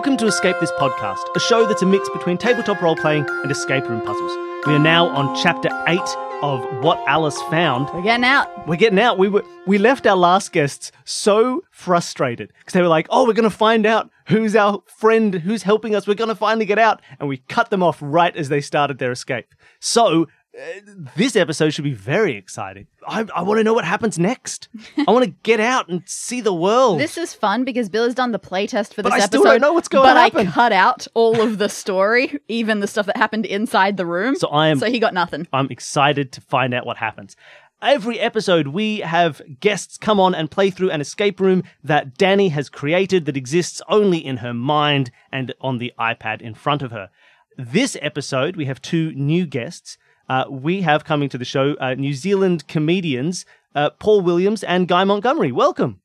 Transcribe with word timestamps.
Welcome 0.00 0.16
to 0.16 0.26
Escape 0.28 0.56
This 0.60 0.72
Podcast, 0.78 1.22
a 1.36 1.40
show 1.40 1.66
that's 1.66 1.82
a 1.82 1.86
mix 1.86 2.08
between 2.08 2.38
tabletop 2.38 2.80
role 2.80 2.96
playing 2.96 3.26
and 3.28 3.50
escape 3.50 3.86
room 3.86 4.00
puzzles. 4.00 4.32
We 4.66 4.72
are 4.72 4.78
now 4.78 5.08
on 5.08 5.36
chapter 5.36 5.68
8 5.86 6.00
of 6.40 6.64
What 6.82 7.06
Alice 7.06 7.38
Found. 7.50 7.90
We're 7.92 8.00
getting 8.00 8.24
out. 8.24 8.66
We're 8.66 8.76
getting 8.76 8.98
out. 8.98 9.18
We 9.18 9.28
were 9.28 9.44
we 9.66 9.76
left 9.76 10.06
our 10.06 10.16
last 10.16 10.52
guests 10.52 10.90
so 11.04 11.64
frustrated 11.70 12.50
because 12.60 12.72
they 12.72 12.80
were 12.80 12.88
like, 12.88 13.08
"Oh, 13.10 13.26
we're 13.26 13.34
going 13.34 13.50
to 13.50 13.54
find 13.54 13.84
out 13.84 14.10
who's 14.28 14.56
our 14.56 14.82
friend, 14.86 15.34
who's 15.34 15.64
helping 15.64 15.94
us. 15.94 16.06
We're 16.06 16.14
going 16.14 16.28
to 16.28 16.34
finally 16.34 16.64
get 16.64 16.78
out." 16.78 17.02
And 17.18 17.28
we 17.28 17.36
cut 17.36 17.68
them 17.68 17.82
off 17.82 17.98
right 18.00 18.34
as 18.34 18.48
they 18.48 18.62
started 18.62 19.00
their 19.00 19.12
escape. 19.12 19.54
So, 19.80 20.28
Uh, 20.58 20.80
this 21.16 21.36
episode 21.36 21.70
should 21.70 21.84
be 21.84 21.92
very 21.94 22.36
exciting. 22.36 22.86
I, 23.06 23.24
I 23.34 23.42
want 23.42 23.58
to 23.58 23.64
know 23.64 23.72
what 23.72 23.84
happens 23.84 24.18
next. 24.18 24.68
I 25.06 25.10
want 25.12 25.24
to 25.24 25.30
get 25.44 25.60
out 25.60 25.88
and 25.88 26.02
see 26.06 26.40
the 26.40 26.52
world. 26.52 26.98
This 26.98 27.16
is 27.16 27.32
fun 27.32 27.64
because 27.64 27.88
Bill 27.88 28.04
has 28.04 28.14
done 28.16 28.32
the 28.32 28.40
playtest 28.40 28.92
for 28.94 29.02
this 29.02 29.10
But 29.10 29.12
I 29.12 29.26
still 29.26 29.44
don't 29.44 29.60
know 29.60 29.72
what's 29.72 29.86
going 29.86 30.02
but 30.08 30.14
to 30.14 30.20
happen. 30.20 30.48
I 30.48 30.50
cut 30.50 30.72
out 30.72 31.06
all 31.14 31.40
of 31.40 31.58
the 31.58 31.68
story, 31.68 32.40
even 32.48 32.80
the 32.80 32.88
stuff 32.88 33.06
that 33.06 33.16
happened 33.16 33.46
inside 33.46 33.96
the 33.96 34.06
room. 34.06 34.34
So 34.34 34.48
I 34.48 34.68
am- 34.68 34.78
So 34.80 34.86
he 34.90 34.98
got 34.98 35.14
nothing. 35.14 35.46
I'm 35.52 35.68
excited 35.70 36.32
to 36.32 36.40
find 36.40 36.74
out 36.74 36.84
what 36.84 36.96
happens. 36.96 37.36
Every 37.80 38.18
episode, 38.20 38.66
we 38.68 38.98
have 38.98 39.40
guests 39.60 39.96
come 39.96 40.18
on 40.20 40.34
and 40.34 40.50
play 40.50 40.68
through 40.70 40.90
an 40.90 41.00
escape 41.00 41.40
room 41.40 41.62
that 41.82 42.18
Dani 42.18 42.50
has 42.50 42.68
created 42.68 43.24
that 43.24 43.36
exists 43.38 43.80
only 43.88 44.18
in 44.18 44.38
her 44.38 44.52
mind 44.52 45.10
and 45.32 45.54
on 45.60 45.78
the 45.78 45.92
iPad 45.98 46.42
in 46.42 46.54
front 46.54 46.82
of 46.82 46.90
her. 46.90 47.08
This 47.56 47.96
episode, 48.02 48.56
we 48.56 48.66
have 48.66 48.82
two 48.82 49.12
new 49.12 49.46
guests. 49.46 49.96
Uh, 50.30 50.44
we 50.48 50.82
have 50.82 51.04
coming 51.04 51.28
to 51.28 51.36
the 51.38 51.44
show 51.44 51.74
uh, 51.80 51.94
New 51.94 52.14
Zealand 52.14 52.68
comedians 52.68 53.44
uh, 53.74 53.90
Paul 53.90 54.20
Williams 54.22 54.62
and 54.64 54.86
Guy 54.86 55.02
Montgomery. 55.04 55.50
Welcome. 55.52 56.00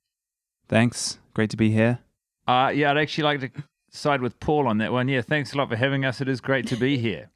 Thanks. 0.67 1.19
Great 1.33 1.49
to 1.51 1.57
be 1.57 1.69
here. 1.71 1.99
Uh, 2.47 2.71
yeah, 2.73 2.89
I'd 2.91 2.97
actually 2.97 3.23
like 3.23 3.39
to 3.41 3.49
side 3.91 4.21
with 4.21 4.39
Paul 4.39 4.67
on 4.67 4.77
that 4.79 4.91
one. 4.91 5.07
Yeah, 5.07 5.21
thanks 5.21 5.53
a 5.53 5.57
lot 5.57 5.69
for 5.69 5.75
having 5.75 6.05
us. 6.05 6.21
It 6.21 6.27
is 6.27 6.41
great 6.41 6.65
to 6.67 6.75
be 6.75 6.97
here. 7.07 7.29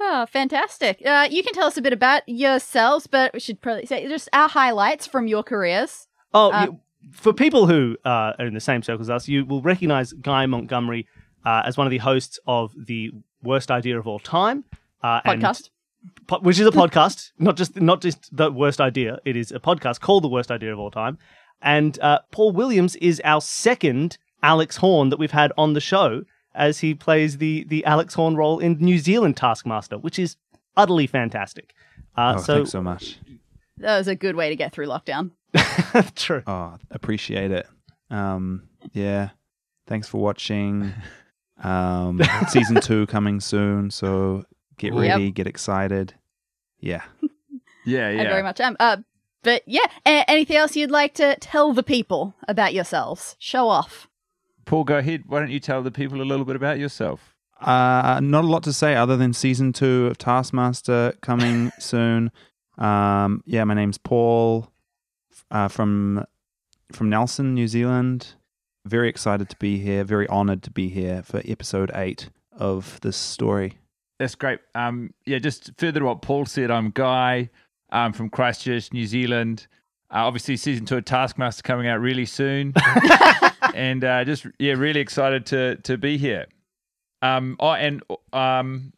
Oh, 0.00 0.26
fantastic. 0.26 1.00
Uh, 1.06 1.28
you 1.30 1.42
can 1.42 1.54
tell 1.54 1.66
us 1.66 1.76
a 1.76 1.82
bit 1.82 1.92
about 1.92 2.22
yourselves, 2.28 3.06
but 3.06 3.32
we 3.32 3.40
should 3.40 3.60
probably 3.62 3.86
say 3.86 4.06
just 4.08 4.28
our 4.32 4.48
highlights 4.48 5.06
from 5.06 5.26
your 5.26 5.42
careers. 5.42 6.06
Oh, 6.34 6.50
Uh, 6.52 6.64
you- 6.66 6.80
for 7.12 7.32
people 7.34 7.66
who 7.66 7.96
uh, 8.04 8.32
are 8.38 8.46
in 8.46 8.54
the 8.54 8.60
same 8.60 8.82
circle 8.82 9.02
as 9.02 9.10
us, 9.10 9.28
you 9.28 9.44
will 9.44 9.60
recognize 9.62 10.12
Guy 10.14 10.46
Montgomery 10.46 11.06
uh, 11.44 11.62
as 11.66 11.76
one 11.76 11.86
of 11.86 11.90
the 11.90 11.98
hosts 11.98 12.38
of 12.46 12.72
the 12.76 13.10
Worst 13.42 13.70
Idea 13.70 13.98
of 13.98 14.06
All 14.06 14.18
Time 14.18 14.64
uh, 15.02 15.20
and- 15.24 15.42
Podcast. 15.42 15.68
Po- 16.26 16.40
which 16.40 16.58
is 16.58 16.66
a 16.66 16.70
podcast, 16.70 17.32
not 17.38 17.56
just 17.56 17.80
not 17.80 18.00
just 18.00 18.34
the 18.36 18.50
worst 18.50 18.80
idea. 18.80 19.18
It 19.24 19.36
is 19.36 19.52
a 19.52 19.58
podcast 19.60 20.00
called 20.00 20.24
the 20.24 20.28
worst 20.28 20.50
idea 20.50 20.72
of 20.72 20.78
all 20.78 20.90
time. 20.90 21.18
And 21.62 21.98
uh, 22.00 22.20
Paul 22.30 22.52
Williams 22.52 22.96
is 22.96 23.20
our 23.24 23.40
second 23.40 24.18
Alex 24.42 24.76
Horne 24.76 25.08
that 25.10 25.18
we've 25.18 25.30
had 25.30 25.52
on 25.56 25.72
the 25.72 25.80
show, 25.80 26.22
as 26.54 26.80
he 26.80 26.94
plays 26.94 27.38
the 27.38 27.64
the 27.68 27.84
Alex 27.84 28.14
Horne 28.14 28.36
role 28.36 28.58
in 28.58 28.76
New 28.78 28.98
Zealand 28.98 29.36
Taskmaster, 29.36 29.98
which 29.98 30.18
is 30.18 30.36
utterly 30.76 31.06
fantastic. 31.06 31.74
Uh, 32.16 32.34
Oh, 32.36 32.40
so 32.40 32.54
thanks 32.56 32.70
so 32.70 32.82
much. 32.82 33.18
That 33.78 33.98
was 33.98 34.08
a 34.08 34.14
good 34.14 34.36
way 34.36 34.48
to 34.50 34.56
get 34.56 34.72
through 34.72 34.86
lockdown. 34.86 35.32
true. 36.14 36.42
Oh, 36.46 36.76
appreciate 36.90 37.50
it. 37.50 37.66
Um, 38.10 38.68
yeah. 38.92 39.30
Thanks 39.86 40.08
for 40.08 40.20
watching. 40.20 40.92
Um, 41.62 42.20
season 42.48 42.80
two 42.80 43.06
coming 43.06 43.38
soon, 43.40 43.90
so 43.90 44.44
get 44.78 44.92
Yep. 44.94 45.00
ready, 45.02 45.30
get 45.30 45.46
excited. 45.46 46.14
Yeah. 46.80 47.02
Yeah, 47.84 48.10
yeah. 48.10 48.22
I 48.22 48.24
very 48.24 48.42
much 48.42 48.60
am. 48.60 48.76
Uh, 48.80 48.98
but 49.42 49.62
yeah, 49.66 49.86
a- 50.06 50.28
anything 50.30 50.56
else 50.56 50.74
you'd 50.76 50.90
like 50.90 51.14
to 51.14 51.36
tell 51.40 51.72
the 51.72 51.82
people 51.82 52.34
about 52.48 52.74
yourselves? 52.74 53.36
Show 53.38 53.68
off. 53.68 54.08
Paul, 54.64 54.84
go 54.84 54.98
ahead. 54.98 55.24
Why 55.26 55.40
don't 55.40 55.50
you 55.50 55.60
tell 55.60 55.82
the 55.82 55.90
people 55.90 56.22
a 56.22 56.24
little 56.24 56.44
bit 56.46 56.56
about 56.56 56.78
yourself? 56.78 57.34
Uh, 57.60 58.20
not 58.22 58.44
a 58.44 58.46
lot 58.46 58.62
to 58.64 58.72
say 58.72 58.94
other 58.94 59.16
than 59.16 59.32
season 59.32 59.72
two 59.72 60.06
of 60.06 60.18
Taskmaster 60.18 61.14
coming 61.20 61.70
soon. 61.78 62.30
Um, 62.78 63.42
yeah, 63.46 63.64
my 63.64 63.74
name's 63.74 63.98
Paul 63.98 64.70
uh, 65.50 65.68
from 65.68 66.24
from 66.92 67.10
Nelson, 67.10 67.54
New 67.54 67.68
Zealand. 67.68 68.34
Very 68.86 69.08
excited 69.08 69.48
to 69.50 69.56
be 69.56 69.78
here. 69.78 70.04
Very 70.04 70.26
honored 70.28 70.62
to 70.64 70.70
be 70.70 70.88
here 70.88 71.22
for 71.22 71.40
episode 71.44 71.90
eight 71.94 72.28
of 72.52 72.98
this 73.02 73.16
story. 73.16 73.78
That's 74.18 74.34
great. 74.34 74.60
Um, 74.74 75.12
yeah, 75.26 75.38
just 75.38 75.70
further 75.78 76.00
to 76.00 76.06
what 76.06 76.22
Paul 76.22 76.46
said, 76.46 76.70
I'm 76.70 76.90
Guy 76.90 77.50
um, 77.90 78.12
from 78.12 78.30
Christchurch, 78.30 78.92
New 78.92 79.06
Zealand. 79.06 79.66
Uh, 80.10 80.26
obviously, 80.26 80.56
season 80.56 80.86
two 80.86 80.98
of 80.98 81.04
Taskmaster 81.04 81.62
coming 81.62 81.88
out 81.88 82.00
really 82.00 82.26
soon, 82.26 82.72
and 83.74 84.04
uh, 84.04 84.24
just 84.24 84.46
yeah, 84.58 84.74
really 84.74 85.00
excited 85.00 85.46
to 85.46 85.76
to 85.76 85.96
be 85.98 86.16
here. 86.18 86.46
Um, 87.22 87.56
oh, 87.58 87.70
and 87.72 88.02
um, 88.32 88.92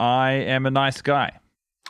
I 0.00 0.30
am 0.32 0.66
a 0.66 0.70
nice 0.70 1.02
guy. 1.02 1.38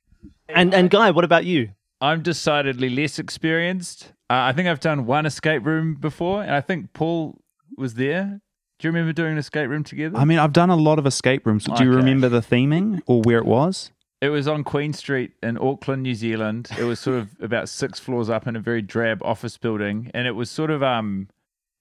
And 0.48 0.74
and 0.74 0.90
Guy, 0.90 1.12
what 1.12 1.26
about 1.26 1.46
you? 1.46 1.70
I'm 2.02 2.22
decidedly 2.22 2.90
less 2.90 3.20
experienced. 3.20 4.14
Uh, 4.30 4.48
I 4.48 4.54
think 4.54 4.68
I've 4.68 4.80
done 4.80 5.06
one 5.06 5.26
escape 5.26 5.66
room 5.66 5.96
before, 5.96 6.44
and 6.44 6.52
I 6.52 6.62
think 6.62 6.94
Paul 6.94 7.42
was 7.78 7.96
there. 7.96 8.42
Do 8.80 8.88
you 8.88 8.94
remember 8.94 9.12
doing 9.12 9.34
an 9.34 9.38
escape 9.38 9.70
room 9.70 9.84
together? 9.84 10.18
I 10.18 10.24
mean, 10.24 10.40
I've 10.40 10.54
done 10.54 10.70
a 10.70 10.78
lot 10.78 10.98
of 10.98 11.06
escape 11.06 11.46
rooms. 11.46 11.66
Do 11.66 11.84
you 11.84 11.92
remember 11.92 12.30
the 12.30 12.40
theming 12.40 13.02
or 13.06 13.22
where 13.22 13.38
it 13.38 13.46
was? 13.46 13.92
It 14.22 14.30
was 14.30 14.48
on 14.48 14.64
Queen 14.66 14.92
Street 14.94 15.32
in 15.42 15.58
Auckland, 15.58 16.04
New 16.04 16.16
Zealand. 16.16 16.70
It 16.78 16.84
was 16.84 17.00
sort 17.00 17.18
of 17.20 17.30
about 17.42 17.70
six 17.70 18.00
floors 18.00 18.30
up 18.30 18.48
in 18.48 18.56
a 18.56 18.60
very 18.60 18.82
drab 18.82 19.22
office 19.24 19.58
building, 19.58 20.12
and 20.14 20.28
it 20.28 20.34
was 20.34 20.50
sort 20.52 20.72
of 20.72 20.84
um, 20.84 21.30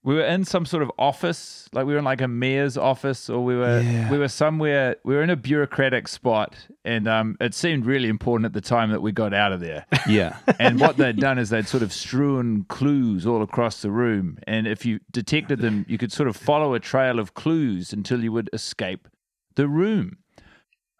we 0.04 0.14
were 0.14 0.22
in 0.24 0.44
some 0.44 0.64
sort 0.64 0.84
of 0.84 0.92
office, 1.00 1.68
like 1.72 1.84
we 1.84 1.92
were 1.92 1.98
in 1.98 2.04
like 2.04 2.20
a 2.20 2.28
mayor's 2.28 2.76
office, 2.78 3.28
or 3.28 3.44
we 3.44 3.56
were 3.56 3.80
Yeah. 3.80 4.08
we 4.08 4.18
were 4.18 4.28
somewhere. 4.28 4.94
We 5.04 5.16
were 5.16 5.22
in 5.24 5.30
a 5.30 5.36
bureaucratic 5.36 6.06
spot, 6.06 6.54
and 6.84 7.08
um, 7.08 7.36
it 7.40 7.54
seemed 7.54 7.84
really 7.84 8.08
important 8.08 8.46
at 8.46 8.52
the 8.52 8.60
time 8.60 8.92
that 8.92 9.02
we 9.02 9.10
got 9.10 9.34
out 9.34 9.52
of 9.52 9.58
there. 9.58 9.84
Yeah. 10.08 10.36
and 10.60 10.80
what 10.80 10.96
they'd 10.96 11.16
done 11.18 11.38
is 11.38 11.50
they'd 11.50 11.66
sort 11.66 11.82
of 11.82 11.92
strewn 11.92 12.64
clues 12.68 13.26
all 13.26 13.42
across 13.42 13.82
the 13.82 13.90
room, 13.90 14.38
and 14.46 14.68
if 14.68 14.86
you 14.86 15.00
detected 15.10 15.58
them, 15.58 15.84
you 15.88 15.98
could 15.98 16.12
sort 16.12 16.28
of 16.28 16.36
follow 16.36 16.72
a 16.74 16.78
trail 16.80 17.18
of 17.18 17.34
clues 17.34 17.92
until 17.92 18.22
you 18.22 18.30
would 18.30 18.48
escape 18.52 19.08
the 19.56 19.66
room. 19.66 20.18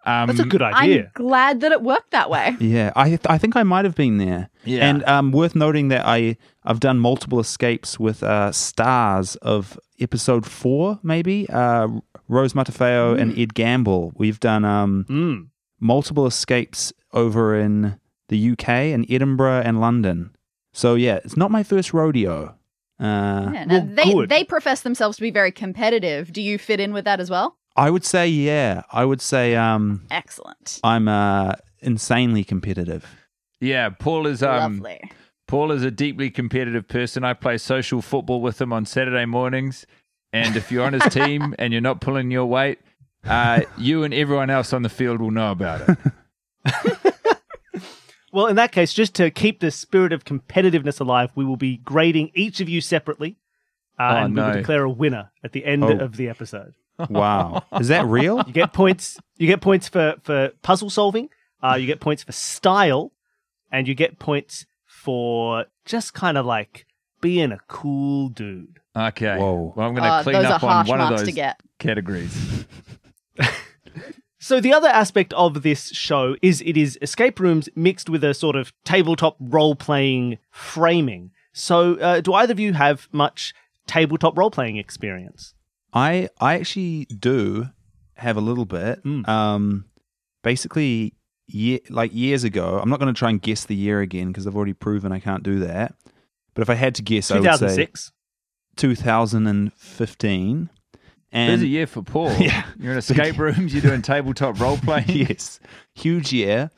Um, 0.09 0.27
That's 0.29 0.41
a 0.41 0.45
good 0.45 0.63
idea. 0.63 1.05
I'm 1.05 1.11
glad 1.27 1.61
that 1.61 1.71
it 1.73 1.83
worked 1.83 2.13
that 2.13 2.31
way. 2.31 2.57
yeah. 2.61 2.93
I 2.97 3.09
th- 3.09 3.27
I 3.29 3.37
think 3.39 3.57
I 3.57 3.63
might 3.63 3.85
have 3.85 3.95
been 3.95 4.17
there. 4.19 4.49
Yeah. 4.65 4.89
And 4.89 5.05
um, 5.05 5.33
worth 5.33 5.55
noting 5.55 5.89
that 5.89 6.07
I 6.07 6.37
I've 6.65 6.81
done 6.81 6.99
multiple 6.99 7.41
escapes 7.41 7.99
with 8.01 8.23
uh, 8.23 8.53
stars 8.53 9.37
of 9.43 9.79
episode 10.01 10.47
four, 10.47 10.99
maybe 11.03 11.47
uh, 11.51 11.89
Rose 12.29 12.55
Matafeo 12.55 13.19
and 13.21 13.37
Ed 13.39 13.53
Gamble. 13.55 14.13
We've 14.17 14.41
done 14.41 14.65
um, 14.65 15.05
Mm. 15.09 15.49
multiple 15.81 16.27
escapes 16.27 16.93
over 17.13 17.55
in 17.59 17.99
the 18.29 18.51
UK 18.53 18.69
and 18.95 19.05
Edinburgh 19.11 19.63
and 19.65 19.81
London. 19.81 20.31
So 20.73 20.95
yeah, 20.95 21.17
it's 21.25 21.37
not 21.37 21.51
my 21.51 21.63
first 21.63 21.93
rodeo. 21.93 22.55
Uh, 23.01 23.51
Yeah, 23.53 23.65
now 23.65 23.75
well, 23.79 23.89
they 23.95 24.13
good. 24.13 24.29
they 24.29 24.45
profess 24.45 24.81
themselves 24.83 25.17
to 25.19 25.23
be 25.23 25.31
very 25.31 25.53
competitive. 25.53 26.33
Do 26.33 26.41
you 26.43 26.59
fit 26.59 26.81
in 26.81 26.93
with 26.93 27.05
that 27.05 27.21
as 27.21 27.29
well? 27.31 27.58
I 27.79 27.91
would 27.91 28.05
say 28.05 28.29
yeah. 28.29 28.83
I 28.93 29.05
would 29.05 29.21
say 29.21 29.55
um, 29.55 30.07
Excellent. 30.11 30.81
I'm 30.83 31.07
uh, 31.09 31.53
insanely 31.81 32.45
competitive. 32.45 33.07
Yeah, 33.61 33.89
Paul 33.91 34.27
is 34.27 34.43
um 34.43 34.79
Lovely. 34.81 35.11
Paul 35.47 35.73
is 35.73 35.83
a 35.83 35.91
deeply 35.91 36.29
competitive 36.31 36.87
person. 36.89 37.25
I 37.25 37.33
play 37.35 37.57
social 37.57 38.03
football 38.03 38.43
with 38.43 38.61
him 38.61 38.73
on 38.73 38.85
Saturday 38.85 39.25
mornings, 39.25 39.87
and 40.33 40.57
if 40.57 40.71
you're 40.71 40.85
on 40.85 40.93
his 40.93 41.13
team 41.13 41.55
and 41.59 41.73
you're 41.73 41.81
not 41.81 42.01
pulling 42.01 42.31
your 42.31 42.45
weight, 42.47 42.79
uh, 43.25 43.63
you 43.79 44.03
and 44.05 44.13
everyone 44.13 44.51
else 44.51 44.73
on 44.73 44.83
the 44.83 44.89
field 44.91 45.21
will 45.21 45.31
know 45.31 45.51
about 45.53 45.89
it. 45.89 45.99
Well, 48.31 48.47
in 48.47 48.57
that 48.57 48.73
case, 48.73 48.93
just 48.93 49.15
to 49.15 49.31
keep 49.31 49.61
the 49.61 49.71
spirit 49.71 50.13
of 50.13 50.23
competitiveness 50.27 51.01
alive, 51.01 51.31
we 51.35 51.47
will 51.47 51.57
be 51.57 51.79
grading 51.79 52.31
each 52.35 52.61
of 52.61 52.69
you 52.69 52.83
separately, 52.83 53.39
uh, 53.99 54.03
Oh, 54.03 54.17
and 54.25 54.37
we 54.37 54.43
will 54.43 54.53
declare 54.53 54.85
a 54.85 54.91
winner 54.91 55.31
at 55.43 55.53
the 55.53 55.65
end 55.65 55.83
Oh. 55.83 55.99
of 55.99 56.17
the 56.19 56.29
episode. 56.29 56.75
Wow, 57.11 57.65
is 57.81 57.89
that 57.89 58.07
real? 58.07 58.43
You 58.47 58.53
get 58.53 58.73
points. 58.73 59.19
You 59.37 59.47
get 59.47 59.61
points 59.61 59.89
for 59.89 60.17
for 60.25 60.51
puzzle 60.63 60.91
solving. 60.91 61.29
Uh, 61.63 61.75
you 61.79 61.87
get 61.87 62.01
points 62.01 62.23
for 62.23 62.33
style, 62.33 63.13
and 63.71 63.87
you 63.89 63.95
get 63.95 64.19
points 64.19 64.67
for 64.87 65.67
just 65.85 66.15
kind 66.15 66.37
of 66.39 66.45
like 66.47 66.87
being 67.21 67.53
a 67.53 67.59
cool 67.69 68.29
dude. 68.29 68.79
Okay. 68.97 69.37
Whoa. 69.39 69.73
Well, 69.77 69.89
I'm 69.89 69.95
going 69.95 70.03
to 70.05 70.09
Uh, 70.09 70.23
clean 70.23 70.35
those 70.35 70.47
up 70.47 70.63
are 70.65 70.81
on 70.81 70.87
one 70.87 71.01
of 71.01 71.11
those 71.11 71.27
to 71.27 71.33
get. 71.33 71.61
categories. 71.79 72.65
So 74.41 74.61
the 74.61 74.73
other 74.73 74.89
aspect 74.89 75.33
of 75.35 75.63
this 75.63 75.89
show 75.91 76.37
is 76.43 76.63
it 76.63 76.77
is 76.77 76.97
escape 77.03 77.41
rooms 77.41 77.69
mixed 77.75 78.09
with 78.09 78.23
a 78.23 78.33
sort 78.33 78.55
of 78.55 78.73
tabletop 78.85 79.37
role 79.41 79.75
playing 79.75 80.39
framing. 80.53 81.33
So 81.53 81.97
uh, 81.97 82.21
do 82.21 82.33
either 82.33 82.53
of 82.53 82.61
you 82.61 82.73
have 82.75 83.09
much 83.11 83.53
tabletop 83.89 84.39
role 84.39 84.51
playing 84.53 84.77
experience? 84.77 85.55
I 85.93 86.29
I 86.41 86.55
actually 86.55 87.07
do 87.07 87.69
have 88.15 88.37
a 88.37 88.41
little 88.41 88.65
bit. 88.65 89.03
Mm. 89.05 89.29
Um, 89.29 89.85
basically, 90.43 91.15
ye- 91.47 91.81
like 91.89 92.15
years 92.15 92.45
ago. 92.45 92.79
I'm 92.83 92.91
not 92.91 92.99
going 93.01 93.13
to 93.13 93.19
try 93.19 93.31
and 93.31 93.41
guess 93.41 93.65
the 93.65 93.75
year 93.77 94.01
again 94.01 94.29
because 94.29 94.47
I've 94.47 94.57
already 94.57 94.73
proven 94.75 95.13
I 95.13 95.21
can't 95.21 95.43
do 95.43 95.61
that. 95.61 95.95
But 96.55 96.63
if 96.63 96.71
I 96.71 96.75
had 96.75 96.95
to 96.97 97.03
guess, 97.03 97.31
I 97.31 97.37
would 97.39 97.45
say 97.45 97.51
2006. 97.87 98.13
2015. 98.77 100.71
And 101.31 101.53
Busy 101.53 101.69
year 101.69 101.87
for 101.87 102.03
Paul. 102.03 102.33
Yeah. 102.39 102.65
You're 102.79 102.93
in 102.93 102.99
escape 102.99 103.39
rooms, 103.39 103.73
you're 103.73 103.83
doing 103.83 104.03
tabletop 104.03 104.59
role 104.61 104.79
playing. 104.79 105.05
yes, 105.09 105.61
huge 105.95 106.33
year. 106.33 106.71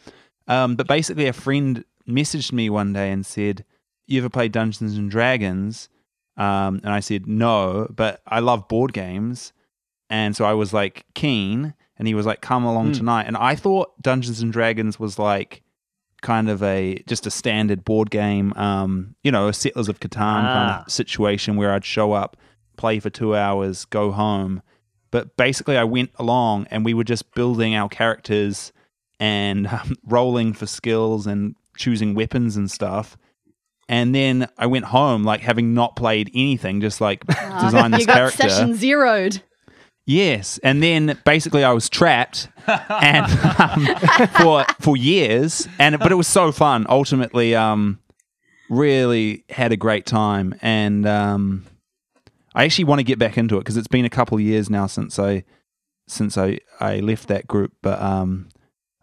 Um, 0.49 0.75
but 0.77 0.89
basically, 0.89 1.27
a 1.29 1.33
friend 1.33 1.85
messaged 2.09 2.53
me 2.53 2.69
one 2.69 2.93
day 2.93 3.13
and 3.13 3.25
said, 3.25 3.65
"You 4.07 4.19
ever 4.21 4.29
played 4.29 4.51
Dungeons 4.51 4.97
and 4.97 5.09
Dragons?" 5.11 5.89
Um, 6.37 6.81
and 6.85 6.91
I 6.93 7.01
said, 7.01 7.27
"No, 7.27 7.87
but 7.95 8.23
I 8.27 8.41
love 8.41 8.69
board 8.69 8.93
games." 8.93 9.53
And 10.09 10.35
so 10.35 10.45
I 10.45 10.55
was 10.55 10.73
like 10.73 11.05
keen, 11.15 11.75
and 11.99 12.09
he 12.09 12.15
was 12.15 12.27
like, 12.27 12.41
"Come 12.41 12.65
along 12.65 12.87
Hmm. 12.89 12.93
tonight." 12.93 13.27
And 13.27 13.37
I 13.37 13.55
thought 13.55 14.01
Dungeons 14.03 14.41
and 14.41 14.53
Dragons 14.53 14.99
was 14.99 15.19
like 15.19 15.63
kind 16.23 16.49
of 16.51 16.63
a 16.63 17.03
just 17.07 17.27
a 17.27 17.31
standard 17.31 17.85
board 17.85 18.11
game, 18.11 18.53
um, 18.55 19.15
you 19.23 19.31
know, 19.33 19.49
a 19.49 19.53
Settlers 19.53 19.89
of 19.89 20.01
Catan 20.01 20.51
kind 20.53 20.71
Ah. 20.71 20.83
of 20.85 20.93
situation 20.93 21.57
where 21.57 21.73
I'd 21.73 21.85
show 21.85 22.13
up, 22.13 22.37
play 22.77 22.99
for 23.01 23.11
two 23.11 23.35
hours, 23.35 23.85
go 23.87 24.13
home. 24.13 24.63
But 25.11 25.37
basically, 25.37 25.77
I 25.77 25.85
went 25.85 26.11
along 26.19 26.67
and 26.71 26.85
we 26.85 26.95
were 26.95 27.05
just 27.05 27.35
building 27.35 27.75
our 27.75 27.89
characters 27.89 28.73
and 29.19 29.67
um, 29.69 29.97
rolling 30.07 30.53
for 30.53 30.67
skills 30.67 31.27
and 31.27 31.55
choosing 31.77 32.15
weapons 32.15 32.57
and 32.57 32.71
stuff. 32.71 33.17
And 33.91 34.15
then 34.15 34.49
I 34.57 34.67
went 34.67 34.85
home, 34.85 35.25
like 35.25 35.41
having 35.41 35.75
not 35.75 35.97
played 35.97 36.31
anything, 36.33 36.81
just 36.81 37.01
like 37.01 37.27
design 37.61 37.91
this 37.91 38.03
you 38.03 38.07
got 38.07 38.15
character. 38.15 38.49
session 38.49 38.77
zeroed. 38.77 39.43
Yes, 40.07 40.59
and 40.63 40.81
then 40.81 41.19
basically 41.25 41.65
I 41.65 41.73
was 41.73 41.89
trapped, 41.89 42.49
and 42.69 43.27
um, 43.59 44.29
for 44.39 44.65
for 44.79 44.97
years, 44.97 45.67
and 45.81 45.99
but 45.99 46.13
it 46.13 46.15
was 46.15 46.29
so 46.29 46.53
fun. 46.53 46.87
Ultimately, 46.89 47.57
um, 47.57 47.99
really 48.69 49.45
had 49.51 49.73
a 49.73 49.77
great 49.77 50.07
time, 50.07 50.55
and 50.63 51.05
um, 51.05 51.67
I 52.55 52.67
actually 52.67 52.85
want 52.85 53.01
to 53.01 53.05
get 53.05 53.19
back 53.19 53.37
into 53.37 53.57
it 53.57 53.61
because 53.61 53.77
it's 53.77 53.89
been 53.89 54.05
a 54.05 54.11
couple 54.11 54.39
of 54.39 54.43
years 54.43 54.71
now 54.71 54.87
since 54.87 55.19
I 55.19 55.43
since 56.07 56.39
I 56.39 56.61
I 56.79 57.01
left 57.01 57.27
that 57.27 57.49
group, 57.49 57.73
but 57.83 58.01
um, 58.01 58.51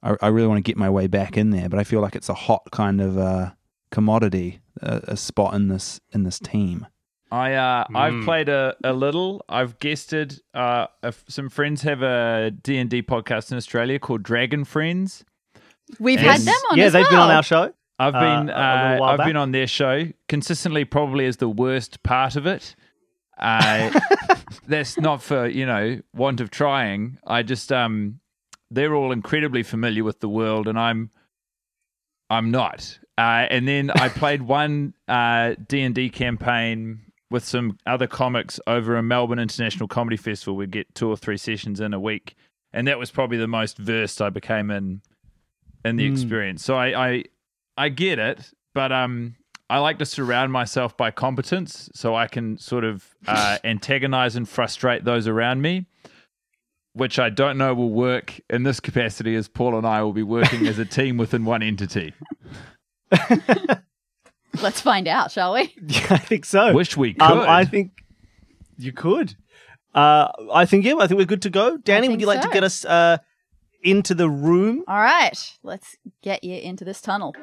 I, 0.02 0.16
I 0.22 0.28
really 0.30 0.48
want 0.48 0.60
to 0.60 0.70
get 0.70 0.78
my 0.78 0.90
way 0.90 1.08
back 1.08 1.36
in 1.36 1.50
there. 1.50 1.68
But 1.68 1.78
I 1.78 1.84
feel 1.84 2.00
like 2.00 2.16
it's 2.16 2.30
a 2.30 2.34
hot 2.34 2.72
kind 2.72 3.02
of 3.02 3.18
uh, 3.18 3.52
commodity, 3.92 4.62
a, 4.82 5.02
a 5.14 5.18
spot 5.18 5.54
in 5.54 5.68
this 5.68 6.00
in 6.12 6.24
this 6.24 6.40
team. 6.40 6.88
I 7.32 7.54
uh, 7.54 7.86
I've 7.94 8.14
Mm. 8.14 8.24
played 8.26 8.48
a, 8.50 8.76
a 8.84 8.94
little. 8.94 9.44
I've 9.50 9.80
guested. 9.80 10.40
Uh, 10.54 10.88
if 11.04 11.24
some 11.28 11.50
friends 11.50 11.82
have 11.82 12.02
a 12.02 12.52
D 12.52 12.78
and 12.78 12.90
D 12.90 13.02
podcast 13.04 13.52
in 13.52 13.58
Australia 13.58 14.00
called 14.00 14.24
Dragon 14.24 14.64
Friends. 14.64 15.26
We've 16.00 16.22
Yes. 16.22 16.40
had 16.46 16.48
them 16.54 16.62
on 16.72 16.78
yeah, 16.78 16.86
as 16.86 16.94
they've 16.94 17.10
been 17.10 17.20
on 17.20 17.32
our 17.32 17.44
show. 17.44 17.74
I've 18.00 18.16
Uh, 18.16 18.20
been 18.20 18.50
a- 18.50 18.54
a 18.54 18.56
uh, 18.56 18.98
while 19.00 19.10
I've 19.12 19.18
back. 19.18 19.28
been 19.28 19.36
on 19.38 19.52
their 19.52 19.68
show 19.68 20.06
consistently. 20.30 20.86
Probably 20.86 21.26
as 21.26 21.38
the 21.38 21.50
worst 21.50 22.02
part 22.04 22.36
of 22.36 22.46
it. 22.46 22.76
Uh, 23.38 23.98
that's 24.68 24.98
not 25.00 25.22
for 25.22 25.48
you 25.48 25.66
know 25.66 26.00
want 26.14 26.40
of 26.40 26.50
trying. 26.50 27.18
I 27.28 27.44
just 27.44 27.72
um, 27.74 28.20
they're 28.72 28.96
all 28.96 29.12
incredibly 29.12 29.64
familiar 29.64 30.04
with 30.04 30.20
the 30.22 30.30
world, 30.30 30.68
and 30.68 30.78
I'm 30.80 31.10
I'm 32.30 32.52
not. 32.52 33.00
Uh, 33.18 33.48
and 33.50 33.68
then 33.68 33.90
I 33.92 34.10
played 34.10 34.42
one 34.44 34.94
uh, 35.08 35.56
D 35.68 35.82
and 35.82 35.96
D 35.96 36.10
campaign 36.10 37.02
with 37.30 37.44
some 37.44 37.78
other 37.86 38.08
comics 38.08 38.60
over 38.68 38.96
a 38.96 39.04
Melbourne 39.04 39.40
International 39.40 39.88
Comedy 39.88 40.18
Festival. 40.18 40.56
We'd 40.56 40.72
get 40.72 40.94
two 40.96 41.10
or 41.10 41.18
three 41.18 41.38
sessions 41.38 41.80
in 41.82 41.94
a 41.94 42.00
week, 42.00 42.36
and 42.72 42.88
that 42.88 43.00
was 43.00 43.12
probably 43.12 43.38
the 43.38 43.48
most 43.48 43.78
versed 43.78 44.22
I 44.22 44.30
became 44.30 44.70
in 44.72 45.02
in 45.84 45.96
the 45.96 46.08
Mm. 46.08 46.12
experience. 46.14 46.64
So 46.64 46.76
I, 46.76 47.08
I 47.10 47.24
I 47.78 47.90
get 47.90 48.20
it, 48.20 48.52
but 48.74 48.92
um, 48.92 49.36
I 49.70 49.80
like 49.80 50.00
to 50.00 50.06
surround 50.06 50.52
myself 50.52 50.96
by 50.96 51.12
competence 51.12 51.90
so 51.94 52.16
I 52.16 52.28
can 52.28 52.58
sort 52.58 52.84
of 52.84 53.16
uh, 53.28 53.58
antagonize 53.64 54.36
and 54.36 54.48
frustrate 54.48 55.04
those 55.06 55.28
around 55.28 55.62
me. 55.62 55.86
Which 56.94 57.20
I 57.20 57.30
don't 57.30 57.58
know 57.60 57.76
will 57.76 57.92
work 57.92 58.40
in 58.50 58.64
this 58.64 58.80
capacity, 58.80 59.36
as 59.36 59.48
Paul 59.48 59.78
and 59.78 59.86
I 59.86 60.02
will 60.02 60.14
be 60.14 60.24
working 60.24 60.66
as 60.66 60.80
a 60.80 60.86
team 60.86 61.18
within 61.18 61.46
one 61.46 61.62
entity. 61.62 62.14
Let's 64.62 64.82
find 64.82 65.08
out, 65.08 65.32
shall 65.32 65.54
we? 65.54 65.74
Yeah, 65.88 66.08
I 66.10 66.18
think 66.18 66.46
so. 66.46 66.74
Wish 66.74 66.98
we 66.98 67.14
could. 67.14 67.22
Um, 67.22 67.40
I 67.40 67.66
think 67.66 67.92
you 68.78 68.92
could. 68.92 69.36
Uh, 69.94 70.30
I 70.54 70.66
think 70.66 70.86
yeah. 70.86 70.96
I 70.98 71.08
think 71.08 71.18
we're 71.18 71.26
good 71.26 71.42
to 71.44 71.50
go. 71.50 71.78
Dani, 71.78 72.10
would 72.10 72.22
you 72.22 72.28
like 72.28 72.42
so. 72.42 72.50
to 72.50 72.54
get 72.54 72.64
us 72.64 72.86
uh, 72.86 73.18
into 73.84 74.14
the 74.14 74.30
room? 74.30 74.84
All 74.88 75.00
right, 75.00 75.58
let's 75.64 75.96
get 76.22 76.44
you 76.44 76.56
into 76.56 76.86
this 76.86 77.02
tunnel. 77.02 77.36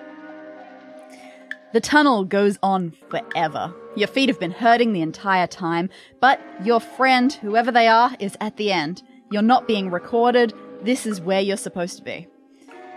The 1.73 1.81
tunnel 1.81 2.25
goes 2.25 2.57
on 2.63 2.93
forever. 3.11 3.75
Your 3.97 4.07
feet 4.07 4.29
have 4.29 4.39
been 4.39 4.53
hurting 4.53 4.93
the 4.93 5.03
entire 5.03 5.49
time, 5.49 5.91
but 6.21 6.41
your 6.63 6.79
friend, 6.79 7.33
whoever 7.33 7.73
they 7.73 7.89
are, 7.89 8.15
is 8.21 8.37
at 8.41 8.57
the 8.57 8.71
end. 8.71 9.03
You're 9.33 9.43
not 9.43 9.67
being 9.67 9.91
recorded. 9.91 10.55
This 10.83 11.07
is 11.07 11.21
where 11.21 11.41
you're 11.41 11.57
supposed 11.57 11.97
to 11.97 12.05
be. 12.05 12.29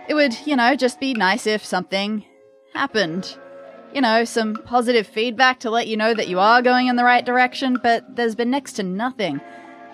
It 0.08 0.14
would, 0.14 0.46
you 0.46 0.54
know, 0.54 0.76
just 0.76 1.00
be 1.00 1.12
nice 1.12 1.46
if 1.46 1.64
something 1.64 2.24
happened. 2.74 3.36
You 3.94 4.00
know, 4.00 4.24
some 4.24 4.54
positive 4.54 5.06
feedback 5.06 5.60
to 5.60 5.70
let 5.70 5.88
you 5.88 5.96
know 5.96 6.14
that 6.14 6.28
you 6.28 6.38
are 6.38 6.62
going 6.62 6.88
in 6.88 6.96
the 6.96 7.04
right 7.04 7.24
direction, 7.24 7.78
but 7.82 8.16
there's 8.16 8.34
been 8.34 8.50
next 8.50 8.74
to 8.74 8.82
nothing. 8.82 9.40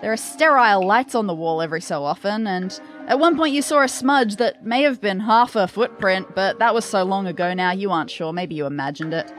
There 0.01 0.11
are 0.11 0.17
sterile 0.17 0.85
lights 0.85 1.15
on 1.15 1.27
the 1.27 1.33
wall 1.33 1.61
every 1.61 1.81
so 1.81 2.03
often, 2.03 2.45
and 2.45 2.77
at 3.07 3.19
one 3.19 3.37
point 3.37 3.53
you 3.53 3.61
saw 3.61 3.81
a 3.81 3.87
smudge 3.87 4.35
that 4.35 4.65
may 4.65 4.81
have 4.81 4.99
been 4.99 5.21
half 5.21 5.55
a 5.55 5.67
footprint, 5.67 6.35
but 6.35 6.59
that 6.59 6.73
was 6.73 6.83
so 6.85 7.03
long 7.03 7.25
ago 7.25 7.53
now 7.53 7.71
you 7.71 7.91
aren't 7.91 8.11
sure. 8.11 8.33
Maybe 8.33 8.55
you 8.55 8.65
imagined 8.65 9.13
it. 9.13 9.31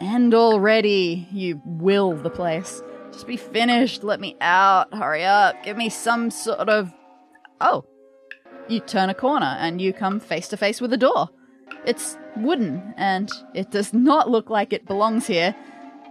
And 0.00 0.34
already 0.34 1.28
you 1.30 1.60
will 1.64 2.14
the 2.14 2.30
place. 2.30 2.82
Just 3.12 3.26
be 3.26 3.36
finished. 3.36 4.02
Let 4.02 4.18
me 4.18 4.36
out. 4.40 4.92
Hurry 4.92 5.24
up. 5.24 5.62
Give 5.62 5.76
me 5.76 5.88
some 5.88 6.30
sort 6.30 6.68
of. 6.68 6.92
Oh. 7.60 7.84
You 8.66 8.80
turn 8.80 9.10
a 9.10 9.14
corner 9.14 9.56
and 9.60 9.80
you 9.80 9.92
come 9.92 10.18
face 10.18 10.48
to 10.48 10.56
face 10.56 10.80
with 10.80 10.92
a 10.92 10.96
door. 10.96 11.28
It's 11.86 12.18
wooden, 12.36 12.94
and 12.96 13.30
it 13.54 13.70
does 13.70 13.92
not 13.92 14.30
look 14.30 14.50
like 14.50 14.72
it 14.72 14.86
belongs 14.86 15.26
here, 15.26 15.54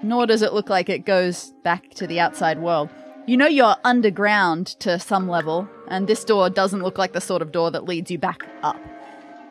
nor 0.02 0.26
does 0.26 0.42
it 0.42 0.54
look 0.54 0.70
like 0.70 0.90
it 0.90 1.06
goes 1.06 1.54
back 1.64 1.90
to 1.96 2.08
the 2.08 2.20
outside 2.20 2.60
world. 2.60 2.90
You 3.26 3.38
know 3.38 3.48
you're 3.48 3.78
underground 3.86 4.68
to 4.80 5.00
some 5.00 5.30
level, 5.30 5.70
and 5.88 6.08
this 6.08 6.26
door 6.26 6.50
doesn't 6.50 6.84
look 6.84 6.98
like 6.98 7.14
the 7.14 7.22
sort 7.22 7.42
of 7.42 7.52
door 7.52 7.72
that 7.72 7.86
leads 7.86 8.12
you 8.12 8.18
back 8.18 8.44
up. 8.62 8.80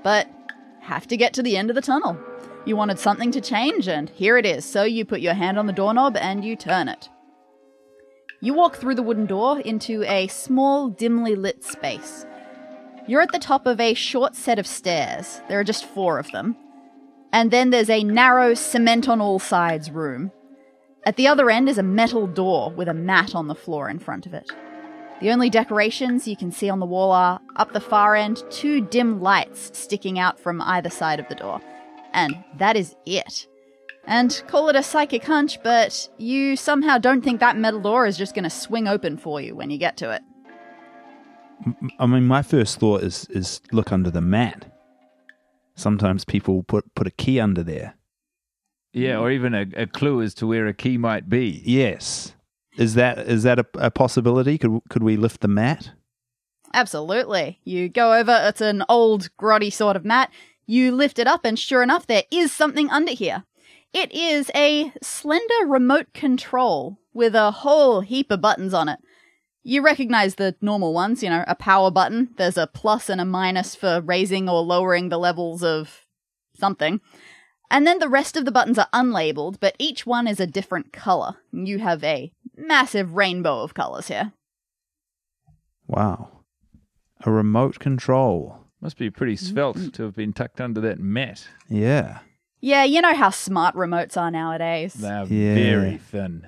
But 0.03 0.29
have 0.81 1.07
to 1.07 1.17
get 1.17 1.33
to 1.35 1.43
the 1.43 1.57
end 1.57 1.71
of 1.71 1.77
the 1.77 1.83
tunnel. 1.83 2.19
You 2.65 2.77
wanted 2.77 2.99
something 2.99 3.31
to 3.33 3.41
change, 3.41 3.89
and 3.89 4.11
here 4.11 4.37
it 4.37 4.45
is. 4.45 4.65
So 4.65 4.85
you 4.85 5.05
put 5.05 5.21
your 5.21 5.35
hand 5.35 5.59
on 5.59 5.67
the 5.67 5.73
doorknob 5.73 6.17
and 6.17 6.45
you 6.45 6.55
turn 6.55 6.89
it. 6.89 7.09
You 8.41 8.55
walk 8.55 8.77
through 8.77 8.97
the 8.97 9.03
wooden 9.03 9.27
door 9.27 9.61
into 9.61 10.03
a 10.05 10.27
small, 10.27 10.89
dimly 10.89 11.35
lit 11.35 11.65
space. 11.65 12.27
You're 13.07 13.21
at 13.21 13.33
the 13.33 13.39
top 13.39 13.67
of 13.67 13.81
a 13.81 13.95
short 13.95 14.37
set 14.37 14.59
of 14.59 14.67
stairs. 14.67 15.41
There 15.49 15.59
are 15.59 15.65
just 15.65 15.85
four 15.85 16.19
of 16.19 16.31
them. 16.33 16.57
And 17.33 17.51
then 17.51 17.71
there's 17.71 17.91
a 17.91 18.05
narrow 18.05 18.55
cement 18.55 19.09
on 19.09 19.21
all 19.21 19.39
sides 19.39 19.91
room. 19.91 20.31
At 21.05 21.17
the 21.17 21.27
other 21.27 21.51
end 21.51 21.69
is 21.69 21.79
a 21.79 21.83
metal 21.83 22.27
door 22.27 22.71
with 22.71 22.89
a 22.89 22.95
mat 22.95 23.35
on 23.35 23.49
the 23.49 23.55
floor 23.55 23.89
in 23.89 23.99
front 23.99 24.27
of 24.27 24.35
it. 24.35 24.51
The 25.21 25.31
only 25.31 25.51
decorations 25.51 26.29
you 26.29 26.37
can 26.37 26.53
see 26.53 26.69
on 26.69 26.81
the 26.81 26.87
wall 26.87 27.13
are, 27.13 27.41
up 27.57 27.73
the 27.73 27.81
far 27.81 28.17
end, 28.17 28.43
two 28.51 28.81
dim 28.81 29.21
lights 29.21 29.71
sticking 29.79 30.19
out 30.19 30.39
from 30.39 30.61
either 30.61 30.91
side 30.91 31.21
of 31.21 31.29
the 31.29 31.35
door. 31.35 31.61
And 32.13 32.45
that 32.59 32.77
is 32.77 32.97
it. 33.07 33.47
And 34.05 34.43
call 34.49 34.69
it 34.69 34.77
a 34.77 34.83
psychic 34.83 35.25
hunch, 35.25 35.63
but 35.63 36.09
you 36.19 36.57
somehow 36.57 36.99
don't 36.99 37.23
think 37.23 37.41
that 37.41 37.57
metal 37.57 37.81
door 37.81 38.07
is 38.07 38.19
just 38.19 38.35
going 38.35 38.45
to 38.45 38.51
swing 38.51 38.89
open 38.89 39.17
for 39.17 39.41
you 39.41 39.55
when 39.55 39.71
you 39.71 39.79
get 39.79 39.97
to 39.99 40.11
it. 40.11 40.23
I 42.01 42.07
mean, 42.07 42.27
my 42.27 42.43
first 42.43 42.81
thought 42.81 43.05
is 43.05 43.27
is 43.31 43.61
look 43.71 43.93
under 43.93 44.11
the 44.11 44.21
mat. 44.21 44.72
Sometimes 45.75 46.25
people 46.25 46.63
put 46.63 46.95
put 46.95 47.07
a 47.07 47.11
key 47.11 47.41
under 47.41 47.63
there. 47.63 47.95
Yeah, 48.93 49.19
or 49.19 49.31
even 49.31 49.55
a, 49.55 49.67
a 49.75 49.87
clue 49.87 50.21
as 50.21 50.35
to 50.35 50.47
where 50.47 50.67
a 50.67 50.75
key 50.75 50.99
might 50.99 51.29
be. 51.29 51.63
Yes, 51.65 52.35
is 52.77 52.95
that 52.95 53.19
is 53.19 53.43
that 53.43 53.59
a, 53.59 53.67
a 53.75 53.91
possibility? 53.91 54.59
Could 54.59 54.81
could 54.89 55.03
we 55.03 55.17
lift 55.17 55.41
the 55.41 55.49
mat? 55.49 55.93
Absolutely. 56.75 57.61
You 57.65 57.89
go 57.89 58.15
over, 58.15 58.39
it's 58.45 58.61
an 58.63 58.83
old, 58.89 59.29
grotty 59.39 59.71
sort 59.73 59.97
of 59.97 60.05
mat. 60.05 60.31
You 60.67 60.93
lift 60.93 61.19
it 61.19 61.27
up, 61.27 61.45
and 61.45 61.59
sure 61.59 61.83
enough, 61.83 62.07
there 62.07 62.23
is 62.31 62.51
something 62.53 62.89
under 62.89 63.13
here. 63.13 63.45
It 63.93 64.11
is 64.13 64.51
a 64.55 64.93
slender 65.03 65.67
remote 65.67 66.15
control 66.15 66.99
with 67.13 67.35
a 67.35 67.51
whole 67.51 68.01
heap 68.01 68.31
of 68.31 68.41
buttons 68.41 68.73
on 68.73 68.89
it. 68.89 69.01
You 69.65 69.83
recognize 69.83 70.35
the 70.35 70.57
normal 70.61 70.93
ones, 70.93 71.23
you 71.23 71.31
know, 71.31 71.45
a 71.47 71.55
power 71.55 71.91
button. 71.91 72.31
There's 72.37 72.57
a 72.59 72.67
plus 72.67 73.09
and 73.09 73.21
a 73.21 73.25
minus 73.25 73.75
for 73.75 74.01
raising 74.01 74.49
or 74.49 74.61
lowering 74.63 75.09
the 75.09 75.19
levels 75.19 75.63
of 75.63 76.01
something. 76.57 77.01
And 77.71 77.87
then 77.87 78.01
the 78.01 78.09
rest 78.09 78.37
of 78.37 78.45
the 78.45 78.53
buttons 78.53 78.79
are 78.79 78.89
unlabeled, 78.93 79.59
but 79.61 79.77
each 79.79 80.05
one 80.05 80.27
is 80.27 80.41
a 80.41 80.47
different 80.47 80.93
color. 80.93 81.37
You 81.53 81.79
have 81.79 82.05
a 82.05 82.33
massive 82.57 83.15
rainbow 83.15 83.63
of 83.63 83.73
colors 83.73 84.09
here. 84.09 84.33
Wow, 85.87 86.45
a 87.25 87.31
remote 87.31 87.79
control. 87.79 88.59
Must 88.81 88.99
be 88.99 89.11
pretty 89.11 89.35
mm-hmm. 89.35 89.47
svelte 89.47 89.95
to 89.95 90.03
have 90.03 90.15
been 90.17 90.33
tucked 90.33 90.61
under 90.61 90.81
that 90.81 90.99
mat. 90.99 91.47
Yeah. 91.69 92.19
Yeah, 92.61 92.85
you 92.85 93.01
know 93.01 93.15
how 93.15 93.31
smart 93.31 93.75
remotes 93.75 94.17
are 94.17 94.31
nowadays. 94.31 94.95
They 94.95 95.09
are 95.09 95.27
Yeah. 95.27 95.55
very 95.55 95.99
thin. 95.99 96.47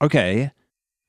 Okay. 0.00 0.52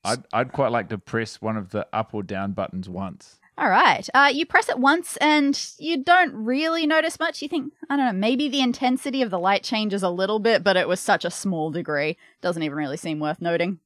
I'd, 0.04 0.24
I'd 0.32 0.52
quite 0.52 0.72
like 0.72 0.88
to 0.88 0.98
press 0.98 1.40
one 1.40 1.56
of 1.56 1.70
the 1.70 1.86
up 1.92 2.12
or 2.12 2.22
down 2.22 2.52
buttons 2.52 2.88
once. 2.88 3.38
All 3.58 3.68
right. 3.68 4.08
Uh, 4.14 4.30
you 4.32 4.46
press 4.46 4.68
it 4.68 4.78
once 4.78 5.16
and 5.18 5.58
you 5.78 6.02
don't 6.02 6.32
really 6.34 6.86
notice 6.86 7.20
much. 7.20 7.42
You 7.42 7.48
think, 7.48 7.72
I 7.88 7.96
don't 7.96 8.06
know, 8.06 8.12
maybe 8.12 8.48
the 8.48 8.62
intensity 8.62 9.22
of 9.22 9.30
the 9.30 9.38
light 9.38 9.62
changes 9.62 10.02
a 10.02 10.08
little 10.10 10.38
bit, 10.38 10.64
but 10.64 10.76
it 10.76 10.88
was 10.88 11.00
such 11.00 11.24
a 11.24 11.30
small 11.30 11.70
degree. 11.70 12.16
Doesn't 12.40 12.62
even 12.62 12.76
really 12.76 12.96
seem 12.96 13.20
worth 13.20 13.40
noting. 13.40 13.78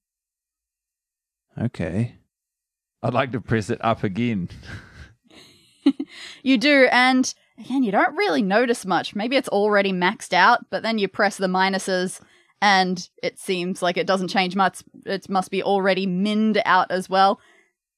Okay. 1.61 2.14
I'd 3.02 3.14
like 3.14 3.32
to 3.32 3.40
press 3.40 3.70
it 3.70 3.85
up 3.85 4.04
again. 4.04 4.49
You 6.42 6.58
do, 6.58 6.88
and 6.90 7.32
again, 7.58 7.82
you 7.82 7.92
don't 7.92 8.16
really 8.16 8.42
notice 8.42 8.85
much. 8.85 9.14
Maybe 9.14 9.37
it's 9.37 9.49
already 9.49 9.92
maxed 9.92 10.32
out, 10.32 10.66
but 10.70 10.82
then 10.82 10.99
you 10.99 11.08
press 11.08 11.37
the 11.37 11.46
minuses 11.46 12.20
and 12.61 13.09
it 13.23 13.39
seems 13.39 13.83
like 13.83 13.97
it 13.97 14.07
doesn't 14.07 14.29
change 14.29 14.57
much. 14.57 14.83
It 15.05 15.29
must 15.29 15.51
be 15.51 15.63
already 15.63 16.07
minned 16.07 16.61
out 16.65 16.91
as 16.91 17.09
well. 17.09 17.41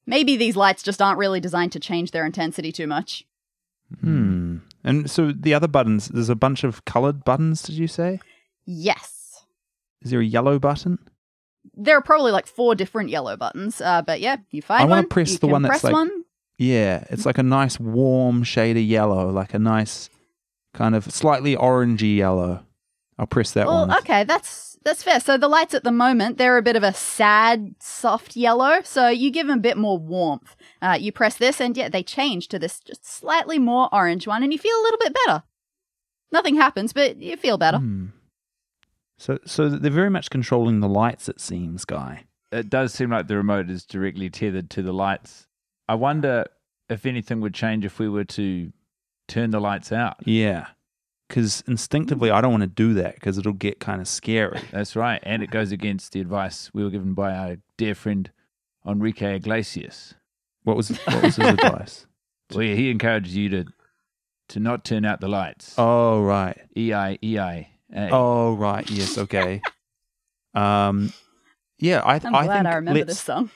Maybe 0.05 0.35
these 0.37 0.55
lights 0.55 0.83
just 0.83 1.01
aren't 1.01 1.19
really 1.19 1.39
designed 1.39 1.71
to 1.73 1.79
change 1.79 2.11
their 2.11 2.25
intensity 2.25 2.71
too 2.71 2.87
much. 2.87 3.25
Hmm. 4.01 4.57
And 4.83 5.09
so 5.09 5.31
the 5.31 5.53
other 5.53 5.67
buttons, 5.67 6.07
there's 6.07 6.29
a 6.29 6.35
bunch 6.35 6.63
of 6.63 6.85
colored 6.85 7.23
buttons. 7.23 7.61
Did 7.63 7.75
you 7.75 7.87
say? 7.87 8.19
Yes. 8.65 9.43
Is 10.01 10.11
there 10.11 10.19
a 10.21 10.25
yellow 10.25 10.59
button? 10.59 10.99
There 11.75 11.97
are 11.97 12.01
probably 12.01 12.31
like 12.31 12.47
four 12.47 12.75
different 12.75 13.09
yellow 13.09 13.35
buttons, 13.35 13.81
uh, 13.81 14.01
but 14.01 14.21
yeah, 14.21 14.37
you 14.51 14.61
find 14.61 14.81
I 14.81 14.85
one. 14.85 14.89
wanna 14.89 15.07
press 15.07 15.37
the 15.37 15.47
one 15.47 15.61
that's 15.61 15.71
press 15.71 15.83
like- 15.85 15.93
one. 15.93 16.23
Yeah, 16.57 17.05
it's 17.09 17.25
like 17.25 17.37
a 17.37 17.43
nice 17.43 17.79
warm 17.79 18.43
shade 18.43 18.75
of 18.75 18.83
yellow, 18.83 19.29
like 19.29 19.53
a 19.53 19.59
nice 19.59 20.09
kind 20.73 20.93
of 20.93 21.05
slightly 21.05 21.55
orangey 21.55 22.17
yellow. 22.17 22.65
I'll 23.19 23.27
press 23.27 23.51
that 23.51 23.67
Well, 23.67 23.85
one. 23.87 23.97
okay, 23.99 24.23
that's 24.23 24.77
that's 24.83 25.03
fair. 25.03 25.19
So 25.19 25.37
the 25.37 25.49
lights 25.49 25.73
at 25.73 25.83
the 25.83 25.91
moment 25.91 26.37
they're 26.37 26.57
a 26.57 26.61
bit 26.63 26.75
of 26.77 26.83
a 26.83 26.93
sad, 26.93 27.75
soft 27.79 28.35
yellow. 28.37 28.81
So 28.83 29.09
you 29.09 29.29
give 29.29 29.45
them 29.47 29.59
a 29.59 29.61
bit 29.61 29.77
more 29.77 29.97
warmth. 29.99 30.55
Uh, 30.81 30.97
you 30.99 31.11
press 31.11 31.37
this, 31.37 31.59
and 31.59 31.75
yeah, 31.75 31.89
they 31.89 32.01
change 32.01 32.47
to 32.47 32.57
this 32.57 32.79
just 32.79 33.05
slightly 33.05 33.59
more 33.59 33.89
orange 33.93 34.25
one, 34.25 34.41
and 34.41 34.53
you 34.53 34.57
feel 34.57 34.75
a 34.79 34.83
little 34.83 34.99
bit 34.99 35.15
better. 35.25 35.43
Nothing 36.31 36.55
happens, 36.55 36.93
but 36.93 37.17
you 37.21 37.35
feel 37.37 37.57
better. 37.57 37.77
Hmm. 37.77 38.05
So, 39.17 39.37
so 39.45 39.67
they're 39.67 39.91
very 39.91 40.09
much 40.09 40.29
controlling 40.29 40.79
the 40.79 40.87
lights. 40.87 41.27
It 41.27 41.41
seems, 41.41 41.83
guy. 41.83 42.23
It 42.53 42.69
does 42.69 42.93
seem 42.93 43.09
like 43.09 43.27
the 43.27 43.35
remote 43.35 43.69
is 43.69 43.85
directly 43.85 44.29
tethered 44.29 44.69
to 44.71 44.81
the 44.81 44.93
lights. 44.93 45.45
I 45.89 45.95
wonder 45.95 46.45
if 46.89 47.05
anything 47.05 47.41
would 47.41 47.53
change 47.53 47.83
if 47.83 47.99
we 47.99 48.07
were 48.07 48.23
to 48.23 48.71
turn 49.27 49.51
the 49.51 49.59
lights 49.59 49.91
out. 49.91 50.15
Yeah, 50.25 50.67
because 51.29 51.63
instinctively 51.67 52.31
I 52.31 52.41
don't 52.41 52.51
want 52.51 52.63
to 52.63 52.67
do 52.67 52.93
that 52.95 53.15
because 53.15 53.37
it'll 53.37 53.53
get 53.53 53.79
kind 53.79 54.01
of 54.01 54.07
scary. 54.07 54.59
That's 54.71 54.95
right. 54.95 55.21
And 55.23 55.41
it 55.41 55.51
goes 55.51 55.71
against 55.71 56.11
the 56.11 56.19
advice 56.19 56.71
we 56.73 56.83
were 56.83 56.89
given 56.89 57.13
by 57.13 57.33
our 57.33 57.57
dear 57.77 57.95
friend 57.95 58.29
Enrique 58.85 59.35
Iglesias. 59.37 60.15
What 60.63 60.75
was 60.75 60.89
what 60.89 61.23
was 61.23 61.35
his 61.37 61.45
advice? 61.53 62.07
Well, 62.51 62.63
yeah, 62.63 62.75
he 62.75 62.89
encouraged 62.89 63.29
you 63.29 63.49
to 63.49 63.65
to 64.49 64.59
not 64.59 64.83
turn 64.83 65.05
out 65.05 65.21
the 65.21 65.27
lights. 65.29 65.75
Oh 65.77 66.21
right. 66.23 66.59
E 66.75 66.91
I 66.93 67.17
E 67.23 67.37
I. 67.39 67.69
A. 67.95 68.09
Oh 68.11 68.55
right. 68.55 68.89
Yes. 68.89 69.17
Okay. 69.17 69.61
Um. 70.53 71.13
Yeah, 71.77 72.01
I, 72.01 72.15
I'm 72.15 72.35
I 72.35 72.43
glad 72.43 72.63
think 72.63 72.67
I 72.67 72.75
remember 72.75 73.05
this 73.05 73.21
song. 73.21 73.51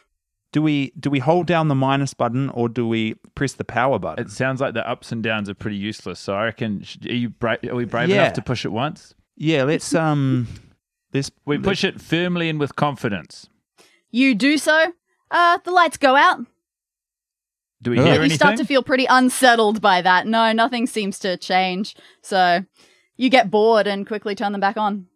Do 0.54 0.62
we 0.62 0.92
do 1.00 1.10
we 1.10 1.20
hold 1.20 1.48
down 1.48 1.68
the 1.68 1.76
minus 1.76 2.14
button 2.14 2.50
or 2.52 2.70
do 2.70 2.88
we 2.88 3.16
press 3.36 3.54
the 3.54 3.66
power 3.66 4.00
button? 4.00 4.26
It 4.26 4.30
sounds 4.32 4.62
like 4.62 4.74
the 4.76 4.88
ups 4.88 5.12
and 5.12 5.22
downs 5.22 5.50
are 5.50 5.54
pretty 5.56 5.76
useless. 5.78 6.20
So 6.20 6.36
I 6.36 6.46
reckon, 6.46 6.86
are 7.06 7.12
you 7.12 7.30
bra- 7.30 7.58
are 7.70 7.76
we 7.76 7.84
brave 7.86 8.08
Yeah. 8.10 8.22
enough 8.22 8.34
to 8.34 8.42
push 8.42 8.64
it 8.64 8.72
once? 8.72 9.14
yeah, 9.36 9.64
let's 9.64 9.94
um, 9.96 10.48
let's 11.14 11.32
We 11.46 11.58
push 11.58 11.84
it 11.84 12.00
firmly 12.00 12.50
and 12.50 12.60
with 12.60 12.76
confidence. 12.76 13.50
You 14.12 14.36
do 14.36 14.58
so. 14.60 14.94
Uh, 15.32 15.58
the 15.66 15.72
lights 15.72 15.98
go 15.98 16.16
out. 16.16 16.46
Do 17.82 17.90
we 17.92 17.98
hear 17.98 18.06
But 18.06 18.12
you 18.14 18.20
anything? 18.22 18.38
start 18.38 18.58
to 18.58 18.66
feel 18.66 18.84
pretty 18.84 19.06
unsettled 19.10 19.82
by 19.82 20.02
that. 20.04 20.26
No, 20.28 20.52
nothing 20.54 20.86
seems 20.88 21.18
to 21.20 21.36
change. 21.36 21.96
So 22.22 22.64
you 23.18 23.30
get 23.30 23.50
bored 23.52 23.88
and 23.88 24.08
quickly 24.08 24.36
turn 24.36 24.52
them 24.54 24.62
back 24.62 24.78
on. 24.78 25.08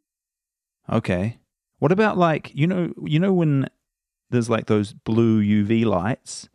Okay. 0.91 1.37
What 1.79 1.91
about 1.91 2.17
like 2.17 2.51
you 2.55 2.65
know 2.65 2.91
you 3.05 3.19
know 3.19 3.31
when 3.31 3.69
there's 4.29 4.49
like 4.49 4.65
those 4.67 4.93
blue 4.93 5.41
UV 5.41 5.85
lights, 5.85 6.49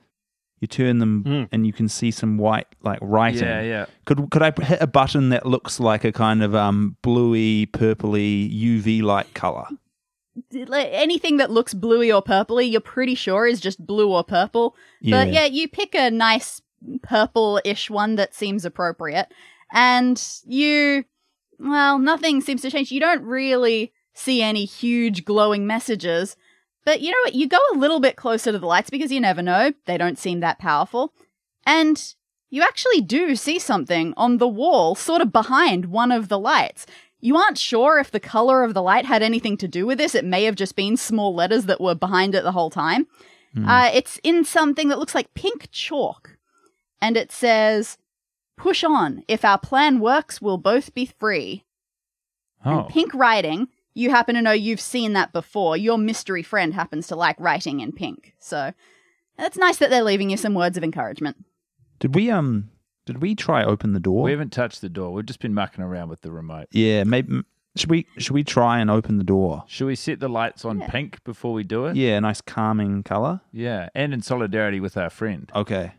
you 0.61 0.69
turn 0.69 0.99
them 0.99 1.25
Mm. 1.25 1.49
and 1.53 1.67
you 1.67 1.73
can 1.73 1.89
see 1.89 2.11
some 2.11 2.39
white 2.39 2.67
like 2.83 2.99
writing. 3.03 3.43
yeah, 3.43 3.63
yeah. 3.63 3.87
Could 4.05 4.31
could 4.31 4.43
I 4.43 4.53
hit 4.63 4.81
a 4.81 4.87
button 4.87 5.31
that 5.31 5.45
looks 5.47 5.81
like 5.81 6.05
a 6.05 6.13
kind 6.13 6.43
of 6.43 6.55
um 6.55 6.97
bluey 7.03 7.67
purpley 7.67 8.49
UV 8.53 9.03
light 9.03 9.33
color? 9.35 9.65
Like, 10.53 10.89
Anything 10.93 11.37
that 11.39 11.51
looks 11.51 11.75
bluey 11.75 12.11
or 12.11 12.23
purpley, 12.23 12.71
you're 12.71 12.81
pretty 12.81 13.15
sure 13.15 13.47
is 13.47 13.61
just 13.61 13.85
blue 13.85 14.11
or 14.13 14.25
purple. 14.25 14.75
But 15.03 15.31
yeah, 15.33 15.45
you 15.45 15.69
pick 15.69 15.95
a 15.95 16.11
nice 16.11 16.63
purple-ish 17.03 17.91
one 17.91 18.15
that 18.17 18.35
seems 18.35 18.65
appropriate, 18.65 19.29
and 19.73 20.23
you, 20.45 21.05
well, 21.59 21.99
nothing 21.99 22.41
seems 22.41 22.63
to 22.63 22.71
change. 22.71 22.91
You 22.91 23.01
don't 23.01 23.23
really 23.23 23.93
see 24.15 24.43
any 24.43 24.65
huge 24.65 25.25
glowing 25.25 25.67
messages, 25.67 26.37
but 26.85 27.01
you 27.01 27.11
know 27.11 27.19
what? 27.25 27.35
You 27.35 27.49
go 27.49 27.59
a 27.73 27.79
little 27.79 28.01
bit 28.01 28.17
closer 28.17 28.53
to 28.53 28.59
the 28.59 28.67
lights 28.67 28.91
because 28.91 29.13
you 29.13 29.21
never 29.21 29.43
know; 29.43 29.73
they 29.87 29.97
don't 29.99 30.19
seem 30.19 30.41
that 30.41 30.59
powerful, 30.59 31.13
and 31.67 32.15
you 32.51 32.63
actually 32.63 33.01
do 33.01 33.35
see 33.35 33.59
something 33.59 34.13
on 34.17 34.39
the 34.39 34.49
wall, 34.49 34.95
sort 34.95 35.23
of 35.23 35.33
behind 35.33 35.87
one 35.87 36.13
of 36.13 36.29
the 36.29 36.39
lights. 36.39 36.87
You 37.21 37.37
aren't 37.37 37.57
sure 37.57 37.99
if 37.99 38.11
the 38.11 38.21
color 38.21 38.65
of 38.65 38.75
the 38.75 38.83
light 38.83 39.07
had 39.07 39.23
anything 39.23 39.57
to 39.59 39.69
do 39.69 39.87
with 39.87 39.97
this. 39.99 40.15
It 40.15 40.25
may 40.25 40.45
have 40.45 40.57
just 40.57 40.75
been 40.77 40.97
small 40.97 41.35
letters 41.35 41.67
that 41.67 41.81
were 41.81 41.95
behind 41.95 42.35
it 42.35 42.43
the 42.43 42.53
whole 42.53 42.69
time. 42.71 43.07
Uh, 43.57 43.91
it's 43.93 44.19
in 44.25 44.45
something 44.45 44.89
that 44.89 44.99
looks 44.99 45.15
like 45.15 45.35
pink 45.35 45.69
chalk. 45.71 46.37
And 47.01 47.17
it 47.17 47.31
says, 47.31 47.99
Push 48.57 48.83
on. 48.83 49.23
If 49.29 49.45
our 49.45 49.59
plan 49.59 50.01
works, 50.01 50.41
we'll 50.41 50.59
both 50.59 50.95
be 50.95 51.07
free. 51.07 51.65
Oh, 52.65 52.81
And 52.81 52.89
pink 52.89 53.13
writing, 53.15 53.69
you 53.95 54.11
happen 54.11 54.35
to 54.35 54.43
know 54.43 54.53
you've 54.53 54.81
seen 54.81 55.13
that 55.15 55.33
before. 55.33 55.77
Your 55.77 55.99
mystery 55.99 56.43
friend 56.43 56.75
happens 56.75 57.07
to 57.09 57.17
like 57.17 57.37
writing 57.39 57.81
in 57.81 57.93
pink. 57.93 58.35
So 58.39 58.73
it's 59.39 59.57
nice 59.57 59.77
that 59.79 59.91
they're 59.91 60.03
leaving 60.03 60.31
you 60.31 60.37
some 60.37 60.55
words 60.55 60.77
of 60.77 60.85
encouragement. 60.85 61.37
Did 61.99 62.15
we 62.15 62.31
um 62.31 62.71
did 63.07 63.21
we 63.21 63.35
try 63.35 63.65
open 63.65 63.93
the 63.93 64.01
door? 64.01 64.23
we 64.23 64.31
haven't 64.31 64.53
touched 64.53 64.81
the 64.81 64.89
door. 64.89 65.13
We've 65.13 65.27
just 65.27 65.41
been 65.41 65.55
mucking 65.55 65.83
around 65.85 66.09
with 66.09 66.23
the 66.23 66.31
remote. 66.31 66.69
yeah, 66.71 67.05
maybe 67.05 67.43
should 67.75 67.91
we 67.91 68.07
should 68.19 68.33
we 68.35 68.45
try 68.45 68.81
and 68.81 68.91
open 68.91 69.17
the 69.19 69.25
door? 69.25 69.65
Should 69.67 69.87
we 69.87 69.95
set 69.97 70.21
the 70.21 70.29
lights 70.29 70.65
on 70.65 70.81
Yeah. 70.81 70.89
pink 70.89 71.23
before 71.25 71.53
we 71.55 71.65
do 71.65 71.87
it? 71.87 71.97
Yeah, 71.97 72.19
nice 72.21 72.41
calming 72.41 73.03
color. 73.03 73.41
Yeah, 73.53 73.89
and 73.95 74.13
in 74.13 74.21
solidarity 74.23 74.79
with 74.81 74.97
our 74.97 75.09
friend. 75.11 75.51
Okay. 75.55 75.93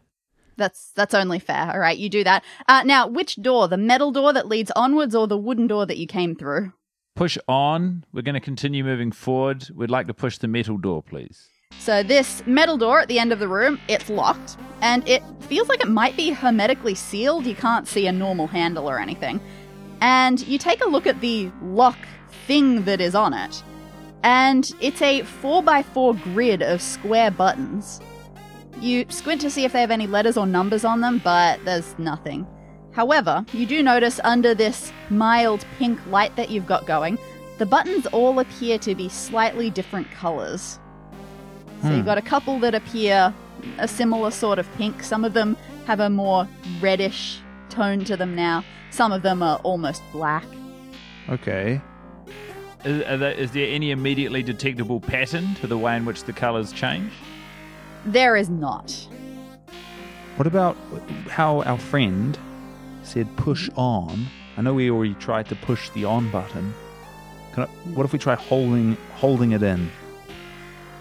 That's 0.55 0.91
that's 0.91 1.15
only 1.15 1.39
fair. 1.39 1.71
All 1.73 1.79
right, 1.79 1.97
you 1.97 2.09
do 2.09 2.23
that. 2.25 2.43
Uh, 2.67 2.83
now, 2.85 3.07
which 3.07 3.41
door? 3.41 3.67
The 3.67 3.77
metal 3.77 4.11
door 4.11 4.33
that 4.33 4.47
leads 4.47 4.69
onwards, 4.75 5.15
or 5.15 5.27
the 5.27 5.37
wooden 5.37 5.65
door 5.65 5.87
that 5.87 5.97
you 5.97 6.05
came 6.05 6.35
through? 6.35 6.73
Push 7.15 7.37
on. 7.47 8.03
We're 8.11 8.23
going 8.23 8.33
to 8.33 8.41
continue 8.41 8.83
moving 8.83 9.11
forward. 9.11 9.67
We'd 9.75 9.91
like 9.91 10.07
to 10.07 10.13
push 10.13 10.39
the 10.39 10.47
metal 10.47 10.77
door, 10.77 11.03
please. 11.03 11.49
So 11.77 12.01
this 12.01 12.41
metal 12.47 12.77
door 12.77 13.01
at 13.01 13.07
the 13.07 13.19
end 13.19 13.31
of 13.31 13.39
the 13.39 13.47
room, 13.47 13.79
it's 13.87 14.09
locked, 14.09 14.57
and 14.81 15.07
it 15.07 15.21
feels 15.41 15.69
like 15.69 15.81
it 15.81 15.89
might 15.89 16.15
be 16.17 16.31
hermetically 16.31 16.95
sealed. 16.95 17.45
You 17.45 17.55
can't 17.55 17.87
see 17.87 18.07
a 18.07 18.11
normal 18.11 18.47
handle 18.47 18.89
or 18.89 18.99
anything. 18.99 19.39
And 20.01 20.45
you 20.47 20.57
take 20.57 20.83
a 20.83 20.89
look 20.89 21.05
at 21.05 21.21
the 21.21 21.51
lock 21.61 21.97
thing 22.47 22.83
that 22.85 22.99
is 22.99 23.15
on 23.15 23.33
it, 23.33 23.63
and 24.23 24.71
it's 24.81 25.01
a 25.01 25.21
4x4 25.21 26.21
grid 26.23 26.61
of 26.61 26.81
square 26.81 27.31
buttons. 27.31 28.01
You 28.79 29.05
squint 29.09 29.41
to 29.41 29.49
see 29.49 29.65
if 29.65 29.73
they 29.73 29.81
have 29.81 29.91
any 29.91 30.07
letters 30.07 30.35
or 30.35 30.45
numbers 30.45 30.83
on 30.83 31.01
them, 31.01 31.21
but 31.23 31.63
there's 31.63 31.97
nothing. 31.99 32.47
However, 32.93 33.45
you 33.53 33.65
do 33.65 33.81
notice 33.81 34.19
under 34.23 34.53
this 34.53 34.93
mild 35.09 35.65
pink 35.77 35.99
light 36.07 36.35
that 36.35 36.49
you've 36.49 36.67
got 36.67 36.85
going, 36.85 37.17
the 37.57 37.65
buttons 37.65 38.05
all 38.07 38.39
appear 38.39 38.77
to 38.79 38.95
be 38.95 39.09
slightly 39.09 39.69
different 39.69 40.09
colors. 40.11 40.79
So 41.81 41.89
you've 41.89 41.99
hmm. 41.99 42.05
got 42.05 42.17
a 42.17 42.21
couple 42.21 42.59
that 42.59 42.75
appear 42.75 43.33
a 43.77 43.87
similar 43.87 44.31
sort 44.31 44.59
of 44.59 44.71
pink. 44.73 45.03
Some 45.03 45.25
of 45.25 45.33
them 45.33 45.57
have 45.85 45.99
a 45.99 46.09
more 46.09 46.47
reddish 46.81 47.39
tone 47.69 48.05
to 48.05 48.15
them 48.15 48.35
now. 48.35 48.63
Some 48.91 49.11
of 49.11 49.23
them 49.23 49.41
are 49.41 49.57
almost 49.63 50.03
black. 50.11 50.45
Okay. 51.29 51.81
Is, 52.85 53.01
are 53.03 53.17
there, 53.17 53.31
is 53.31 53.51
there 53.51 53.67
any 53.69 53.91
immediately 53.91 54.43
detectable 54.43 54.99
pattern 54.99 55.55
to 55.55 55.67
the 55.67 55.77
way 55.77 55.97
in 55.97 56.05
which 56.05 56.23
the 56.25 56.33
colours 56.33 56.71
change? 56.71 57.11
There 58.05 58.35
is 58.35 58.49
not. 58.49 58.91
What 60.35 60.47
about 60.47 60.75
how 61.29 61.61
our 61.63 61.77
friend 61.77 62.37
said 63.03 63.35
push 63.37 63.69
on? 63.75 64.25
I 64.57 64.61
know 64.61 64.73
we 64.73 64.89
already 64.91 65.15
tried 65.15 65.47
to 65.49 65.55
push 65.55 65.89
the 65.91 66.05
on 66.05 66.29
button. 66.31 66.73
Can 67.53 67.63
I, 67.63 67.65
what 67.93 68.05
if 68.05 68.13
we 68.13 68.19
try 68.19 68.35
holding 68.35 68.93
holding 69.15 69.51
it 69.51 69.63
in? 69.63 69.89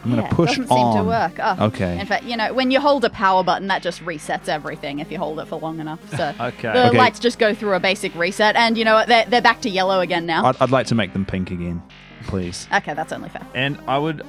I'm 0.05 0.11
yeah, 0.11 0.17
going 0.17 0.29
to 0.29 0.35
push 0.35 0.57
doesn't 0.57 0.71
on. 0.73 0.95
seem 0.95 1.03
to 1.03 1.09
work. 1.09 1.33
Oh. 1.39 1.67
Okay. 1.67 2.01
In 2.01 2.07
fact, 2.07 2.25
you 2.25 2.37
know, 2.37 2.53
when 2.53 2.73
you 2.73 2.81
hold 2.81 3.05
a 3.05 3.11
power 3.11 3.45
button, 3.45 3.69
that 3.69 3.83
just 3.83 4.05
resets 4.05 4.49
everything 4.49 4.99
if 4.99 5.13
you 5.13 5.19
hold 5.19 5.39
it 5.39 5.47
for 5.47 5.61
long 5.61 5.79
enough. 5.79 6.01
So 6.17 6.35
Okay. 6.41 6.73
the 6.73 6.89
Okay. 6.89 6.99
lights 6.99 7.21
just 7.21 7.39
go 7.39 7.55
through 7.55 7.75
a 7.75 7.81
basic 7.81 8.13
reset, 8.17 8.57
and 8.57 8.77
you 8.77 8.85
know 8.85 8.95
what? 8.95 9.07
They're, 9.07 9.25
they're 9.27 9.41
back 9.41 9.61
to 9.61 9.71
yellow 9.71 10.01
again 10.01 10.27
now. 10.27 10.45
I'd, 10.47 10.57
I'd 10.61 10.71
like 10.71 10.89
to 10.89 10.97
make 10.97 11.13
them 11.13 11.25
pink 11.25 11.53
again, 11.53 11.81
please. 12.25 12.67
okay, 12.75 12.95
that's 12.95 13.13
only 13.13 13.29
fair. 13.29 13.47
And 13.55 13.79
I 13.87 13.97
would, 13.97 14.27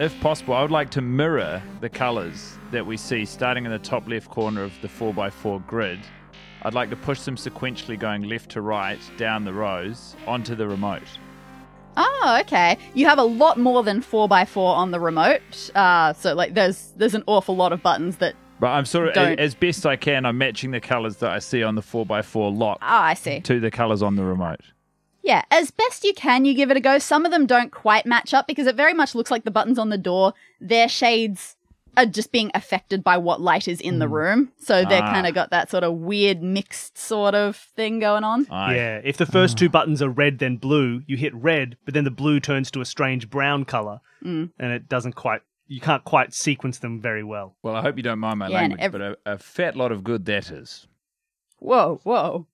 if 0.00 0.18
possible, 0.20 0.54
I 0.54 0.62
would 0.62 0.72
like 0.72 0.90
to 0.90 1.00
mirror 1.00 1.62
the 1.80 1.88
colours 1.88 2.58
that 2.72 2.84
we 2.84 2.96
see 2.96 3.24
starting 3.24 3.64
in 3.64 3.70
the 3.70 3.78
top 3.78 4.08
left 4.08 4.28
corner 4.28 4.64
of 4.64 4.72
the 4.82 4.88
4x4 4.88 5.64
grid. 5.68 6.00
I'd 6.62 6.74
like 6.74 6.90
to 6.90 6.96
push 6.96 7.20
them 7.22 7.36
sequentially 7.36 7.98
going 7.98 8.22
left 8.22 8.50
to 8.52 8.60
right 8.60 8.98
down 9.16 9.44
the 9.44 9.52
rows 9.52 10.14
onto 10.26 10.54
the 10.54 10.66
remote. 10.68 11.02
Oh, 11.96 12.38
okay. 12.42 12.78
You 12.94 13.06
have 13.06 13.18
a 13.18 13.22
lot 13.24 13.58
more 13.58 13.82
than 13.82 14.00
four 14.00 14.28
x 14.32 14.50
four 14.50 14.74
on 14.74 14.92
the 14.92 15.00
remote. 15.00 15.70
Uh, 15.74 16.12
so 16.14 16.34
like, 16.34 16.54
there's 16.54 16.92
there's 16.96 17.14
an 17.14 17.24
awful 17.26 17.54
lot 17.56 17.72
of 17.72 17.82
buttons 17.82 18.16
that. 18.16 18.34
But 18.60 18.68
I'm 18.68 18.84
sort 18.86 19.08
of, 19.08 19.14
Don't- 19.14 19.40
as 19.40 19.54
best 19.56 19.84
I 19.84 19.96
can, 19.96 20.24
I'm 20.24 20.38
matching 20.38 20.70
the 20.70 20.80
colours 20.80 21.16
that 21.16 21.30
I 21.32 21.40
see 21.40 21.64
on 21.64 21.74
the 21.74 21.82
4x4 21.82 22.56
lock 22.56 22.78
Oh, 22.80 22.86
I 22.86 23.14
see. 23.14 23.40
to 23.40 23.58
the 23.58 23.72
colours 23.72 24.02
on 24.04 24.14
the 24.14 24.22
remote. 24.22 24.60
Yeah, 25.24 25.42
as 25.50 25.72
best 25.72 26.04
you 26.04 26.14
can, 26.14 26.44
you 26.44 26.54
give 26.54 26.70
it 26.70 26.76
a 26.76 26.80
go. 26.80 26.98
Some 26.98 27.24
of 27.24 27.32
them 27.32 27.44
don't 27.46 27.72
quite 27.72 28.06
match 28.06 28.32
up 28.32 28.46
because 28.46 28.68
it 28.68 28.76
very 28.76 28.94
much 28.94 29.16
looks 29.16 29.32
like 29.32 29.42
the 29.44 29.50
buttons 29.50 29.80
on 29.80 29.88
the 29.88 29.98
door, 29.98 30.34
their 30.60 30.88
shades 30.88 31.56
are 31.96 32.06
just 32.06 32.32
being 32.32 32.50
affected 32.54 33.04
by 33.04 33.18
what 33.18 33.40
light 33.40 33.68
is 33.68 33.80
in 33.80 33.98
the 33.98 34.08
room. 34.08 34.50
So 34.58 34.84
they're 34.84 35.02
Ah. 35.02 35.12
kind 35.12 35.26
of 35.26 35.34
got 35.34 35.50
that 35.50 35.70
sort 35.70 35.84
of 35.84 35.94
weird 35.94 36.42
mixed 36.42 36.96
sort 36.96 37.34
of 37.34 37.56
thing 37.56 37.98
going 37.98 38.24
on. 38.24 38.46
Aye. 38.50 38.76
Yeah, 38.76 39.00
if 39.04 39.16
the 39.18 39.26
first 39.26 39.58
two 39.58 39.68
buttons 39.68 40.00
are 40.00 40.08
red 40.08 40.38
then 40.38 40.56
blue, 40.56 41.02
you 41.06 41.16
hit 41.16 41.34
red, 41.34 41.76
but 41.84 41.92
then 41.94 42.04
the 42.04 42.10
blue 42.10 42.40
turns 42.40 42.70
to 42.70 42.80
a 42.80 42.84
strange 42.86 43.28
brown 43.28 43.64
color, 43.64 44.00
Mm. 44.24 44.50
and 44.58 44.72
it 44.72 44.88
doesn't 44.88 45.14
quite. 45.14 45.42
You 45.68 45.80
can't 45.80 46.04
quite 46.04 46.34
sequence 46.34 46.78
them 46.78 47.00
very 47.00 47.22
well. 47.24 47.56
Well, 47.62 47.74
I 47.76 47.80
hope 47.82 47.96
you 47.96 48.02
don't 48.02 48.18
mind 48.18 48.38
my 48.40 48.48
Yeah, 48.48 48.60
and 48.62 48.72
language, 48.72 48.80
ev- 48.80 48.92
but 48.92 49.00
a, 49.00 49.16
a 49.34 49.38
fat 49.38 49.74
lot 49.76 49.90
of 49.92 50.04
good 50.04 50.24
that 50.26 50.50
is. 50.50 50.86
Whoa, 51.58 52.00
whoa. 52.04 52.46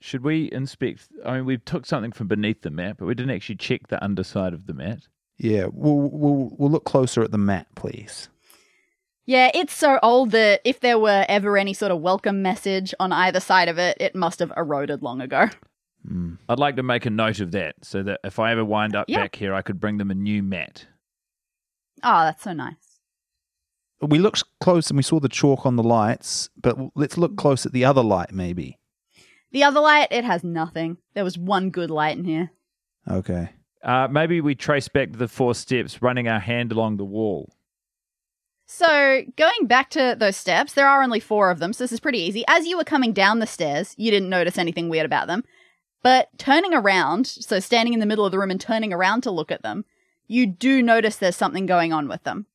Should 0.00 0.24
we 0.24 0.50
inspect? 0.50 1.08
I 1.24 1.36
mean, 1.36 1.44
we 1.44 1.58
took 1.58 1.86
something 1.86 2.10
from 2.12 2.28
beneath 2.28 2.62
the 2.62 2.70
mat, 2.70 2.96
but 2.98 3.06
we 3.06 3.14
didn't 3.14 3.32
actually 3.34 3.56
check 3.56 3.88
the 3.88 4.02
underside 4.02 4.52
of 4.54 4.66
the 4.66 4.72
mat. 4.74 5.00
Yeah, 5.38 5.66
we'll, 5.72 5.96
we'll, 6.10 6.50
we'll 6.58 6.70
look 6.70 6.84
closer 6.84 7.22
at 7.22 7.30
the 7.32 7.38
mat, 7.38 7.66
please. 7.74 8.28
Yeah, 9.24 9.50
it's 9.54 9.72
so 9.74 9.98
old 10.02 10.32
that 10.32 10.60
if 10.64 10.80
there 10.80 10.98
were 10.98 11.24
ever 11.28 11.56
any 11.56 11.74
sort 11.74 11.92
of 11.92 12.00
welcome 12.00 12.42
message 12.42 12.92
on 12.98 13.12
either 13.12 13.40
side 13.40 13.68
of 13.68 13.78
it, 13.78 13.96
it 14.00 14.14
must 14.16 14.40
have 14.40 14.52
eroded 14.56 15.02
long 15.02 15.20
ago. 15.20 15.48
Mm. 16.10 16.38
I'd 16.48 16.58
like 16.58 16.74
to 16.76 16.82
make 16.82 17.06
a 17.06 17.10
note 17.10 17.38
of 17.38 17.52
that 17.52 17.76
so 17.82 18.02
that 18.02 18.18
if 18.24 18.40
I 18.40 18.50
ever 18.50 18.64
wind 18.64 18.96
up 18.96 19.04
Yeah. 19.08 19.20
back 19.20 19.36
here, 19.36 19.54
I 19.54 19.62
could 19.62 19.78
bring 19.78 19.98
them 19.98 20.10
a 20.10 20.14
new 20.14 20.42
mat. 20.42 20.86
Oh, 22.02 22.22
that's 22.24 22.42
so 22.42 22.52
nice. 22.52 22.74
We 24.00 24.18
looked 24.18 24.42
close 24.60 24.90
and 24.90 24.96
we 24.96 25.04
saw 25.04 25.20
the 25.20 25.28
chalk 25.28 25.64
on 25.64 25.76
the 25.76 25.82
lights, 25.84 26.50
but 26.60 26.76
let's 26.96 27.16
look 27.16 27.36
close 27.36 27.64
at 27.64 27.70
the 27.72 27.84
other 27.84 28.02
light, 28.02 28.32
maybe. 28.32 28.78
The 29.52 29.62
other 29.62 29.78
light, 29.78 30.08
it 30.10 30.24
has 30.24 30.42
nothing. 30.42 30.96
There 31.14 31.22
was 31.22 31.38
one 31.38 31.70
good 31.70 31.90
light 31.90 32.18
in 32.18 32.24
here. 32.24 32.50
Okay. 33.08 33.50
Uh, 33.84 34.08
maybe 34.10 34.40
we 34.40 34.56
trace 34.56 34.88
back 34.88 35.12
the 35.12 35.28
four 35.28 35.54
steps, 35.54 36.02
running 36.02 36.26
our 36.26 36.40
hand 36.40 36.72
along 36.72 36.96
the 36.96 37.04
wall. 37.04 37.52
So, 38.66 39.22
going 39.36 39.66
back 39.66 39.90
to 39.90 40.16
those 40.18 40.36
steps, 40.36 40.72
there 40.72 40.88
are 40.88 41.02
only 41.02 41.20
four 41.20 41.50
of 41.50 41.58
them, 41.58 41.72
so 41.72 41.84
this 41.84 41.92
is 41.92 42.00
pretty 42.00 42.20
easy. 42.20 42.44
As 42.48 42.66
you 42.66 42.78
were 42.78 42.84
coming 42.84 43.12
down 43.12 43.38
the 43.38 43.46
stairs, 43.46 43.94
you 43.98 44.10
didn't 44.10 44.30
notice 44.30 44.56
anything 44.56 44.88
weird 44.88 45.04
about 45.04 45.26
them. 45.26 45.44
But 46.02 46.28
turning 46.38 46.74
around, 46.74 47.26
so 47.26 47.60
standing 47.60 47.92
in 47.92 48.00
the 48.00 48.06
middle 48.06 48.24
of 48.24 48.32
the 48.32 48.38
room 48.38 48.50
and 48.50 48.60
turning 48.60 48.92
around 48.92 49.22
to 49.22 49.30
look 49.30 49.52
at 49.52 49.62
them, 49.62 49.84
you 50.26 50.46
do 50.46 50.82
notice 50.82 51.16
there's 51.16 51.36
something 51.36 51.66
going 51.66 51.92
on 51.92 52.08
with 52.08 52.24
them. 52.24 52.46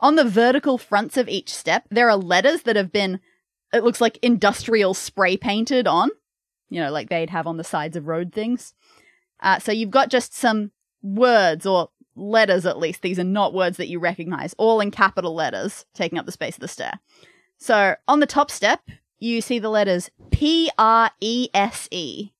On 0.00 0.14
the 0.14 0.24
vertical 0.24 0.78
fronts 0.78 1.16
of 1.16 1.28
each 1.28 1.52
step, 1.52 1.84
there 1.90 2.08
are 2.08 2.16
letters 2.16 2.62
that 2.62 2.76
have 2.76 2.92
been, 2.92 3.20
it 3.72 3.84
looks 3.84 4.00
like 4.00 4.18
industrial 4.22 4.94
spray 4.94 5.36
painted 5.36 5.86
on, 5.86 6.10
you 6.70 6.80
know, 6.80 6.90
like 6.90 7.08
they'd 7.08 7.30
have 7.30 7.46
on 7.46 7.56
the 7.56 7.64
sides 7.64 7.96
of 7.96 8.06
road 8.06 8.32
things. 8.32 8.74
Uh, 9.40 9.58
so 9.58 9.72
you've 9.72 9.90
got 9.90 10.10
just 10.10 10.34
some 10.34 10.70
words 11.02 11.66
or 11.66 11.90
letters 12.16 12.66
at 12.66 12.78
least. 12.78 13.02
These 13.02 13.18
are 13.18 13.24
not 13.24 13.54
words 13.54 13.76
that 13.76 13.88
you 13.88 13.98
recognize, 13.98 14.54
all 14.58 14.80
in 14.80 14.90
capital 14.90 15.34
letters, 15.34 15.84
taking 15.94 16.18
up 16.18 16.26
the 16.26 16.32
space 16.32 16.56
of 16.56 16.60
the 16.60 16.68
stair. 16.68 17.00
So 17.58 17.96
on 18.08 18.20
the 18.20 18.26
top 18.26 18.50
step, 18.50 18.80
you 19.18 19.40
see 19.40 19.58
the 19.58 19.70
letters 19.70 20.10
P 20.30 20.70
R 20.78 21.10
E 21.20 21.48
S 21.54 21.88
E. 21.90 22.30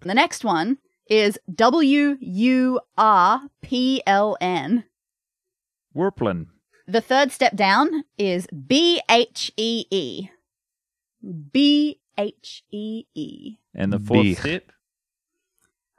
The 0.00 0.14
next 0.14 0.44
one 0.44 0.78
is 1.08 1.38
W 1.54 2.16
U 2.20 2.80
R 2.96 3.42
P 3.62 4.02
L 4.06 4.36
N. 4.40 4.84
Werplin. 5.94 6.46
The 6.86 7.00
third 7.00 7.32
step 7.32 7.56
down 7.56 8.04
is 8.16 8.46
B 8.46 9.02
H 9.10 9.52
E 9.56 9.84
E. 9.90 10.30
B 11.52 12.00
H 12.16 12.62
E 12.70 13.04
E. 13.14 13.56
And 13.74 13.92
the 13.92 13.98
fourth 13.98 14.22
Beech. 14.22 14.38
step. 14.38 14.72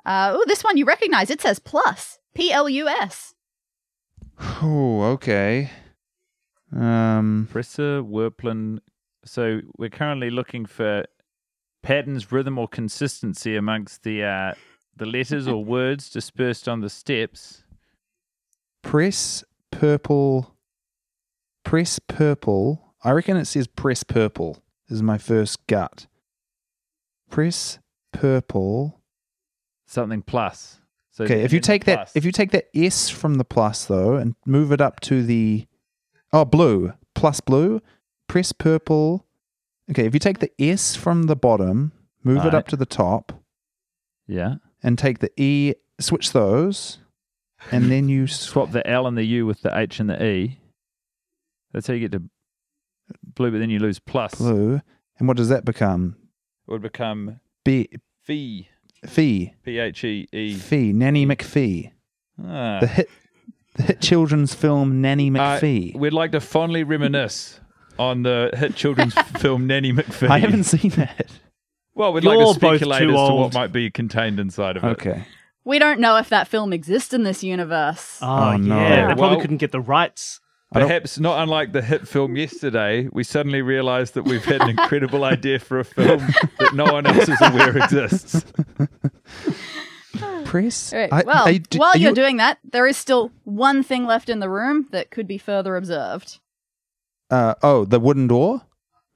Uh, 0.06 0.32
oh, 0.34 0.44
this 0.48 0.64
one 0.64 0.78
you 0.78 0.86
recognize. 0.86 1.30
It 1.30 1.42
says 1.42 1.60
plus. 1.60 2.20
P 2.36 2.52
L 2.52 2.70
U 2.70 2.88
S. 2.88 3.34
Oh, 4.62 5.02
okay. 5.04 5.70
Um, 6.76 7.48
Presser, 7.52 8.02
Werplin. 8.04 8.80
So 9.26 9.62
we're 9.78 9.90
currently 9.90 10.30
looking 10.30 10.66
for 10.66 11.06
patterns, 11.84 12.32
rhythm, 12.32 12.58
or 12.58 12.68
consistency 12.68 13.56
amongst 13.56 14.04
the 14.04 14.24
uh, 14.24 14.54
the 14.96 15.06
letters 15.06 15.48
or 15.48 15.64
words 15.78 16.10
dispersed 16.10 16.68
on 16.70 16.82
the 16.82 16.90
steps. 16.90 17.64
press 18.84 19.44
purple. 19.72 20.56
Press 21.66 22.00
purple. 22.00 22.94
I 23.04 23.12
reckon 23.12 23.38
it 23.38 23.46
says 23.46 23.68
press 23.68 24.04
purple. 24.04 24.64
Is 24.90 25.04
my 25.04 25.18
first 25.18 25.68
gut. 25.68 26.08
Press 27.30 27.78
purple. 28.12 29.02
Something 29.86 30.22
plus. 30.24 30.80
So 31.12 31.24
Okay, 31.26 31.42
if 31.42 31.52
you 31.52 31.60
take 31.60 31.86
that, 31.86 31.96
plus. 31.96 32.16
if 32.16 32.24
you 32.26 32.32
take 32.32 32.52
that 32.52 32.66
S 32.74 33.10
from 33.10 33.36
the 33.36 33.44
plus 33.46 33.86
though, 33.86 34.16
and 34.16 34.36
move 34.46 34.72
it 34.72 34.80
up 34.82 35.00
to 35.02 35.24
the, 35.24 35.68
oh 36.32 36.46
blue 36.46 36.94
plus 37.16 37.40
blue, 37.42 37.82
press 38.28 38.52
purple. 38.52 39.26
Okay, 39.92 40.06
if 40.06 40.14
you 40.14 40.20
take 40.20 40.40
the 40.40 40.52
S 40.62 40.96
from 40.96 41.24
the 41.24 41.36
bottom, 41.36 41.92
move 42.24 42.38
it 42.46 42.46
Right. 42.46 42.54
up 42.54 42.68
to 42.68 42.76
the 42.78 42.86
top, 42.86 43.44
yeah, 44.28 44.56
and 44.84 44.98
take 45.00 45.20
the 45.20 45.32
E, 45.36 45.74
switch 46.00 46.32
those, 46.32 47.00
and 47.72 47.92
then 47.92 48.08
you 48.08 48.28
swap 48.28 48.72
the 48.72 48.88
L 48.88 49.08
and 49.08 49.18
the 49.18 49.24
U 49.26 49.46
with 49.46 49.62
the 49.62 49.76
H 49.78 50.00
and 50.00 50.10
the 50.10 50.24
E. 50.24 50.60
That's 51.74 51.88
how 51.88 51.94
you 51.94 52.00
get 52.02 52.12
to 52.14 52.24
blue, 53.24 53.52
but 53.52 53.58
then 53.60 53.70
you 53.72 53.80
lose 53.80 54.00
plus. 54.00 54.36
blue, 54.36 54.80
and 55.18 55.28
what 55.28 55.38
does 55.38 55.50
that 55.50 55.66
become? 55.66 56.16
It 56.68 56.72
would 56.72 56.82
become 56.84 57.40
B, 57.66 57.90
Phi. 58.24 58.70
Fee, 59.06 59.54
P 59.64 59.78
H 59.80 60.04
E 60.04 60.28
E. 60.32 60.54
Fee, 60.56 60.94
Nanny 60.94 61.26
McPhee, 61.26 61.92
Ah. 62.44 62.80
the 62.82 62.88
hit, 62.88 63.10
the 63.76 63.84
hit 63.84 64.02
children's 64.02 64.54
film 64.54 65.02
Nanny 65.02 65.30
Uh, 65.38 65.60
We'd 65.96 66.14
like 66.14 66.32
to 66.34 66.42
fondly 66.42 66.84
reminisce 66.84 67.60
on 67.98 68.24
the 68.24 68.52
hit 68.56 68.76
children's 68.76 69.14
film 69.40 69.68
Nanny 69.68 69.94
McPhee. 69.94 70.30
I 70.30 70.40
haven't 70.40 70.64
seen 70.66 70.92
that. 70.92 71.28
Well, 71.96 72.14
we'd 72.14 72.24
You're 72.24 72.38
like 72.38 72.48
to 72.48 72.60
speculate 72.60 73.02
too 73.02 73.10
as 73.12 73.28
to 73.30 73.34
what 73.36 73.54
might 73.54 73.72
be 73.74 73.90
contained 73.92 74.40
inside 74.40 74.78
of 74.78 74.84
it. 74.84 74.88
Okay. 74.88 75.24
We 75.66 75.80
don't 75.80 76.00
know 76.00 76.16
if 76.18 76.30
that 76.30 76.48
film 76.48 76.72
exists 76.72 77.14
in 77.14 77.24
this 77.24 77.44
universe. 77.44 78.18
Oh, 78.22 78.52
Oh, 78.54 78.58
no. 78.58 78.76
yeah. 78.80 78.96
They 79.08 79.14
probably 79.16 79.22
Well- 79.36 79.42
couldn't 79.42 79.58
get 79.58 79.72
the 79.72 79.82
rights. 79.82 80.40
I 80.72 80.80
don't- 80.80 80.88
Perhaps 80.88 81.20
not 81.20 81.42
unlike 81.42 81.72
the 81.72 81.82
hit 81.82 82.08
film 82.08 82.36
yesterday, 82.36 83.08
we 83.12 83.24
suddenly 83.24 83.62
realised 83.64 84.14
that 84.14 84.24
we've 84.24 84.46
had 84.46 84.62
an 84.62 84.70
incredible 84.70 85.24
idea 85.36 85.58
for 85.60 85.80
a 85.80 85.84
film 85.86 86.20
that 86.60 86.74
no 86.76 86.86
one 86.94 87.08
else 87.08 87.28
is 87.28 87.42
aware 87.42 87.76
exists. 87.78 88.46
Press. 90.46 90.94
All 90.94 91.00
right, 91.00 91.14
I- 91.14 91.24
well, 91.26 91.48
I- 91.48 91.58
do- 91.58 91.78
while 91.80 91.96
you're 91.98 92.10
you- 92.10 92.16
doing 92.16 92.38
that, 92.38 92.60
there 92.64 92.88
is 92.88 92.98
still 92.98 93.32
one 93.44 93.84
thing 93.84 94.06
left 94.06 94.30
in 94.30 94.40
the 94.40 94.50
room 94.50 94.88
that 94.92 95.12
could 95.12 95.28
be 95.28 95.38
further 95.38 95.76
observed. 95.76 96.40
Uh, 97.30 97.56
oh, 97.62 97.86
the 97.86 98.00
wooden 98.00 98.28
door. 98.28 98.62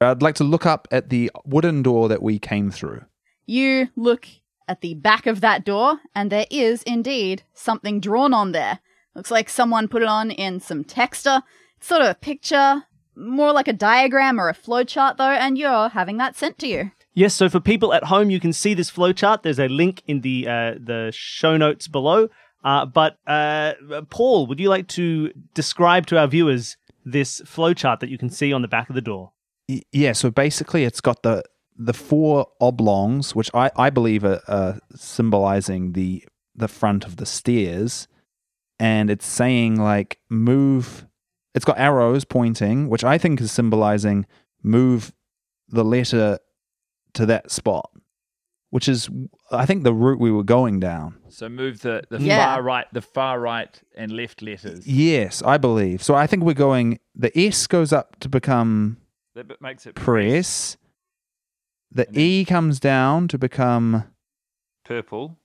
I'd 0.01 0.21
like 0.21 0.35
to 0.35 0.43
look 0.43 0.65
up 0.65 0.87
at 0.91 1.09
the 1.09 1.31
wooden 1.45 1.81
door 1.81 2.09
that 2.09 2.21
we 2.21 2.37
came 2.37 2.69
through. 2.71 3.05
You 3.45 3.89
look 3.95 4.27
at 4.67 4.81
the 4.81 4.93
back 4.95 5.25
of 5.27 5.41
that 5.41 5.65
door, 5.65 5.99
and 6.13 6.31
there 6.31 6.45
is 6.51 6.83
indeed 6.83 7.43
something 7.53 7.99
drawn 7.99 8.33
on 8.33 8.51
there. 8.51 8.79
Looks 9.15 9.31
like 9.31 9.49
someone 9.49 9.87
put 9.87 10.01
it 10.01 10.07
on 10.07 10.31
in 10.31 10.59
some 10.59 10.83
texture. 10.83 11.41
It's 11.77 11.87
sort 11.87 12.01
of 12.01 12.07
a 12.07 12.15
picture, 12.15 12.83
more 13.15 13.51
like 13.51 13.67
a 13.67 13.73
diagram 13.73 14.39
or 14.39 14.49
a 14.49 14.53
flowchart, 14.53 15.17
though, 15.17 15.23
and 15.23 15.57
you're 15.57 15.89
having 15.89 16.17
that 16.17 16.35
sent 16.35 16.57
to 16.59 16.67
you. 16.67 16.91
Yes, 17.13 17.35
so 17.35 17.47
for 17.47 17.59
people 17.59 17.93
at 17.93 18.05
home, 18.05 18.29
you 18.29 18.39
can 18.39 18.53
see 18.53 18.73
this 18.73 18.89
flowchart. 18.89 19.43
There's 19.43 19.59
a 19.59 19.67
link 19.67 20.01
in 20.07 20.21
the 20.21 20.47
uh, 20.47 20.73
the 20.79 21.11
show 21.13 21.57
notes 21.57 21.87
below. 21.87 22.29
Uh, 22.63 22.85
but 22.85 23.17
uh, 23.27 23.73
Paul, 24.09 24.47
would 24.47 24.59
you 24.59 24.69
like 24.69 24.87
to 24.89 25.31
describe 25.53 26.05
to 26.07 26.17
our 26.17 26.27
viewers 26.27 26.77
this 27.05 27.41
flowchart 27.41 27.99
that 27.99 28.09
you 28.09 28.17
can 28.17 28.29
see 28.29 28.53
on 28.53 28.61
the 28.61 28.67
back 28.67 28.89
of 28.89 28.95
the 28.95 29.01
door? 29.01 29.33
Yeah, 29.91 30.13
so 30.13 30.31
basically, 30.31 30.85
it's 30.85 31.01
got 31.01 31.23
the 31.23 31.43
the 31.77 31.93
four 31.93 32.47
oblongs, 32.61 33.35
which 33.35 33.49
I, 33.53 33.71
I 33.75 33.89
believe 33.89 34.23
are, 34.23 34.41
are 34.47 34.79
symbolizing 34.95 35.93
the 35.93 36.23
the 36.55 36.67
front 36.67 37.05
of 37.05 37.17
the 37.17 37.25
stairs, 37.25 38.07
and 38.79 39.09
it's 39.09 39.25
saying 39.25 39.77
like 39.79 40.19
move. 40.29 41.05
It's 41.55 41.65
got 41.65 41.77
arrows 41.79 42.25
pointing, 42.25 42.89
which 42.89 43.03
I 43.03 43.17
think 43.17 43.39
is 43.39 43.51
symbolizing 43.51 44.25
move 44.63 45.13
the 45.69 45.83
letter 45.83 46.39
to 47.13 47.25
that 47.27 47.51
spot, 47.51 47.91
which 48.71 48.87
is 48.87 49.09
I 49.51 49.65
think 49.65 49.83
the 49.83 49.93
route 49.93 50.19
we 50.19 50.31
were 50.31 50.43
going 50.43 50.79
down. 50.79 51.15
So 51.29 51.49
move 51.49 51.81
the, 51.81 52.03
the 52.09 52.19
Yeah. 52.19 52.53
far 52.55 52.63
right, 52.63 52.87
the 52.91 53.01
far 53.01 53.39
right 53.39 53.79
and 53.95 54.11
left 54.11 54.41
letters. 54.41 54.87
Yes, 54.87 55.41
I 55.43 55.57
believe. 55.57 56.01
So 56.01 56.15
I 56.15 56.25
think 56.27 56.43
we're 56.43 56.53
going. 56.53 56.99
The 57.15 57.31
S 57.37 57.67
goes 57.67 57.93
up 57.93 58.19
to 58.21 58.29
become 58.29 58.97
That 59.35 59.61
makes 59.61 59.85
it 59.85 59.95
press. 59.95 60.77
The 61.91 62.07
And 62.07 62.15
then- 62.15 62.23
E 62.23 62.45
comes 62.45 62.79
down 62.79 63.27
to 63.27 63.37
become 63.37 64.05
purple, 64.85 65.37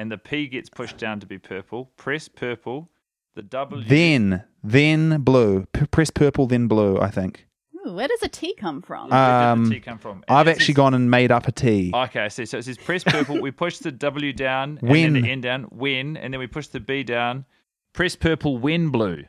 and 0.00 0.10
the 0.10 0.18
P 0.18 0.46
gets 0.48 0.68
pushed 0.70 0.96
down 0.98 1.20
to 1.20 1.26
be 1.26 1.38
purple. 1.38 1.90
Press 1.96 2.26
purple. 2.28 2.88
The 3.34 3.42
W. 3.42 3.84
then 3.86 4.44
then 4.64 5.20
blue. 5.20 5.66
P- 5.72 5.86
press 5.86 6.10
purple, 6.10 6.46
then 6.46 6.66
blue. 6.68 6.98
I 6.98 7.10
think. 7.10 7.46
Ooh, 7.86 7.92
where 7.94 8.08
does 8.08 8.22
a 8.22 8.28
T 8.28 8.54
come 8.54 8.82
from? 8.82 9.08
Where 9.10 9.18
did 9.18 9.46
Um, 9.52 9.64
the 9.66 9.74
T 9.76 9.80
come 9.80 9.98
from? 9.98 10.24
And 10.28 10.36
I've 10.38 10.48
it 10.48 10.52
actually 10.52 10.66
says- 10.66 10.74
gone 10.76 10.94
and 10.94 11.10
made 11.10 11.30
up 11.30 11.46
a 11.48 11.52
T. 11.52 11.90
Okay, 11.94 12.20
I 12.20 12.28
see. 12.28 12.44
So 12.46 12.58
it 12.58 12.64
says 12.64 12.76
press 12.78 13.04
purple. 13.04 13.40
we 13.40 13.50
push 13.50 13.78
the 13.78 13.92
W 13.92 14.32
down, 14.32 14.78
and 14.82 14.90
When. 14.90 15.12
then 15.14 15.22
the 15.22 15.30
N 15.30 15.40
down. 15.40 15.62
When, 15.70 16.16
and 16.16 16.32
then 16.34 16.38
we 16.40 16.46
push 16.46 16.66
the 16.68 16.80
B 16.80 17.02
down. 17.04 17.44
Press 17.92 18.16
purple. 18.16 18.58
When 18.58 18.88
blue. 18.90 19.24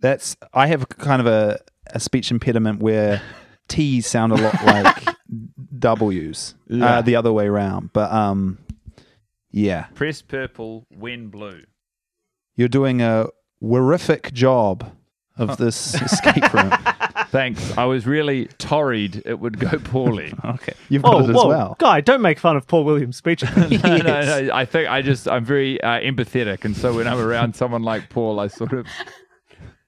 That's 0.00 0.36
I 0.54 0.66
have 0.68 0.88
kind 0.90 1.20
of 1.20 1.26
a, 1.26 1.58
a 1.86 1.98
speech 2.00 2.30
impediment 2.30 2.80
where 2.80 3.20
T's 3.68 4.06
sound 4.06 4.32
a 4.32 4.36
lot 4.36 4.54
like 4.64 5.16
W's. 5.78 6.54
Yeah. 6.68 6.98
Uh, 6.98 7.02
the 7.02 7.16
other 7.16 7.32
way 7.32 7.46
around. 7.46 7.90
But 7.92 8.12
um, 8.12 8.58
yeah, 9.58 9.86
Press 9.94 10.22
purple. 10.22 10.86
When 10.96 11.28
blue. 11.28 11.62
you're 12.56 12.68
doing 12.68 13.02
a 13.02 13.26
horrific 13.60 14.32
job 14.32 14.92
of 15.36 15.56
this 15.56 15.94
escape 16.00 16.52
room. 16.52 16.72
Thanks. 17.28 17.76
I 17.76 17.84
was 17.84 18.06
really 18.06 18.46
torried 18.58 19.22
it 19.26 19.38
would 19.38 19.58
go 19.58 19.78
poorly. 19.78 20.32
Okay, 20.44 20.72
you've 20.88 21.02
got 21.02 21.14
Oh, 21.16 21.18
it 21.24 21.30
as 21.30 21.36
whoa, 21.36 21.48
well. 21.48 21.76
guy! 21.78 22.00
Don't 22.00 22.22
make 22.22 22.38
fun 22.38 22.56
of 22.56 22.66
Paul 22.66 22.84
Williams' 22.84 23.16
speech. 23.16 23.42
no, 23.56 23.66
no, 23.68 23.98
no. 23.98 24.50
I 24.52 24.64
think 24.64 24.88
I 24.88 25.02
just 25.02 25.28
I'm 25.28 25.44
very 25.44 25.80
uh, 25.82 26.00
empathetic, 26.00 26.64
and 26.64 26.76
so 26.76 26.94
when 26.94 27.06
I'm 27.06 27.18
around 27.18 27.54
someone 27.54 27.82
like 27.82 28.08
Paul, 28.10 28.40
I 28.40 28.46
sort 28.48 28.72
of 28.72 28.86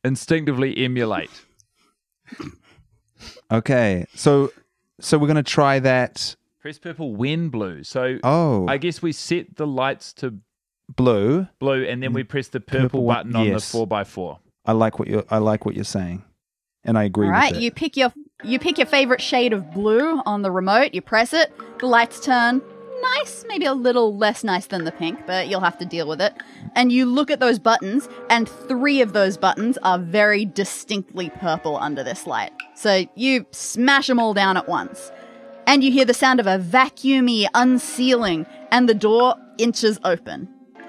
instinctively 0.04 0.76
emulate. 0.84 1.30
Okay, 3.50 4.06
so 4.14 4.52
so 5.00 5.18
we're 5.18 5.26
gonna 5.28 5.42
try 5.42 5.78
that. 5.80 6.36
Press 6.60 6.78
purple 6.78 7.14
when 7.14 7.48
blue. 7.48 7.82
So 7.84 8.18
Oh, 8.22 8.66
I 8.68 8.76
guess 8.76 9.00
we 9.00 9.12
set 9.12 9.56
the 9.56 9.66
lights 9.66 10.12
to 10.14 10.34
blue. 10.94 11.46
blue, 11.58 11.84
and 11.84 12.02
then 12.02 12.12
we 12.12 12.22
mm, 12.22 12.28
press 12.28 12.48
the 12.48 12.60
purple, 12.60 12.82
Purple 13.00 13.06
button 13.06 13.34
on 13.34 13.48
the 13.50 13.60
four 13.60 13.88
x 13.90 14.10
four. 14.10 14.38
I 14.66 14.72
like 14.72 14.98
what 14.98 15.08
you 15.08 15.24
I 15.30 15.38
like 15.38 15.64
what 15.64 15.74
you're 15.74 15.84
saying, 15.84 16.22
and 16.84 16.98
I 16.98 17.04
agree 17.04 17.26
All 17.26 17.32
right, 17.32 17.52
with 17.52 17.60
it. 17.60 17.64
you 17.64 17.70
pick 17.70 17.96
your 17.96 18.12
you 18.44 18.58
pick 18.58 18.76
your 18.76 18.86
favorite 18.86 19.22
shade 19.22 19.52
of 19.54 19.72
blue 19.72 20.20
on 20.26 20.42
the 20.42 20.50
remote. 20.50 20.92
You 20.92 21.00
press 21.00 21.32
it. 21.32 21.50
The 21.78 21.86
lights 21.86 22.20
turn 22.20 22.60
nice, 23.16 23.44
maybe 23.48 23.64
a 23.64 23.72
little 23.72 24.14
less 24.14 24.44
nice 24.44 24.66
than 24.66 24.84
the 24.84 24.92
pink, 24.92 25.26
but 25.26 25.48
you'll 25.48 25.60
have 25.60 25.78
to 25.78 25.86
deal 25.86 26.06
with 26.06 26.20
it. 26.20 26.34
And 26.76 26.92
you 26.92 27.06
look 27.06 27.30
at 27.30 27.40
those 27.40 27.58
buttons, 27.58 28.06
and 28.28 28.46
three 28.46 29.00
of 29.00 29.14
those 29.14 29.38
buttons 29.38 29.78
are 29.82 29.98
very 29.98 30.44
distinctly 30.44 31.30
purple 31.30 31.78
under 31.78 32.04
this 32.04 32.26
light. 32.26 32.52
So 32.74 33.06
you 33.14 33.46
smash 33.52 34.06
them 34.08 34.18
all 34.18 34.34
down 34.34 34.58
at 34.58 34.68
once. 34.68 35.10
And 35.70 35.84
you 35.84 35.92
hear 35.92 36.04
the 36.04 36.12
sound 36.12 36.40
of 36.40 36.48
a 36.48 36.58
vacuumy 36.58 37.46
unsealing, 37.54 38.44
and 38.72 38.88
the 38.88 38.92
door 38.92 39.36
inches 39.56 40.00
open. 40.02 40.48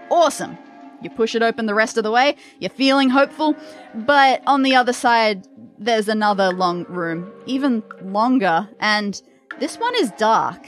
Awesome. 0.09 0.57
You 1.03 1.11
push 1.11 1.35
it 1.35 1.43
open 1.43 1.67
the 1.67 1.75
rest 1.75 1.97
of 1.97 2.03
the 2.03 2.09
way, 2.09 2.35
you're 2.59 2.71
feeling 2.71 3.11
hopeful, 3.11 3.55
but 3.93 4.41
on 4.47 4.63
the 4.63 4.73
other 4.73 4.91
side, 4.91 5.47
there's 5.77 6.07
another 6.07 6.51
long 6.51 6.85
room, 6.85 7.31
even 7.45 7.83
longer, 8.01 8.67
and 8.79 9.21
this 9.59 9.77
one 9.77 9.93
is 9.97 10.09
dark. 10.17 10.65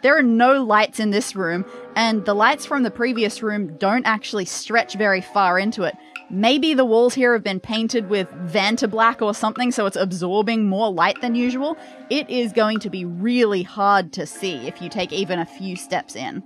There 0.00 0.16
are 0.16 0.22
no 0.22 0.62
lights 0.62 1.00
in 1.00 1.10
this 1.10 1.34
room, 1.34 1.64
and 1.96 2.24
the 2.24 2.34
lights 2.34 2.66
from 2.66 2.84
the 2.84 2.92
previous 2.92 3.42
room 3.42 3.76
don't 3.78 4.06
actually 4.06 4.44
stretch 4.44 4.94
very 4.94 5.20
far 5.20 5.58
into 5.58 5.82
it. 5.82 5.96
Maybe 6.28 6.74
the 6.74 6.84
walls 6.84 7.14
here 7.14 7.34
have 7.34 7.44
been 7.44 7.60
painted 7.60 8.08
with 8.08 8.28
Vantablack 8.30 9.22
or 9.22 9.32
something, 9.32 9.70
so 9.70 9.86
it's 9.86 9.96
absorbing 9.96 10.68
more 10.68 10.92
light 10.92 11.20
than 11.20 11.36
usual. 11.36 11.76
It 12.10 12.28
is 12.28 12.52
going 12.52 12.80
to 12.80 12.90
be 12.90 13.04
really 13.04 13.62
hard 13.62 14.12
to 14.14 14.26
see 14.26 14.66
if 14.66 14.82
you 14.82 14.88
take 14.88 15.12
even 15.12 15.38
a 15.38 15.46
few 15.46 15.76
steps 15.76 16.16
in. 16.16 16.42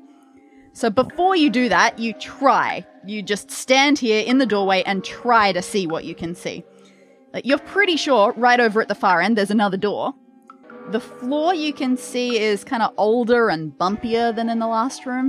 So 0.75 0.91
before 0.91 1.35
you 1.35 1.49
do 1.49 1.69
that, 1.71 1.99
you 1.99 2.13
try. 2.13 2.87
You 3.07 3.23
just 3.23 3.51
stand 3.51 3.99
here 3.99 4.23
in 4.23 4.39
the 4.39 4.47
doorway 4.47 4.83
and 4.85 5.03
try 5.03 5.53
to 5.53 5.63
see 5.63 5.87
what 5.87 6.05
you 6.05 6.15
can 6.15 6.35
see. 6.35 6.63
You're 7.43 7.59
pretty 7.59 7.97
sure 7.97 8.35
right 8.37 8.61
over 8.61 8.83
at 8.83 8.89
the 8.89 8.95
far 8.95 9.21
end 9.21 9.39
there's 9.39 9.51
another 9.51 9.77
door. 9.77 10.15
The 10.91 11.01
floor 11.01 11.55
you 11.55 11.73
can 11.73 11.97
see 11.97 12.39
is 12.39 12.65
kind 12.65 12.83
of 12.83 12.93
older 12.97 13.49
and 13.49 13.73
bumpier 13.73 14.35
than 14.35 14.51
in 14.51 14.59
the 14.59 14.67
last 14.67 15.07
room. 15.07 15.29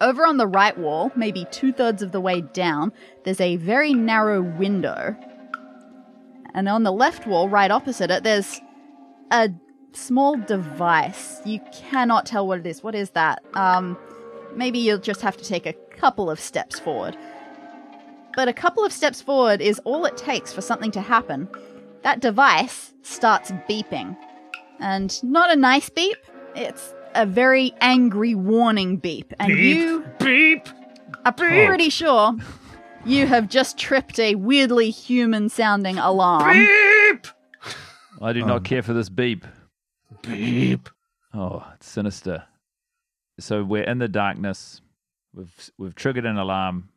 Over 0.00 0.26
on 0.26 0.36
the 0.36 0.46
right 0.46 0.76
wall, 0.76 1.12
maybe 1.16 1.46
two 1.50 1.72
thirds 1.72 2.02
of 2.02 2.12
the 2.12 2.20
way 2.20 2.40
down, 2.40 2.92
there's 3.24 3.40
a 3.40 3.56
very 3.56 3.94
narrow 3.94 4.42
window. 4.42 5.16
And 6.54 6.68
on 6.68 6.84
the 6.84 6.92
left 6.92 7.26
wall, 7.26 7.48
right 7.48 7.70
opposite 7.70 8.10
it, 8.10 8.22
there's 8.22 8.60
a 9.30 9.50
small 9.92 10.36
device. 10.36 11.40
You 11.44 11.60
cannot 11.72 12.26
tell 12.26 12.46
what 12.46 12.60
it 12.60 12.66
is. 12.66 12.82
What 12.82 12.94
is 12.94 13.10
that? 13.10 13.42
Um, 13.54 13.98
maybe 14.54 14.78
you'll 14.78 14.98
just 14.98 15.22
have 15.22 15.36
to 15.38 15.44
take 15.44 15.66
a 15.66 15.72
couple 15.72 16.30
of 16.30 16.38
steps 16.38 16.78
forward. 16.78 17.16
But 18.36 18.48
a 18.48 18.52
couple 18.52 18.84
of 18.84 18.92
steps 18.92 19.22
forward 19.22 19.60
is 19.60 19.80
all 19.84 20.04
it 20.04 20.16
takes 20.16 20.52
for 20.52 20.60
something 20.60 20.90
to 20.92 21.00
happen. 21.00 21.48
That 22.02 22.20
device 22.20 22.92
starts 23.02 23.50
beeping. 23.68 24.16
And 24.80 25.22
not 25.22 25.50
a 25.50 25.56
nice 25.56 25.88
beep, 25.88 26.18
it's 26.54 26.94
a 27.14 27.24
very 27.26 27.72
angry 27.80 28.34
warning 28.34 28.96
beep. 28.96 29.32
And 29.38 29.56
you 29.56 30.04
beep. 30.18 30.68
are 31.24 31.32
pretty 31.32 31.90
sure 31.90 32.36
you 33.04 33.26
have 33.26 33.48
just 33.48 33.78
tripped 33.78 34.18
a 34.18 34.34
weirdly 34.34 34.90
human 34.90 35.48
sounding 35.48 35.98
alarm. 35.98 36.52
Beep. 36.52 37.26
I 38.20 38.32
do 38.32 38.44
not 38.44 38.64
care 38.64 38.82
for 38.82 38.92
this 38.92 39.08
beep. 39.08 39.44
Beep. 40.22 40.88
Oh, 41.32 41.64
it's 41.74 41.88
sinister. 41.88 42.44
So 43.38 43.64
we're 43.64 43.82
in 43.84 43.98
the 43.98 44.08
darkness. 44.08 44.80
We've 45.34 45.70
we've 45.76 45.94
triggered 45.94 46.24
an 46.24 46.38
alarm. 46.38 46.90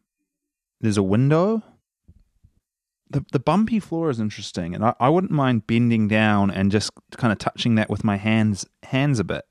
There's 0.79 0.97
a 0.97 1.03
window. 1.03 1.63
The 3.09 3.25
the 3.31 3.39
bumpy 3.39 3.79
floor 3.79 4.09
is 4.09 4.19
interesting, 4.19 4.75
and 4.75 4.85
I, 4.85 4.93
I 4.99 5.09
wouldn't 5.09 5.31
mind 5.31 5.65
bending 5.65 6.07
down 6.07 6.51
and 6.51 6.71
just 6.71 6.91
kind 7.17 7.31
of 7.31 7.39
touching 7.39 7.75
that 7.75 7.89
with 7.89 8.03
my 8.03 8.17
hands 8.17 8.65
hands 8.83 9.19
a 9.19 9.23
bit. 9.23 9.45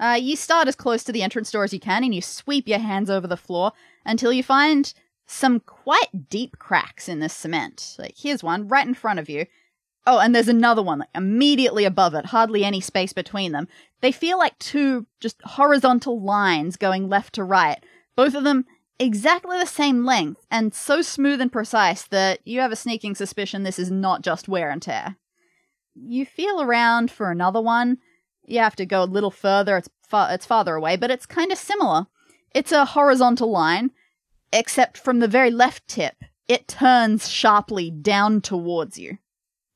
Uh, 0.00 0.14
you 0.14 0.34
start 0.34 0.66
as 0.66 0.74
close 0.74 1.04
to 1.04 1.12
the 1.12 1.22
entrance 1.22 1.50
door 1.52 1.62
as 1.62 1.72
you 1.72 1.78
can 1.78 2.02
and 2.02 2.12
you 2.12 2.20
sweep 2.20 2.66
your 2.66 2.80
hands 2.80 3.08
over 3.08 3.28
the 3.28 3.36
floor 3.36 3.70
until 4.04 4.32
you 4.32 4.42
find 4.42 4.94
some 5.32 5.60
quite 5.60 6.28
deep 6.28 6.58
cracks 6.58 7.08
in 7.08 7.20
this 7.20 7.34
cement. 7.34 7.96
Like, 7.98 8.14
here's 8.16 8.42
one 8.42 8.68
right 8.68 8.86
in 8.86 8.94
front 8.94 9.18
of 9.18 9.28
you. 9.28 9.46
Oh, 10.06 10.18
and 10.18 10.34
there's 10.34 10.48
another 10.48 10.82
one 10.82 11.00
like, 11.00 11.08
immediately 11.14 11.84
above 11.84 12.14
it, 12.14 12.26
hardly 12.26 12.64
any 12.64 12.80
space 12.80 13.12
between 13.12 13.52
them. 13.52 13.68
They 14.00 14.12
feel 14.12 14.36
like 14.38 14.58
two 14.58 15.06
just 15.20 15.40
horizontal 15.42 16.20
lines 16.20 16.76
going 16.76 17.08
left 17.08 17.34
to 17.34 17.44
right, 17.44 17.82
both 18.16 18.34
of 18.34 18.44
them 18.44 18.64
exactly 18.98 19.58
the 19.58 19.66
same 19.66 20.04
length 20.04 20.46
and 20.50 20.72
so 20.72 21.02
smooth 21.02 21.40
and 21.40 21.52
precise 21.52 22.04
that 22.04 22.38
you 22.44 22.60
have 22.60 22.70
a 22.70 22.76
sneaking 22.76 23.14
suspicion 23.14 23.62
this 23.62 23.78
is 23.78 23.90
not 23.90 24.22
just 24.22 24.48
wear 24.48 24.70
and 24.70 24.82
tear. 24.82 25.16
You 25.94 26.24
feel 26.24 26.62
around 26.62 27.10
for 27.10 27.30
another 27.30 27.60
one. 27.60 27.98
You 28.44 28.60
have 28.60 28.76
to 28.76 28.86
go 28.86 29.02
a 29.02 29.04
little 29.04 29.30
further. 29.30 29.76
It's 29.76 29.88
far, 30.08 30.32
it's 30.32 30.46
farther 30.46 30.76
away, 30.76 30.96
but 30.96 31.10
it's 31.10 31.26
kind 31.26 31.52
of 31.52 31.58
similar. 31.58 32.06
It's 32.54 32.72
a 32.72 32.84
horizontal 32.84 33.50
line, 33.50 33.90
except 34.52 34.98
from 34.98 35.20
the 35.20 35.28
very 35.28 35.50
left 35.50 35.88
tip, 35.88 36.16
it 36.48 36.68
turns 36.68 37.28
sharply 37.28 37.90
down 37.90 38.40
towards 38.40 38.98
you. 38.98 39.18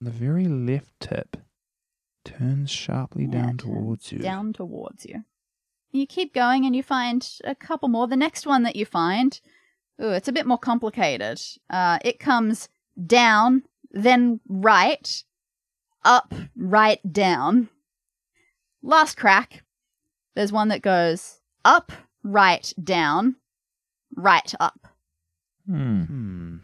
The 0.01 0.11
very 0.11 0.47
left 0.47 0.93
tip 1.01 1.37
turns 2.25 2.71
sharply 2.71 3.25
Yeah, 3.25 3.31
down 3.31 3.57
turns 3.57 3.63
towards 3.63 4.13
you. 4.13 4.19
Down 4.19 4.53
towards 4.53 5.07
you. 5.07 5.25
You 5.93 6.07
keep 6.07 6.35
going 6.35 6.67
and 6.67 6.77
you 6.77 6.83
find 6.83 7.27
a 7.45 7.55
couple 7.55 7.89
more. 7.89 8.07
The 8.07 8.17
next 8.17 8.47
one 8.47 8.65
that 8.65 8.77
you 8.77 8.85
find, 8.85 9.41
ooh, 10.03 10.11
it's 10.11 10.29
a 10.29 10.33
bit 10.33 10.47
more 10.47 10.59
complicated. 10.59 11.41
Uh, 11.71 11.99
it 12.05 12.19
comes 12.19 12.69
down, 13.07 13.63
then 13.91 14.41
right, 14.49 15.25
up, 16.05 16.35
right, 16.57 17.01
down. 17.11 17.69
Last 18.83 19.17
crack, 19.17 19.65
there's 20.35 20.53
one 20.53 20.69
that 20.69 20.83
goes 20.83 21.41
up, 21.65 21.93
right, 22.23 22.73
down, 22.83 23.37
right, 24.17 24.53
up. 24.61 24.89
Hmm. 25.67 26.03
Hmm. 26.05 26.57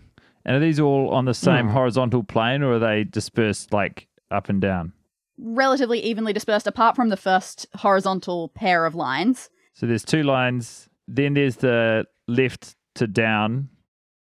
And 0.44 0.56
are 0.56 0.60
these 0.60 0.80
all 0.80 1.10
on 1.10 1.24
the 1.24 1.34
same 1.34 1.66
Hmm. 1.68 1.72
horizontal 1.72 2.24
plane, 2.24 2.62
or 2.62 2.72
are 2.74 2.78
they 2.78 3.04
dispersed 3.04 3.72
like 3.72 4.08
up 4.30 4.48
and 4.48 4.60
down? 4.60 4.92
Relatively 5.38 6.00
evenly 6.00 6.32
dispersed, 6.32 6.66
apart 6.66 6.96
from 6.96 7.08
the 7.08 7.16
first 7.16 7.66
horizontal 7.76 8.48
pair 8.48 8.84
of 8.86 8.94
lines. 8.94 9.50
So 9.74 9.86
there's 9.86 10.04
two 10.04 10.22
lines. 10.22 10.88
Then 11.08 11.34
there's 11.34 11.56
the 11.56 12.06
left 12.28 12.76
to 12.96 13.06
down, 13.06 13.68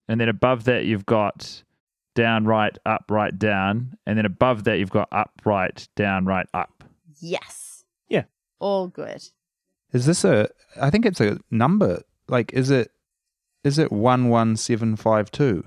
and 0.09 0.21
then 0.21 0.29
above 0.29 0.65
that 0.65 0.85
you've 0.85 1.07
got 1.07 1.63
down, 2.15 2.45
right, 2.45 2.77
up, 2.85 3.05
right, 3.09 3.37
down, 3.39 3.97
and 4.07 4.19
then 4.19 4.27
above 4.27 4.65
that 4.65 4.79
you've 4.79 4.91
got 4.91 5.09
up, 5.13 5.41
right, 5.45 5.89
down, 5.97 6.27
right, 6.27 6.47
up. 6.53 6.85
Yes. 7.21 7.85
Yeah. 8.09 8.25
All 8.59 8.89
good. 8.89 9.23
Is 9.93 10.07
this 10.07 10.25
a? 10.25 10.49
I 10.81 10.91
think 10.91 11.07
it's 11.07 11.21
a 11.21 11.39
number. 11.51 12.03
Like, 12.29 12.53
is 12.53 12.71
it? 12.71 12.91
Is 13.65 13.79
it 13.79 13.93
one 13.93 14.29
one 14.29 14.57
seven 14.57 14.97
five 14.97 15.31
two? 15.31 15.65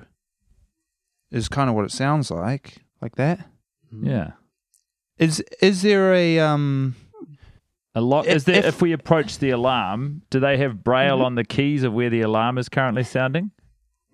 Is 1.32 1.50
kind 1.50 1.70
of 1.70 1.76
what 1.76 1.86
it 1.86 1.92
sounds 1.92 2.30
like. 2.32 2.78
Like 3.02 3.16
that. 3.16 3.48
Yeah. 4.02 4.32
Is 5.18 5.42
is 5.62 5.82
there 5.82 6.14
a 6.14 6.40
um? 6.40 6.96
A 7.96 8.02
lot. 8.02 8.26
If- 8.26 8.36
Is 8.38 8.44
there, 8.46 8.56
if- 8.58 8.66
if, 8.66 8.82
we 8.82 8.92
approach 8.92 9.38
the 9.38 9.52
alarm, 9.52 10.24
do 10.32 10.40
they 10.40 10.58
have 10.58 10.84
braille 10.84 11.22
on 11.22 11.36
the 11.36 11.44
keys 11.44 11.84
of 11.84 11.94
where 11.94 12.10
the 12.10 12.22
alarm 12.22 12.58
is 12.58 12.70
currently 12.70 13.04
sounding? 13.04 13.52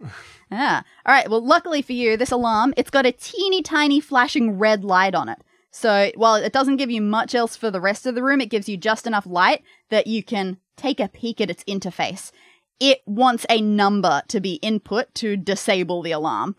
Ah. 0.52 0.84
All 1.06 1.14
right. 1.14 1.30
Well, 1.30 1.46
luckily 1.46 1.84
for 1.84 1.94
you, 1.94 2.18
this 2.18 2.32
alarm, 2.32 2.74
it's 2.76 2.90
got 2.90 3.06
a 3.06 3.12
teeny 3.12 3.62
tiny 3.62 4.00
flashing 4.00 4.58
red 4.58 4.84
light 4.84 5.14
on 5.14 5.30
it. 5.30 5.38
So 5.70 6.12
while 6.16 6.34
it 6.38 6.52
doesn't 6.52 6.78
give 6.78 6.90
you 6.90 7.04
much 7.04 7.36
else 7.36 7.56
for 7.56 7.70
the 7.70 7.80
rest 7.80 8.08
of 8.08 8.16
the 8.16 8.24
room, 8.24 8.42
it 8.42 8.50
gives 8.50 8.68
you 8.68 8.76
just 8.76 9.06
enough 9.06 9.28
light 9.28 9.62
that 9.92 10.08
you 10.08 10.24
can 10.24 10.58
take 10.76 11.00
a 11.00 11.08
peek 11.08 11.40
at 11.40 11.52
its 11.52 11.64
interface. 11.66 12.32
It 12.80 13.02
wants 13.06 13.46
a 13.50 13.62
number 13.62 14.22
to 14.30 14.40
be 14.40 14.54
input 14.56 15.14
to 15.16 15.36
disable 15.36 16.02
the 16.02 16.12
alarm. 16.12 16.56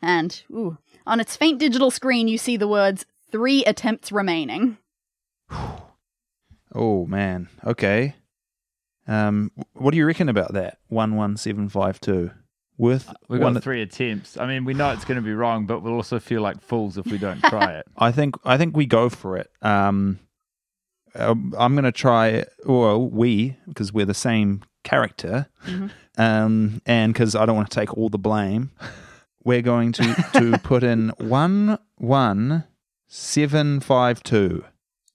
And, 0.00 0.42
ooh, 0.50 0.78
on 1.06 1.20
its 1.20 1.36
faint 1.36 1.58
digital 1.58 1.90
screen, 1.90 2.28
you 2.28 2.38
see 2.38 2.56
the 2.56 2.68
words, 2.68 3.04
three 3.30 3.64
attempts 3.64 4.10
remaining. 4.12 4.78
Oh 6.74 7.06
man. 7.06 7.48
Okay. 7.64 8.14
Um. 9.06 9.50
What 9.72 9.92
do 9.92 9.96
you 9.96 10.04
reckon 10.06 10.28
about 10.28 10.52
that? 10.52 10.76
One 10.88 11.16
one 11.16 11.38
seven 11.38 11.68
five 11.70 11.98
two. 11.98 12.30
Worth 12.76 13.10
We've 13.28 13.40
got 13.40 13.54
one. 13.54 13.60
three 13.62 13.80
attempts. 13.80 14.36
I 14.36 14.46
mean, 14.46 14.66
we 14.66 14.74
know 14.74 14.90
it's 14.90 15.06
going 15.06 15.16
to 15.16 15.22
be 15.24 15.32
wrong, 15.32 15.64
but 15.66 15.80
we'll 15.82 15.94
also 15.94 16.20
feel 16.20 16.42
like 16.42 16.60
fools 16.60 16.98
if 16.98 17.06
we 17.06 17.16
don't 17.18 17.40
try 17.42 17.72
it. 17.78 17.86
I 17.96 18.12
think 18.12 18.36
I 18.44 18.58
think 18.58 18.76
we 18.76 18.84
go 18.84 19.08
for 19.08 19.38
it. 19.38 19.50
Um, 19.62 20.20
um, 21.14 21.54
I'm 21.58 21.72
going 21.74 21.84
to 21.84 21.90
try, 21.90 22.44
or 22.66 22.98
we, 23.08 23.56
because 23.66 23.92
we're 23.92 24.04
the 24.04 24.12
same 24.14 24.62
character, 24.88 25.46
Mhm. 25.66 25.90
um, 26.16 26.80
and 26.86 27.12
because 27.12 27.34
I 27.34 27.44
don't 27.46 27.56
want 27.56 27.70
to 27.70 27.80
take 27.80 27.96
all 27.96 28.08
the 28.08 28.18
blame, 28.18 28.70
we're 29.44 29.62
going 29.62 29.92
to 29.92 30.14
to 30.34 30.58
put 30.62 30.82
in 30.82 31.10
one 31.18 31.78
one 31.96 32.64
seven 33.06 33.80
five 33.80 34.22
two. 34.22 34.64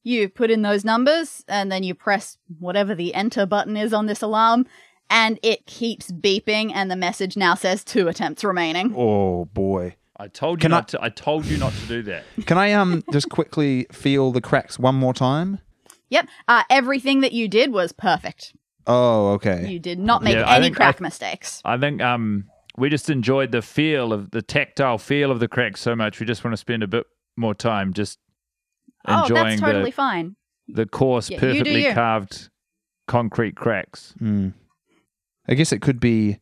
You 0.03 0.27
put 0.29 0.51
in 0.51 0.61
those 0.63 0.83
numbers 0.83 1.45
and 1.47 1.71
then 1.71 1.83
you 1.83 1.93
press 1.95 2.37
whatever 2.59 2.93
the 2.93 3.13
enter 3.15 3.45
button 3.45 3.77
is 3.77 3.93
on 3.93 4.05
this 4.05 4.21
alarm, 4.21 4.65
and 5.09 5.39
it 5.43 5.65
keeps 5.65 6.11
beeping, 6.11 6.71
and 6.73 6.91
the 6.91 6.95
message 6.97 7.37
now 7.37 7.55
says 7.55 7.83
two 7.83 8.07
attempts 8.07 8.43
remaining. 8.43 8.93
Oh 8.95 9.45
boy! 9.45 9.95
I 10.17 10.27
told 10.27 10.59
you 10.59 10.63
Can 10.67 10.73
I- 10.73 10.77
not 10.77 10.87
to. 10.89 11.03
I 11.03 11.09
told 11.09 11.45
you 11.45 11.57
not 11.57 11.73
to 11.73 11.85
do 11.87 12.01
that. 12.03 12.23
Can 12.45 12.57
I 12.57 12.73
um 12.73 13.03
just 13.11 13.29
quickly 13.29 13.87
feel 13.91 14.31
the 14.31 14.41
cracks 14.41 14.77
one 14.77 14.95
more 14.95 15.13
time? 15.13 15.59
Yep, 16.09 16.27
uh, 16.47 16.63
everything 16.69 17.21
that 17.21 17.31
you 17.31 17.47
did 17.47 17.71
was 17.73 17.91
perfect. 17.91 18.53
Oh, 18.87 19.31
okay. 19.33 19.67
You 19.71 19.79
did 19.79 19.99
not 19.99 20.23
make 20.23 20.35
Yeah, 20.35 20.49
any 20.53 20.65
think 20.65 20.75
crack 20.75 21.01
I- 21.01 21.03
mistakes. 21.03 21.61
I 21.65 21.77
think 21.77 22.01
um 22.01 22.45
we 22.77 22.89
just 22.89 23.09
enjoyed 23.09 23.51
the 23.51 23.61
feel 23.61 24.11
of 24.11 24.31
the 24.31 24.41
tactile 24.41 24.97
feel 24.97 25.31
of 25.31 25.39
the 25.39 25.47
crack 25.47 25.77
so 25.77 25.95
much. 25.95 26.19
We 26.19 26.25
just 26.25 26.43
want 26.43 26.53
to 26.53 26.57
spend 26.57 26.83
a 26.83 26.87
bit 26.87 27.05
more 27.37 27.53
time 27.53 27.93
just 27.93 28.19
Oh, 29.07 29.23
enjoying 29.23 29.43
that's 29.59 29.61
totally 29.61 29.91
the 29.91 29.95
fine. 29.95 30.35
the 30.67 30.85
coarse, 30.85 31.29
Yeah, 31.29 31.39
perfectly 31.39 31.85
you. 31.87 31.93
carved 31.93 32.49
concrete 33.07 33.55
cracks. 33.55 34.13
Hmm. 34.17 34.49
I 35.47 35.55
guess 35.55 35.71
it 35.71 35.81
could 35.81 35.99
be 35.99 36.39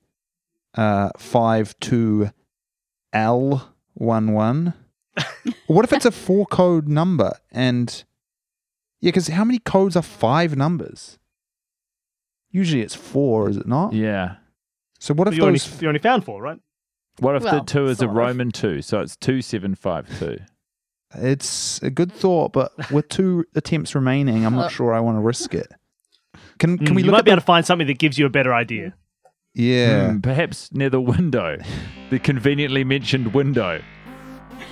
uh 0.76 1.10
five 1.18 1.78
two 1.80 2.30
L 3.14 3.74
one 3.94 4.32
one. 4.34 4.74
what 5.68 5.84
if 5.84 5.92
it's 5.92 6.06
a 6.06 6.12
four 6.12 6.46
code 6.46 6.88
number 6.88 7.34
and 7.52 8.04
yeah, 9.02 9.10
because 9.10 9.28
how 9.28 9.44
many 9.44 9.60
codes 9.60 9.96
are 9.96 10.02
five 10.04 10.56
numbers? 10.56 11.18
Usually 12.52 12.82
it's 12.82 12.96
four, 12.96 13.50
is 13.50 13.58
it 13.58 13.68
not? 13.68 13.94
Yeah. 13.94 14.36
So 15.00 15.14
what 15.14 15.26
But 15.26 15.34
if 15.34 15.38
you 15.40 15.46
only, 15.46 15.60
you 15.80 15.88
only 15.88 16.00
found 16.00 16.24
four, 16.26 16.42
right? 16.42 16.60
What 17.20 17.36
if 17.36 17.44
the 17.44 17.62
two 17.62 17.86
is 17.88 17.98
a 17.98 18.00
sort 18.02 18.12
of. 18.12 18.16
Roman 18.18 18.52
two? 18.52 18.82
So 18.82 19.00
it's 19.00 19.16
two 19.16 19.42
seven 19.42 19.76
five 19.76 20.08
two. 20.20 20.38
It's 21.16 21.82
a 21.82 21.90
good 21.90 22.12
thought, 22.12 22.54
but 22.54 22.72
with 22.92 23.10
two 23.10 23.46
attempts 23.56 23.96
remaining, 23.96 24.46
I'm 24.46 24.58
Uh, 24.58 24.64
not 24.64 24.72
sure 24.72 24.94
I 24.94 25.00
want 25.02 25.18
to 25.18 25.22
risk 25.22 25.54
it. 25.54 25.68
Can 26.60 26.78
can 26.78 26.88
Mm, 26.88 26.96
we 26.96 27.02
you 27.02 27.06
look 27.08 27.12
might 27.14 27.20
at 27.20 27.26
be 27.26 27.32
the, 27.32 27.34
able 27.34 27.42
to 27.42 27.46
find 27.46 27.66
something 27.66 27.88
that 27.88 28.00
gives 28.00 28.18
you 28.18 28.26
a 28.26 28.30
better 28.30 28.54
idea. 28.54 28.94
yeah? 29.54 30.12
Hmm, 30.12 30.20
perhaps 30.20 30.72
near 30.72 30.90
the 30.90 31.02
window, 31.02 31.58
the 32.10 32.20
conveniently 32.20 32.84
mentioned 32.84 33.34
window. 33.34 33.82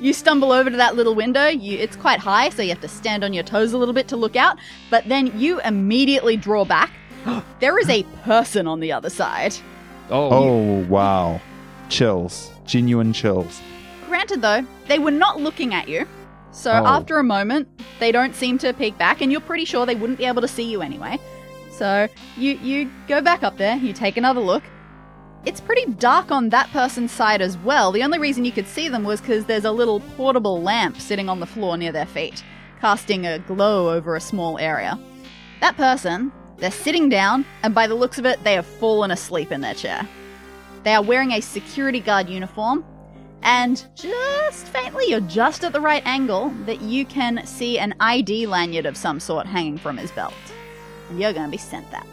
You 0.00 0.12
stumble 0.12 0.50
over 0.50 0.70
to 0.70 0.76
that 0.76 0.96
little 0.96 1.14
window. 1.14 1.46
You, 1.48 1.76
it's 1.78 1.96
quite 1.96 2.18
high, 2.20 2.48
so 2.48 2.62
you 2.62 2.70
have 2.70 2.80
to 2.80 2.88
stand 2.88 3.22
on 3.22 3.32
your 3.34 3.44
toes 3.44 3.72
a 3.72 3.78
little 3.78 3.94
bit 3.94 4.08
to 4.08 4.16
look 4.16 4.34
out. 4.34 4.58
But 4.88 5.06
then 5.08 5.38
you 5.38 5.60
immediately 5.60 6.36
draw 6.36 6.64
back. 6.64 6.90
there 7.60 7.78
is 7.78 7.88
a 7.90 8.02
person 8.24 8.66
on 8.66 8.80
the 8.80 8.92
other 8.92 9.10
side. 9.10 9.54
Oh, 10.10 10.30
Oh 10.32 10.86
wow, 10.88 11.40
chills, 11.88 12.50
genuine 12.64 13.12
chills. 13.12 13.60
Granted, 14.08 14.42
though, 14.42 14.64
they 14.88 14.98
were 14.98 15.10
not 15.12 15.38
looking 15.40 15.74
at 15.74 15.88
you. 15.88 16.06
So 16.52 16.72
Oh. 16.72 16.84
after 16.86 17.18
a 17.18 17.22
moment, 17.24 17.68
they 18.00 18.10
don't 18.10 18.34
seem 18.34 18.58
to 18.58 18.72
peek 18.72 18.98
back, 18.98 19.20
and 19.20 19.30
you're 19.30 19.40
pretty 19.40 19.64
sure 19.64 19.86
they 19.86 19.94
wouldn't 19.94 20.18
be 20.18 20.24
able 20.24 20.42
to 20.42 20.48
see 20.48 20.64
you 20.64 20.82
anyway. 20.82 21.18
So 21.70 22.08
you 22.36 22.52
you 22.54 22.90
go 23.06 23.20
back 23.20 23.42
up 23.42 23.56
there, 23.56 23.76
you 23.76 23.92
take 23.92 24.16
another 24.16 24.40
look. 24.40 24.64
It's 25.46 25.60
pretty 25.60 25.86
dark 25.92 26.30
on 26.30 26.50
that 26.50 26.68
person's 26.70 27.10
side 27.10 27.40
as 27.40 27.56
well. 27.58 27.92
The 27.92 28.02
only 28.02 28.18
reason 28.18 28.44
you 28.44 28.52
could 28.52 28.66
see 28.66 28.88
them 28.88 29.04
was 29.04 29.22
because 29.22 29.46
there's 29.46 29.64
a 29.64 29.72
little 29.72 30.00
portable 30.16 30.60
lamp 30.60 31.00
sitting 31.00 31.30
on 31.30 31.40
the 31.40 31.46
floor 31.46 31.78
near 31.78 31.92
their 31.92 32.04
feet, 32.04 32.44
casting 32.80 33.26
a 33.26 33.38
glow 33.38 33.90
over 33.90 34.16
a 34.16 34.20
small 34.20 34.58
area. 34.58 34.98
That 35.62 35.78
person, 35.78 36.30
they're 36.58 36.70
sitting 36.70 37.08
down, 37.08 37.46
and 37.62 37.74
by 37.74 37.86
the 37.86 37.94
looks 37.94 38.18
of 38.18 38.26
it, 38.26 38.44
they 38.44 38.52
have 38.52 38.66
fallen 38.66 39.10
asleep 39.10 39.50
in 39.50 39.62
their 39.62 39.72
chair. 39.72 40.06
They 40.82 40.94
are 40.94 41.02
wearing 41.02 41.32
a 41.32 41.40
security 41.40 42.00
guard 42.00 42.28
uniform, 42.28 42.84
and 43.42 43.82
just 43.94 44.66
faintly, 44.66 45.06
you're 45.08 45.20
just 45.20 45.64
at 45.64 45.72
the 45.72 45.80
right 45.80 46.02
angle 46.04 46.50
that 46.66 46.82
you 46.82 47.06
can 47.06 47.46
see 47.46 47.78
an 47.78 47.94
ID 47.98 48.46
lanyard 48.46 48.84
of 48.84 48.94
some 48.94 49.18
sort 49.18 49.46
hanging 49.46 49.78
from 49.78 49.96
his 49.96 50.10
belt. 50.10 50.34
And 51.08 51.18
you're 51.18 51.32
to 51.32 51.48
be 51.48 51.56
sent 51.56 51.90
that. 51.92 52.06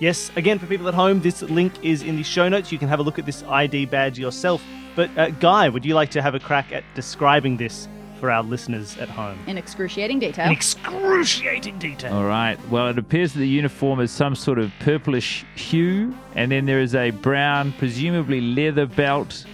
Yes, 0.00 0.30
again, 0.34 0.58
for 0.58 0.66
people 0.66 0.88
at 0.88 0.94
home, 0.94 1.20
this 1.20 1.42
link 1.42 1.72
is 1.84 2.02
in 2.02 2.16
the 2.16 2.22
show 2.22 2.48
notes. 2.48 2.72
You 2.72 2.78
can 2.78 2.88
have 2.88 3.00
a 3.00 3.02
look 3.02 3.18
at 3.18 3.26
this 3.26 3.42
ID 3.42 3.84
badge 3.84 4.18
yourself. 4.18 4.62
But, 4.96 5.16
uh, 5.16 5.28
Guy, 5.30 5.68
would 5.68 5.84
you 5.84 5.94
like 5.94 6.10
to 6.12 6.22
have 6.22 6.34
a 6.34 6.40
crack 6.40 6.72
at 6.72 6.84
describing 6.94 7.58
this 7.58 7.86
for 8.18 8.30
our 8.30 8.42
listeners 8.42 8.96
at 8.96 9.10
home? 9.10 9.38
In 9.46 9.58
excruciating 9.58 10.18
detail. 10.18 10.46
In 10.46 10.52
excruciating 10.52 11.78
detail. 11.78 12.14
All 12.14 12.24
right. 12.24 12.58
Well, 12.70 12.88
it 12.88 12.98
appears 12.98 13.34
that 13.34 13.40
the 13.40 13.48
uniform 13.48 14.00
is 14.00 14.10
some 14.10 14.34
sort 14.34 14.58
of 14.58 14.72
purplish 14.80 15.44
hue, 15.54 16.16
and 16.34 16.50
then 16.50 16.64
there 16.64 16.80
is 16.80 16.94
a 16.94 17.10
brown, 17.10 17.72
presumably 17.72 18.40
leather 18.40 18.86
belt 18.86 19.44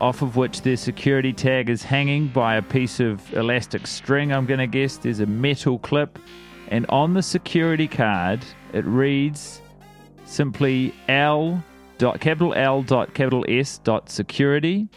off 0.00 0.20
of 0.20 0.36
which 0.36 0.62
their 0.62 0.76
security 0.76 1.32
tag 1.32 1.70
is 1.70 1.82
hanging 1.82 2.26
by 2.26 2.56
a 2.56 2.62
piece 2.62 2.98
of 2.98 3.32
elastic 3.34 3.86
string, 3.86 4.32
I'm 4.32 4.46
going 4.46 4.58
to 4.58 4.66
guess. 4.66 4.96
There's 4.96 5.20
a 5.20 5.26
metal 5.26 5.78
clip. 5.78 6.18
And 6.68 6.86
on 6.88 7.14
the 7.14 7.22
security 7.22 7.86
card, 7.86 8.44
it 8.72 8.84
reads 8.84 9.61
simply 10.32 10.94
L 11.08 11.62
dot 11.98 12.20
capital 12.20 12.54
L 12.54 12.82
dot 12.82 13.14
capital 13.14 13.44
S 13.48 13.78
dot 13.78 14.10
security. 14.10 14.88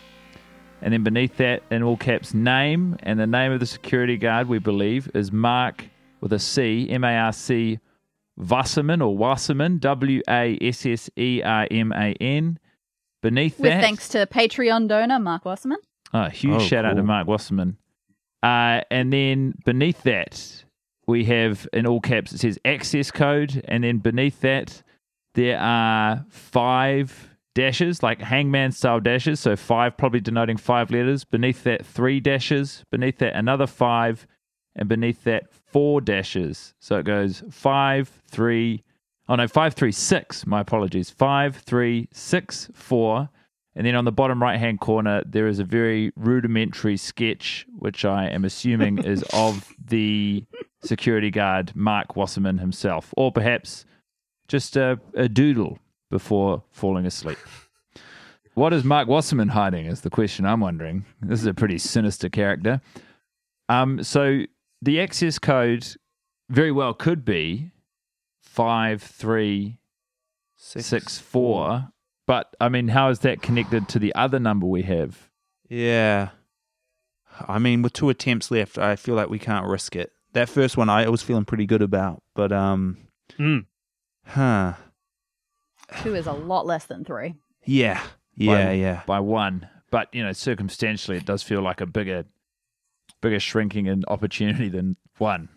And 0.81 0.93
then 0.93 1.03
beneath 1.03 1.37
that, 1.37 1.63
in 1.71 1.81
all 1.83 1.97
caps, 1.97 2.33
name. 2.33 2.95
And 3.03 3.19
the 3.19 3.25
name 3.25 3.51
of 3.51 3.59
the 3.59 3.65
security 3.65 4.17
guard, 4.17 4.47
we 4.47 4.59
believe, 4.59 5.09
is 5.15 5.31
Mark 5.31 5.85
with 6.21 6.31
a 6.33 6.39
C, 6.39 6.87
M 6.89 7.03
A 7.03 7.15
R 7.15 7.33
C 7.33 7.79
Wasserman 8.37 9.01
or 9.01 9.15
Wasserman, 9.17 9.79
W 9.79 10.21
A 10.29 10.57
S 10.61 10.85
S 10.85 11.09
E 11.17 11.41
R 11.43 11.67
M 11.71 11.91
A 11.93 12.13
N. 12.19 12.59
Beneath 13.21 13.59
With 13.59 13.71
that, 13.71 13.81
thanks 13.81 14.09
to 14.09 14.27
Patreon 14.27 14.87
donor 14.87 15.19
Mark 15.19 15.45
Wasserman. 15.45 15.79
Oh, 16.13 16.29
huge 16.29 16.53
Oh, 16.55 16.59
shout 16.59 16.85
out 16.85 16.95
to. 16.95 17.03
Mark 17.03 17.27
Wasserman. 17.27 17.77
Uh, 18.43 18.81
and 18.91 19.11
then 19.11 19.55
beneath 19.65 20.03
that, 20.03 20.63
we 21.07 21.25
have 21.25 21.67
in 21.73 21.87
all 21.87 21.99
caps, 21.99 22.31
it 22.33 22.41
says 22.41 22.59
access 22.63 23.09
code. 23.09 23.63
And 23.67 23.83
then 23.83 23.97
beneath 23.97 24.41
that, 24.41 24.83
there 25.35 25.59
are 25.59 26.25
five 26.29 27.29
dashes, 27.53 28.01
like 28.01 28.21
hangman 28.21 28.71
style 28.71 28.99
dashes. 28.99 29.39
So 29.39 29.55
five 29.55 29.97
probably 29.97 30.21
denoting 30.21 30.57
five 30.57 30.89
letters. 30.89 31.23
Beneath 31.23 31.63
that, 31.63 31.85
three 31.85 32.19
dashes. 32.19 32.83
Beneath 32.89 33.19
that, 33.19 33.35
another 33.35 33.67
five. 33.67 34.25
And 34.75 34.89
beneath 34.89 35.23
that, 35.23 35.53
four 35.53 36.01
dashes. 36.01 36.73
So 36.79 36.97
it 36.97 37.05
goes 37.05 37.43
five, 37.49 38.21
three, 38.27 38.83
oh 39.29 39.35
no, 39.35 39.47
five, 39.47 39.73
three, 39.73 39.91
six. 39.91 40.45
My 40.45 40.61
apologies. 40.61 41.09
Five, 41.09 41.57
three, 41.57 42.09
six, 42.11 42.69
four. 42.73 43.29
And 43.77 43.85
then 43.85 43.95
on 43.95 44.05
the 44.05 44.11
bottom 44.11 44.41
right 44.41 44.57
hand 44.57 44.79
corner, 44.79 45.21
there 45.25 45.47
is 45.47 45.59
a 45.59 45.65
very 45.65 46.13
rudimentary 46.15 46.95
sketch, 46.95 47.65
which 47.77 48.05
I 48.05 48.29
am 48.29 48.45
assuming 48.45 49.03
is 49.03 49.23
of 49.33 49.73
the 49.83 50.45
security 50.81 51.29
guard, 51.29 51.75
Mark 51.75 52.15
Wasserman 52.15 52.59
himself, 52.59 53.13
or 53.17 53.33
perhaps 53.33 53.85
just 54.47 54.75
a, 54.75 54.99
a 55.13 55.27
doodle 55.27 55.79
before 56.09 56.63
falling 56.71 57.05
asleep. 57.05 57.37
What 58.53 58.71
is 58.71 58.83
Mark 58.83 59.07
Wasserman 59.07 59.49
hiding? 59.49 59.85
Is 59.85 60.01
the 60.01 60.09
question 60.09 60.45
I'm 60.45 60.61
wondering. 60.61 61.05
This 61.21 61.41
is 61.41 61.45
a 61.45 61.53
pretty 61.53 61.77
sinister 61.77 62.29
character. 62.29 62.79
Um, 63.67 64.01
so 64.03 64.43
the 64.81 65.01
access 65.01 65.39
code 65.39 65.85
very 66.49 66.71
well 66.71 66.93
could 66.93 67.25
be 67.25 67.71
five 68.41 69.01
three 69.01 69.77
six 70.55 71.17
four. 71.17 71.89
But 72.27 72.55
I 72.61 72.69
mean, 72.69 72.87
how 72.89 73.09
is 73.09 73.19
that 73.19 73.41
connected 73.41 73.89
to 73.89 73.99
the 73.99 74.15
other 74.15 74.39
number 74.39 74.65
we 74.65 74.83
have? 74.83 75.29
Yeah. 75.67 76.29
I 77.47 77.59
mean, 77.59 77.81
with 77.81 77.93
two 77.93 78.09
attempts 78.09 78.49
left, 78.49 78.77
I 78.77 78.95
feel 78.95 79.15
like 79.15 79.29
we 79.29 79.39
can't 79.39 79.67
risk 79.67 79.95
it. 79.95 80.13
That 80.31 80.47
first 80.47 80.77
one, 80.77 80.89
I 80.89 81.09
was 81.09 81.21
feeling 81.21 81.43
pretty 81.45 81.65
good 81.65 81.81
about, 81.81 82.23
but 82.33 82.51
um, 82.53 82.97
Hmm. 83.37 83.59
Huh? 84.25 84.73
Two 86.01 86.15
is 86.15 86.27
a 86.27 86.33
lot 86.33 86.65
less 86.65 86.85
than 86.85 87.03
three. 87.05 87.35
Yeah, 87.65 88.01
yeah, 88.35 88.65
By- 88.67 88.73
yeah. 88.73 89.01
By 89.05 89.19
one, 89.19 89.67
but 89.91 90.13
you 90.13 90.23
know, 90.23 90.33
circumstantially, 90.33 91.17
it 91.17 91.25
does 91.25 91.43
feel 91.43 91.61
like 91.61 91.81
a 91.81 91.85
bigger, 91.85 92.25
bigger 93.21 93.39
shrinking 93.39 93.85
in 93.87 94.03
opportunity 94.07 94.69
than 94.69 94.97
one. 95.17 95.49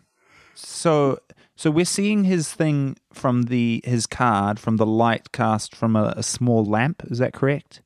So, 0.54 1.18
so 1.56 1.70
we're 1.70 1.84
seeing 1.84 2.24
his 2.24 2.52
thing 2.52 2.96
from 3.12 3.44
the 3.44 3.80
his 3.84 4.06
card 4.06 4.58
from 4.58 4.76
the 4.76 4.86
light 4.86 5.32
cast 5.32 5.74
from 5.74 5.94
a, 5.96 6.14
a 6.16 6.22
small 6.22 6.64
lamp. 6.64 7.02
Is 7.10 7.18
that 7.18 7.32
correct? 7.32 7.82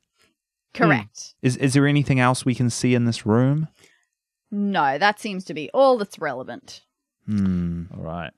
Correct. 0.75 1.35
Is 1.43 1.57
is 1.59 1.75
there 1.75 1.87
anything 1.87 2.19
else 2.19 2.45
we 2.45 2.55
can 2.55 2.71
see 2.71 2.95
in 2.95 3.05
this 3.05 3.27
room? 3.27 3.69
No, 4.51 4.99
that 4.99 5.21
seems 5.21 5.45
to 5.45 5.55
be 5.55 5.71
all 5.73 5.99
that's 5.99 6.19
relevant. 6.19 6.83
Hmm. 7.27 7.85
All 7.95 8.03
right. 8.03 8.33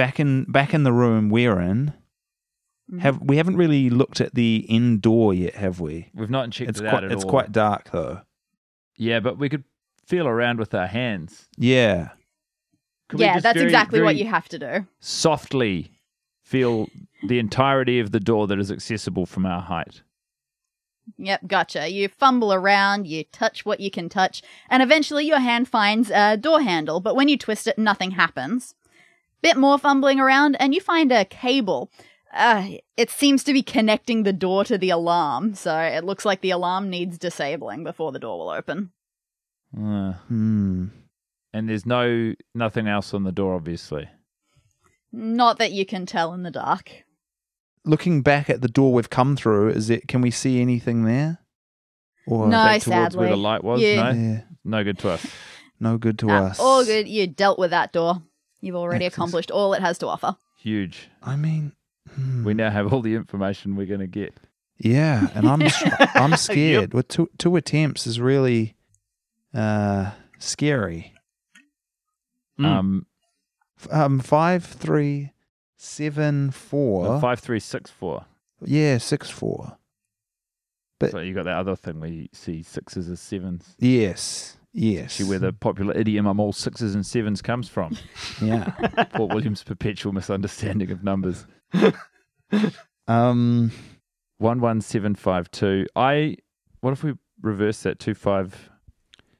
Back 0.00 0.18
in 0.18 0.44
back 0.44 0.72
in 0.72 0.82
the 0.82 0.92
room 0.94 1.28
we're 1.28 1.60
in. 1.60 1.92
Mm-hmm. 2.90 2.98
Have 3.00 3.20
we 3.20 3.36
haven't 3.36 3.56
really 3.58 3.90
looked 3.90 4.18
at 4.22 4.34
the 4.34 4.64
indoor 4.68 5.34
yet, 5.34 5.56
have 5.56 5.78
we? 5.78 6.10
We've 6.14 6.30
not 6.30 6.50
checked 6.52 6.70
It's 6.70 6.80
it 6.80 6.86
out 6.86 6.90
quite 6.90 7.04
at 7.04 7.12
it's 7.12 7.24
all. 7.24 7.30
quite 7.30 7.52
dark 7.52 7.90
though. 7.90 8.22
Yeah, 8.96 9.20
but 9.20 9.36
we 9.36 9.50
could 9.50 9.64
feel 10.06 10.26
around 10.26 10.58
with 10.58 10.72
our 10.74 10.86
hands. 10.86 11.48
Yeah. 11.58 12.10
Could 13.10 13.18
we 13.18 13.26
yeah, 13.26 13.34
just 13.34 13.42
that's 13.42 13.56
very- 13.58 13.66
exactly 13.66 14.00
what 14.00 14.14
very 14.14 14.20
you 14.24 14.30
have 14.30 14.48
to 14.48 14.58
do. 14.58 14.86
Softly 15.00 15.90
feel 16.42 16.88
the 17.28 17.38
entirety 17.38 18.00
of 18.00 18.10
the 18.10 18.20
door 18.20 18.46
that 18.46 18.58
is 18.58 18.72
accessible 18.72 19.26
from 19.26 19.44
our 19.44 19.60
height. 19.60 20.02
Yep, 21.18 21.46
gotcha. 21.46 21.88
You 21.90 22.08
fumble 22.08 22.52
around, 22.54 23.06
you 23.06 23.24
touch 23.24 23.66
what 23.66 23.80
you 23.80 23.90
can 23.90 24.08
touch, 24.08 24.42
and 24.70 24.82
eventually 24.82 25.26
your 25.26 25.40
hand 25.40 25.68
finds 25.68 26.10
a 26.10 26.36
door 26.36 26.62
handle, 26.62 27.00
but 27.00 27.14
when 27.16 27.28
you 27.28 27.36
twist 27.36 27.66
it, 27.66 27.78
nothing 27.78 28.12
happens. 28.12 28.74
Bit 29.42 29.56
more 29.56 29.78
fumbling 29.78 30.20
around, 30.20 30.56
and 30.60 30.74
you 30.74 30.80
find 30.80 31.10
a 31.12 31.24
cable. 31.24 31.90
Uh, 32.32 32.68
it 32.96 33.10
seems 33.10 33.42
to 33.44 33.52
be 33.52 33.62
connecting 33.62 34.22
the 34.22 34.32
door 34.32 34.64
to 34.64 34.78
the 34.78 34.90
alarm, 34.90 35.54
so 35.54 35.76
it 35.78 36.04
looks 36.04 36.24
like 36.24 36.40
the 36.42 36.50
alarm 36.50 36.88
needs 36.90 37.18
disabling 37.18 37.82
before 37.84 38.12
the 38.12 38.18
door 38.18 38.38
will 38.38 38.50
open. 38.50 38.92
Uh, 39.76 40.12
Hmm. 40.28 40.86
and 41.52 41.68
there's 41.68 41.86
no 41.86 42.34
nothing 42.54 42.86
else 42.86 43.12
on 43.14 43.24
the 43.24 43.32
door, 43.32 43.54
obviously. 43.54 44.08
Not 45.12 45.58
that 45.58 45.72
you 45.72 45.84
can 45.84 46.06
tell 46.06 46.32
in 46.34 46.42
the 46.44 46.50
dark. 46.50 46.90
Looking 47.84 48.22
back 48.22 48.48
at 48.50 48.60
the 48.60 48.68
door 48.68 48.92
we've 48.92 49.10
come 49.10 49.36
through, 49.36 49.70
is 49.70 49.90
it? 49.90 50.06
Can 50.06 50.20
we 50.20 50.30
see 50.30 50.60
anything 50.60 51.04
there? 51.04 51.38
Or 52.26 52.46
No, 52.46 52.56
Back 52.64 52.82
towards 52.82 53.16
where 53.16 53.30
the 53.30 53.36
light 53.36 53.64
was. 53.64 53.80
Yeah. 53.80 54.12
No, 54.12 54.20
Yeah. 54.20 54.40
no 54.64 54.84
good 54.84 54.98
to 55.00 55.10
us. 55.10 55.26
No 55.80 55.96
good 55.98 56.18
to 56.20 56.30
Ah, 56.30 56.44
us. 56.50 56.60
all 56.60 56.84
good. 56.84 57.08
You 57.08 57.26
dealt 57.26 57.58
with 57.58 57.70
that 57.70 57.92
door. 57.92 58.22
You've 58.60 58.76
already 58.76 59.06
Access. 59.06 59.16
accomplished 59.18 59.50
all 59.50 59.72
it 59.74 59.80
has 59.80 59.98
to 59.98 60.06
offer. 60.08 60.36
Huge. 60.58 61.08
I 61.22 61.36
mean, 61.36 61.72
hmm. 62.14 62.44
We 62.44 62.54
now 62.54 62.70
have 62.70 62.92
all 62.92 63.00
the 63.00 63.14
information 63.14 63.76
we're 63.76 63.86
going 63.86 64.00
to 64.00 64.06
get. 64.06 64.34
yeah, 64.78 65.28
and 65.34 65.48
I'm 65.48 65.62
I'm 66.14 66.36
scared. 66.36 66.92
With 66.94 67.08
two 67.08 67.30
two 67.38 67.56
attempts 67.56 68.06
is 68.06 68.20
really 68.20 68.74
uh 69.54 70.10
scary. 70.38 71.14
Mm. 72.58 72.64
Um, 72.66 73.06
F- 73.78 73.88
Um, 73.92 74.20
five 74.20 74.64
three 74.64 75.32
seven 75.76 76.50
four. 76.50 77.18
five 77.20 77.40
three 77.40 77.60
six 77.60 77.90
four. 77.90 78.26
Yeah, 78.62 78.98
six 78.98 79.30
four. 79.30 79.78
But- 80.98 81.12
So 81.12 81.20
you 81.20 81.32
got 81.32 81.44
that 81.44 81.56
other 81.56 81.76
thing 81.76 81.98
where 82.00 82.10
you 82.10 82.28
see 82.32 82.62
sixes 82.62 83.08
as 83.08 83.20
sevens. 83.20 83.74
Yes, 83.78 84.58
yes. 84.72 85.22
Where 85.22 85.38
the 85.38 85.52
popular 85.52 85.94
idiom 85.96 86.26
"I'm 86.26 86.40
all 86.40 86.52
sixes 86.52 86.94
and 86.94 87.04
sevens 87.04 87.42
comes 87.42 87.68
from. 87.68 87.96
yeah. 88.42 88.70
Paul 89.14 89.28
William's 89.28 89.62
perpetual 89.62 90.12
misunderstanding 90.12 90.90
of 90.90 91.02
numbers. 91.04 91.46
Um. 93.08 93.72
One 94.38 94.60
one 94.60 94.80
seven 94.80 95.14
five 95.14 95.50
two. 95.50 95.86
I. 95.96 96.36
What 96.80 96.92
if 96.92 97.02
we 97.04 97.14
reverse 97.42 97.82
that 97.82 97.98
two 97.98 98.14
five 98.14 98.70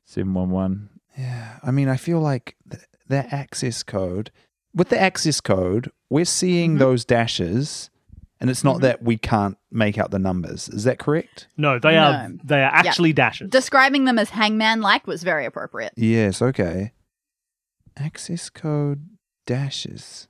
seven 0.05 0.35
one 0.35 0.51
one? 0.51 0.91
Yeah. 1.17 1.59
I 1.63 1.71
mean, 1.71 1.89
I 1.89 1.97
feel 1.97 2.21
like 2.21 2.57
th- 2.71 2.83
that 3.09 3.33
access 3.33 3.83
code. 3.83 4.31
With 4.75 4.89
the 4.91 5.01
access 5.01 5.41
code, 5.41 5.91
we're 6.11 6.25
seeing 6.25 6.77
Mhm. 6.77 6.79
those 6.79 7.05
dashes, 7.05 7.90
and 8.41 8.49
it's 8.51 8.65
not 8.65 8.77
Mhm. 8.77 8.81
that 8.83 9.03
we 9.03 9.17
can't 9.19 9.57
make 9.71 9.99
out 9.99 10.11
the 10.11 10.19
numbers. 10.19 10.69
Is 10.69 10.85
that 10.85 10.99
correct? 10.99 11.47
No, 11.57 11.79
they 11.79 11.97
are 11.97 12.31
they 12.45 12.63
are 12.63 12.71
actually 12.73 13.13
dashes. 13.13 13.51
Describing 13.51 14.05
them 14.07 14.19
as 14.19 14.31
hangman 14.31 14.81
like 14.81 15.07
was 15.07 15.23
very 15.23 15.45
appropriate. 15.45 15.93
Yes. 15.97 16.41
Okay. 16.43 16.93
Access 17.97 18.49
code 18.51 19.09
dashes. 19.47 20.29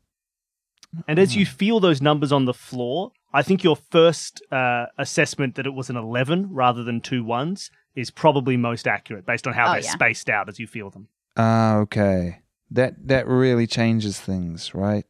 And 1.06 1.18
as 1.20 1.36
you 1.36 1.46
feel 1.46 1.78
those 1.78 2.02
numbers 2.02 2.32
on 2.32 2.46
the 2.46 2.54
floor, 2.54 3.12
I 3.32 3.42
think 3.42 3.62
your 3.62 3.76
first 3.76 4.42
uh, 4.50 4.86
assessment 4.98 5.54
that 5.54 5.66
it 5.66 5.70
was 5.74 5.88
an 5.88 5.96
11 5.96 6.48
rather 6.52 6.82
than 6.82 7.00
two 7.00 7.22
ones 7.22 7.70
is 7.94 8.10
probably 8.10 8.56
most 8.56 8.88
accurate 8.88 9.24
based 9.24 9.46
on 9.46 9.52
how 9.52 9.68
Oh, 9.68 9.72
they're 9.74 9.82
yeah. 9.82 9.90
spaced 9.92 10.28
out 10.28 10.48
as 10.48 10.58
you 10.58 10.66
feel 10.66 10.90
them. 10.90 11.06
Ah, 11.36 11.76
okay. 11.76 12.40
That 12.72 13.06
that 13.08 13.26
really 13.28 13.66
changes 13.68 14.18
things, 14.20 14.74
right? 14.74 15.04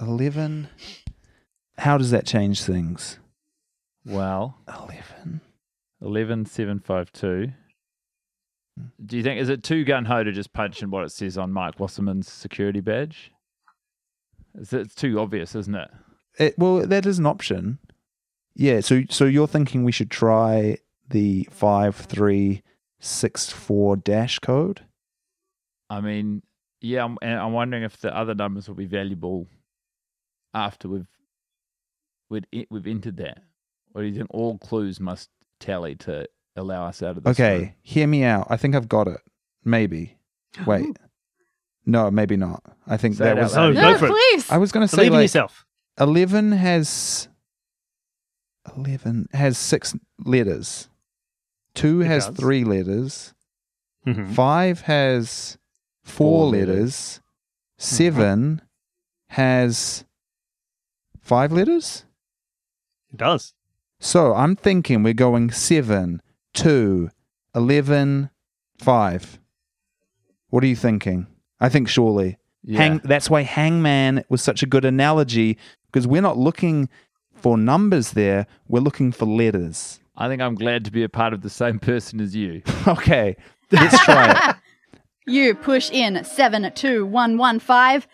Eleven. 0.00 0.68
How 1.78 1.96
does 1.96 2.10
that 2.10 2.26
change 2.26 2.62
things? 2.62 3.18
Well, 4.04 4.58
Eleven. 4.68 5.40
eleven 6.02 6.44
seven 6.46 6.80
five 6.80 7.12
two. 7.12 7.52
Hmm. 8.76 8.84
Do 9.04 9.16
you 9.16 9.22
think 9.22 9.40
is 9.40 9.48
it 9.48 9.62
too 9.62 9.84
gun 9.84 10.04
ho 10.04 10.24
to 10.24 10.32
just 10.32 10.52
punch 10.52 10.82
in 10.82 10.90
what 10.90 11.04
it 11.04 11.12
says 11.12 11.38
on 11.38 11.52
Mike 11.52 11.78
Wasserman's 11.78 12.30
security 12.30 12.80
badge? 12.80 13.32
It's, 14.54 14.72
it's 14.72 14.94
too 14.94 15.20
obvious, 15.20 15.54
isn't 15.54 15.74
it? 15.74 15.90
It, 16.38 16.58
well, 16.58 16.86
that 16.86 17.06
is 17.06 17.18
an 17.18 17.26
option. 17.26 17.78
Yeah. 18.54 18.80
So 18.80 19.02
so 19.10 19.24
you're 19.24 19.46
thinking 19.46 19.84
we 19.84 19.92
should 19.92 20.10
try 20.10 20.78
the 21.08 21.48
five 21.50 21.94
three 21.96 22.62
six 22.98 23.50
four 23.50 23.96
dash 23.96 24.38
code? 24.40 24.82
I 25.90 26.00
mean, 26.00 26.42
yeah, 26.80 27.04
I'm, 27.04 27.18
and 27.22 27.38
I'm 27.38 27.52
wondering 27.52 27.82
if 27.82 27.98
the 27.98 28.14
other 28.14 28.34
numbers 28.34 28.68
will 28.68 28.74
be 28.74 28.86
valuable 28.86 29.46
after 30.52 30.88
we've 30.88 31.06
we've, 32.30 32.44
we've 32.70 32.86
entered 32.86 33.16
that. 33.18 33.38
Or 33.94 34.02
do 34.02 34.08
you 34.08 34.14
think 34.14 34.28
all 34.30 34.58
clues 34.58 35.00
must 35.00 35.30
tally 35.60 35.94
to 35.96 36.26
allow 36.56 36.86
us 36.86 37.02
out 37.02 37.16
of 37.16 37.24
this. 37.24 37.30
Okay, 37.38 37.58
room. 37.58 37.72
hear 37.82 38.06
me 38.06 38.24
out. 38.24 38.46
I 38.50 38.56
think 38.56 38.74
I've 38.74 38.88
got 38.88 39.06
it. 39.08 39.20
Maybe. 39.64 40.18
Wait. 40.66 40.96
No, 41.86 42.10
maybe 42.10 42.36
not. 42.36 42.62
I 42.86 42.96
think 42.96 43.16
Say 43.16 43.24
that 43.24 43.38
it 43.38 43.40
out 43.40 43.44
was. 43.44 43.56
loud. 43.56 43.74
So 43.74 43.80
no, 43.80 43.92
go 43.92 43.98
for 43.98 44.06
it. 44.06 44.10
please. 44.10 44.50
I 44.50 44.58
was 44.58 44.72
going 44.72 44.86
to 44.86 44.88
say 44.88 44.96
Believe 44.96 45.12
in 45.12 45.14
like 45.14 45.22
yourself. 45.24 45.64
eleven 45.98 46.52
has 46.52 47.28
eleven 48.76 49.26
has 49.32 49.56
six 49.56 49.96
letters. 50.24 50.88
Two 51.74 52.02
It 52.02 52.06
has 52.06 52.26
does. 52.26 52.36
three 52.36 52.64
letters. 52.64 53.34
Mhm. 54.06 54.34
Five 54.34 54.82
has 54.82 55.58
four, 56.02 56.42
Four 56.42 56.46
letters. 56.50 56.68
letters. 56.76 57.20
Seven 57.78 58.62
has 59.28 60.04
five 61.20 61.52
letters. 61.52 62.04
It 63.12 63.16
does. 63.16 63.54
So 64.00 64.34
I'm 64.34 64.54
thinking 64.56 65.02
we're 65.02 65.14
going 65.14 65.50
seven, 65.50 66.22
two, 66.54 67.10
eleven, 67.54 68.30
five. 68.78 69.38
What 70.50 70.62
are 70.62 70.68
you 70.68 70.76
thinking? 70.76 71.26
I 71.60 71.68
think 71.68 71.88
surely. 71.88 72.38
Yeah. 72.62 72.78
Hang, 72.78 73.00
that's 73.04 73.28
why 73.30 73.42
hangman 73.42 74.24
was 74.28 74.42
such 74.42 74.62
a 74.62 74.66
good 74.66 74.84
analogy 74.84 75.58
because 75.86 76.06
we're 76.06 76.22
not 76.22 76.36
looking 76.36 76.88
for 77.34 77.56
numbers 77.56 78.12
there, 78.12 78.46
we're 78.68 78.80
looking 78.80 79.12
for 79.12 79.26
letters. 79.26 80.00
I 80.16 80.28
think 80.28 80.42
I'm 80.42 80.54
glad 80.56 80.84
to 80.84 80.90
be 80.90 81.04
a 81.04 81.08
part 81.08 81.32
of 81.32 81.42
the 81.42 81.50
same 81.50 81.78
person 81.78 82.20
as 82.20 82.34
you. 82.34 82.62
Okay, 82.86 83.36
let's 83.70 84.04
try 84.04 84.50
it. 84.50 84.56
You 85.26 85.54
push 85.54 85.90
in 85.90 86.24
72115, 86.24 88.08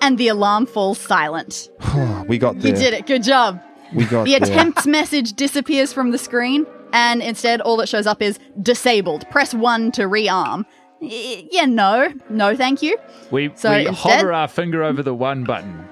and 0.00 0.18
the 0.18 0.26
alarm 0.26 0.66
falls 0.66 0.98
silent. 0.98 1.70
we 2.26 2.36
got 2.36 2.56
You 2.56 2.72
did 2.72 2.94
it. 2.94 3.06
Good 3.06 3.22
job. 3.22 3.62
We 3.94 4.04
got 4.04 4.24
The 4.24 4.38
there. 4.38 4.42
attempt 4.50 4.86
message 4.86 5.32
disappears 5.34 5.92
from 5.92 6.10
the 6.10 6.18
screen, 6.18 6.66
and 6.92 7.22
instead, 7.22 7.60
all 7.60 7.76
that 7.78 7.88
shows 7.88 8.06
up 8.06 8.20
is 8.22 8.38
disabled. 8.62 9.28
Press 9.30 9.54
1 9.54 9.92
to 9.92 10.02
rearm. 10.02 10.64
Y- 11.00 11.46
yeah, 11.52 11.66
no. 11.66 12.12
No, 12.30 12.56
thank 12.56 12.82
you. 12.82 12.96
We, 13.30 13.50
So 13.54 13.70
we 13.70 13.86
instead- 13.86 13.94
hover 14.18 14.32
our 14.32 14.48
finger 14.48 14.82
over 14.82 15.02
the 15.02 15.14
one 15.14 15.44
button. 15.44 15.86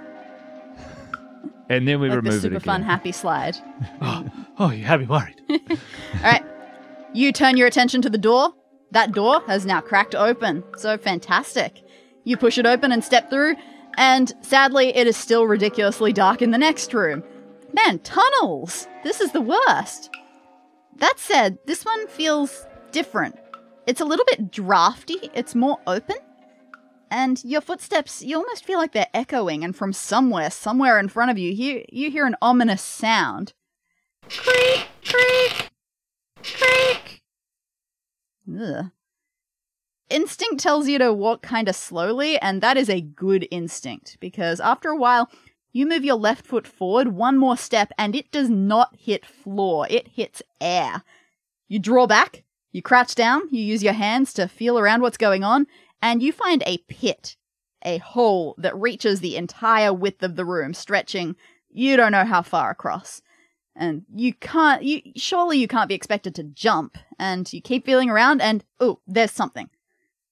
And 1.70 1.88
then 1.88 1.98
we 2.00 2.08
Like 2.08 2.16
the 2.18 2.22
remove 2.22 2.42
super 2.42 2.54
it 2.54 2.58
again. 2.58 2.60
fun 2.66 2.82
happy 2.82 3.12
slide. 3.12 3.56
Oh, 4.02 4.24
oh, 4.58 4.70
you 4.70 4.84
had 4.84 5.00
me 5.00 5.06
worried. 5.06 5.40
All 5.50 5.76
right. 6.22 6.44
You 7.14 7.32
turn 7.32 7.56
your 7.56 7.66
attention 7.66 8.02
to 8.02 8.10
the 8.10 8.18
door. 8.18 8.50
That 8.90 9.12
door 9.12 9.40
has 9.46 9.64
now 9.64 9.80
cracked 9.80 10.14
open. 10.14 10.62
So 10.76 10.98
fantastic. 10.98 11.82
You 12.24 12.36
push 12.36 12.58
it 12.58 12.66
open 12.66 12.92
and 12.92 13.02
step 13.02 13.30
through, 13.30 13.54
and 13.96 14.32
sadly, 14.42 14.94
it 14.96 15.06
is 15.06 15.16
still 15.16 15.46
ridiculously 15.46 16.12
dark 16.12 16.42
in 16.42 16.50
the 16.50 16.58
next 16.58 16.92
room. 16.94 17.22
Man, 17.74 17.98
tunnels! 17.98 18.86
This 19.02 19.20
is 19.20 19.32
the 19.32 19.40
worst. 19.40 20.08
That 20.98 21.18
said, 21.18 21.58
this 21.66 21.84
one 21.84 22.06
feels 22.06 22.68
different. 22.92 23.34
It's 23.88 24.00
a 24.00 24.04
little 24.04 24.24
bit 24.26 24.52
drafty, 24.52 25.28
it's 25.34 25.56
more 25.56 25.80
open. 25.88 26.16
And 27.10 27.42
your 27.44 27.60
footsteps, 27.60 28.22
you 28.22 28.36
almost 28.36 28.64
feel 28.64 28.78
like 28.78 28.92
they're 28.92 29.08
echoing, 29.12 29.64
and 29.64 29.74
from 29.74 29.92
somewhere, 29.92 30.50
somewhere 30.50 31.00
in 31.00 31.08
front 31.08 31.32
of 31.32 31.38
you, 31.38 31.50
you, 31.50 31.84
you 31.88 32.12
hear 32.12 32.26
an 32.26 32.36
ominous 32.40 32.80
sound. 32.80 33.54
Creak, 34.28 34.86
creak, 35.04 35.70
creak. 36.44 37.22
Ugh. 38.56 38.92
Instinct 40.10 40.60
tells 40.60 40.86
you 40.86 40.98
to 40.98 41.12
walk 41.12 41.42
kind 41.42 41.68
of 41.68 41.74
slowly, 41.74 42.38
and 42.38 42.60
that 42.60 42.76
is 42.76 42.88
a 42.88 43.00
good 43.00 43.48
instinct 43.50 44.16
because 44.20 44.60
after 44.60 44.90
a 44.90 44.96
while, 44.96 45.28
you 45.74 45.86
move 45.86 46.04
your 46.04 46.14
left 46.14 46.46
foot 46.46 46.66
forward 46.66 47.08
one 47.08 47.36
more 47.36 47.56
step 47.56 47.92
and 47.98 48.14
it 48.14 48.30
does 48.30 48.48
not 48.48 48.94
hit 48.96 49.26
floor, 49.26 49.86
it 49.90 50.08
hits 50.08 50.40
air. 50.60 51.02
You 51.68 51.80
draw 51.80 52.06
back, 52.06 52.44
you 52.72 52.80
crouch 52.80 53.14
down, 53.16 53.42
you 53.50 53.60
use 53.60 53.82
your 53.82 53.92
hands 53.92 54.32
to 54.34 54.46
feel 54.46 54.78
around 54.78 55.02
what's 55.02 55.16
going 55.16 55.42
on, 55.42 55.66
and 56.00 56.22
you 56.22 56.32
find 56.32 56.62
a 56.64 56.78
pit, 56.88 57.36
a 57.84 57.98
hole 57.98 58.54
that 58.56 58.80
reaches 58.80 59.18
the 59.18 59.36
entire 59.36 59.92
width 59.92 60.22
of 60.22 60.36
the 60.36 60.44
room, 60.44 60.74
stretching 60.74 61.34
you 61.74 61.96
don't 61.96 62.12
know 62.12 62.24
how 62.24 62.40
far 62.40 62.70
across. 62.70 63.20
And 63.74 64.04
you 64.14 64.32
can't 64.32 64.84
you 64.84 65.02
surely 65.16 65.58
you 65.58 65.66
can't 65.66 65.88
be 65.88 65.96
expected 65.96 66.36
to 66.36 66.44
jump 66.44 66.96
and 67.18 67.52
you 67.52 67.60
keep 67.60 67.84
feeling 67.84 68.08
around 68.08 68.40
and 68.40 68.62
oh 68.78 69.00
there's 69.08 69.32
something. 69.32 69.68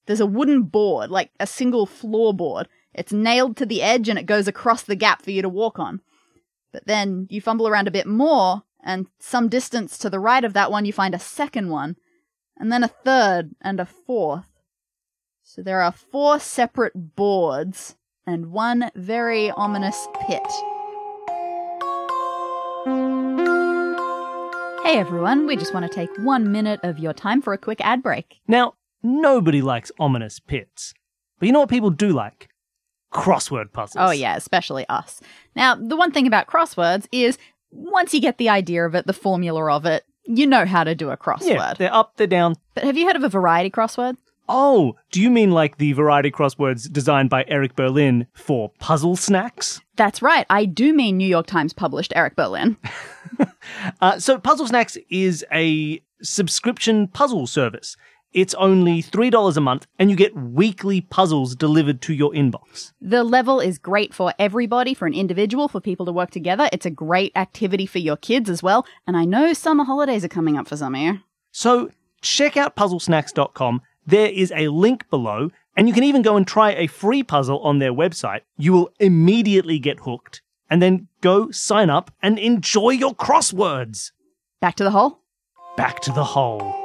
There's 0.05 0.21
a 0.21 0.25
wooden 0.25 0.63
board 0.63 1.11
like 1.11 1.31
a 1.41 1.45
single 1.45 1.85
floorboard 1.85 2.67
it's 2.93 3.11
nailed 3.11 3.57
to 3.57 3.65
the 3.65 3.81
edge 3.81 4.09
and 4.09 4.19
it 4.19 4.25
goes 4.25 4.47
across 4.47 4.83
the 4.83 4.95
gap 4.95 5.21
for 5.21 5.31
you 5.31 5.41
to 5.41 5.49
walk 5.49 5.79
on 5.79 6.01
but 6.71 6.85
then 6.87 7.27
you 7.29 7.39
fumble 7.41 7.67
around 7.67 7.87
a 7.87 7.91
bit 7.91 8.07
more 8.07 8.63
and 8.83 9.07
some 9.19 9.47
distance 9.47 9.97
to 9.97 10.09
the 10.09 10.19
right 10.19 10.43
of 10.43 10.53
that 10.53 10.71
one 10.71 10.85
you 10.85 10.93
find 10.93 11.13
a 11.13 11.19
second 11.19 11.69
one 11.69 11.95
and 12.57 12.71
then 12.71 12.83
a 12.83 12.87
third 12.87 13.51
and 13.61 13.79
a 13.79 13.85
fourth 13.85 14.47
so 15.43 15.61
there 15.61 15.81
are 15.81 15.91
four 15.91 16.39
separate 16.39 17.15
boards 17.15 17.95
and 18.25 18.51
one 18.51 18.89
very 18.95 19.51
ominous 19.51 20.07
pit 20.27 20.47
Hey 24.83 24.99
everyone, 24.99 25.47
we 25.47 25.55
just 25.55 25.73
want 25.73 25.89
to 25.89 25.95
take 25.95 26.09
one 26.17 26.51
minute 26.51 26.81
of 26.83 26.99
your 26.99 27.13
time 27.13 27.41
for 27.41 27.53
a 27.53 27.57
quick 27.57 27.79
ad 27.81 28.03
break. 28.03 28.41
Now, 28.49 28.73
nobody 29.01 29.61
likes 29.61 29.93
ominous 29.97 30.39
pits. 30.39 30.93
But 31.39 31.47
you 31.47 31.53
know 31.53 31.61
what 31.61 31.69
people 31.69 31.89
do 31.89 32.09
like? 32.09 32.49
Crossword 33.13 33.71
puzzles. 33.71 33.97
Oh, 33.99 34.11
yeah, 34.11 34.35
especially 34.35 34.87
us. 34.89 35.21
Now, 35.55 35.75
the 35.75 35.95
one 35.95 36.11
thing 36.11 36.27
about 36.27 36.47
crosswords 36.47 37.07
is 37.11 37.37
once 37.71 38.13
you 38.13 38.19
get 38.19 38.37
the 38.37 38.49
idea 38.49 38.85
of 38.85 38.95
it, 38.95 39.07
the 39.07 39.13
formula 39.13 39.71
of 39.71 39.85
it, 39.85 40.03
you 40.25 40.47
know 40.47 40.65
how 40.65 40.83
to 40.83 40.95
do 40.95 41.09
a 41.09 41.17
crossword. 41.17 41.47
Yeah, 41.49 41.73
they're 41.77 41.93
up, 41.93 42.13
they're 42.17 42.27
down. 42.27 42.55
But 42.75 42.85
have 42.85 42.97
you 42.97 43.05
heard 43.05 43.15
of 43.15 43.23
a 43.23 43.29
variety 43.29 43.69
crossword? 43.69 44.17
Oh, 44.49 44.95
do 45.11 45.21
you 45.21 45.29
mean 45.29 45.51
like 45.51 45.77
the 45.77 45.93
variety 45.93 46.29
crosswords 46.29 46.91
designed 46.91 47.29
by 47.29 47.45
Eric 47.47 47.75
Berlin 47.75 48.27
for 48.33 48.71
puzzle 48.79 49.15
snacks? 49.15 49.79
That's 49.95 50.21
right, 50.21 50.45
I 50.49 50.65
do 50.65 50.93
mean 50.93 51.17
New 51.17 51.27
York 51.27 51.47
Times 51.47 51.71
published 51.71 52.13
Eric 52.15 52.35
Berlin. 52.35 52.77
Uh, 54.01 54.19
so, 54.19 54.37
Puzzle 54.37 54.67
Snacks 54.67 54.97
is 55.09 55.45
a 55.51 56.01
subscription 56.21 57.07
puzzle 57.07 57.47
service. 57.47 57.95
It's 58.33 58.55
only 58.55 59.03
$3 59.03 59.57
a 59.57 59.61
month, 59.61 59.85
and 59.99 60.09
you 60.09 60.15
get 60.15 60.35
weekly 60.35 61.01
puzzles 61.01 61.55
delivered 61.55 62.01
to 62.01 62.13
your 62.13 62.31
inbox. 62.31 62.91
The 62.99 63.23
level 63.23 63.59
is 63.59 63.77
great 63.77 64.13
for 64.13 64.33
everybody, 64.39 64.95
for 64.95 65.05
an 65.05 65.13
individual, 65.13 65.67
for 65.67 65.79
people 65.79 66.05
to 66.07 66.11
work 66.11 66.31
together. 66.31 66.67
It's 66.73 66.85
a 66.85 66.91
great 66.91 67.31
activity 67.35 67.85
for 67.85 67.99
your 67.99 68.17
kids 68.17 68.49
as 68.49 68.63
well. 68.63 68.87
And 69.05 69.15
I 69.15 69.25
know 69.25 69.53
summer 69.53 69.83
holidays 69.83 70.25
are 70.25 70.29
coming 70.29 70.57
up 70.57 70.67
for 70.67 70.75
some 70.75 70.95
of 70.95 71.01
you. 71.01 71.19
So, 71.51 71.91
check 72.21 72.57
out 72.57 72.75
puzzlesnacks.com. 72.75 73.81
There 74.07 74.29
is 74.29 74.51
a 74.55 74.69
link 74.69 75.07
below, 75.11 75.51
and 75.77 75.87
you 75.87 75.93
can 75.93 76.03
even 76.03 76.23
go 76.23 76.35
and 76.35 76.47
try 76.47 76.71
a 76.71 76.87
free 76.87 77.21
puzzle 77.21 77.59
on 77.59 77.77
their 77.77 77.93
website. 77.93 78.41
You 78.57 78.73
will 78.73 78.91
immediately 78.99 79.77
get 79.77 79.99
hooked, 79.99 80.41
and 80.69 80.81
then 80.81 81.07
go 81.21 81.51
sign 81.51 81.91
up 81.91 82.11
and 82.21 82.39
enjoy 82.39 82.89
your 82.91 83.13
crosswords. 83.13 84.11
Back 84.59 84.75
to 84.77 84.83
the 84.83 84.91
hole? 84.91 85.19
Back 85.77 86.01
to 86.01 86.11
the 86.11 86.23
hole. 86.23 86.82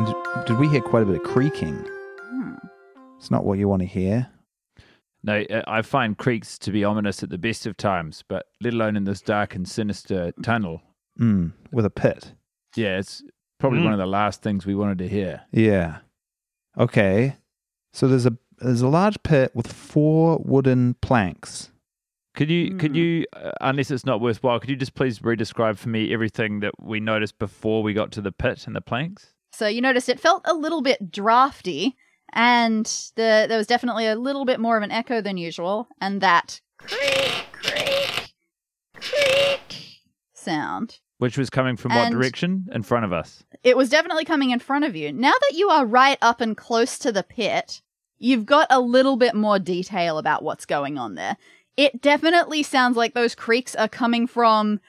And 0.00 0.06
did, 0.06 0.16
did 0.46 0.58
we 0.58 0.66
hear 0.66 0.80
quite 0.80 1.02
a 1.02 1.06
bit 1.06 1.16
of 1.16 1.22
creaking? 1.24 1.74
Hmm. 2.22 2.54
It's 3.18 3.30
not 3.30 3.44
what 3.44 3.58
you 3.58 3.68
want 3.68 3.82
to 3.82 3.86
hear. 3.86 4.28
No, 5.22 5.42
uh, 5.42 5.60
I 5.66 5.82
find 5.82 6.16
creaks 6.16 6.58
to 6.60 6.70
be 6.70 6.84
ominous 6.84 7.22
at 7.22 7.28
the 7.28 7.36
best 7.36 7.66
of 7.66 7.76
times, 7.76 8.24
but 8.26 8.46
let 8.62 8.72
alone 8.72 8.96
in 8.96 9.04
this 9.04 9.20
dark 9.20 9.54
and 9.54 9.68
sinister 9.68 10.32
tunnel. 10.42 10.80
Mm, 11.20 11.52
with 11.70 11.84
a 11.84 11.90
pit. 11.90 12.32
Yeah, 12.76 12.96
it's 12.98 13.22
probably 13.58 13.80
Mm. 13.80 13.84
one 13.84 13.92
of 13.92 13.98
the 13.98 14.06
last 14.06 14.40
things 14.42 14.64
we 14.64 14.74
wanted 14.74 14.96
to 14.98 15.08
hear. 15.08 15.42
Yeah. 15.52 15.98
Okay. 16.78 17.36
So 17.92 18.08
there's 18.08 18.24
a 18.24 18.38
there's 18.58 18.80
a 18.80 18.88
large 18.88 19.22
pit 19.22 19.52
with 19.54 19.70
four 19.70 20.40
wooden 20.42 20.94
planks. 21.02 21.70
Could 22.34 22.48
you, 22.50 22.76
could 22.76 22.92
Hmm. 22.92 22.96
you, 22.96 23.26
uh, 23.34 23.50
unless 23.60 23.90
it's 23.90 24.06
not 24.06 24.22
worthwhile, 24.22 24.60
could 24.60 24.70
you 24.70 24.76
just 24.76 24.94
please 24.94 25.22
re-describe 25.22 25.76
for 25.76 25.90
me 25.90 26.10
everything 26.14 26.60
that 26.60 26.72
we 26.80 27.00
noticed 27.00 27.38
before 27.38 27.82
we 27.82 27.92
got 27.92 28.12
to 28.12 28.22
the 28.22 28.32
pit 28.32 28.66
and 28.66 28.74
the 28.74 28.80
planks? 28.80 29.34
So 29.60 29.66
you 29.66 29.82
noticed 29.82 30.08
it 30.08 30.18
felt 30.18 30.40
a 30.46 30.54
little 30.54 30.80
bit 30.80 31.12
drafty, 31.12 31.94
and 32.32 32.86
the, 33.16 33.44
there 33.46 33.58
was 33.58 33.66
definitely 33.66 34.06
a 34.06 34.16
little 34.16 34.46
bit 34.46 34.58
more 34.58 34.78
of 34.78 34.82
an 34.82 34.90
echo 34.90 35.20
than 35.20 35.36
usual, 35.36 35.86
and 36.00 36.22
that 36.22 36.62
creak, 36.78 37.44
creak, 37.52 38.32
creak 38.94 40.00
sound. 40.32 41.00
Which 41.18 41.36
was 41.36 41.50
coming 41.50 41.76
from 41.76 41.94
what 41.94 42.10
direction? 42.10 42.70
In 42.72 42.82
front 42.82 43.04
of 43.04 43.12
us. 43.12 43.44
It 43.62 43.76
was 43.76 43.90
definitely 43.90 44.24
coming 44.24 44.48
in 44.48 44.60
front 44.60 44.86
of 44.86 44.96
you. 44.96 45.12
Now 45.12 45.34
that 45.38 45.52
you 45.54 45.68
are 45.68 45.84
right 45.84 46.16
up 46.22 46.40
and 46.40 46.56
close 46.56 46.98
to 47.00 47.12
the 47.12 47.22
pit, 47.22 47.82
you've 48.16 48.46
got 48.46 48.66
a 48.70 48.80
little 48.80 49.18
bit 49.18 49.34
more 49.34 49.58
detail 49.58 50.16
about 50.16 50.42
what's 50.42 50.64
going 50.64 50.96
on 50.96 51.16
there. 51.16 51.36
It 51.76 52.00
definitely 52.00 52.62
sounds 52.62 52.96
like 52.96 53.12
those 53.12 53.34
creaks 53.34 53.74
are 53.74 53.88
coming 53.88 54.26
from 54.26 54.80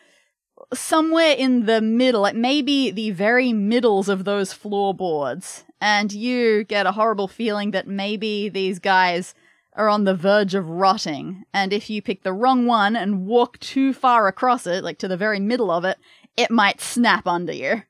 somewhere 0.73 1.33
in 1.37 1.65
the 1.65 1.81
middle, 1.81 2.21
like 2.21 2.35
maybe 2.35 2.91
the 2.91 3.11
very 3.11 3.53
middles 3.53 4.09
of 4.09 4.23
those 4.23 4.53
floorboards. 4.53 5.63
And 5.79 6.11
you 6.11 6.63
get 6.63 6.85
a 6.85 6.91
horrible 6.91 7.27
feeling 7.27 7.71
that 7.71 7.87
maybe 7.87 8.49
these 8.49 8.79
guys 8.79 9.33
are 9.73 9.89
on 9.89 10.03
the 10.03 10.15
verge 10.15 10.53
of 10.53 10.69
rotting, 10.69 11.45
and 11.53 11.71
if 11.71 11.89
you 11.89 12.01
pick 12.01 12.23
the 12.23 12.33
wrong 12.33 12.65
one 12.65 12.95
and 12.95 13.25
walk 13.25 13.57
too 13.59 13.93
far 13.93 14.27
across 14.27 14.67
it, 14.67 14.83
like 14.83 14.97
to 14.97 15.07
the 15.07 15.15
very 15.15 15.39
middle 15.39 15.71
of 15.71 15.85
it, 15.85 15.97
it 16.35 16.51
might 16.51 16.81
snap 16.81 17.25
under 17.25 17.53
you. 17.53 17.83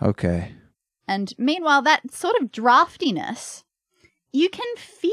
Okay. 0.00 0.52
And 1.08 1.32
meanwhile, 1.38 1.82
that 1.82 2.12
sort 2.12 2.36
of 2.40 2.52
draftiness, 2.52 3.64
you 4.32 4.48
can 4.50 4.76
feel 4.76 5.12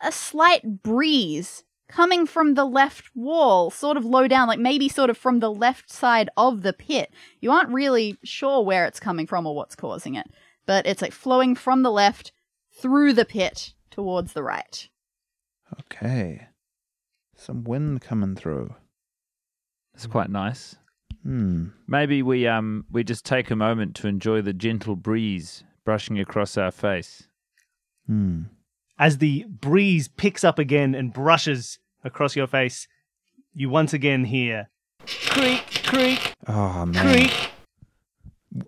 a 0.00 0.12
slight 0.12 0.82
breeze 0.82 1.64
coming 1.94 2.26
from 2.26 2.54
the 2.54 2.64
left 2.64 3.04
wall, 3.14 3.70
sort 3.70 3.96
of 3.96 4.04
low 4.04 4.26
down, 4.26 4.48
like 4.48 4.58
maybe 4.58 4.88
sort 4.88 5.10
of 5.10 5.16
from 5.16 5.38
the 5.38 5.50
left 5.50 5.88
side 5.88 6.28
of 6.36 6.62
the 6.62 6.72
pit. 6.72 7.12
You 7.40 7.52
aren't 7.52 7.72
really 7.72 8.18
sure 8.24 8.62
where 8.62 8.84
it's 8.84 8.98
coming 8.98 9.28
from 9.28 9.46
or 9.46 9.54
what's 9.54 9.76
causing 9.76 10.16
it, 10.16 10.26
but 10.66 10.86
it's 10.86 11.00
like 11.00 11.12
flowing 11.12 11.54
from 11.54 11.82
the 11.82 11.92
left 11.92 12.32
through 12.72 13.12
the 13.12 13.24
pit 13.24 13.74
towards 13.92 14.32
the 14.32 14.42
right. 14.42 14.88
Okay. 15.82 16.48
Some 17.36 17.62
wind 17.62 18.00
coming 18.00 18.34
through. 18.34 18.74
It's 19.94 20.08
quite 20.08 20.30
nice. 20.30 20.74
Hmm. 21.22 21.68
Maybe 21.86 22.22
we 22.22 22.48
um 22.48 22.86
we 22.90 23.04
just 23.04 23.24
take 23.24 23.52
a 23.52 23.56
moment 23.56 23.94
to 23.96 24.08
enjoy 24.08 24.42
the 24.42 24.52
gentle 24.52 24.96
breeze 24.96 25.62
brushing 25.84 26.18
across 26.18 26.58
our 26.58 26.72
face. 26.72 27.28
Hmm. 28.08 28.42
As 28.98 29.18
the 29.18 29.44
breeze 29.48 30.08
picks 30.08 30.42
up 30.42 30.58
again 30.58 30.94
and 30.94 31.12
brushes 31.12 31.78
across 32.04 32.36
your 32.36 32.46
face, 32.46 32.86
you 33.54 33.68
once 33.70 33.92
again 33.92 34.24
hear 34.24 34.68
creak, 35.28 35.82
creak, 35.86 36.34
Oh 36.46 36.86
man. 36.86 37.06
creak. 37.14 37.50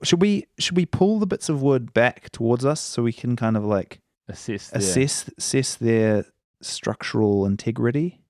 Should 0.02 0.20
we 0.20 0.46
should 0.58 0.76
we 0.76 0.84
pull 0.86 1.18
the 1.20 1.26
bits 1.26 1.48
of 1.48 1.62
wood 1.62 1.94
back 1.94 2.30
towards 2.32 2.64
us 2.64 2.80
so 2.80 3.02
we 3.02 3.12
can 3.12 3.36
kind 3.36 3.56
of 3.56 3.64
like 3.64 4.00
Assess 4.28 4.70
there. 4.70 4.80
assess 4.80 5.30
assess 5.38 5.74
their 5.76 6.24
structural 6.60 7.46
integrity? 7.46 8.20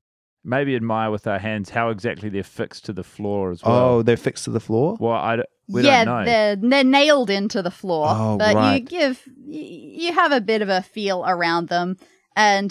Maybe 0.44 0.76
admire 0.76 1.11
with 1.11 1.26
our 1.26 1.38
hands 1.38 1.70
how 1.70 1.88
exactly 1.88 2.28
they're 2.28 2.42
fixed 2.44 2.84
to 2.84 2.92
the 2.92 3.02
floor 3.02 3.50
as 3.50 3.64
well. 3.64 3.74
Oh, 3.96 4.02
they're 4.02 4.16
fixed 4.18 4.44
to 4.44 4.50
the 4.50 4.61
floor. 4.61 4.96
well, 5.00 5.14
I 5.14 5.36
don't, 5.36 5.48
we 5.68 5.82
yeah, 5.82 6.04
don't 6.04 6.18
know. 6.18 6.24
they're 6.24 6.57
they're 6.57 6.84
nailed 6.84 7.30
into 7.30 7.62
the 7.62 7.70
floor, 7.70 8.07
Oh, 8.11 8.36
but 8.36 8.50
you 8.50 8.57
right. 8.57 8.84
give 8.86 9.22
y- 9.26 9.57
you 9.98 10.12
have 10.12 10.30
a 10.32 10.40
bit 10.40 10.61
of 10.62 10.68
a 10.68 10.82
feel 10.82 11.24
around 11.26 11.68
them, 11.70 11.96
and 12.36 12.70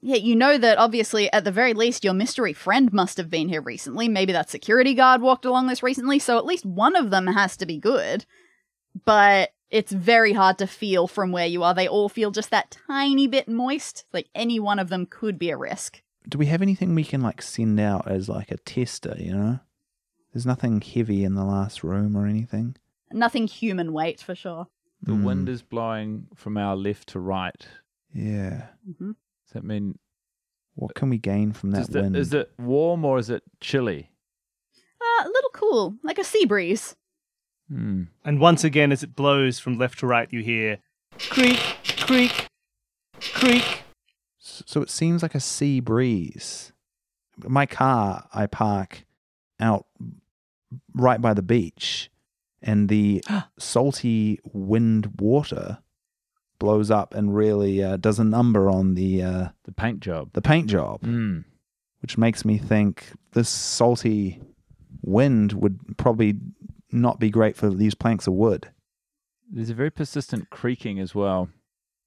yeah, 0.00 0.16
you 0.16 0.34
know 0.36 0.56
that 0.58 0.78
obviously 0.78 1.30
at 1.32 1.44
the 1.44 1.52
very 1.52 1.74
least 1.74 2.04
your 2.04 2.14
mystery 2.14 2.52
friend 2.52 2.92
must 2.92 3.16
have 3.18 3.28
been 3.30 3.48
here 3.48 3.60
recently. 3.62 4.08
Maybe 4.08 4.32
that 4.32 4.50
security 4.50 4.94
guard 4.94 5.20
walked 5.22 5.44
along 5.44 5.66
this 5.66 5.82
recently, 5.82 6.18
so 6.18 6.38
at 6.38 6.46
least 6.46 6.64
one 6.64 6.96
of 6.96 7.10
them 7.10 7.26
has 7.26 7.56
to 7.58 7.66
be 7.66 7.78
good. 7.78 8.24
But 9.04 9.50
it's 9.70 9.92
very 9.92 10.32
hard 10.32 10.58
to 10.58 10.66
feel 10.66 11.06
from 11.06 11.30
where 11.32 11.46
you 11.46 11.62
are. 11.62 11.74
They 11.74 11.86
all 11.88 12.08
feel 12.08 12.30
just 12.30 12.50
that 12.50 12.76
tiny 12.88 13.26
bit 13.28 13.48
moist. 13.48 14.04
Like 14.12 14.28
any 14.34 14.58
one 14.58 14.78
of 14.78 14.88
them 14.88 15.06
could 15.06 15.38
be 15.38 15.50
a 15.50 15.56
risk. 15.56 16.02
Do 16.28 16.38
we 16.38 16.46
have 16.46 16.60
anything 16.62 16.94
we 16.94 17.04
can 17.04 17.22
like 17.22 17.40
send 17.42 17.78
out 17.80 18.08
as 18.10 18.28
like 18.28 18.50
a 18.50 18.56
tester? 18.58 19.14
You 19.18 19.32
know, 19.32 19.60
there's 20.32 20.46
nothing 20.46 20.80
heavy 20.80 21.24
in 21.24 21.34
the 21.34 21.44
last 21.44 21.82
room 21.84 22.16
or 22.16 22.26
anything. 22.26 22.76
Nothing 23.12 23.46
human 23.46 23.92
weight 23.92 24.20
for 24.20 24.34
sure. 24.34 24.66
the 25.02 25.12
Hmm. 25.14 25.24
wind 25.24 25.48
is 25.48 25.62
blowing 25.62 26.26
from 26.34 26.56
our 26.58 26.76
left 26.76 27.08
to 27.10 27.20
right. 27.20 27.66
Yeah. 28.12 28.66
hmm 28.98 29.12
Does 29.50 29.54
that 29.54 29.64
mean 29.64 29.98
What 30.76 30.94
can 30.94 31.10
we 31.10 31.18
gain 31.18 31.52
from 31.52 31.72
that 31.72 31.80
is, 31.82 31.86
the, 31.88 32.02
wind? 32.02 32.16
is 32.16 32.32
it 32.32 32.52
warm 32.56 33.04
or 33.04 33.18
is 33.18 33.28
it 33.30 33.42
chilly? 33.60 34.12
Uh, 35.00 35.24
a 35.24 35.28
little 35.28 35.50
cool, 35.52 35.96
like 36.04 36.18
a 36.18 36.24
sea 36.24 36.44
breeze. 36.44 36.94
Hmm. 37.68 38.04
And 38.24 38.38
once 38.38 38.62
again, 38.62 38.92
as 38.92 39.02
it 39.02 39.16
blows 39.16 39.58
from 39.58 39.76
left 39.76 39.98
to 40.00 40.06
right, 40.06 40.32
you 40.32 40.40
hear 40.40 40.78
creak, 41.18 41.58
creak, 41.98 42.46
creak. 43.34 43.82
So 44.38 44.82
it 44.82 44.90
seems 44.90 45.22
like 45.22 45.34
a 45.34 45.40
sea 45.40 45.80
breeze. 45.80 46.72
My 47.38 47.66
car, 47.66 48.28
I 48.32 48.46
park 48.46 49.04
out 49.58 49.86
right 50.94 51.20
by 51.20 51.34
the 51.34 51.42
beach, 51.42 52.08
and 52.62 52.88
the 52.88 53.24
salty 53.58 54.38
wind 54.44 55.14
water 55.18 55.78
blows 56.60 56.90
up 56.92 57.14
and 57.14 57.34
really 57.34 57.82
uh, 57.82 57.96
does 57.96 58.20
a 58.20 58.24
number 58.24 58.70
on 58.70 58.94
the 58.94 59.22
uh, 59.22 59.48
The 59.64 59.72
paint 59.72 59.98
job. 59.98 60.30
the 60.34 60.42
paint 60.42 60.68
job, 60.70 61.00
Hmm. 61.02 61.40
which 62.02 62.16
makes 62.16 62.44
me 62.44 62.56
think 62.58 63.12
this 63.32 63.48
salty 63.48 64.40
wind 65.02 65.54
would 65.54 65.80
probably 65.96 66.34
not 66.92 67.18
be 67.18 67.30
great 67.30 67.56
for 67.56 67.68
these 67.70 67.94
planks 67.96 68.26
of 68.28 68.34
wood. 68.34 68.68
There's 69.50 69.70
a 69.70 69.74
very 69.74 69.90
persistent 69.90 70.50
creaking 70.50 71.00
as 71.00 71.14
well. 71.14 71.48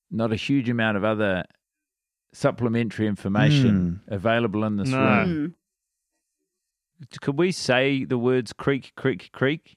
Not 0.09 0.31
a 0.31 0.35
huge 0.37 0.69
amount 0.69 0.95
of 0.97 1.03
other 1.03 1.43
supplementary 2.33 3.07
information 3.07 4.01
available 4.07 4.63
in 4.63 4.77
this 4.77 4.89
No. 4.89 4.99
room. 4.99 5.55
Hmm. 6.99 7.05
Could 7.21 7.37
we 7.37 7.51
say 7.51 8.05
the 8.05 8.17
words 8.17 8.53
creak, 8.53 8.93
creak, 8.95 9.29
creak? 9.33 9.75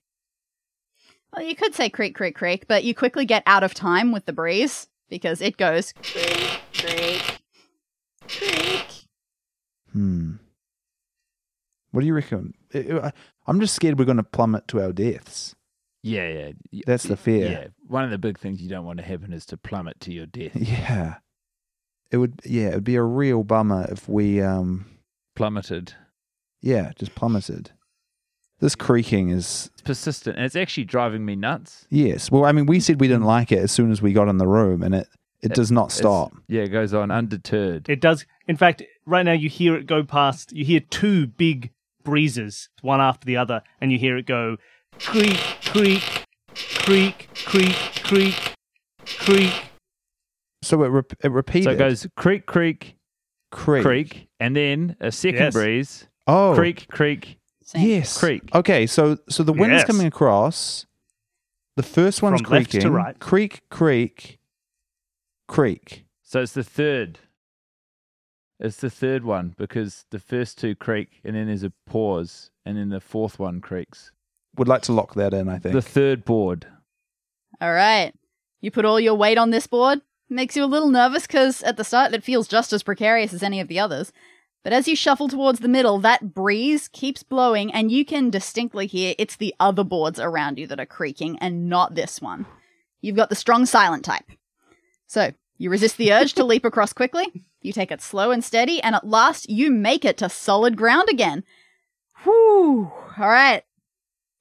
Well, 1.37 1.45
you 1.45 1.55
could 1.55 1.75
say 1.75 1.91
creak, 1.91 2.15
creak, 2.15 2.35
creak, 2.35 2.67
but 2.67 2.83
you 2.85 2.95
quickly 2.95 3.27
get 3.27 3.43
out 3.47 3.63
of 3.63 3.75
time 3.75 4.11
with 4.11 4.25
the 4.25 4.33
breeze 4.33 4.89
because 5.11 5.41
it 5.43 5.57
goes 5.59 5.93
creak, 6.03 6.61
creak, 6.73 7.39
creak. 8.27 8.87
Hmm. 9.93 10.33
What 11.91 12.01
do 12.01 12.07
you 12.07 12.15
reckon? 12.15 12.55
I- 12.75 13.01
I- 13.09 13.13
I'm 13.47 13.61
just 13.61 13.75
scared 13.75 13.99
we're 13.99 14.05
going 14.07 14.17
to 14.17 14.23
plummet 14.23 14.67
to 14.69 14.81
our 14.83 14.93
deaths. 14.93 15.55
Yeah, 16.03 16.53
yeah. 16.73 16.81
That's 16.87 17.05
the 17.05 17.17
fear. 17.17 17.51
Yeah. 17.51 17.67
One 17.87 18.05
of 18.05 18.11
the 18.11 18.19
big 18.19 18.39
things 18.39 18.63
you 18.63 18.69
don't 18.69 18.85
want 18.85 18.99
to 18.99 19.05
happen 19.05 19.33
is 19.33 19.45
to 19.47 19.57
plummet 19.57 20.01
to 20.01 20.13
your 20.13 20.27
death. 20.27 20.55
Yeah. 20.57 21.17
It 22.13 22.19
would 22.19 22.41
yeah, 22.45 22.69
it 22.69 22.75
would 22.77 22.85
be 22.85 22.95
a 22.97 23.03
real 23.03 23.43
bummer 23.43 23.87
if 23.91 24.09
we 24.09 24.41
um 24.41 24.87
Plummeted. 25.35 25.95
yeah, 26.63 26.93
just 26.97 27.15
plummeted. 27.17 27.73
This 28.59 28.75
creaking 28.75 29.31
is 29.31 29.71
It's 29.75 29.83
persistent 29.83 30.37
and 30.37 30.47
it's 30.47 30.57
actually 30.57 30.85
driving 30.85 31.25
me 31.25 31.37
nuts. 31.37 31.87
yes. 31.91 32.31
Well, 32.31 32.45
I 32.45 32.53
mean, 32.53 32.67
we 32.67 32.81
said 32.81 33.01
we 33.01 33.09
didn't 33.09 33.25
mm. 33.25 33.27
like 33.27 33.53
it 33.53 33.59
as 33.59 33.73
soon 33.73 33.91
as 33.91 34.01
we 34.01 34.13
got 34.13 34.29
in 34.29 34.39
the 34.39 34.49
room 34.49 34.83
and 34.83 34.95
it 34.95 35.09
it 35.43 35.53
does 35.53 35.71
not 35.71 35.93
stop. 35.93 36.33
Yeah, 36.49 36.63
it 36.63 36.69
goes 36.69 36.95
on 36.95 37.11
undeterred. 37.11 37.89
It 37.89 38.01
does. 38.01 38.27
In 38.49 38.57
fact, 38.57 38.83
right 39.05 39.25
now 39.25 39.33
you 39.33 39.49
hear 39.49 39.77
it 39.77 39.87
go 39.87 40.03
past. 40.03 40.53
You 40.53 40.65
hear 40.65 40.81
two 40.81 41.27
big 41.27 41.71
breezes, 42.03 42.69
one 42.81 43.01
after 43.01 43.27
the 43.27 43.37
other, 43.37 43.63
and 43.81 43.93
you 43.93 43.99
hear 43.99 44.17
it 44.17 44.27
go 44.27 44.57
creak, 44.99 45.39
creak, 45.65 46.25
creak, 46.55 47.29
creak, 47.45 47.77
creak, 48.03 48.55
creak. 49.05 49.53
So 50.63 50.83
it 50.83 50.89
rep- 50.89 51.13
it 51.23 51.31
repeated 51.31 51.65
so 51.65 51.71
it 51.71 51.79
goes 51.79 52.07
creak, 52.17 52.47
creak, 52.47 52.97
creak. 53.51 53.85
creak, 53.85 54.29
and 54.41 54.57
then 54.57 54.97
a 55.01 55.13
second 55.13 55.41
Yes. 55.41 55.55
breeze. 55.55 56.09
Oh. 56.27 56.55
Creak, 56.57 56.89
creak. 56.89 57.39
Same. 57.67 57.87
Yes. 57.89 58.19
Creak. 58.19 58.43
Okay, 58.55 58.87
so 58.87 59.19
so 59.29 59.43
the 59.43 59.53
wind's 59.53 59.81
Yes. 59.81 59.85
coming 59.87 60.07
across. 60.07 60.87
The 61.77 61.83
first 61.83 62.23
one's 62.23 62.41
From 62.41 62.51
left 62.53 62.71
to 62.71 62.79
creaking. 62.79 62.93
right. 62.93 63.19
Creak, 63.19 63.63
creak, 63.69 64.39
creak. 65.49 66.07
So 66.23 66.41
it's 66.41 66.53
the 66.55 66.65
third. 66.65 67.19
It's 68.59 68.79
the 68.79 68.89
third 68.89 69.25
one 69.25 69.55
because 69.59 70.07
the 70.11 70.19
first 70.19 70.57
two 70.59 70.75
creak 70.75 71.21
and 71.25 71.37
then 71.37 71.47
there's 71.49 71.63
a 71.63 71.73
pause 71.87 72.51
and 72.65 72.79
then 72.79 72.89
the 72.89 73.01
fourth 73.01 73.39
one 73.39 73.61
creaks. 73.61 74.13
Would 74.57 74.69
like 74.69 74.83
to 74.83 74.93
lock 74.93 75.15
that 75.15 75.35
in, 75.35 75.49
I 75.51 75.59
think. 75.59 75.75
The 75.75 75.83
third 75.83 76.25
board. 76.25 76.67
All 77.61 77.73
right. 77.73 78.15
You 78.63 78.71
put 78.71 78.87
all 78.87 78.99
your 78.99 79.15
weight 79.15 79.37
on 79.37 79.51
this 79.51 79.67
board. 79.67 80.01
Makes 80.31 80.57
you 80.57 80.65
a 80.65 80.67
little 80.67 80.89
nervous 80.89 81.27
because 81.27 81.63
at 81.63 81.77
the 81.77 81.85
start 81.85 82.15
it 82.15 82.25
feels 82.25 82.49
just 82.49 82.73
as 82.73 82.83
precarious 82.83 83.35
as 83.35 83.43
any 83.43 83.61
of 83.61 83.69
the 83.69 83.79
others. 83.79 84.13
But 84.67 84.73
as 84.73 84.89
you 84.89 84.97
shuffle 84.97 85.29
towards 85.29 85.61
the 85.61 85.69
middle, 85.69 86.01
that 86.01 86.35
breeze 86.35 86.89
keeps 86.89 87.23
blowing, 87.23 87.73
and 87.73 87.93
you 87.93 88.05
can 88.05 88.31
distinctly 88.31 88.89
hear 88.89 89.15
it's 89.17 89.37
the 89.37 89.55
other 89.61 89.85
boards 89.85 90.19
around 90.19 90.59
you 90.59 90.67
that 90.67 90.81
are 90.81 90.87
creaking 90.87 91.39
and 91.39 91.69
not 91.69 91.95
this 91.95 92.21
one. 92.21 92.47
You've 93.01 93.15
got 93.15 93.29
the 93.29 93.37
strong 93.37 93.65
silent 93.65 94.05
type. 94.05 94.25
So, 95.07 95.31
you 95.57 95.71
resist 95.71 95.99
the 95.99 96.13
urge 96.13 96.33
to 96.33 96.43
leap 96.43 96.65
across 96.65 96.93
quickly, 96.93 97.45
you 97.63 97.73
take 97.73 97.93
it 97.93 98.03
slow 98.03 98.33
and 98.33 98.43
steady, 98.43 98.83
and 98.83 98.97
at 98.97 99.07
last 99.07 99.49
you 99.49 99.71
make 99.71 100.05
it 100.05 100.17
to 100.17 100.29
solid 100.29 100.77
ground 100.77 101.09
again. 101.09 101.45
Whew! 102.25 102.91
Alright. 103.17 103.63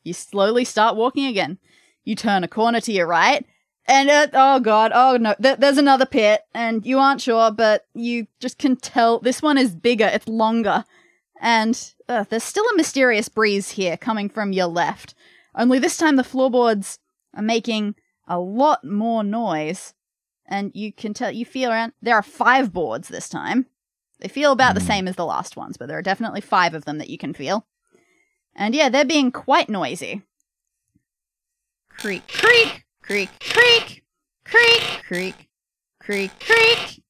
You 0.03 0.13
slowly 0.13 0.65
start 0.65 0.95
walking 0.95 1.27
again. 1.27 1.59
You 2.03 2.15
turn 2.15 2.43
a 2.43 2.47
corner 2.47 2.81
to 2.81 2.91
your 2.91 3.05
right, 3.05 3.45
and 3.87 4.09
uh, 4.09 4.27
oh 4.33 4.59
god, 4.59 4.91
oh 4.93 5.17
no, 5.17 5.35
th- 5.41 5.57
there's 5.59 5.77
another 5.77 6.05
pit, 6.05 6.41
and 6.53 6.85
you 6.85 6.99
aren't 6.99 7.21
sure, 7.21 7.51
but 7.51 7.85
you 7.93 8.27
just 8.39 8.57
can 8.57 8.75
tell 8.75 9.19
this 9.19 9.41
one 9.41 9.57
is 9.57 9.75
bigger, 9.75 10.09
it's 10.11 10.27
longer, 10.27 10.83
and 11.39 11.93
uh, 12.09 12.25
there's 12.29 12.43
still 12.43 12.65
a 12.65 12.77
mysterious 12.77 13.29
breeze 13.29 13.71
here 13.71 13.97
coming 13.97 14.29
from 14.29 14.53
your 14.53 14.67
left. 14.67 15.13
Only 15.55 15.79
this 15.79 15.97
time 15.97 16.15
the 16.15 16.23
floorboards 16.23 16.99
are 17.33 17.41
making 17.43 17.95
a 18.27 18.39
lot 18.39 18.83
more 18.83 19.23
noise, 19.23 19.93
and 20.47 20.71
you 20.73 20.91
can 20.91 21.13
tell 21.13 21.31
you 21.31 21.45
feel 21.45 21.71
around. 21.71 21.93
There 22.01 22.15
are 22.15 22.23
five 22.23 22.73
boards 22.73 23.07
this 23.07 23.29
time. 23.29 23.67
They 24.19 24.27
feel 24.29 24.51
about 24.51 24.75
the 24.75 24.81
Hmm. 24.81 24.87
same 24.87 25.07
as 25.07 25.15
the 25.15 25.25
last 25.25 25.57
ones, 25.57 25.77
but 25.77 25.87
there 25.87 25.97
are 25.97 26.01
definitely 26.01 26.41
five 26.41 26.73
of 26.73 26.85
them 26.85 26.97
that 26.99 27.09
you 27.09 27.17
can 27.17 27.33
feel. 27.33 27.67
And 28.55 28.73
yeah, 28.73 28.87
they're 28.89 29.03
being 29.05 29.31
quite 29.31 29.67
noisy. 29.69 30.21
Creak, 31.89 32.27
creak, 32.27 32.84
creak, 33.05 33.29
creak, 33.39 34.03
creak, 34.45 34.81
creak, 35.03 35.47
creak, 35.99 36.31
creak. 36.39 37.03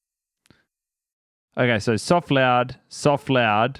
Okay, 1.57 1.79
so 1.79 1.95
soft, 1.95 2.31
loud, 2.31 2.75
soft, 2.89 3.29
loud, 3.29 3.79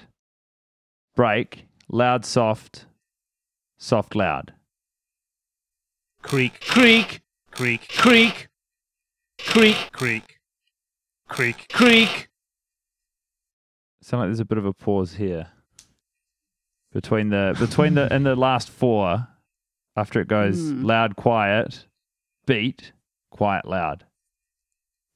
break, 1.14 1.66
loud, 1.90 2.24
soft, 2.24 2.86
soft, 3.78 4.14
loud. 4.14 4.54
Creak, 6.22 6.58
creak, 6.60 7.20
creak, 7.50 7.86
creak, 7.88 8.48
creak, 9.38 9.76
creak, 9.92 10.38
creak, 11.28 11.68
creak. 11.70 12.28
Sound 14.00 14.20
like 14.22 14.28
there's 14.28 14.40
a 14.40 14.44
bit 14.46 14.58
of 14.58 14.64
a 14.64 14.72
pause 14.72 15.14
here 15.14 15.48
between 16.92 17.28
the 17.28 17.54
between 17.58 17.94
the 17.94 18.10
in 18.14 18.22
the 18.22 18.34
last 18.36 18.70
four. 18.70 19.28
After 19.98 20.20
it 20.20 20.28
goes 20.28 20.70
Hmm. 20.70 20.84
loud, 20.84 21.16
quiet, 21.16 21.86
beat, 22.46 22.92
quite 23.30 23.64
loud. 23.66 24.04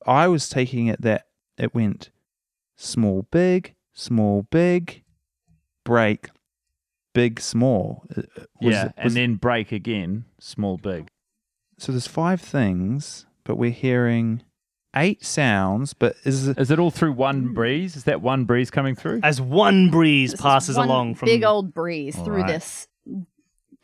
I 0.07 0.29
was 0.29 0.49
taking 0.49 0.87
it 0.87 1.01
that 1.03 1.27
it 1.59 1.75
went 1.75 2.11
small, 2.77 3.27
big, 3.31 3.75
small, 3.93 4.43
big, 4.51 5.03
break, 5.85 6.29
big, 7.13 7.41
small. 7.41 8.05
Uh, 8.17 8.23
uh, 8.37 8.45
was 8.61 8.73
yeah, 8.75 8.85
it- 8.87 8.93
and 8.97 9.13
then 9.13 9.35
break 9.37 9.73
again, 9.73 10.25
small, 10.39 10.77
big. 10.79 11.09
so 11.79 11.93
there's 11.93 12.07
five 12.07 12.41
things, 12.41 13.27
but 13.45 13.57
we're 13.57 13.71
hearing 13.71 14.43
eight 14.97 15.25
sounds. 15.25 15.93
But 15.95 16.17
is 16.25 16.49
it? 16.49 16.59
Is 16.59 16.71
it 16.71 16.79
all 16.79 16.91
through 16.91 17.13
one 17.13 17.53
breeze? 17.53 17.95
Is 17.97 18.05
that 18.05 18.23
one 18.23 18.45
breeze 18.45 18.71
coming 18.71 18.95
through? 18.95 19.21
As 19.23 19.41
one 19.41 19.91
breeze 19.91 20.31
This 20.33 20.41
passes 20.41 20.77
one 20.77 20.87
along 20.89 21.15
from 21.17 21.27
big 21.27 21.45
old 21.45 21.75
breeze 21.75 22.17
All 22.19 22.25
through 22.25 22.43
right. 22.43 22.47
this 22.49 22.89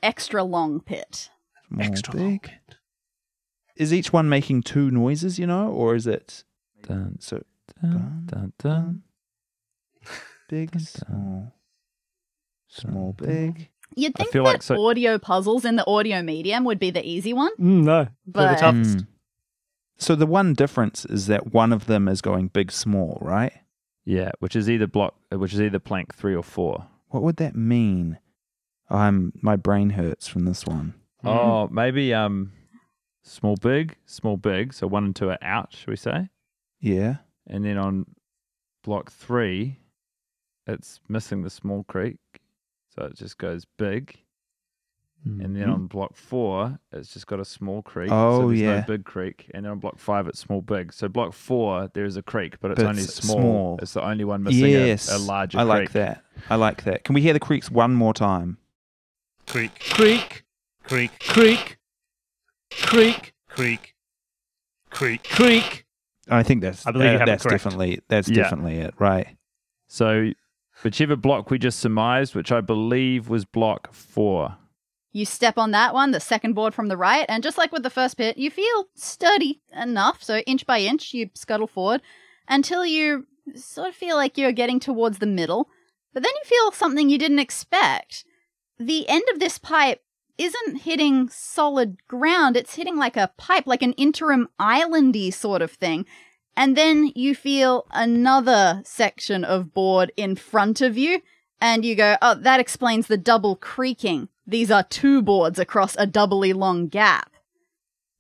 extra 0.03 0.43
long 0.45 0.81
pit. 0.81 1.29
Small, 1.69 1.83
extra 1.87 2.13
big? 2.15 2.21
long 2.23 2.39
bit. 2.39 2.77
Is 3.77 3.93
each 3.93 4.13
one 4.13 4.29
making 4.29 4.63
two 4.63 4.91
noises? 4.91 5.39
You 5.39 5.47
know, 5.47 5.69
or 5.71 5.95
is 5.95 6.07
it 6.07 6.45
Dun, 6.87 7.17
so 7.21 7.43
dun, 7.83 8.23
dun, 8.27 8.53
dun. 8.59 9.03
big, 10.49 10.71
Dun, 10.71 10.81
dun. 10.81 10.87
small, 11.09 11.53
small, 12.69 13.13
big? 13.13 13.71
You'd 13.95 14.13
I 14.17 14.23
think 14.25 14.33
feel 14.33 14.45
that 14.45 14.51
like 14.55 14.63
so- 14.63 14.85
audio 14.87 15.19
puzzles 15.19 15.65
in 15.65 15.77
the 15.77 15.87
audio 15.87 16.23
medium 16.23 16.65
would 16.65 16.79
be 16.79 16.91
the 16.91 17.05
easy 17.07 17.33
one, 17.33 17.53
Mm, 17.57 17.85
no, 17.85 18.09
they're 18.27 18.55
the 18.55 18.61
toughest. 18.61 18.99
Mm. 18.99 19.07
So 19.99 20.15
the 20.15 20.27
one 20.27 20.53
difference 20.53 21.05
is 21.07 21.27
that 21.29 21.53
one 21.55 21.73
of 21.73 21.87
them 21.87 22.07
is 22.09 22.21
going 22.21 22.49
big, 22.49 22.71
small, 22.71 23.17
right? 23.23 23.53
Yeah, 24.05 24.31
which 24.41 24.55
is 24.55 24.69
either 24.69 24.87
block, 24.87 25.15
which 25.33 25.55
is 25.55 25.61
either 25.61 25.79
plank 25.79 26.15
three 26.15 26.35
or 26.35 26.43
four. 26.43 26.87
What 27.09 27.23
would 27.23 27.37
that 27.39 27.57
mean? 27.57 28.19
I'm 28.91 29.33
my 29.41 29.57
brain 29.57 29.91
hurts 29.91 30.29
from 30.29 30.45
this 30.45 30.65
one. 30.67 30.95
Mm. 31.25 31.31
Oh, 31.31 31.69
maybe 31.73 32.13
um, 32.13 32.53
small, 33.27 33.57
big, 33.57 33.97
small, 34.07 34.37
big. 34.37 34.73
So 34.73 34.87
one 34.87 35.05
and 35.05 35.17
two 35.17 35.31
are 35.31 35.39
out, 35.43 35.75
should 35.75 35.89
we 35.89 35.97
say? 35.97 36.29
Yeah. 36.81 37.17
And 37.47 37.65
then 37.65 37.77
on 37.79 38.07
block 38.83 39.11
three, 39.11 39.79
it's 40.67 41.01
missing 41.09 41.43
the 41.43 41.51
small 41.51 41.85
creak, 41.85 42.19
so 42.95 43.05
it 43.05 43.17
just 43.17 43.39
goes 43.39 43.67
big. 43.79 44.19
And 45.25 45.57
then 45.57 45.65
mm-hmm. 45.65 45.73
on 45.73 45.87
block 45.89 46.15
four, 46.15 46.79
it's 46.93 47.13
just 47.13 47.27
got 47.27 47.41
a 47.41 47.45
small 47.45 47.83
creak. 47.83 48.11
Oh, 48.13 48.43
so 48.43 48.49
there's 48.49 48.61
yeah. 48.61 48.81
no 48.81 48.87
big 48.87 49.05
creak. 49.05 49.51
And 49.53 49.65
then 49.65 49.73
on 49.73 49.81
block 49.81 49.99
five, 49.99 50.29
it's 50.29 50.39
small, 50.39 50.63
big. 50.63 50.93
So 50.93 51.09
block 51.09 51.33
four, 51.33 51.91
there's 51.95 52.17
a 52.17 52.23
creak, 52.23 52.61
but 52.61 52.71
it's 52.71 52.81
But 52.81 52.89
only 52.89 53.03
it's 53.03 53.15
small. 53.15 53.37
small. 53.37 53.79
It's 53.83 53.95
the 53.95 54.05
only 54.05 54.25
one 54.25 54.45
missing 54.45 54.71
yes, 54.71 55.11
a, 55.11 55.17
a 55.17 55.19
larger 55.19 55.59
I 55.59 55.63
creak. 55.63 55.73
like 55.73 55.93
that. 55.93 56.23
I 56.49 56.55
like 56.55 56.85
that. 56.85 57.03
Can 57.03 57.15
we 57.15 57.23
hear 57.23 57.33
the 57.33 57.41
creaks 57.41 57.69
one 57.69 57.93
more 57.93 58.15
time? 58.15 58.59
Creak. 59.49 59.81
Creak. 59.81 60.45
Creek. 60.85 61.11
creak, 61.19 61.76
creak, 62.71 63.35
creak, 63.49 63.95
creak, 64.91 65.23
creak. 65.25 65.85
I 66.29 66.43
think 66.43 66.61
that's 66.63 66.87
I 66.87 66.91
believe 66.93 67.11
you 67.11 67.17
uh, 67.17 67.19
have 67.21 67.29
it 67.29 67.31
that's 67.33 67.43
correct. 67.45 67.65
definitely 67.65 68.01
that's 68.09 68.29
Yeah. 68.29 68.43
definitely 68.43 68.79
it, 68.79 68.95
right? 68.99 69.37
So 69.87 70.31
whichever 70.83 71.17
block 71.17 71.51
we 71.51 71.59
just 71.59 71.79
surmised, 71.79 72.35
which 72.35 72.51
I 72.53 72.61
believe 72.61 73.29
was 73.29 73.45
block 73.45 73.93
four. 73.93 74.57
you 75.13 75.25
step 75.25 75.57
on 75.57 75.71
that 75.71 75.95
one, 75.95 76.11
the 76.11 76.21
second 76.21 76.53
board 76.55 76.75
from 76.75 76.89
the 76.89 76.97
right, 76.97 77.25
and 77.29 77.43
just 77.43 77.57
like 77.57 77.73
with 77.73 77.83
the 77.83 77.89
first 77.91 78.17
pit, 78.19 78.37
you 78.37 78.51
feel 78.51 78.85
sturdy 78.95 79.63
enough. 79.73 80.23
So 80.23 80.39
inch 80.41 80.67
by 80.67 80.81
inch, 80.81 81.15
you 81.15 81.31
scuttle 81.35 81.67
forward 81.67 82.03
until 82.49 82.85
you 82.85 83.27
sort 83.55 83.89
of 83.89 83.95
feel 83.95 84.17
like 84.17 84.37
you're 84.37 84.53
getting 84.53 84.79
towards 84.81 85.19
the 85.19 85.27
middle. 85.27 85.69
But 86.13 86.23
then 86.23 86.33
you 86.35 86.49
feel 86.49 86.73
something 86.73 87.09
you 87.09 87.17
didn't 87.19 87.39
expect. 87.39 88.25
The 88.79 89.09
end 89.09 89.23
of 89.33 89.39
this 89.41 89.57
pipe 89.59 90.03
isn't 90.39 90.77
hitting 90.83 91.29
solid 91.29 91.97
ground, 92.09 92.57
it's 92.57 92.75
hitting 92.75 92.97
like 92.97 93.17
a 93.17 93.33
pipe, 93.37 93.67
like 93.67 93.83
an 93.83 93.93
interim 93.95 94.49
islandy 94.61 95.33
sort 95.33 95.63
of 95.63 95.71
thing. 95.71 96.07
And 96.57 96.77
then 96.77 97.13
you 97.15 97.35
feel 97.35 97.87
another 97.91 98.81
section 98.85 99.45
of 99.45 99.75
board 99.75 100.13
in 100.17 100.37
front 100.37 100.81
of 100.81 100.97
you, 100.97 101.21
and 101.61 101.85
you 101.85 101.95
go, 101.95 102.17
oh, 102.23 102.35
that 102.35 102.61
explains 102.61 103.07
the 103.07 103.17
double 103.19 103.57
creaking. 103.57 104.29
These 104.47 104.71
are 104.71 104.83
two 104.83 105.23
boards 105.23 105.59
across 105.59 105.97
a 105.97 106.07
doubly 106.07 106.53
long 106.53 106.89
gap. 106.89 107.31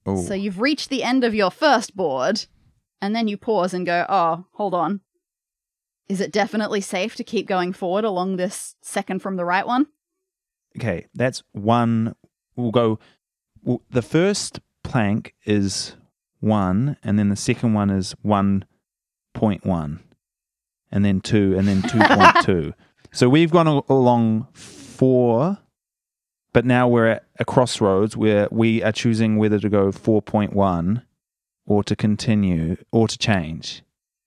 Oh, 0.05 0.23
So 0.23 0.35
you've 0.35 0.61
reached 0.61 0.89
the 0.91 1.03
end 1.03 1.25
of 1.25 1.35
your 1.35 1.51
first 1.51 1.97
board, 1.97 2.47
and 3.01 3.14
then 3.14 3.29
you 3.29 3.37
pause 3.37 3.73
and 3.73 3.87
go, 3.87 4.05
oh, 4.09 4.47
hold 4.53 4.75
on. 4.75 5.01
Is 6.09 6.21
it 6.21 6.33
definitely 6.33 6.81
safe 6.81 7.14
to 7.17 7.25
keep 7.25 7.47
going 7.47 7.73
forward 7.73 8.05
along 8.05 8.37
this 8.37 8.77
second 8.81 9.21
from 9.21 9.37
the 9.37 9.45
right 9.45 9.67
one? 9.67 9.87
Okay. 10.77 11.07
That's 11.14 11.43
one. 11.53 12.14
We'll 12.57 12.70
go. 12.70 12.99
Well, 13.62 13.83
the 13.91 14.03
first 14.03 14.61
plank 14.83 15.35
is 15.45 15.97
one, 16.41 16.97
and 17.03 17.18
then 17.18 17.29
the 17.29 17.37
second 17.37 17.74
one 17.74 17.91
is 17.91 18.14
one 18.22 18.64
point 19.35 19.64
one, 19.64 20.01
and 20.91 21.05
then 21.05 21.20
two, 21.20 21.57
and 21.59 21.66
then 21.66 21.83
two 21.83 22.01
point 22.01 22.45
two. 22.45 22.74
So 23.12 23.31
we've 23.31 23.51
gone 23.51 23.66
along 23.89 24.49
four, 24.53 25.57
but 26.53 26.66
now 26.66 26.87
we're 26.87 27.07
at 27.07 27.24
a 27.39 27.47
crossroads 27.47 28.14
where 28.14 28.47
we 28.51 28.83
are 28.83 28.93
choosing 28.93 29.39
whether 29.39 29.59
to 29.59 29.70
go 29.70 29.91
four 29.91 30.20
point 30.20 30.53
one, 30.53 31.03
or 31.64 31.83
to 31.85 31.97
continue, 31.97 32.77
or 32.93 33.09
to 33.09 33.16
change. 33.16 33.83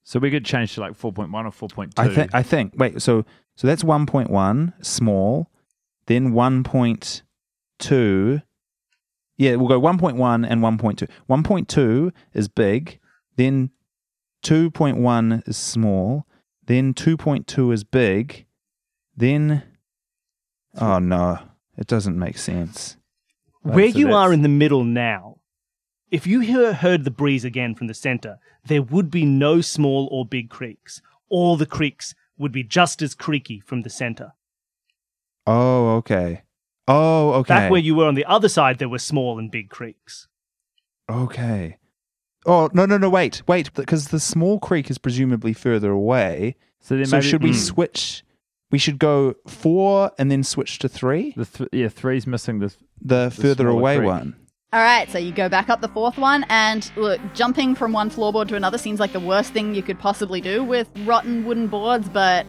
So 0.10 0.18
we 0.20 0.32
could 0.32 0.44
change 0.44 0.74
to 0.74 0.82
like 0.82 0.94
4.1 0.94 1.28
or 1.62 1.70
4.2. 1.70 1.94
I 1.98 2.08
think. 2.08 2.34
I 2.34 2.42
think. 2.42 2.74
Wait. 2.76 3.00
So 3.00 3.26
so 3.56 3.68
that's 3.68 3.84
one 3.84 4.08
point 4.08 4.32
one 4.32 4.74
small, 4.82 5.49
then 6.10 6.34
one 6.34 6.64
point 6.64 7.22
two. 7.78 8.42
Yeah, 9.38 9.56
we'll 9.56 9.70
go 9.70 9.80
one 9.80 10.00
point 10.00 10.18
one 10.18 10.44
and 10.44 10.62
one 10.62 10.80
point 10.80 10.98
two. 10.98 11.08
One 11.28 11.44
point 11.44 11.70
two 11.70 12.12
is 12.34 12.48
big, 12.48 13.00
then 13.38 13.70
two 14.42 14.72
point 14.72 14.98
one 14.98 15.44
is 15.46 15.56
small, 15.56 16.26
then 16.66 16.96
two 16.96 17.16
point 17.16 17.46
two 17.46 17.72
is 17.72 17.84
big, 17.84 18.48
then. 19.16 19.64
Oh 20.76 20.98
no, 20.98 21.38
it 21.78 21.86
doesn't 21.86 22.18
make 22.18 22.40
sense. 22.40 22.98
Where 23.62 23.86
you 23.86 24.14
are 24.14 24.34
in 24.34 24.42
the 24.42 24.50
middle 24.50 24.84
now, 24.84 25.38
if 26.10 26.26
you 26.26 26.40
hear, 26.40 26.74
heard 26.74 27.04
the 27.04 27.12
breeze 27.12 27.46
again 27.46 27.76
from 27.76 27.86
the 27.86 27.94
center, 27.94 28.40
there 28.66 28.82
would 28.82 29.12
be 29.12 29.26
no 29.26 29.62
small 29.62 30.08
or 30.12 30.26
big 30.26 30.50
creaks. 30.50 31.04
All 31.30 31.56
the 31.56 31.68
creaks 31.68 32.16
would 32.38 32.52
be 32.52 32.64
just 32.64 33.04
as 33.04 33.14
creaky 33.14 33.60
from 33.60 33.84
the 33.84 33.90
center. 33.92 34.34
Oh, 35.50 35.96
okay. 35.98 36.44
Oh, 36.88 37.34
okay. 37.34 37.54
Back 37.54 37.72
where 37.72 37.80
you 37.80 37.96
were 37.96 38.06
on 38.08 38.16
the 38.16 38.26
other 38.26 38.50
side, 38.50 38.78
there 38.80 38.90
were 38.90 39.00
small 39.00 39.38
and 39.40 39.50
big 39.52 39.70
creaks. 39.70 40.28
Okay. 41.10 41.78
Oh 42.46 42.70
no 42.74 42.86
no 42.86 42.98
no 42.98 43.10
wait 43.10 43.42
wait 43.48 43.74
because 43.74 44.08
the 44.08 44.20
small 44.20 44.60
creak 44.60 44.90
is 44.90 44.98
presumably 44.98 45.54
further 45.54 45.92
away. 45.92 46.56
So 46.80 46.96
then 46.96 47.06
so 47.06 47.18
maybe 47.18 47.28
should 47.28 47.44
we 47.44 47.50
mm, 47.52 47.56
switch? 47.56 48.24
We 48.72 48.78
should 48.78 49.00
go 49.00 49.36
four 49.48 50.12
and 50.18 50.32
then 50.32 50.44
switch 50.44 50.80
to 50.80 50.88
three. 50.90 51.34
the 51.36 51.46
th- 51.46 51.70
yeah 51.74 51.90
three's 51.90 52.26
missing 52.28 52.60
the 52.60 52.74
The, 53.02 53.32
further 53.36 53.68
away 53.68 53.98
creak. 53.98 54.08
one. 54.08 54.36
All 54.72 54.82
right, 54.82 55.10
so 55.10 55.18
you 55.18 55.32
go 55.32 55.50
back 55.50 55.70
up 55.70 55.82
the 55.82 55.88
fourth 55.88 56.20
one, 56.20 56.46
and 56.48 56.92
look, 56.96 57.20
jumping 57.34 57.74
from 57.74 57.92
one 57.92 58.12
floorboard 58.12 58.50
to 58.50 58.56
another 58.56 58.78
seems 58.78 59.00
like 59.00 59.14
the 59.14 59.20
worst 59.20 59.52
thing 59.52 59.74
you 59.74 59.82
could 59.82 59.98
possibly 59.98 60.42
do 60.42 60.64
with 60.64 60.88
rotten 61.06 61.44
wooden 61.44 61.66
boards, 61.66 62.08
but 62.08 62.46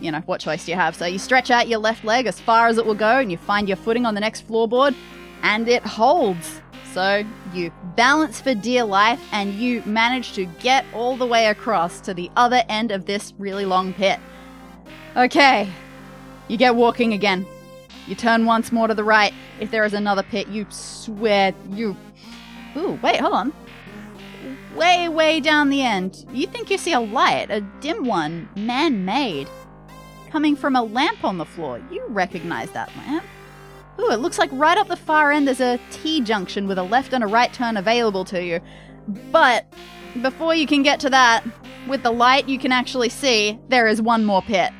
you 0.00 0.10
know, 0.10 0.20
what 0.26 0.40
choice 0.40 0.64
do 0.64 0.72
you 0.72 0.76
have? 0.76 0.94
So 0.96 1.06
you 1.06 1.18
stretch 1.18 1.50
out 1.50 1.68
your 1.68 1.78
left 1.78 2.04
leg 2.04 2.26
as 2.26 2.40
far 2.40 2.68
as 2.68 2.78
it 2.78 2.86
will 2.86 2.94
go, 2.94 3.18
and 3.18 3.30
you 3.30 3.36
find 3.36 3.68
your 3.68 3.76
footing 3.76 4.06
on 4.06 4.14
the 4.14 4.20
next 4.20 4.46
floorboard, 4.48 4.94
and 5.42 5.68
it 5.68 5.82
holds. 5.82 6.60
So 6.92 7.24
you 7.54 7.72
balance 7.96 8.40
for 8.40 8.54
dear 8.54 8.84
life, 8.84 9.20
and 9.32 9.54
you 9.54 9.82
manage 9.86 10.32
to 10.34 10.46
get 10.46 10.84
all 10.92 11.16
the 11.16 11.26
way 11.26 11.46
across 11.46 12.00
to 12.00 12.14
the 12.14 12.30
other 12.36 12.62
end 12.68 12.90
of 12.90 13.06
this 13.06 13.32
really 13.38 13.64
long 13.64 13.92
pit. 13.92 14.18
Okay, 15.16 15.68
you 16.48 16.56
get 16.56 16.74
walking 16.74 17.12
again. 17.12 17.46
You 18.06 18.14
turn 18.16 18.44
once 18.44 18.72
more 18.72 18.88
to 18.88 18.94
the 18.94 19.04
right. 19.04 19.32
If 19.60 19.70
there 19.70 19.84
is 19.84 19.94
another 19.94 20.22
pit, 20.22 20.48
you 20.48 20.66
swear 20.70 21.54
you. 21.70 21.96
Ooh, 22.76 22.98
wait, 23.02 23.20
hold 23.20 23.34
on. 23.34 23.52
Way, 24.74 25.08
way 25.08 25.40
down 25.40 25.68
the 25.68 25.82
end, 25.82 26.24
you 26.32 26.46
think 26.46 26.70
you 26.70 26.78
see 26.78 26.92
a 26.92 27.00
light, 27.00 27.50
a 27.50 27.60
dim 27.80 28.06
one, 28.06 28.48
man 28.56 29.04
made, 29.04 29.48
coming 30.30 30.56
from 30.56 30.76
a 30.76 30.82
lamp 30.82 31.24
on 31.24 31.38
the 31.38 31.44
floor. 31.44 31.80
You 31.90 32.04
recognize 32.08 32.70
that 32.70 32.94
lamp. 32.96 33.24
Ooh, 33.98 34.10
it 34.10 34.20
looks 34.20 34.38
like 34.38 34.50
right 34.52 34.78
up 34.78 34.88
the 34.88 34.96
far 34.96 35.30
end 35.32 35.46
there's 35.46 35.60
a 35.60 35.78
T 35.90 36.20
junction 36.20 36.66
with 36.66 36.78
a 36.78 36.82
left 36.82 37.12
and 37.12 37.22
a 37.22 37.26
right 37.26 37.52
turn 37.52 37.76
available 37.76 38.24
to 38.26 38.42
you. 38.42 38.60
But 39.30 39.66
before 40.22 40.54
you 40.54 40.66
can 40.66 40.82
get 40.82 41.00
to 41.00 41.10
that, 41.10 41.44
with 41.88 42.02
the 42.02 42.10
light, 42.10 42.48
you 42.48 42.58
can 42.58 42.72
actually 42.72 43.08
see 43.08 43.58
there 43.68 43.86
is 43.86 44.00
one 44.00 44.24
more 44.24 44.42
pit. 44.42 44.72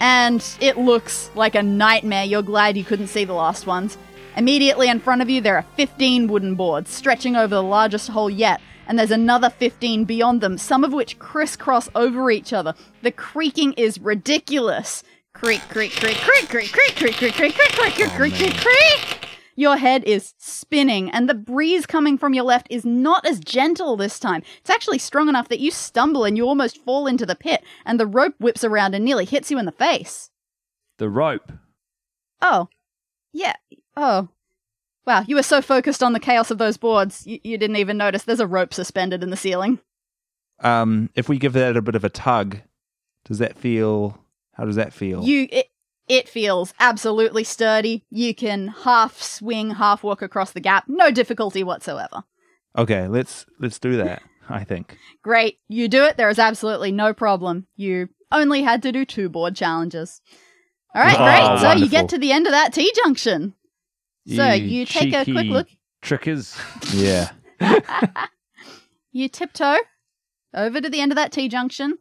And 0.00 0.44
it 0.60 0.76
looks 0.76 1.30
like 1.34 1.54
a 1.54 1.62
nightmare. 1.62 2.24
You're 2.24 2.42
glad 2.42 2.76
you 2.76 2.84
couldn't 2.84 3.06
see 3.06 3.24
the 3.24 3.32
last 3.32 3.66
ones. 3.66 3.96
Immediately 4.36 4.88
in 4.88 5.00
front 5.00 5.22
of 5.22 5.30
you, 5.30 5.40
there 5.40 5.56
are 5.56 5.64
15 5.76 6.26
wooden 6.26 6.54
boards 6.54 6.90
stretching 6.90 7.36
over 7.36 7.54
the 7.54 7.62
largest 7.62 8.08
hole 8.08 8.28
yet, 8.28 8.60
and 8.86 8.98
there's 8.98 9.10
another 9.10 9.50
15 9.50 10.04
beyond 10.04 10.40
them, 10.40 10.58
some 10.58 10.84
of 10.84 10.92
which 10.92 11.18
crisscross 11.18 11.88
over 11.94 12.30
each 12.30 12.52
other. 12.52 12.74
The 13.02 13.10
creaking 13.12 13.74
is 13.74 13.98
ridiculous. 14.00 15.02
Creak, 15.34 15.60
creak, 15.68 15.92
creak, 15.92 16.16
creak, 16.16 16.48
creak, 16.48 16.72
creak, 16.72 16.96
creak, 16.96 17.14
creak, 17.16 17.34
creak, 17.34 17.54
creak, 17.54 17.74
creak, 17.74 17.94
creak, 17.94 18.10
creak, 18.14 18.34
creak, 18.34 18.56
creak. 18.56 19.16
Your 19.58 19.78
head 19.78 20.04
is 20.04 20.34
spinning, 20.36 21.10
and 21.10 21.28
the 21.28 21.34
breeze 21.34 21.86
coming 21.86 22.18
from 22.18 22.34
your 22.34 22.44
left 22.44 22.66
is 22.68 22.84
not 22.84 23.24
as 23.24 23.40
gentle 23.40 23.96
this 23.96 24.18
time. 24.18 24.42
It's 24.60 24.68
actually 24.68 24.98
strong 24.98 25.30
enough 25.30 25.48
that 25.48 25.60
you 25.60 25.70
stumble 25.70 26.24
and 26.24 26.36
you 26.36 26.46
almost 26.46 26.84
fall 26.84 27.06
into 27.06 27.24
the 27.24 27.34
pit, 27.34 27.64
and 27.86 27.98
the 27.98 28.06
rope 28.06 28.34
whips 28.38 28.64
around 28.64 28.94
and 28.94 29.02
nearly 29.04 29.24
hits 29.24 29.50
you 29.50 29.58
in 29.58 29.64
the 29.64 29.72
face. 29.72 30.30
The 30.98 31.08
rope. 31.08 31.52
Oh. 32.42 32.68
Yeah. 33.32 33.54
Oh. 33.96 34.28
Wow, 35.06 35.24
you 35.26 35.36
were 35.36 35.42
so 35.42 35.62
focused 35.62 36.02
on 36.02 36.12
the 36.12 36.20
chaos 36.20 36.50
of 36.50 36.58
those 36.58 36.76
boards, 36.76 37.26
you, 37.26 37.38
you 37.44 37.56
didn't 37.58 37.76
even 37.76 37.96
notice 37.96 38.24
there's 38.24 38.40
a 38.40 38.46
rope 38.46 38.74
suspended 38.74 39.22
in 39.22 39.30
the 39.30 39.36
ceiling. 39.36 39.78
Um, 40.60 41.10
if 41.14 41.28
we 41.28 41.38
give 41.38 41.52
that 41.52 41.76
a 41.76 41.82
bit 41.82 41.94
of 41.94 42.04
a 42.04 42.08
tug, 42.08 42.58
does 43.24 43.38
that 43.38 43.56
feel? 43.58 44.18
How 44.52 44.64
does 44.64 44.76
that 44.76 44.92
feel? 44.92 45.22
You 45.22 45.46
it, 45.52 45.66
it 46.08 46.28
feels 46.28 46.72
absolutely 46.80 47.44
sturdy. 47.44 48.04
You 48.10 48.34
can 48.34 48.68
half 48.68 49.20
swing, 49.22 49.72
half 49.72 50.02
walk 50.02 50.22
across 50.22 50.52
the 50.52 50.60
gap, 50.60 50.84
no 50.88 51.10
difficulty 51.10 51.62
whatsoever. 51.62 52.24
okay, 52.76 53.06
let's 53.06 53.46
let's 53.60 53.78
do 53.78 53.96
that. 53.98 54.22
I 54.48 54.62
think. 54.64 54.96
Great, 55.22 55.58
you 55.68 55.88
do 55.88 56.04
it. 56.04 56.16
There 56.16 56.28
is 56.30 56.38
absolutely 56.38 56.92
no 56.92 57.12
problem. 57.12 57.66
You 57.76 58.08
only 58.32 58.62
had 58.62 58.82
to 58.84 58.92
do 58.92 59.04
two 59.04 59.28
board 59.28 59.56
challenges. 59.56 60.20
All 60.94 61.02
right, 61.02 61.16
Oh, 61.18 61.58
great. 61.58 61.60
So 61.60 61.84
you 61.84 61.90
get 61.90 62.08
to 62.10 62.18
the 62.18 62.32
end 62.32 62.46
of 62.46 62.52
that 62.52 62.72
T 62.72 62.90
junction. 63.04 63.54
So 64.26 64.52
you 64.52 64.86
take 64.86 65.12
a 65.14 65.24
quick 65.24 65.36
cheeky 65.36 65.48
look. 65.50 65.68
Trickers. 66.02 66.56
Yeah. 66.92 67.30
You 69.12 69.30
tiptoe 69.30 69.76
over 70.52 70.78
to 70.78 70.90
the 70.90 71.00
end 71.00 71.10
of 71.10 71.16
that 71.16 71.32
T 71.32 71.48
junction. 71.48 71.96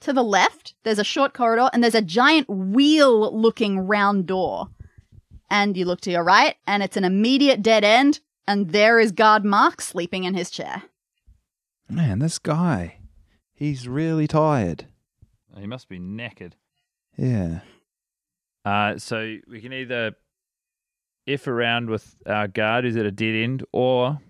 To 0.00 0.12
the 0.12 0.24
left, 0.24 0.74
there's 0.82 0.98
a 0.98 1.04
short 1.04 1.32
corridor 1.32 1.70
and 1.72 1.80
there's 1.80 1.94
a 1.94 2.02
giant 2.02 2.48
wheel 2.50 3.38
looking 3.38 3.78
round 3.78 4.26
door. 4.26 4.66
And 5.48 5.76
you 5.76 5.84
look 5.84 6.00
to 6.00 6.10
your 6.10 6.24
right, 6.24 6.56
and 6.66 6.82
it's 6.82 6.96
an 6.96 7.04
immediate 7.04 7.62
dead 7.62 7.84
end, 7.84 8.18
and 8.48 8.70
there 8.70 8.98
is 8.98 9.12
guard 9.12 9.44
Mark 9.44 9.80
sleeping 9.80 10.24
in 10.24 10.34
his 10.34 10.50
chair. 10.50 10.82
Man, 11.88 12.18
this 12.18 12.40
guy, 12.40 12.98
he's 13.54 13.86
really 13.86 14.26
tired. 14.26 14.86
He 15.56 15.68
must 15.68 15.88
be 15.88 16.00
knackered. 16.00 16.54
Yeah. 17.16 17.60
Uh, 18.64 18.98
so 18.98 19.36
we 19.48 19.60
can 19.60 19.72
either 19.72 20.16
F 21.26 21.46
around 21.46 21.90
with 21.90 22.16
our 22.26 22.48
guard 22.48 22.84
who's 22.84 22.96
at 22.96 23.06
a 23.06 23.10
dead 23.10 23.34
end 23.34 23.64
or 23.72 24.20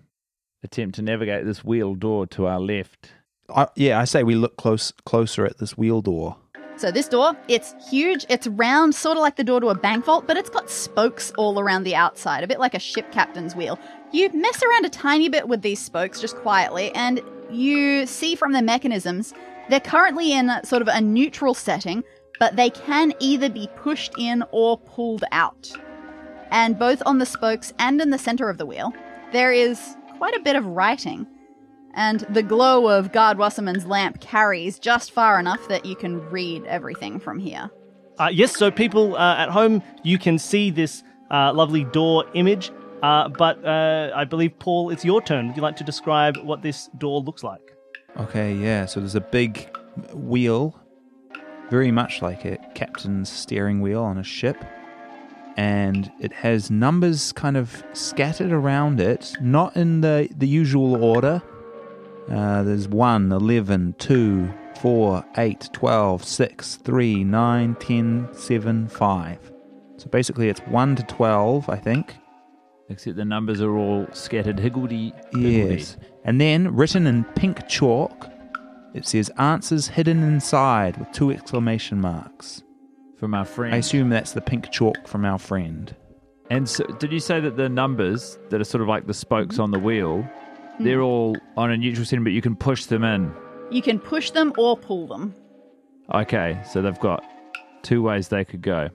attempt 0.63 0.95
to 0.95 1.01
navigate 1.01 1.45
this 1.45 1.63
wheel 1.63 1.95
door 1.95 2.27
to 2.27 2.45
our 2.45 2.59
left. 2.59 3.11
I, 3.49 3.67
yeah, 3.75 3.99
I 3.99 4.05
say 4.05 4.23
we 4.23 4.35
look 4.35 4.57
close 4.57 4.91
closer 5.05 5.45
at 5.45 5.57
this 5.57 5.77
wheel 5.77 6.01
door. 6.01 6.37
So 6.77 6.89
this 6.89 7.07
door, 7.07 7.33
it's 7.47 7.75
huge, 7.89 8.25
it's 8.27 8.47
round, 8.47 8.95
sort 8.95 9.17
of 9.17 9.21
like 9.21 9.35
the 9.35 9.43
door 9.43 9.59
to 9.59 9.67
a 9.67 9.75
bank 9.75 10.05
vault, 10.05 10.25
but 10.25 10.35
it's 10.35 10.49
got 10.49 10.69
spokes 10.69 11.31
all 11.37 11.59
around 11.59 11.83
the 11.83 11.95
outside, 11.95 12.43
a 12.43 12.47
bit 12.47 12.59
like 12.59 12.73
a 12.73 12.79
ship 12.79 13.11
captain's 13.11 13.55
wheel. 13.55 13.77
You 14.11 14.29
mess 14.33 14.63
around 14.63 14.85
a 14.85 14.89
tiny 14.89 15.29
bit 15.29 15.47
with 15.47 15.61
these 15.61 15.79
spokes 15.79 16.19
just 16.19 16.37
quietly, 16.37 16.91
and 16.95 17.21
you 17.51 18.07
see 18.07 18.35
from 18.35 18.53
the 18.53 18.63
mechanisms, 18.63 19.33
they're 19.69 19.79
currently 19.79 20.31
in 20.31 20.49
a, 20.49 20.65
sort 20.65 20.81
of 20.81 20.87
a 20.87 21.01
neutral 21.01 21.53
setting, 21.53 22.03
but 22.39 22.55
they 22.55 22.71
can 22.71 23.13
either 23.19 23.49
be 23.49 23.69
pushed 23.75 24.13
in 24.17 24.43
or 24.51 24.79
pulled 24.79 25.23
out. 25.31 25.71
And 26.51 26.77
both 26.77 27.01
on 27.05 27.17
the 27.17 27.25
spokes 27.25 27.73
and 27.79 27.99
in 28.01 28.09
the 28.09 28.19
center 28.19 28.49
of 28.49 28.57
the 28.57 28.65
wheel, 28.65 28.93
there 29.31 29.51
is 29.51 29.95
quite 30.17 30.35
a 30.35 30.41
bit 30.41 30.55
of 30.55 30.65
writing 30.65 31.25
and 31.93 32.21
the 32.29 32.43
glow 32.43 32.87
of 32.87 33.11
Guard 33.11 33.37
Wasserman's 33.37 33.85
lamp 33.85 34.21
carries 34.21 34.79
just 34.79 35.11
far 35.11 35.39
enough 35.39 35.67
that 35.67 35.85
you 35.85 35.95
can 35.95 36.19
read 36.29 36.63
everything 36.65 37.19
from 37.19 37.39
here. 37.39 37.69
Uh, 38.19 38.29
yes, 38.31 38.55
so 38.55 38.71
people 38.71 39.15
uh, 39.15 39.37
at 39.37 39.49
home, 39.49 39.81
you 40.03 40.17
can 40.17 40.37
see 40.37 40.69
this 40.69 41.03
uh, 41.31 41.53
lovely 41.53 41.83
door 41.85 42.25
image, 42.33 42.71
uh, 43.03 43.27
but 43.29 43.63
uh, 43.65 44.11
I 44.15 44.25
believe, 44.25 44.57
Paul, 44.59 44.89
it's 44.89 45.03
your 45.03 45.21
turn. 45.21 45.47
Would 45.47 45.55
you 45.55 45.63
like 45.63 45.75
to 45.77 45.83
describe 45.83 46.37
what 46.37 46.61
this 46.61 46.89
door 46.97 47.21
looks 47.21 47.43
like? 47.43 47.61
Okay, 48.17 48.53
yeah. 48.53 48.85
So 48.85 48.99
there's 48.99 49.15
a 49.15 49.21
big 49.21 49.75
wheel, 50.13 50.79
very 51.69 51.91
much 51.91 52.21
like 52.21 52.45
a 52.45 52.57
captain's 52.75 53.29
steering 53.29 53.81
wheel 53.81 54.03
on 54.03 54.17
a 54.17 54.23
ship. 54.23 54.57
And 55.57 56.11
it 56.19 56.33
has 56.33 56.71
numbers 56.71 57.31
kind 57.33 57.57
of 57.57 57.83
scattered 57.93 58.51
around 58.51 58.99
it, 58.99 59.33
not 59.41 59.75
in 59.75 60.01
the, 60.01 60.29
the 60.37 60.47
usual 60.47 61.03
order. 61.03 61.41
Uh, 62.29 62.63
there's 62.63 62.87
1, 62.87 63.31
11, 63.31 63.95
2, 63.97 64.53
4, 64.79 65.25
8, 65.37 65.69
12, 65.73 66.23
6, 66.23 66.75
3, 66.77 67.23
9, 67.23 67.75
10, 67.75 68.29
7, 68.33 68.87
5. 68.87 69.51
So 69.97 70.09
basically 70.09 70.49
it's 70.49 70.61
1 70.61 70.95
to 70.95 71.03
12, 71.03 71.69
I 71.69 71.75
think. 71.75 72.15
Except 72.89 73.15
the 73.15 73.25
numbers 73.25 73.61
are 73.61 73.77
all 73.77 74.07
scattered 74.11 74.59
higgledy. 74.59 75.13
Yes. 75.33 75.97
And 76.25 76.41
then 76.41 76.75
written 76.75 77.07
in 77.07 77.23
pink 77.35 77.67
chalk, 77.67 78.29
it 78.93 79.05
says 79.07 79.29
answers 79.37 79.87
hidden 79.87 80.23
inside 80.23 80.97
with 80.97 81.11
two 81.11 81.31
exclamation 81.31 82.01
marks. 82.01 82.63
From 83.21 83.35
our 83.35 83.45
friend. 83.45 83.75
I 83.75 83.77
assume 83.77 84.09
that's 84.09 84.31
the 84.31 84.41
pink 84.41 84.71
chalk 84.71 85.07
from 85.07 85.25
our 85.25 85.37
friend. 85.37 85.95
And 86.49 86.67
so, 86.67 86.83
did 86.85 87.11
you 87.11 87.19
say 87.19 87.39
that 87.39 87.55
the 87.55 87.69
numbers 87.69 88.39
that 88.49 88.59
are 88.59 88.63
sort 88.63 88.81
of 88.81 88.87
like 88.87 89.05
the 89.05 89.13
spokes 89.13 89.53
mm-hmm. 89.53 89.61
on 89.61 89.69
the 89.69 89.77
wheel, 89.77 90.23
mm-hmm. 90.23 90.83
they're 90.83 91.03
all 91.03 91.37
on 91.55 91.69
a 91.69 91.77
neutral 91.77 92.03
setting, 92.03 92.23
but 92.23 92.33
you 92.33 92.41
can 92.41 92.55
push 92.55 92.85
them 92.85 93.03
in? 93.03 93.31
You 93.69 93.83
can 93.83 93.99
push 93.99 94.31
them 94.31 94.53
or 94.57 94.75
pull 94.75 95.05
them. 95.05 95.35
Okay, 96.15 96.59
so 96.67 96.81
they've 96.81 96.99
got 96.99 97.23
two 97.83 98.01
ways 98.01 98.29
they 98.29 98.43
could 98.43 98.63
go. 98.63 98.89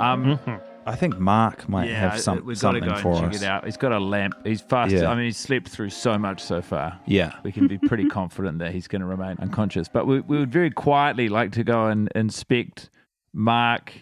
Um, 0.00 0.36
mm-hmm. 0.36 0.56
I 0.84 0.96
think 0.96 1.20
Mark 1.20 1.68
might 1.68 1.90
yeah, 1.90 2.10
have 2.10 2.20
some, 2.20 2.44
we've 2.44 2.60
got 2.60 2.72
to 2.72 2.80
something 2.80 2.88
go 2.88 3.00
for 3.00 3.20
check 3.20 3.34
us. 3.34 3.42
it 3.42 3.46
out. 3.46 3.64
He's 3.64 3.76
got 3.76 3.92
a 3.92 4.00
lamp. 4.00 4.34
He's 4.44 4.62
fast. 4.62 4.90
Yeah. 4.90 5.10
I 5.10 5.14
mean, 5.14 5.26
he's 5.26 5.36
slept 5.36 5.68
through 5.68 5.90
so 5.90 6.18
much 6.18 6.42
so 6.42 6.60
far. 6.60 6.98
Yeah. 7.06 7.34
We 7.44 7.52
can 7.52 7.68
be 7.68 7.78
pretty 7.78 8.06
confident 8.08 8.58
that 8.58 8.72
he's 8.72 8.88
going 8.88 9.02
to 9.02 9.06
remain 9.06 9.36
unconscious. 9.38 9.86
But 9.86 10.08
we, 10.08 10.18
we 10.22 10.38
would 10.38 10.50
very 10.50 10.72
quietly 10.72 11.28
like 11.28 11.52
to 11.52 11.62
go 11.62 11.86
and 11.86 12.10
inspect 12.16 12.90
Mark, 13.32 13.92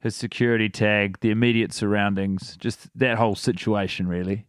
his 0.00 0.16
security 0.16 0.68
tag, 0.68 1.18
the 1.20 1.30
immediate 1.30 1.72
surroundings, 1.72 2.56
just 2.58 2.88
that 2.96 3.18
whole 3.18 3.34
situation, 3.34 4.06
really. 4.08 4.46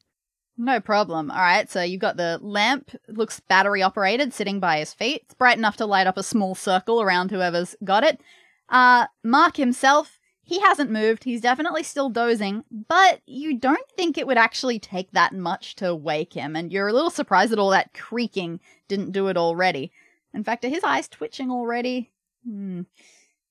No 0.58 0.80
problem. 0.80 1.30
All 1.30 1.38
right, 1.38 1.70
so 1.70 1.84
you've 1.84 2.02
got 2.02 2.18
the 2.18 2.40
lamp, 2.42 2.92
looks 3.08 3.40
battery 3.40 3.84
operated, 3.84 4.34
sitting 4.34 4.60
by 4.60 4.80
his 4.80 4.94
feet. 4.94 5.22
It's 5.26 5.36
bright 5.36 5.58
enough 5.58 5.78
to 5.78 5.86
light 5.86 6.08
up 6.08 6.18
a 6.18 6.24
small 6.24 6.56
circle 6.56 7.02
around 7.02 7.30
whoever's 7.30 7.76
got 7.84 8.04
it. 8.04 8.20
Uh, 8.70 9.06
Mark 9.24 9.58
himself, 9.58 10.20
he 10.42 10.60
hasn't 10.60 10.90
moved. 10.90 11.26
He's 11.26 11.42
definitely 11.42 11.84
still 11.84 12.10
dozing, 12.10 12.64
but 12.72 13.22
you 13.28 13.58
don't 13.58 13.88
think 13.96 14.18
it 14.18 14.26
would 14.26 14.38
actually 14.38 14.80
take 14.80 15.12
that 15.12 15.34
much 15.34 15.76
to 15.76 15.94
wake 15.94 16.34
him, 16.34 16.56
and 16.56 16.72
you're 16.72 16.88
a 16.88 16.94
little 16.94 17.12
surprised 17.12 17.52
that 17.52 17.60
all 17.60 17.70
that 17.70 17.94
creaking 17.94 18.60
didn't 18.88 19.12
do 19.12 19.28
it 19.28 19.38
already. 19.38 19.92
In 20.34 20.44
fact, 20.44 20.66
are 20.66 20.70
his 20.70 20.84
eyes 20.84 21.08
twitching 21.08 21.52
already? 21.52 22.12
Hmm. 22.48 22.82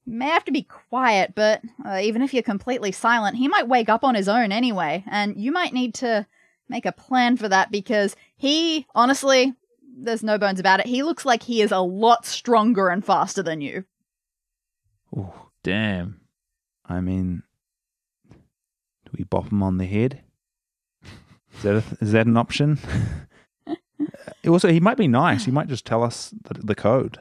May 0.06 0.26
have 0.26 0.44
to 0.44 0.52
be 0.52 0.62
quiet, 0.62 1.32
but 1.34 1.62
uh, 1.84 1.98
even 2.02 2.22
if 2.22 2.32
you're 2.32 2.42
completely 2.42 2.92
silent, 2.92 3.36
he 3.36 3.48
might 3.48 3.68
wake 3.68 3.88
up 3.88 4.04
on 4.04 4.14
his 4.14 4.28
own 4.28 4.52
anyway, 4.52 5.02
and 5.10 5.36
you 5.36 5.50
might 5.50 5.72
need 5.72 5.94
to 5.94 6.26
make 6.68 6.86
a 6.86 6.92
plan 6.92 7.36
for 7.36 7.48
that 7.48 7.72
because 7.72 8.14
he, 8.36 8.86
honestly, 8.94 9.52
there's 9.98 10.22
no 10.22 10.38
bones 10.38 10.60
about 10.60 10.80
it. 10.80 10.86
He 10.86 11.02
looks 11.02 11.24
like 11.24 11.42
he 11.42 11.60
is 11.60 11.72
a 11.72 11.80
lot 11.80 12.24
stronger 12.24 12.88
and 12.88 13.04
faster 13.04 13.42
than 13.42 13.60
you. 13.60 13.84
Ooh, 15.16 15.32
Damn. 15.66 16.20
I 16.88 17.00
mean, 17.00 17.42
do 18.30 19.10
we 19.18 19.24
bop 19.24 19.50
him 19.50 19.64
on 19.64 19.78
the 19.78 19.84
head? 19.84 20.22
Is 21.56 21.62
that, 21.62 21.74
a, 21.74 21.84
is 22.00 22.12
that 22.12 22.28
an 22.28 22.36
option? 22.36 22.78
also, 24.46 24.70
he 24.70 24.78
might 24.78 24.96
be 24.96 25.08
nice. 25.08 25.44
He 25.44 25.50
might 25.50 25.66
just 25.66 25.84
tell 25.84 26.04
us 26.04 26.32
the, 26.44 26.54
the 26.54 26.74
code. 26.76 27.18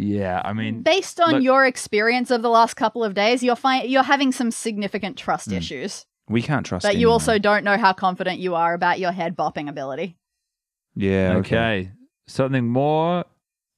Yeah, 0.00 0.40
I 0.44 0.52
mean, 0.52 0.82
Based 0.82 1.20
on 1.20 1.32
look- 1.34 1.42
your 1.42 1.66
experience 1.66 2.30
of 2.30 2.40
the 2.42 2.48
last 2.48 2.74
couple 2.74 3.02
of 3.02 3.14
days, 3.14 3.42
you're 3.42 3.56
fi- 3.56 3.82
you're 3.82 4.04
having 4.04 4.30
some 4.30 4.52
significant 4.52 5.16
trust 5.16 5.48
Hmm. 5.50 5.56
issues. 5.56 6.06
We 6.28 6.40
can't 6.40 6.64
trust 6.64 6.84
But 6.84 6.96
you 6.98 7.10
also 7.10 7.38
don't 7.38 7.64
know 7.64 7.76
how 7.78 7.92
confident 7.94 8.38
you 8.38 8.54
are 8.54 8.74
about 8.74 9.00
your 9.00 9.10
head 9.12 9.34
bopping 9.36 9.68
ability. 9.68 10.16
Yeah, 10.94 11.34
okay. 11.38 11.56
okay. 11.56 11.90
Something 12.28 12.68
more 12.68 13.24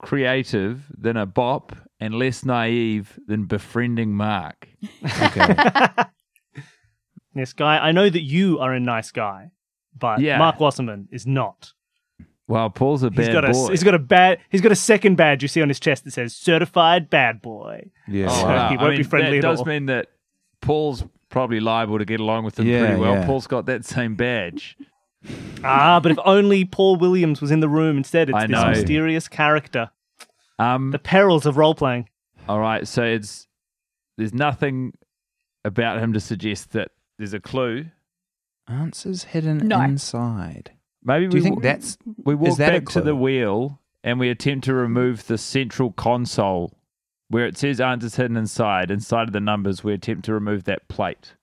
creative 0.03 0.83
than 0.97 1.17
a 1.17 1.25
bop 1.27 1.75
and 2.01 2.15
less 2.15 2.45
naive 2.45 3.19
than 3.27 3.45
befriending 3.47 4.15
Mark. 4.15 4.69
Okay. 5.05 5.87
Yes, 7.35 7.53
guy, 7.53 7.79
I 7.79 7.93
know 7.93 8.11
that 8.11 8.23
you 8.23 8.59
are 8.59 8.73
a 8.75 8.81
nice 8.81 9.13
guy, 9.13 9.53
but 9.97 10.19
Yeah. 10.21 10.37
Mark 10.39 10.59
Wasserman 10.59 11.09
is 11.13 11.27
not. 11.29 11.73
Wow, 12.51 12.69
Paul's 12.69 13.03
a 13.05 13.09
He's 13.11 13.17
bad 13.29 13.33
got 13.33 13.45
a 13.45 13.53
boy. 13.53 13.69
he's 13.71 13.85
got 13.85 13.95
a 13.95 13.99
bad 13.99 14.39
he's 14.51 14.61
got 14.61 14.73
a 14.73 14.77
second 14.77 15.15
badge 15.17 15.41
you 15.43 15.49
see 15.49 15.63
on 15.63 15.69
his 15.69 15.79
chest 15.79 16.03
that 16.05 16.11
says 16.13 16.35
certified 16.35 17.09
bad 17.09 17.41
boy. 17.41 17.91
Yeah. 18.09 18.27
Oh, 18.29 18.41
So 18.41 18.47
wow. 18.47 18.69
he 18.71 18.77
won't 18.77 18.91
be 18.91 18.97
mean, 18.99 19.05
friendly 19.05 19.41
that 19.41 19.47
at 19.47 19.51
does 19.51 19.61
all. 19.61 19.67
mean 19.67 19.87
that 19.87 20.09
Paul's 20.61 21.05
probably 21.29 21.61
liable 21.61 21.99
to 21.99 22.05
get 22.05 22.19
along 22.21 22.45
with 22.45 22.57
them 22.57 22.67
Yeah, 22.67 22.87
pretty 22.87 23.01
well. 23.01 23.15
yeah. 23.15 23.25
Paul's 23.27 23.47
got 23.47 23.67
that 23.67 23.85
same 23.85 24.17
badge. 24.17 24.77
Ah, 25.63 26.01
but 26.01 26.11
if 26.13 26.19
only 26.25 26.65
Paul 26.65 26.97
Williams 26.97 27.41
was 27.41 27.51
in 27.53 27.61
the 27.61 27.69
room 27.69 27.97
instead. 27.99 28.29
It's 28.31 28.37
I 28.37 28.47
this 28.47 28.51
know. 28.51 28.69
mysterious 28.71 29.29
character. 29.29 29.91
Um, 30.59 30.91
The 30.91 30.99
perils 30.99 31.47
of 31.47 31.57
role 31.57 31.75
playing. 31.75 32.09
all 32.49 32.59
right, 32.59 32.87
so 32.89 33.03
it's 33.05 33.47
there's 34.19 34.35
nothing 34.35 34.93
about 35.65 35.99
him 36.01 36.13
to 36.15 36.21
suggest 36.21 36.73
that 36.73 36.89
there's 37.19 37.33
a 37.35 37.39
clue. 37.41 37.87
Answers 38.67 39.25
hidden 39.25 39.59
No. 39.69 39.81
inside. 39.83 40.73
Maybe 41.03 41.27
Do 41.29 41.37
you 41.37 41.43
we 41.43 41.45
think 41.45 41.57
wa- 41.57 41.63
that's 41.63 41.99
we 42.25 42.35
walk 42.35 42.59
that 42.59 42.85
back 42.85 42.93
to 42.93 43.01
the 43.01 43.17
wheel 43.17 43.81
and 44.05 44.19
we 44.19 44.29
attempt 44.31 44.65
to 44.67 44.75
remove 44.75 45.27
the 45.27 45.39
central 45.39 45.93
console 45.93 46.73
where 47.29 47.47
it 47.47 47.57
says 47.57 47.81
answers 47.81 48.17
hidden 48.17 48.37
inside. 48.37 48.91
Inside 48.91 49.29
of 49.29 49.33
the 49.33 49.41
numbers, 49.41 49.85
we 49.85 49.93
attempt 49.93 50.25
to 50.27 50.35
remove 50.35 50.65
that 50.65 50.89
plate. 50.89 51.35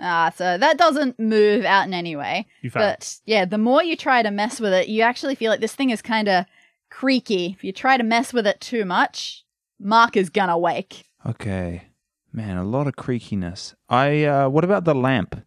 Ah, 0.00 0.32
so 0.34 0.58
that 0.58 0.78
doesn't 0.78 1.18
move 1.18 1.64
out 1.64 1.86
in 1.86 1.94
any 1.94 2.16
way. 2.16 2.46
You 2.60 2.70
found. 2.70 2.82
But 2.84 3.16
yeah, 3.24 3.44
the 3.44 3.58
more 3.58 3.82
you 3.82 3.96
try 3.96 4.22
to 4.22 4.30
mess 4.30 4.60
with 4.60 4.72
it, 4.72 4.88
you 4.88 5.02
actually 5.02 5.34
feel 5.34 5.50
like 5.50 5.60
this 5.60 5.74
thing 5.74 5.90
is 5.90 6.02
kind 6.02 6.28
of 6.28 6.44
creaky. 6.90 7.54
If 7.56 7.64
you 7.64 7.72
try 7.72 7.96
to 7.96 8.04
mess 8.04 8.32
with 8.32 8.46
it 8.46 8.60
too 8.60 8.84
much, 8.84 9.44
Mark 9.80 10.16
is 10.16 10.30
gonna 10.30 10.58
wake. 10.58 11.04
okay? 11.26 11.84
Man, 12.32 12.56
a 12.58 12.64
lot 12.64 12.86
of 12.86 12.94
creakiness. 12.96 13.74
I. 13.88 14.24
Uh, 14.24 14.48
what 14.48 14.64
about 14.64 14.84
the 14.84 14.94
lamp? 14.94 15.40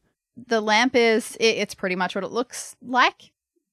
The 0.48 0.62
lamp 0.62 0.96
is 0.96 1.36
it, 1.40 1.58
it's 1.58 1.76
pretty 1.76 1.96
much 1.96 2.16
what 2.16 2.24
it 2.24 2.32
looks 2.32 2.76
like. 2.82 3.32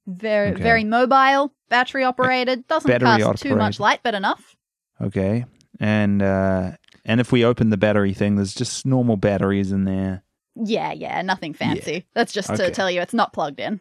Very 0.09 0.53
Okay. 0.53 0.63
very 0.63 0.85
mobile, 0.85 1.53
battery 1.69 2.03
operated, 2.03 2.67
doesn't 2.67 2.89
Battery 2.91 3.23
cast 3.23 3.43
too 3.43 3.55
much 3.55 3.79
light, 3.79 4.01
but 4.03 4.15
enough. 4.15 4.57
Okay, 5.01 5.45
and 5.79 6.23
uh, 6.23 6.73
and 7.05 7.21
if 7.21 7.31
we 7.31 7.45
open 7.45 7.69
the 7.71 7.77
battery 7.77 8.15
thing, 8.15 8.37
there's 8.37 8.55
just 8.55 8.87
normal 8.87 9.17
batteries 9.19 9.71
in 9.71 9.85
there. 9.85 10.25
Yeah, 10.57 10.93
yeah, 10.93 11.21
nothing 11.23 11.53
fancy. 11.53 12.07
That's 12.15 12.33
just 12.33 12.49
Okay. 12.51 12.65
to 12.65 12.71
tell 12.71 12.91
you 12.91 13.01
it's 13.03 13.13
not 13.15 13.33
plugged 13.35 13.61
in. 13.61 13.81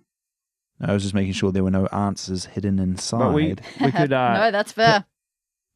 I 0.81 0.93
was 0.93 1.01
just 1.01 1.15
making 1.15 1.33
sure 1.33 1.51
there 1.51 1.63
were 1.63 1.71
no 1.71 1.87
answers 1.87 2.45
hidden 2.45 2.77
inside. 2.77 3.19
But 3.19 3.33
we 3.33 3.55
we 3.81 3.91
could 3.93 4.11
uh, 4.23 4.33
no, 4.33 4.51
that's 4.51 4.73
fair. 4.73 5.05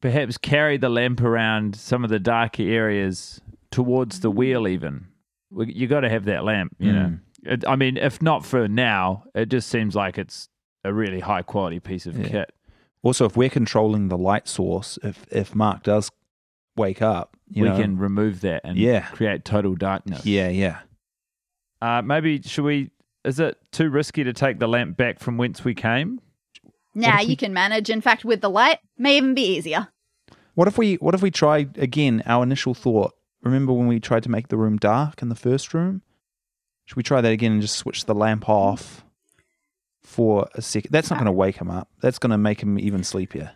perhaps 0.02 0.36
carry 0.38 0.76
the 0.76 0.88
lamp 0.90 1.20
around 1.22 1.76
some 1.76 2.04
of 2.04 2.10
the 2.10 2.20
darker 2.20 2.62
areas 2.62 3.40
towards 3.70 4.20
the 4.20 4.30
wheel 4.30 4.68
even 4.68 5.06
We- 5.50 5.72
you 5.72 5.86
got 5.88 6.00
to 6.00 6.10
have 6.10 6.26
that 6.26 6.44
lamp 6.44 6.76
you 6.78 6.92
know 6.92 7.18
it, 7.44 7.66
i 7.68 7.76
mean 7.76 7.96
if 7.96 8.20
not 8.22 8.44
for 8.44 8.68
now 8.68 9.24
it 9.34 9.46
just 9.48 9.68
seems 9.68 9.94
like 9.94 10.18
it's 10.18 10.48
a 10.84 10.92
really 10.92 11.20
high 11.20 11.42
quality 11.42 11.80
piece 11.80 12.06
of 12.06 12.16
Yeah. 12.16 12.28
kit 12.28 12.52
Also, 13.04 13.24
if 13.26 13.36
we're 13.36 13.50
controlling 13.50 14.08
the 14.08 14.16
light 14.18 14.46
source, 14.48 14.96
if 15.02 15.26
if 15.30 15.54
Mark 15.56 15.82
does 15.82 16.10
wake 16.76 17.02
up, 17.02 17.36
you 17.48 17.62
we 17.64 17.68
know, 17.68 17.76
can 17.76 17.98
remove 17.98 18.40
that 18.42 18.60
and 18.64 18.76
Yeah. 18.78 19.02
create 19.06 19.44
total 19.44 19.74
darkness 19.74 20.24
yeah, 20.24 20.48
yeah. 20.48 20.78
uh, 21.80 22.02
maybe 22.02 22.40
should 22.42 22.64
we 22.64 22.90
is 23.24 23.38
it 23.40 23.58
too 23.72 23.88
risky 23.90 24.24
to 24.24 24.32
take 24.32 24.58
the 24.58 24.66
lamp 24.68 24.96
back 24.96 25.18
from 25.20 25.36
whence 25.36 25.64
we 25.64 25.74
came 25.74 26.20
Now 26.94 27.20
if 27.20 27.28
you 27.28 27.36
can 27.36 27.52
manage. 27.52 27.88
In 27.90 28.00
fact, 28.00 28.24
with 28.24 28.40
the 28.40 28.50
light, 28.50 28.78
may 28.98 29.16
even 29.16 29.34
be 29.34 29.42
easier. 29.56 29.88
What 30.54 30.68
if 30.68 30.76
we 30.78 30.96
what 30.96 31.14
if 31.14 31.22
we 31.22 31.30
try 31.30 31.66
again 31.76 32.22
our 32.26 32.42
initial 32.42 32.74
thought? 32.74 33.12
Remember 33.42 33.72
when 33.72 33.86
we 33.88 33.98
tried 34.00 34.22
to 34.24 34.30
make 34.30 34.48
the 34.48 34.56
room 34.56 34.76
dark 34.76 35.22
in 35.22 35.28
the 35.28 35.34
first 35.34 35.72
room? 35.74 36.02
Should 36.84 36.96
we 36.96 37.02
try 37.02 37.20
that 37.20 37.32
again 37.32 37.52
and 37.52 37.62
just 37.62 37.76
switch 37.76 38.04
the 38.04 38.14
lamp 38.14 38.48
off 38.48 39.04
for 40.02 40.48
a 40.54 40.62
second? 40.62 40.90
That's 40.92 41.10
not 41.10 41.16
going 41.16 41.26
to 41.26 41.32
wake 41.32 41.56
him 41.56 41.70
up. 41.70 41.88
That's 42.00 42.18
going 42.18 42.30
to 42.30 42.38
make 42.38 42.62
him 42.62 42.78
even 42.78 43.04
sleepier. 43.04 43.52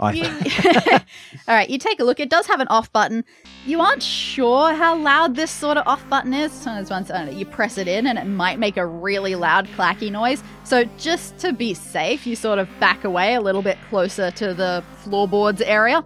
I 0.00 0.12
think. 0.12 0.64
All 1.48 1.54
right, 1.54 1.68
you 1.68 1.78
take 1.78 1.98
a 1.98 2.04
look. 2.04 2.20
It 2.20 2.30
does 2.30 2.46
have 2.46 2.60
an 2.60 2.68
off 2.68 2.92
button. 2.92 3.24
You 3.66 3.80
aren't 3.80 4.02
sure 4.02 4.72
how 4.72 4.96
loud 4.96 5.34
this 5.34 5.50
sort 5.50 5.76
of 5.76 5.86
off 5.86 6.08
button 6.08 6.32
is. 6.32 6.52
Sometimes 6.52 6.90
once 6.90 7.08
know, 7.08 7.30
you 7.30 7.44
press 7.44 7.78
it 7.78 7.88
in 7.88 8.06
and 8.06 8.18
it 8.18 8.24
might 8.24 8.58
make 8.58 8.76
a 8.76 8.86
really 8.86 9.34
loud 9.34 9.66
clacky 9.68 10.10
noise. 10.10 10.42
So 10.64 10.84
just 10.98 11.36
to 11.38 11.52
be 11.52 11.74
safe, 11.74 12.26
you 12.26 12.36
sort 12.36 12.58
of 12.58 12.68
back 12.78 13.04
away 13.04 13.34
a 13.34 13.40
little 13.40 13.62
bit 13.62 13.76
closer 13.88 14.30
to 14.32 14.54
the 14.54 14.84
floorboards 14.98 15.62
area, 15.62 16.04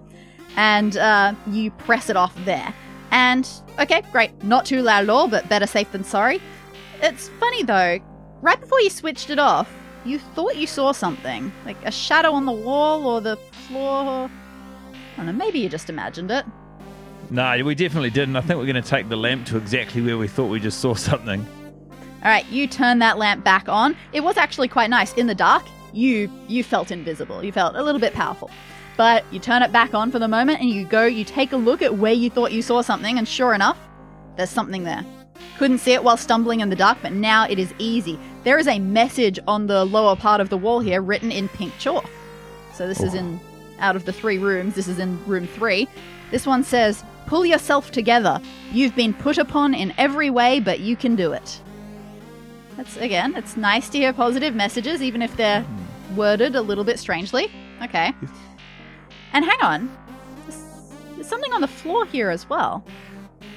and 0.56 0.96
uh, 0.96 1.34
you 1.48 1.70
press 1.72 2.08
it 2.08 2.16
off 2.16 2.34
there. 2.44 2.74
And 3.12 3.48
okay, 3.78 4.02
great, 4.10 4.42
not 4.42 4.66
too 4.66 4.82
loud 4.82 5.04
at 5.04 5.10
all, 5.10 5.28
but 5.28 5.48
better 5.48 5.66
safe 5.66 5.92
than 5.92 6.02
sorry. 6.02 6.40
It's 7.00 7.28
funny 7.38 7.62
though. 7.62 7.98
Right 8.40 8.58
before 8.60 8.80
you 8.80 8.90
switched 8.90 9.30
it 9.30 9.38
off, 9.38 9.70
you 10.04 10.18
thought 10.18 10.56
you 10.56 10.66
saw 10.66 10.90
something, 10.92 11.52
like 11.64 11.76
a 11.84 11.92
shadow 11.92 12.32
on 12.32 12.44
the 12.46 12.52
wall 12.52 13.06
or 13.06 13.20
the 13.20 13.36
floor. 13.68 14.28
I 14.28 15.16
don't 15.16 15.26
know, 15.26 15.32
maybe 15.32 15.60
you 15.60 15.68
just 15.68 15.88
imagined 15.90 16.30
it. 16.32 16.44
no 17.30 17.62
we 17.64 17.74
definitely 17.74 18.10
didn't 18.10 18.34
i 18.34 18.40
think 18.40 18.58
we're 18.58 18.66
going 18.66 18.82
to 18.82 18.88
take 18.96 19.08
the 19.08 19.16
lamp 19.16 19.46
to 19.46 19.56
exactly 19.56 20.00
where 20.02 20.18
we 20.18 20.26
thought 20.26 20.46
we 20.48 20.58
just 20.58 20.80
saw 20.80 20.94
something 20.94 21.46
All 22.24 22.30
right, 22.30 22.46
you 22.50 22.66
turn 22.66 22.98
that 23.00 23.18
lamp 23.18 23.44
back 23.44 23.68
on. 23.68 23.96
It 24.12 24.22
was 24.22 24.36
actually 24.36 24.68
quite 24.68 24.90
nice. 24.90 25.12
In 25.14 25.26
the 25.26 25.34
dark, 25.34 25.64
you 25.92 26.30
you 26.48 26.62
felt 26.64 26.90
invisible. 26.90 27.42
You 27.44 27.50
felt 27.52 27.74
a 27.76 27.82
little 27.82 28.00
bit 28.00 28.14
powerful. 28.14 28.48
But 29.02 29.24
you 29.32 29.40
turn 29.40 29.62
it 29.62 29.72
back 29.72 29.94
on 29.94 30.12
for 30.12 30.20
the 30.20 30.28
moment 30.28 30.60
and 30.60 30.70
you 30.70 30.84
go, 30.84 31.06
you 31.06 31.24
take 31.24 31.50
a 31.50 31.56
look 31.56 31.82
at 31.82 31.98
where 31.98 32.12
you 32.12 32.30
thought 32.30 32.52
you 32.52 32.62
saw 32.62 32.82
something, 32.82 33.18
and 33.18 33.26
sure 33.26 33.52
enough, 33.52 33.76
there's 34.36 34.48
something 34.48 34.84
there. 34.84 35.04
Couldn't 35.58 35.78
see 35.78 35.90
it 35.90 36.04
while 36.04 36.16
stumbling 36.16 36.60
in 36.60 36.70
the 36.70 36.76
dark, 36.76 36.98
but 37.02 37.10
now 37.10 37.44
it 37.48 37.58
is 37.58 37.74
easy. 37.78 38.16
There 38.44 38.60
is 38.60 38.68
a 38.68 38.78
message 38.78 39.40
on 39.48 39.66
the 39.66 39.84
lower 39.84 40.14
part 40.14 40.40
of 40.40 40.50
the 40.50 40.56
wall 40.56 40.78
here 40.78 41.02
written 41.02 41.32
in 41.32 41.48
pink 41.48 41.72
chalk. 41.80 42.08
So 42.74 42.86
this 42.86 43.00
is 43.00 43.14
in 43.14 43.40
out 43.80 43.96
of 43.96 44.04
the 44.04 44.12
three 44.12 44.38
rooms, 44.38 44.76
this 44.76 44.86
is 44.86 45.00
in 45.00 45.18
room 45.26 45.48
three. 45.48 45.88
This 46.30 46.46
one 46.46 46.62
says, 46.62 47.02
Pull 47.26 47.44
yourself 47.44 47.90
together. 47.90 48.40
You've 48.70 48.94
been 48.94 49.14
put 49.14 49.36
upon 49.36 49.74
in 49.74 49.92
every 49.98 50.30
way, 50.30 50.60
but 50.60 50.78
you 50.78 50.94
can 50.94 51.16
do 51.16 51.32
it. 51.32 51.60
That's 52.76 52.96
again, 52.98 53.34
it's 53.34 53.56
nice 53.56 53.88
to 53.88 53.98
hear 53.98 54.12
positive 54.12 54.54
messages, 54.54 55.02
even 55.02 55.22
if 55.22 55.36
they're 55.36 55.62
hmm. 55.62 56.14
worded 56.14 56.54
a 56.54 56.62
little 56.62 56.84
bit 56.84 57.00
strangely. 57.00 57.50
Okay. 57.82 58.14
And 59.32 59.44
hang 59.44 59.60
on, 59.60 59.96
there's, 60.46 61.26
something 61.26 61.52
on 61.52 61.60
the 61.60 61.68
floor 61.68 62.04
here 62.04 62.30
as 62.30 62.48
well. 62.48 62.84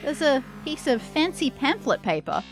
There's 0.04 0.22
a 0.22 0.44
piece 0.64 0.88
of 0.88 1.02
fancy 1.02 1.50
pamphlet 1.50 2.02
paper. 2.02 2.44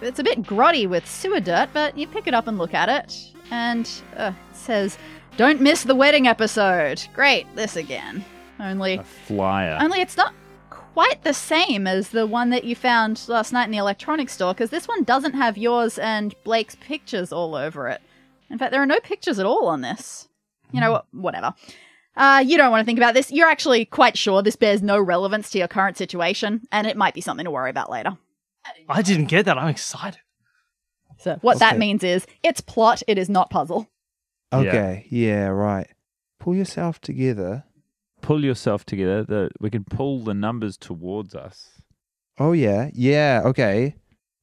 It's 0.00 0.18
a 0.18 0.24
bit 0.24 0.42
grotty 0.42 0.86
with 0.88 1.08
sewer 1.08 1.40
dirt, 1.40 1.70
but 1.72 1.96
you 1.96 2.06
pick 2.06 2.26
it 2.26 2.34
up 2.34 2.46
and 2.46 2.58
look 2.58 2.74
at 2.74 2.88
it, 2.88 3.32
and 3.50 3.90
uh, 4.16 4.32
it 4.50 4.56
says, 4.56 4.98
"Don't 5.36 5.60
miss 5.60 5.84
the 5.84 5.94
wedding 5.94 6.26
episode." 6.26 7.02
Great, 7.14 7.46
this 7.56 7.76
again. 7.76 8.24
Only 8.60 8.94
a 8.94 9.04
flyer 9.04 9.78
only 9.80 10.00
it's 10.00 10.16
not 10.16 10.32
quite 10.70 11.22
the 11.24 11.34
same 11.34 11.86
as 11.86 12.08
the 12.08 12.26
one 12.26 12.48
that 12.50 12.64
you 12.64 12.74
found 12.74 13.22
last 13.28 13.52
night 13.52 13.64
in 13.64 13.70
the 13.70 13.76
electronics 13.76 14.32
store, 14.32 14.54
because 14.54 14.70
this 14.70 14.88
one 14.88 15.04
doesn't 15.04 15.34
have 15.34 15.58
yours 15.58 15.98
and 15.98 16.34
Blake's 16.44 16.76
pictures 16.76 17.32
all 17.32 17.54
over 17.54 17.88
it. 17.88 18.00
In 18.50 18.58
fact, 18.58 18.72
there 18.72 18.82
are 18.82 18.86
no 18.86 19.00
pictures 19.00 19.38
at 19.38 19.44
all 19.46 19.66
on 19.66 19.80
this. 19.80 20.28
You 20.72 20.80
know 20.80 20.92
what? 20.92 21.06
Whatever. 21.12 21.54
Uh, 22.16 22.42
you 22.46 22.56
don't 22.56 22.70
want 22.70 22.80
to 22.80 22.86
think 22.86 22.98
about 22.98 23.14
this. 23.14 23.30
You're 23.30 23.48
actually 23.48 23.84
quite 23.84 24.16
sure 24.16 24.42
this 24.42 24.56
bears 24.56 24.82
no 24.82 24.98
relevance 24.98 25.50
to 25.50 25.58
your 25.58 25.68
current 25.68 25.96
situation, 25.96 26.62
and 26.72 26.86
it 26.86 26.96
might 26.96 27.14
be 27.14 27.20
something 27.20 27.44
to 27.44 27.50
worry 27.50 27.70
about 27.70 27.90
later. 27.90 28.16
I 28.88 29.02
didn't 29.02 29.26
get 29.26 29.44
that. 29.46 29.58
I'm 29.58 29.68
excited. 29.68 30.20
So, 31.18 31.38
what 31.40 31.58
that 31.60 31.78
means 31.78 32.04
is 32.04 32.26
it's 32.42 32.60
plot, 32.60 33.02
it 33.06 33.18
is 33.18 33.28
not 33.28 33.50
puzzle. 33.50 33.88
Yeah. 34.52 34.58
Okay, 34.58 35.06
yeah. 35.10 35.46
right. 35.46 35.88
Pull 36.38 36.54
yourself 36.54 37.00
together. 37.00 37.64
pull 38.22 38.44
yourself 38.44 38.84
together 38.84 39.24
the, 39.24 39.50
we 39.60 39.70
can 39.70 39.84
pull 39.84 40.22
the 40.24 40.34
numbers 40.34 40.76
towards 40.76 41.34
us 41.34 41.76
Oh 42.38 42.52
yeah, 42.52 42.90
yeah. 42.92 43.42
Okay, 43.44 43.96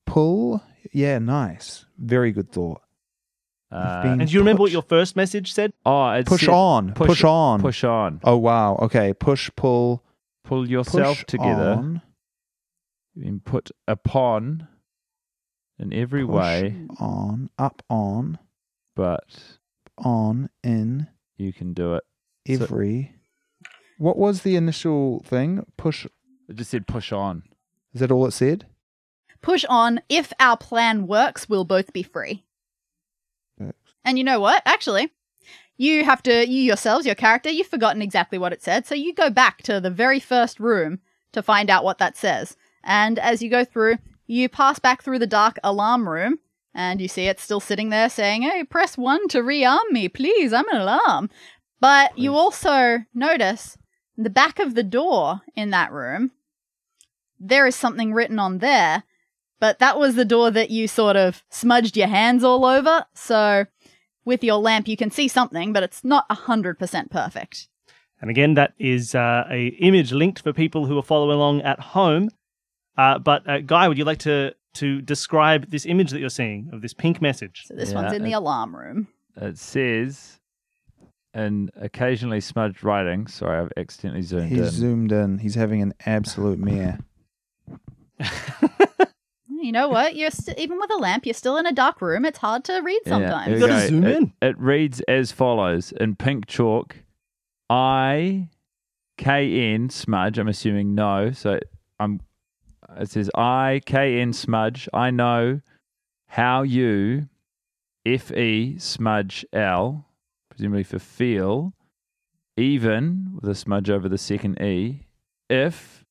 pull. 0.06 0.64
Yeah, 0.92 1.20
nice. 1.20 1.86
Very 1.98 2.32
good 2.32 2.52
thought. 2.52 2.82
Uh, 3.74 4.02
And 4.06 4.28
do 4.28 4.34
you 4.34 4.40
remember 4.40 4.62
what 4.62 4.68
Push. 4.68 4.74
your 4.74 4.82
first 4.84 5.16
message 5.16 5.52
said? 5.54 5.74
oh 5.86 6.10
it 6.12 6.26
Push 6.28 6.42
said- 6.42 6.50
on. 6.50 6.94
Push, 6.94 7.24
on. 7.24 7.62
push 7.62 7.84
on 7.84 8.20
Oh 8.24 8.38
wow. 8.38 8.76
Okay. 8.78 9.14
Push. 9.14 9.50
Pull. 9.56 10.04
pull 10.44 10.70
yourself 10.70 11.18
push 11.20 11.26
together 11.26 11.72
On, 11.78 12.02
and 13.16 13.44
put 13.44 13.72
upon 13.88 14.68
in 15.80 15.92
every 15.94 16.26
push 16.26 16.34
way 16.36 16.76
On. 17.00 17.50
Up. 17.58 17.82
On. 17.90 18.38
but 18.96 19.58
On. 19.98 20.50
In. 20.64 21.08
you 21.38 21.52
can 21.54 21.74
do 21.74 21.96
it 21.96 22.04
So- 22.48 22.54
Every. 22.66 23.14
what 23.98 24.18
was 24.18 24.42
the 24.44 24.56
initial 24.56 25.22
thing? 25.26 25.66
Push. 25.78 26.06
it 26.50 26.56
just 26.56 26.72
said 26.72 26.86
push 26.88 27.12
on 27.12 27.44
Is 27.94 28.02
that 28.02 28.12
all 28.12 28.26
it 28.26 28.32
said? 28.32 28.66
Push 29.42 29.66
on. 29.68 30.00
If 30.10 30.32
our 30.40 30.56
plan 30.58 31.06
works, 31.08 31.50
we'll 31.50 31.66
both 31.66 31.92
be 31.92 32.02
free. 32.04 32.44
And 34.06 34.18
you 34.18 34.24
know 34.24 34.40
what? 34.40 34.62
Actually, 34.66 35.12
you 35.78 36.04
have 36.04 36.22
to, 36.24 36.48
you 36.48 36.62
yourselves, 36.62 37.06
your 37.06 37.16
character, 37.16 37.50
you've 37.50 37.68
forgotten 37.68 38.02
exactly 38.02 38.38
what 38.38 38.54
it 38.54 38.62
said. 38.62 38.86
So 38.86 38.96
you 38.96 39.14
go 39.14 39.30
back 39.30 39.64
to 39.64 39.80
the 39.80 39.90
very 39.90 40.20
first 40.20 40.60
room 40.60 41.00
to 41.32 41.42
find 41.42 41.70
out 41.70 41.84
what 41.84 41.98
that 41.98 42.18
says. 42.18 42.56
And 42.84 43.18
as 43.20 43.42
you 43.42 43.50
go 43.50 43.66
through, 43.66 43.98
you 44.28 44.50
pass 44.50 44.80
back 44.80 45.04
through 45.04 45.20
the 45.20 45.28
dark 45.28 45.58
alarm 45.64 46.08
room 46.08 46.40
and 46.74 47.02
you 47.02 47.08
see 47.08 47.28
it 47.28 47.40
still 47.40 47.60
sitting 47.60 47.90
there 47.90 48.10
saying, 48.10 48.44
Hey, 48.44 48.64
press 48.64 48.98
one 48.98 49.28
to 49.30 49.42
rearm 49.42 49.92
me, 49.92 50.10
please. 50.10 50.54
I'm 50.54 50.68
an 50.70 50.82
alarm. 50.82 51.30
But 51.80 52.18
you 52.18 52.34
also 52.34 53.00
notice 53.14 53.78
the 54.18 54.30
back 54.30 54.60
of 54.60 54.74
the 54.74 54.84
door 54.84 55.42
in 55.56 55.72
that 55.72 55.92
room, 55.92 56.32
there 57.40 57.68
is 57.68 57.76
something 57.76 58.14
written 58.14 58.40
on 58.40 58.60
there, 58.60 59.04
but 59.60 59.80
that 59.80 60.00
was 60.00 60.16
the 60.16 60.26
door 60.26 60.50
that 60.52 60.70
you 60.70 60.88
sort 60.88 61.16
of 61.16 61.44
smudged 61.50 61.98
your 61.98 62.08
hands 62.08 62.44
all 62.44 62.66
over. 62.66 63.06
So 63.14 63.66
with 64.26 64.44
your 64.44 64.58
lamp, 64.58 64.88
you 64.88 64.98
can 64.98 65.12
see 65.12 65.28
something, 65.28 65.74
but 65.74 65.84
it's 65.84 66.04
not 66.04 66.28
100% 66.30 67.10
perfect. 67.10 67.68
And 68.22 68.30
again, 68.30 68.54
that 68.54 68.74
is 68.80 69.16
uh, 69.16 69.44
a 69.52 69.68
image 69.80 70.14
linked 70.14 70.42
for 70.42 70.54
people 70.54 70.86
who 70.86 70.98
are 70.98 71.04
following 71.04 71.36
along 71.36 71.62
at 71.62 71.80
home. 71.80 72.30
Uh, 72.98 73.20
but 73.20 73.48
uh, 73.50 73.60
Guy, 73.60 73.88
would 73.88 73.98
you 73.98 74.06
like 74.06 74.20
to 74.20 74.54
to 74.76 75.02
describe 75.02 75.70
this 75.70 75.86
image 75.86 76.10
that 76.12 76.20
you're 76.20 76.30
seeing 76.30 76.70
of 76.72 76.82
this 76.82 76.94
pink 76.94 77.22
message? 77.22 77.64
So 77.66 77.76
this 77.76 77.92
Yeah, 77.92 78.02
one's 78.02 78.14
in 78.14 78.24
the 78.24 78.34
alarm 78.34 78.76
room. 78.76 79.08
It 79.36 79.58
says, 79.58 80.40
and 81.34 81.70
occasionally 81.76 82.40
smudged 82.40 82.84
writing. 82.84 83.28
Sorry, 83.28 83.60
I've 83.60 83.74
accidentally 83.76 84.22
zoomed 84.22 84.50
He's 84.50 84.58
in. 84.58 84.64
He's 84.64 84.74
zoomed 84.74 85.12
in. 85.12 85.38
He's 85.40 85.56
having 85.56 85.82
an 85.82 85.94
absolute 86.06 86.60
mare. 86.60 87.00
You 89.64 89.72
know 89.72 89.88
what? 89.88 90.16
You're 90.16 90.30
st- 90.32 90.60
even 90.60 90.78
with 90.78 90.92
a 90.92 90.98
lamp, 90.98 91.26
you're 91.26 91.34
still 91.34 91.58
in 91.58 91.66
a 91.66 91.72
dark 91.72 92.02
room. 92.02 92.26
It's 92.26 92.38
hard 92.40 92.64
to 92.66 92.80
read 92.82 93.00
sometimes. 93.08 93.48
here 93.48 93.56
You 93.58 93.68
gotta 93.68 93.82
go. 93.82 93.88
zoom 93.88 94.04
It- 94.04 94.18
in. 94.18 94.34
It 94.42 94.60
reads 94.60 95.02
as 95.08 95.32
follows 95.32 95.92
in 95.94 96.16
pink 96.16 96.46
chalk 96.48 96.98
I 97.70 98.50
K 99.18 99.74
N 99.74 99.90
smudge. 99.90 100.38
I'm 100.38 100.48
assuming 100.48 100.94
no. 100.96 101.32
So 101.32 101.60
I'm 102.00 102.20
it 103.00 103.10
says 103.10 103.30
I 103.36 103.82
K 103.86 104.20
N 104.20 104.34
smudge. 104.34 104.90
I 104.94 105.10
know 105.12 105.62
how 106.28 106.64
you 106.64 107.30
F 108.06 108.32
E 108.34 108.78
smudge 108.78 109.46
L, 109.54 110.06
presumably 110.50 110.84
for 110.84 111.00
feel, 111.00 111.74
even 112.58 113.30
with 113.36 113.50
a 113.50 113.56
smudge 113.56 113.90
over 113.90 114.10
the 114.10 114.18
second 114.18 114.62
E. 114.62 115.08
If 115.50 116.04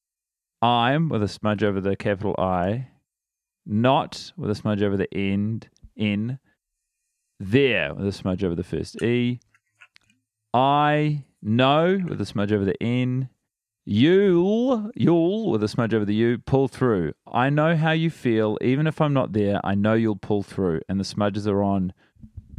I'm 0.62 1.08
with 1.10 1.22
a 1.22 1.28
smudge 1.28 1.62
over 1.62 1.80
the 1.80 1.96
capital 1.96 2.34
I, 2.38 2.88
not 3.66 4.32
with 4.36 4.50
a 4.50 4.54
smudge 4.54 4.82
over 4.82 4.96
the 4.96 5.12
end 5.14 5.68
N, 5.96 6.38
there 7.38 7.94
with 7.94 8.06
a 8.06 8.12
smudge 8.12 8.44
over 8.44 8.54
the 8.54 8.64
first 8.64 9.02
E. 9.02 9.40
I 10.54 11.24
know 11.42 12.00
with 12.08 12.20
a 12.20 12.26
smudge 12.26 12.52
over 12.52 12.64
the 12.64 12.80
N. 12.82 13.28
You'll, 13.84 14.90
you'll 14.94 15.50
with 15.50 15.62
a 15.64 15.68
smudge 15.68 15.92
over 15.92 16.04
the 16.04 16.14
U, 16.14 16.38
pull 16.38 16.68
through. 16.68 17.14
I 17.26 17.50
know 17.50 17.76
how 17.76 17.90
you 17.90 18.10
feel. 18.10 18.56
Even 18.60 18.86
if 18.86 19.00
I'm 19.00 19.12
not 19.12 19.32
there, 19.32 19.60
I 19.64 19.74
know 19.74 19.94
you'll 19.94 20.14
pull 20.14 20.44
through. 20.44 20.82
And 20.88 21.00
the 21.00 21.04
smudges 21.04 21.48
are 21.48 21.62
on 21.62 21.92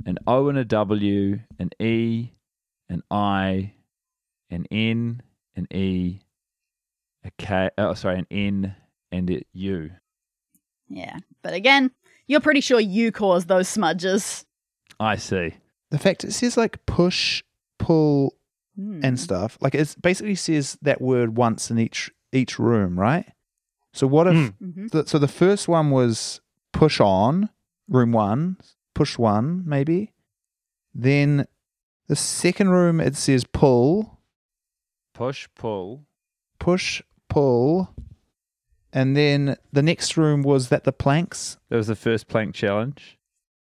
an 0.05 0.17
O 0.27 0.49
and 0.49 0.57
a 0.57 0.65
W, 0.65 1.39
an 1.59 1.69
E, 1.79 2.31
an 2.89 3.03
I, 3.09 3.73
an 4.49 4.65
N, 4.69 5.21
an 5.55 5.67
E, 5.73 6.19
a 7.23 7.31
K, 7.37 7.69
oh, 7.77 7.93
sorry, 7.93 8.19
an 8.19 8.27
N, 8.29 8.75
and 9.11 9.29
a 9.29 9.41
U. 9.53 9.91
Yeah. 10.95 11.17
But 11.41 11.53
again, 11.53 11.91
you're 12.27 12.39
pretty 12.39 12.61
sure 12.61 12.79
you 12.79 13.11
caused 13.11 13.47
those 13.47 13.67
smudges. 13.67 14.45
I 14.99 15.15
see. 15.17 15.55
The 15.89 15.97
fact 15.99 16.23
it 16.23 16.31
says 16.33 16.55
like 16.57 16.85
push, 16.85 17.43
pull, 17.79 18.35
Hmm. 18.75 19.01
and 19.03 19.19
stuff. 19.19 19.57
Like 19.61 19.75
it 19.75 19.95
basically 20.01 20.33
says 20.35 20.77
that 20.81 20.99
word 20.99 21.37
once 21.37 21.69
in 21.69 21.77
each 21.77 22.09
each 22.31 22.57
room, 22.57 22.99
right? 22.99 23.27
So 23.93 24.07
what 24.07 24.25
if? 24.27 24.33
Mm. 24.59 24.89
The- 24.91 25.05
so 25.07 25.19
the 25.19 25.27
first 25.27 25.67
one 25.67 25.91
was 25.91 26.41
push 26.71 26.99
on, 26.99 27.49
room 27.87 28.11
one, 28.11 28.57
push 28.95 29.17
one, 29.19 29.63
maybe. 29.67 30.11
Then 30.95 31.45
the 32.07 32.15
second 32.15 32.69
room 32.69 32.99
it 32.99 33.15
says 33.15 33.43
pull, 33.45 34.19
Push, 35.13 35.47
pull. 35.55 36.05
push, 36.59 37.03
pull, 37.29 37.93
and 38.93 39.17
then 39.17 39.57
the 39.73 39.81
next 39.81 40.15
room 40.15 40.41
was 40.43 40.69
that 40.69 40.83
the 40.85 40.93
planks 40.93 41.57
That 41.69 41.77
was 41.77 41.87
the 41.87 41.95
first 41.95 42.27
plank 42.27 42.55
challenge. 42.55 43.17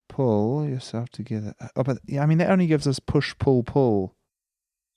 pull 0.08 0.66
yourself 0.66 1.10
together. 1.10 1.54
Oh, 1.76 1.84
but 1.84 1.98
yeah, 2.06 2.24
I 2.24 2.26
mean 2.26 2.38
that 2.38 2.50
only 2.50 2.68
gives 2.68 2.88
us 2.88 3.00
push, 3.00 3.36
pull, 3.40 3.64
pull. 3.64 4.16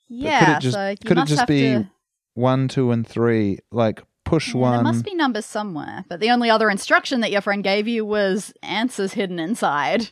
Yeah. 0.08 0.58
it 0.58 0.60
just- 0.60 0.74
so 0.74 0.90
you 0.90 0.96
could 0.96 1.18
it 1.18 1.26
just 1.26 1.40
have 1.40 1.48
be 1.48 1.62
to. 1.62 1.90
One, 2.34 2.68
two, 2.68 2.92
and 2.92 3.04
three. 3.04 3.58
Like 3.72 4.02
push 4.24 4.54
Yeah, 4.54 4.60
one. 4.60 4.72
There 4.74 4.92
must 4.92 5.04
be 5.04 5.14
numbers 5.14 5.44
somewhere. 5.46 6.04
But 6.08 6.20
the 6.20 6.30
only 6.30 6.50
other 6.50 6.70
instruction 6.70 7.20
that 7.22 7.32
your 7.32 7.40
friend 7.40 7.64
gave 7.64 7.88
you 7.88 8.04
was 8.04 8.52
answers 8.62 9.14
hidden 9.14 9.40
inside. 9.40 10.10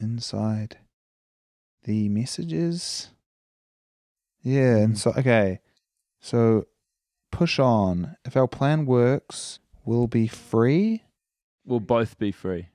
inside 0.00 0.78
the 1.84 2.08
messages. 2.08 3.10
Yeah, 4.42 4.76
and 4.78 4.88
hmm. 4.90 4.94
so 4.94 5.12
okay. 5.16 5.60
So 6.20 6.66
push 7.36 7.58
on. 7.58 8.16
If 8.24 8.34
our 8.34 8.48
plan 8.48 8.86
works, 8.86 9.58
we'll 9.84 10.06
be 10.06 10.26
free. 10.26 11.02
We'll 11.66 11.80
both 11.80 12.16
be 12.18 12.32
free. 12.32 12.68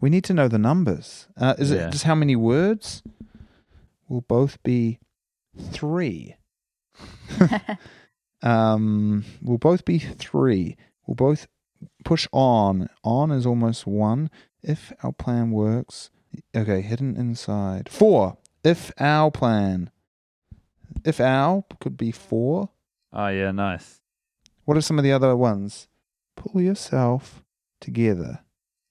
We 0.00 0.08
need 0.08 0.24
to 0.24 0.32
know 0.34 0.48
the 0.48 0.58
numbers. 0.58 1.28
Uh, 1.36 1.54
is 1.58 1.70
Yeah. 1.70 1.88
it 1.88 1.90
just 1.92 2.04
how 2.04 2.14
many 2.14 2.36
words? 2.36 3.02
We'll 4.08 4.22
both 4.22 4.62
be 4.62 4.98
three. 5.58 6.36
um, 8.42 9.24
we'll 9.42 9.58
both 9.58 9.84
be 9.84 9.98
three. 9.98 10.76
We'll 11.06 11.14
both 11.14 11.46
push 12.02 12.26
on. 12.32 12.88
On 13.02 13.30
is 13.30 13.44
almost 13.44 13.86
one. 13.86 14.30
If 14.62 14.90
our 15.02 15.12
plan 15.12 15.50
works, 15.50 16.08
okay, 16.56 16.80
hidden 16.80 17.14
inside. 17.14 17.90
Four. 17.90 18.38
If 18.62 18.90
our 18.98 19.30
plan. 19.30 19.90
If 21.04 21.20
our 21.20 21.64
could 21.80 21.98
be 21.98 22.10
four. 22.10 22.70
Oh, 23.14 23.28
yeah, 23.28 23.52
nice. 23.52 24.00
What 24.64 24.76
are 24.76 24.80
some 24.82 24.98
of 24.98 25.04
the 25.04 25.12
other 25.12 25.36
ones? 25.36 25.88
Pull 26.36 26.60
yourself 26.60 27.44
together. 27.80 28.40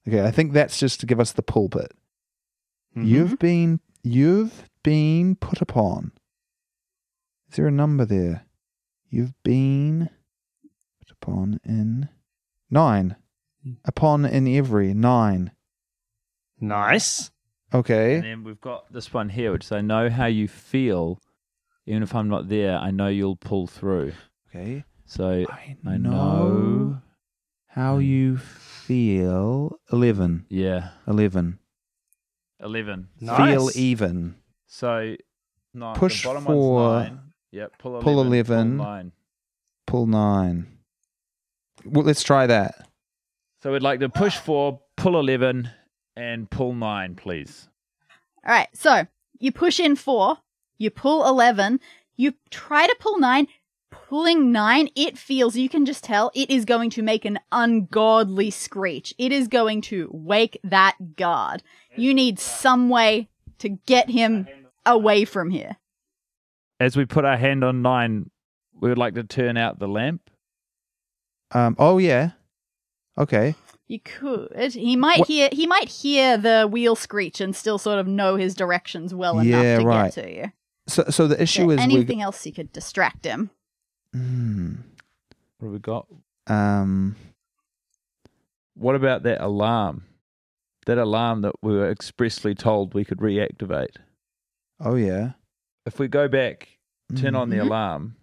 Okay, 0.07 0.23
I 0.23 0.31
think 0.31 0.53
that's 0.53 0.79
just 0.79 0.99
to 1.01 1.05
give 1.05 1.19
us 1.19 1.31
the 1.33 1.41
pulpit. 1.43 1.91
Mhm. 2.95 3.07
You've 3.07 3.39
been 3.39 3.79
you've 4.03 4.69
been 4.83 5.35
put 5.35 5.61
upon. 5.61 6.11
Is 7.49 7.55
there 7.57 7.67
a 7.67 7.71
number 7.71 8.05
there? 8.05 8.45
You've 9.09 9.33
been 9.43 10.09
put 10.99 11.11
upon 11.11 11.59
in 11.65 12.09
nine. 12.69 13.15
Upon 13.85 14.25
in 14.25 14.47
every 14.47 14.93
nine. 14.93 15.51
nice. 16.59 17.29
Okay. 17.73 18.15
And 18.15 18.23
then 18.23 18.43
we've 18.43 18.61
got 18.61 18.91
this 18.93 19.11
one 19.13 19.29
here, 19.29 19.51
which 19.51 19.65
is 19.65 19.71
I 19.71 19.81
know 19.81 20.09
how 20.09 20.27
you 20.27 20.47
feel. 20.47 21.19
Even 21.85 22.03
if 22.03 22.15
I'm 22.15 22.29
not 22.29 22.47
there, 22.47 22.77
I 22.77 22.91
know 22.91 23.07
you'll 23.07 23.35
pull 23.35 23.67
through. 23.67 24.13
Okay. 24.49 24.83
So 25.05 25.45
I 25.49 25.75
I 25.85 25.97
know 25.97 26.09
know. 26.09 27.01
how 27.67 27.97
mm. 27.97 28.05
you 28.05 28.37
feel. 28.37 29.79
Eleven. 29.91 30.45
Yeah. 30.49 30.89
Eleven. 31.07 31.59
11. 32.63 33.09
Feel 33.19 33.69
even. 33.75 34.35
So 34.67 35.15
no, 35.73 35.93
Push 35.93 36.23
the 36.23 36.29
bottom 36.29 36.45
for- 36.45 36.75
one's 36.75 37.09
nine. 37.09 37.19
Yep, 37.51 37.77
pull 37.77 37.91
11. 37.97 38.03
pull 38.03 38.21
11. 38.21 38.77
Pull 38.77 38.85
nine. 38.85 39.11
Pull 39.85 40.05
nine. 40.07 40.77
Well, 41.85 42.05
let's 42.05 42.23
try 42.23 42.47
that. 42.47 42.87
So 43.61 43.71
we'd 43.71 43.81
like 43.83 43.99
to 43.99 44.09
push 44.09 44.37
four, 44.37 44.79
pull 44.97 45.19
11, 45.19 45.69
and 46.15 46.49
pull 46.49 46.73
nine, 46.73 47.15
please. 47.15 47.67
All 48.45 48.53
right. 48.53 48.69
So 48.73 49.05
you 49.39 49.51
push 49.51 49.79
in 49.79 49.95
four, 49.95 50.37
you 50.77 50.89
pull 50.89 51.27
11, 51.27 51.79
you 52.15 52.33
try 52.49 52.87
to 52.87 52.95
pull 52.99 53.19
nine. 53.19 53.47
Pulling 53.91 54.51
nine, 54.51 54.89
it 54.95 55.17
feels, 55.17 55.55
you 55.55 55.69
can 55.69 55.85
just 55.85 56.03
tell, 56.03 56.31
it 56.33 56.49
is 56.49 56.65
going 56.65 56.89
to 56.91 57.01
make 57.03 57.25
an 57.25 57.39
ungodly 57.51 58.49
screech. 58.49 59.13
It 59.17 59.31
is 59.31 59.47
going 59.47 59.81
to 59.83 60.09
wake 60.11 60.59
that 60.63 61.15
guard. 61.15 61.61
You 61.95 62.13
need 62.13 62.39
some 62.39 62.89
way 62.89 63.29
to 63.59 63.69
get 63.69 64.09
him 64.09 64.47
away 64.85 65.25
from 65.25 65.51
here. 65.51 65.77
As 66.79 66.97
we 66.97 67.05
put 67.05 67.23
our 67.23 67.37
hand 67.37 67.63
on 67.63 67.81
nine, 67.83 68.29
we 68.79 68.89
would 68.89 68.97
like 68.97 69.13
to 69.13 69.23
turn 69.23 69.57
out 69.57 69.77
the 69.79 69.87
lamp. 69.87 70.29
Um. 71.51 71.75
Oh 71.77 71.99
yeah. 71.99 72.31
Okay. 73.17 73.53
You 73.87 73.99
could. 73.99 74.73
He 74.73 74.95
might 74.95 75.19
What- 75.19 75.27
hear. 75.27 75.49
He 75.51 75.67
might 75.67 75.87
hear 75.87 76.35
the 76.35 76.67
wheel 76.69 76.95
screech 76.95 77.39
and 77.39 77.55
still 77.55 77.77
sort 77.77 77.99
of 77.99 78.07
know 78.07 78.35
his 78.37 78.55
directions 78.55 79.13
well 79.13 79.39
enough 79.39 79.63
Yeah, 79.63 79.77
to 79.79 79.85
right. 79.85 80.13
get 80.13 80.23
to 80.23 80.33
you. 80.35 80.51
So 80.87 81.05
so 81.09 81.27
the 81.27 81.41
issue 81.41 81.67
Yeah, 81.67 81.75
is 81.75 81.77
we. 81.77 81.83
anything 81.83 82.21
else 82.21 82.45
you 82.45 82.51
could 82.53 82.71
distract 82.73 83.25
him. 83.25 83.49
Hmm. 84.13 84.75
What 85.59 85.67
have 85.67 85.73
we 85.73 85.79
got? 85.79 86.07
Um. 86.47 87.15
What 88.75 88.95
about 88.95 89.23
that 89.23 89.41
alarm? 89.41 90.03
That 90.85 90.97
alarm 90.97 91.41
that 91.41 91.53
we 91.61 91.73
were 91.73 91.89
expressly 91.89 92.53
told 92.55 92.93
we 92.93 93.05
could 93.05 93.19
reactivate. 93.19 93.95
Oh 94.79 94.95
yeah. 94.95 95.31
If 95.85 95.99
we 95.99 96.07
go 96.07 96.27
back, 96.27 96.77
turn 97.15 97.33
Mm. 97.33 97.39
on 97.39 97.49
the 97.49 97.57
Mhm. 97.57 97.61
alarm, 97.67 98.15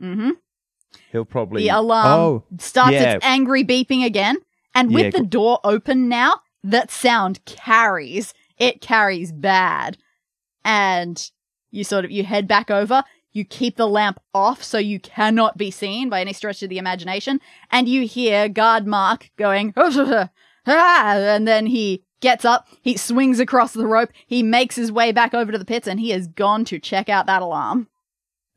Mm-hmm. 0.00 0.30
he'll 1.12 1.24
probably. 1.24 1.62
The 1.62 1.68
alarm 1.70 2.06
Oh, 2.06 2.44
starts 2.58 2.92
yeah. 2.94 3.14
its 3.16 3.24
angry 3.26 3.64
beeping 3.64 4.04
again, 4.04 4.36
And 4.72 4.94
with 4.94 5.06
Yeah, 5.06 5.10
the 5.20 5.26
door 5.26 5.58
open 5.64 6.08
now, 6.08 6.42
that 6.62 6.92
sound 6.92 7.44
carries. 7.44 8.32
It 8.56 8.80
carries 8.80 9.32
bad. 9.32 9.98
And 10.64 11.28
you 11.70 11.84
sort 11.84 12.04
of 12.04 12.10
you 12.10 12.24
head 12.24 12.46
back 12.48 12.70
over, 12.70 13.02
you 13.32 13.44
keep 13.44 13.76
the 13.76 13.86
lamp 13.88 14.20
off 14.34 14.62
so 14.62 14.78
you 14.78 14.98
cannot 14.98 15.56
be 15.56 15.70
seen 15.70 16.08
by 16.08 16.20
any 16.20 16.32
stretch 16.32 16.62
of 16.62 16.68
the 16.68 16.78
imagination, 16.78 17.40
and 17.70 17.88
you 17.88 18.06
hear 18.06 18.48
guard 18.48 18.86
Mark 18.86 19.30
going 19.36 19.72
ah, 19.76 20.28
and 20.66 21.46
then 21.46 21.66
he 21.66 22.02
gets 22.20 22.44
up, 22.44 22.66
he 22.82 22.96
swings 22.96 23.40
across 23.40 23.72
the 23.72 23.86
rope, 23.86 24.10
he 24.26 24.42
makes 24.42 24.76
his 24.76 24.92
way 24.92 25.12
back 25.12 25.32
over 25.32 25.50
to 25.52 25.58
the 25.58 25.64
pits, 25.64 25.86
and 25.88 26.00
he 26.00 26.10
has 26.10 26.26
gone 26.28 26.64
to 26.66 26.78
check 26.78 27.08
out 27.08 27.26
that 27.26 27.42
alarm. 27.42 27.88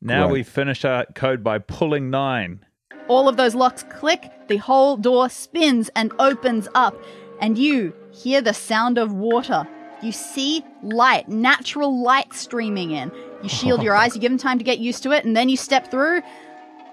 Now 0.02 0.26
Right. 0.26 0.34
we 0.34 0.44
finish 0.44 0.84
our 0.84 1.06
code 1.16 1.44
by 1.44 1.60
pulling 1.60 2.10
nine. 2.10 2.66
All 3.08 3.30
of 3.30 3.38
those 3.38 3.56
locks 3.56 3.84
click, 3.84 4.32
the 4.48 4.58
whole 4.58 4.98
door 4.98 5.30
spins 5.30 5.90
and 5.96 6.12
opens 6.20 6.68
up, 6.76 6.96
and 7.40 7.58
you 7.58 7.94
hear 8.12 8.42
the 8.42 8.54
sound 8.54 8.98
of 8.98 9.14
water. 9.14 9.68
You 10.04 10.12
see 10.12 10.66
light, 10.82 11.30
natural 11.30 12.04
light 12.04 12.34
streaming 12.34 12.92
in. 12.92 13.10
You 13.42 13.48
shield 13.48 13.82
your 13.82 13.96
eyes, 13.96 14.14
you 14.14 14.22
give 14.22 14.32
them 14.32 14.38
time 14.38 14.58
to 14.58 14.64
get 14.64 14.80
used 14.80 15.02
to 15.04 15.12
it, 15.12 15.24
and 15.24 15.36
then 15.36 15.48
you 15.48 15.56
step 15.56 15.90
through. 15.90 16.22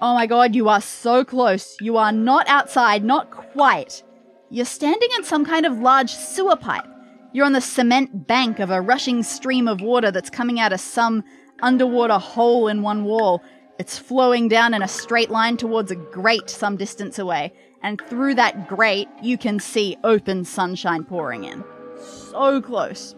Oh 0.01 0.13
my 0.13 0.25
god, 0.25 0.55
you 0.55 0.69
are 0.69 0.81
so 0.81 1.25
close. 1.25 1.75
You 1.81 1.97
are 1.97 2.13
not 2.13 2.47
outside, 2.47 3.03
not 3.03 3.29
quite. 3.29 4.01
You're 4.49 4.65
standing 4.65 5.09
in 5.17 5.25
some 5.25 5.45
kind 5.45 5.65
of 5.65 5.79
large 5.79 6.11
sewer 6.11 6.55
pipe. 6.55 6.87
You're 7.33 7.45
on 7.45 7.53
the 7.53 7.61
cement 7.61 8.27
bank 8.27 8.59
of 8.59 8.71
a 8.71 8.81
rushing 8.81 9.23
stream 9.23 9.67
of 9.67 9.81
water 9.81 10.09
that's 10.09 10.29
coming 10.29 10.59
out 10.59 10.73
of 10.73 10.79
some 10.79 11.23
underwater 11.61 12.17
hole 12.17 12.67
in 12.67 12.81
one 12.81 13.03
wall. 13.03 13.43
It's 13.77 13.97
flowing 13.97 14.47
down 14.47 14.73
in 14.73 14.81
a 14.81 14.87
straight 14.87 15.29
line 15.29 15.57
towards 15.57 15.91
a 15.91 15.95
grate 15.95 16.49
some 16.49 16.77
distance 16.77 17.19
away, 17.19 17.53
and 17.83 18.01
through 18.09 18.35
that 18.35 18.67
grate, 18.67 19.09
you 19.21 19.37
can 19.37 19.59
see 19.59 19.97
open 20.03 20.45
sunshine 20.45 21.03
pouring 21.03 21.43
in. 21.43 21.63
So 22.01 22.61
close. 22.61 23.15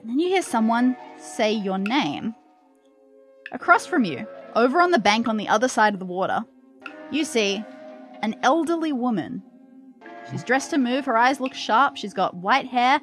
And 0.00 0.10
then 0.10 0.18
you 0.18 0.28
hear 0.28 0.42
someone 0.42 0.96
say 1.18 1.52
your 1.52 1.78
name. 1.78 2.34
Across 3.52 3.86
from 3.86 4.04
you, 4.04 4.26
over 4.54 4.80
on 4.80 4.90
the 4.90 4.98
bank 4.98 5.28
on 5.28 5.36
the 5.36 5.48
other 5.48 5.68
side 5.68 5.94
of 5.94 6.00
the 6.00 6.06
water, 6.06 6.44
you 7.10 7.24
see 7.24 7.64
an 8.22 8.36
elderly 8.42 8.92
woman. 8.92 9.42
She's 10.30 10.44
dressed 10.44 10.70
to 10.70 10.78
move, 10.78 11.06
her 11.06 11.16
eyes 11.16 11.40
look 11.40 11.54
sharp, 11.54 11.96
she's 11.96 12.12
got 12.12 12.36
white 12.36 12.66
hair, 12.66 13.00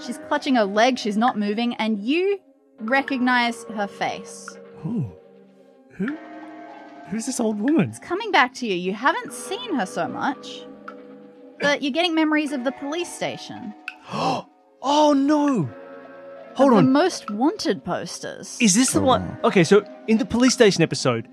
she's 0.00 0.18
clutching 0.28 0.54
her 0.54 0.64
leg, 0.64 0.98
she's 0.98 1.16
not 1.16 1.38
moving, 1.38 1.74
and 1.74 1.98
you 1.98 2.38
recognize 2.78 3.64
her 3.74 3.86
face. 3.86 4.48
Ooh. 4.86 5.10
Who? 5.96 6.16
Who's 7.08 7.26
this 7.26 7.40
old 7.40 7.60
woman? 7.60 7.88
It's 7.88 7.98
coming 7.98 8.30
back 8.30 8.54
to 8.54 8.66
you. 8.66 8.74
You 8.74 8.94
haven't 8.94 9.32
seen 9.32 9.74
her 9.74 9.84
so 9.84 10.06
much, 10.06 10.64
but 11.60 11.82
you're 11.82 11.92
getting 11.92 12.14
memories 12.14 12.52
of 12.52 12.62
the 12.64 12.72
police 12.72 13.12
station. 13.12 13.74
Oh, 14.12 14.39
Oh 14.82 15.12
no! 15.12 15.68
Hold 16.54 16.72
of 16.72 16.78
on. 16.78 16.84
The 16.86 16.90
most 16.90 17.30
wanted 17.30 17.84
posters. 17.84 18.56
Is 18.60 18.74
this 18.74 18.92
the 18.92 19.00
Oh, 19.00 19.04
one? 19.04 19.38
no. 19.42 19.48
Okay, 19.48 19.64
so 19.64 19.84
in 20.08 20.18
the 20.18 20.24
police 20.24 20.52
station 20.54 20.82
episode, 20.82 21.28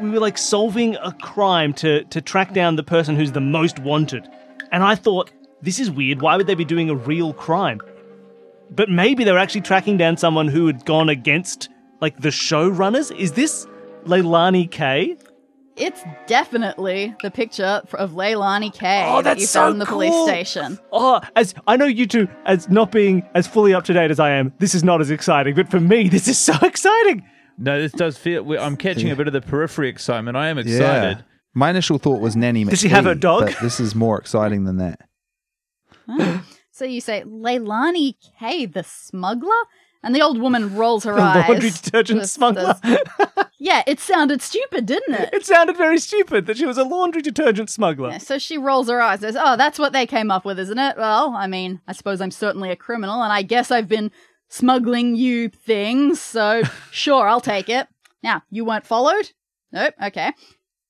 we 0.00 0.10
were 0.10 0.20
like 0.20 0.38
solving 0.38 0.96
a 0.96 1.12
crime 1.22 1.72
to 1.74 2.04
to 2.04 2.20
track 2.20 2.52
down 2.52 2.76
the 2.76 2.82
person 2.82 3.16
who's 3.16 3.32
the 3.32 3.40
most 3.40 3.78
wanted, 3.78 4.28
and 4.70 4.82
I 4.82 4.94
thought 4.94 5.30
this 5.62 5.78
is 5.78 5.90
weird. 5.90 6.20
Why 6.22 6.36
would 6.36 6.46
they 6.46 6.54
be 6.54 6.64
doing 6.64 6.90
a 6.90 6.94
real 6.94 7.32
crime? 7.32 7.80
But 8.70 8.88
maybe 8.88 9.24
they 9.24 9.32
were 9.32 9.38
actually 9.38 9.60
tracking 9.62 9.96
down 9.98 10.16
someone 10.16 10.48
who 10.48 10.66
had 10.66 10.84
gone 10.86 11.08
against 11.08 11.68
like 12.00 12.20
the 12.20 12.30
showrunners. 12.30 13.14
Is 13.16 13.32
this 13.32 13.66
Leilani 14.04 14.70
K? 14.70 15.16
It's 15.76 16.02
definitely 16.26 17.14
the 17.22 17.30
picture 17.30 17.80
of 17.94 18.10
Leilani 18.12 18.72
K 18.74 19.04
Oh, 19.08 19.16
that 19.16 19.22
that's 19.24 19.40
you 19.40 19.46
so 19.46 19.60
found 19.60 19.72
in 19.74 19.78
the 19.78 19.86
police 19.86 20.14
station. 20.24 20.78
Oh, 20.92 21.20
as 21.34 21.54
I 21.66 21.76
know 21.76 21.86
you 21.86 22.06
two, 22.06 22.28
as 22.44 22.68
not 22.68 22.92
being 22.92 23.26
as 23.34 23.46
fully 23.46 23.72
up 23.72 23.84
to 23.84 23.92
date 23.92 24.10
as 24.10 24.20
I 24.20 24.30
am, 24.32 24.52
this 24.58 24.74
is 24.74 24.84
not 24.84 25.00
as 25.00 25.10
exciting. 25.10 25.54
But 25.54 25.70
for 25.70 25.80
me, 25.80 26.08
this 26.08 26.28
is 26.28 26.38
so 26.38 26.54
exciting. 26.62 27.24
No, 27.58 27.80
this 27.80 27.92
does 27.92 28.18
feel. 28.18 28.50
I'm 28.58 28.76
catching 28.76 29.10
a 29.10 29.16
bit 29.16 29.26
of 29.26 29.32
the 29.32 29.40
periphery 29.40 29.88
excitement. 29.88 30.36
I 30.36 30.48
am 30.48 30.58
Yeah. 30.58 30.64
excited. 30.64 31.24
My 31.54 31.70
initial 31.70 31.98
thought 31.98 32.20
was 32.20 32.34
Nanny 32.36 32.64
Does 32.64 32.80
she 32.80 32.88
have 32.88 33.06
a 33.06 33.14
dog? 33.14 33.44
But 33.46 33.56
this 33.60 33.78
is 33.80 33.94
more 33.94 34.18
exciting 34.18 34.64
than 34.64 34.78
that. 34.78 35.00
So 36.74 36.86
you 36.86 37.02
say, 37.02 37.22
Leilani 37.26 38.14
K, 38.40 38.64
the 38.64 38.82
smuggler? 38.82 39.50
And 40.02 40.14
the 40.14 40.22
old 40.22 40.40
woman 40.40 40.74
rolls 40.74 41.04
her 41.04 41.12
eyes. 41.18 41.48
laundry 41.48 41.70
detergent 41.70 42.28
smuggler. 42.28 42.74
yeah, 43.58 43.82
it 43.86 44.00
sounded 44.00 44.42
stupid, 44.42 44.84
didn't 44.86 45.14
it? 45.14 45.30
It 45.32 45.46
sounded 45.46 45.76
very 45.76 45.98
stupid 45.98 46.46
that 46.46 46.56
she 46.56 46.66
was 46.66 46.76
a 46.78 46.82
laundry 46.84 47.22
detergent 47.22 47.70
smuggler. 47.70 48.10
Yeah, 48.10 48.18
so 48.18 48.38
she 48.38 48.58
rolls 48.58 48.88
her 48.88 49.00
eyes. 49.00 49.20
Says, 49.20 49.36
"Oh, 49.38 49.56
that's 49.56 49.78
what 49.78 49.92
they 49.92 50.06
came 50.06 50.30
up 50.30 50.44
with, 50.44 50.58
isn't 50.58 50.78
it? 50.78 50.96
Well, 50.96 51.34
I 51.36 51.46
mean, 51.46 51.80
I 51.86 51.92
suppose 51.92 52.20
I'm 52.20 52.32
certainly 52.32 52.70
a 52.70 52.76
criminal, 52.76 53.22
and 53.22 53.32
I 53.32 53.42
guess 53.42 53.70
I've 53.70 53.88
been 53.88 54.10
smuggling 54.48 55.14
you 55.14 55.48
things. 55.48 56.20
So 56.20 56.62
sure, 56.90 57.28
I'll 57.28 57.40
take 57.40 57.68
it. 57.68 57.86
Now, 58.22 58.42
you 58.50 58.64
weren't 58.64 58.86
followed? 58.86 59.30
Nope. 59.72 59.94
Okay. 60.02 60.32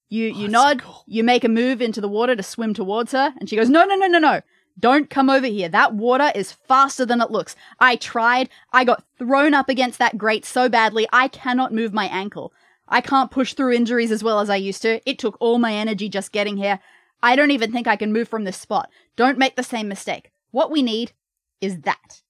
You 0.08 0.26
you 0.28 0.46
Oh, 0.46 0.50
nod. 0.50 0.80
so 0.80 0.86
cool. 0.86 1.04
You 1.06 1.22
make 1.24 1.44
a 1.44 1.48
move 1.48 1.80
into 1.82 2.00
the 2.00 2.08
water 2.08 2.34
to 2.36 2.42
swim 2.42 2.74
towards 2.74 3.12
her, 3.12 3.34
and 3.38 3.48
she 3.48 3.56
goes, 3.56 3.68
"No, 3.68 3.84
no, 3.84 3.94
no, 3.94 4.06
no, 4.06 4.18
no." 4.18 4.40
Don't 4.82 5.08
come 5.08 5.30
over 5.30 5.46
here. 5.46 5.68
That 5.68 5.94
water 5.94 6.32
is 6.34 6.52
faster 6.52 7.06
than 7.06 7.20
it 7.20 7.30
looks. 7.30 7.54
I 7.78 7.96
tried. 7.96 8.50
I 8.72 8.84
got 8.84 9.04
thrown 9.16 9.54
up 9.54 9.68
against 9.68 9.98
that 10.00 10.18
grate 10.18 10.44
so 10.44 10.68
badly, 10.68 11.06
I 11.12 11.28
cannot 11.28 11.72
move 11.72 11.94
my 11.94 12.06
ankle. 12.06 12.52
I 12.88 13.00
can't 13.00 13.30
push 13.30 13.54
through 13.54 13.72
injuries 13.72 14.10
as 14.10 14.24
well 14.24 14.40
as 14.40 14.50
I 14.50 14.56
used 14.56 14.82
to. 14.82 15.00
It 15.08 15.20
took 15.20 15.36
all 15.40 15.58
my 15.58 15.72
energy 15.72 16.08
just 16.08 16.32
getting 16.32 16.56
here. 16.56 16.80
I 17.22 17.36
don't 17.36 17.52
even 17.52 17.70
think 17.70 17.86
I 17.86 17.96
can 17.96 18.12
move 18.12 18.28
from 18.28 18.42
this 18.42 18.56
spot. 18.56 18.90
Don't 19.14 19.38
make 19.38 19.54
the 19.54 19.62
same 19.62 19.88
mistake. 19.88 20.32
What 20.50 20.70
we 20.70 20.82
need 20.82 21.12
is 21.60 21.82
that. 21.82 22.20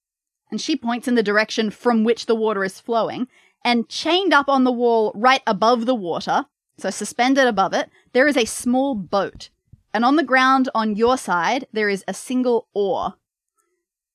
And 0.51 0.61
she 0.61 0.75
points 0.75 1.07
in 1.07 1.15
the 1.15 1.23
direction 1.23 1.71
from 1.71 2.03
which 2.03 2.27
the 2.27 2.35
water 2.35 2.63
is 2.63 2.79
flowing, 2.79 3.27
and 3.65 3.89
chained 3.89 4.31
up 4.31 4.47
on 4.47 4.63
the 4.63 4.71
wall 4.71 5.11
right 5.15 5.41
above 5.47 5.87
the 5.87 5.95
water, 5.95 6.45
so 6.77 6.91
suspended 6.91 7.47
above 7.47 7.73
it, 7.73 7.89
there 8.13 8.27
is 8.27 8.37
a 8.37 8.45
small 8.45 8.93
boat. 8.93 9.49
And 9.93 10.03
on 10.03 10.15
the 10.15 10.23
ground 10.23 10.69
on 10.73 10.95
your 10.95 11.17
side, 11.17 11.67
there 11.71 11.89
is 11.89 12.03
a 12.07 12.13
single 12.13 12.67
oar. 12.73 13.13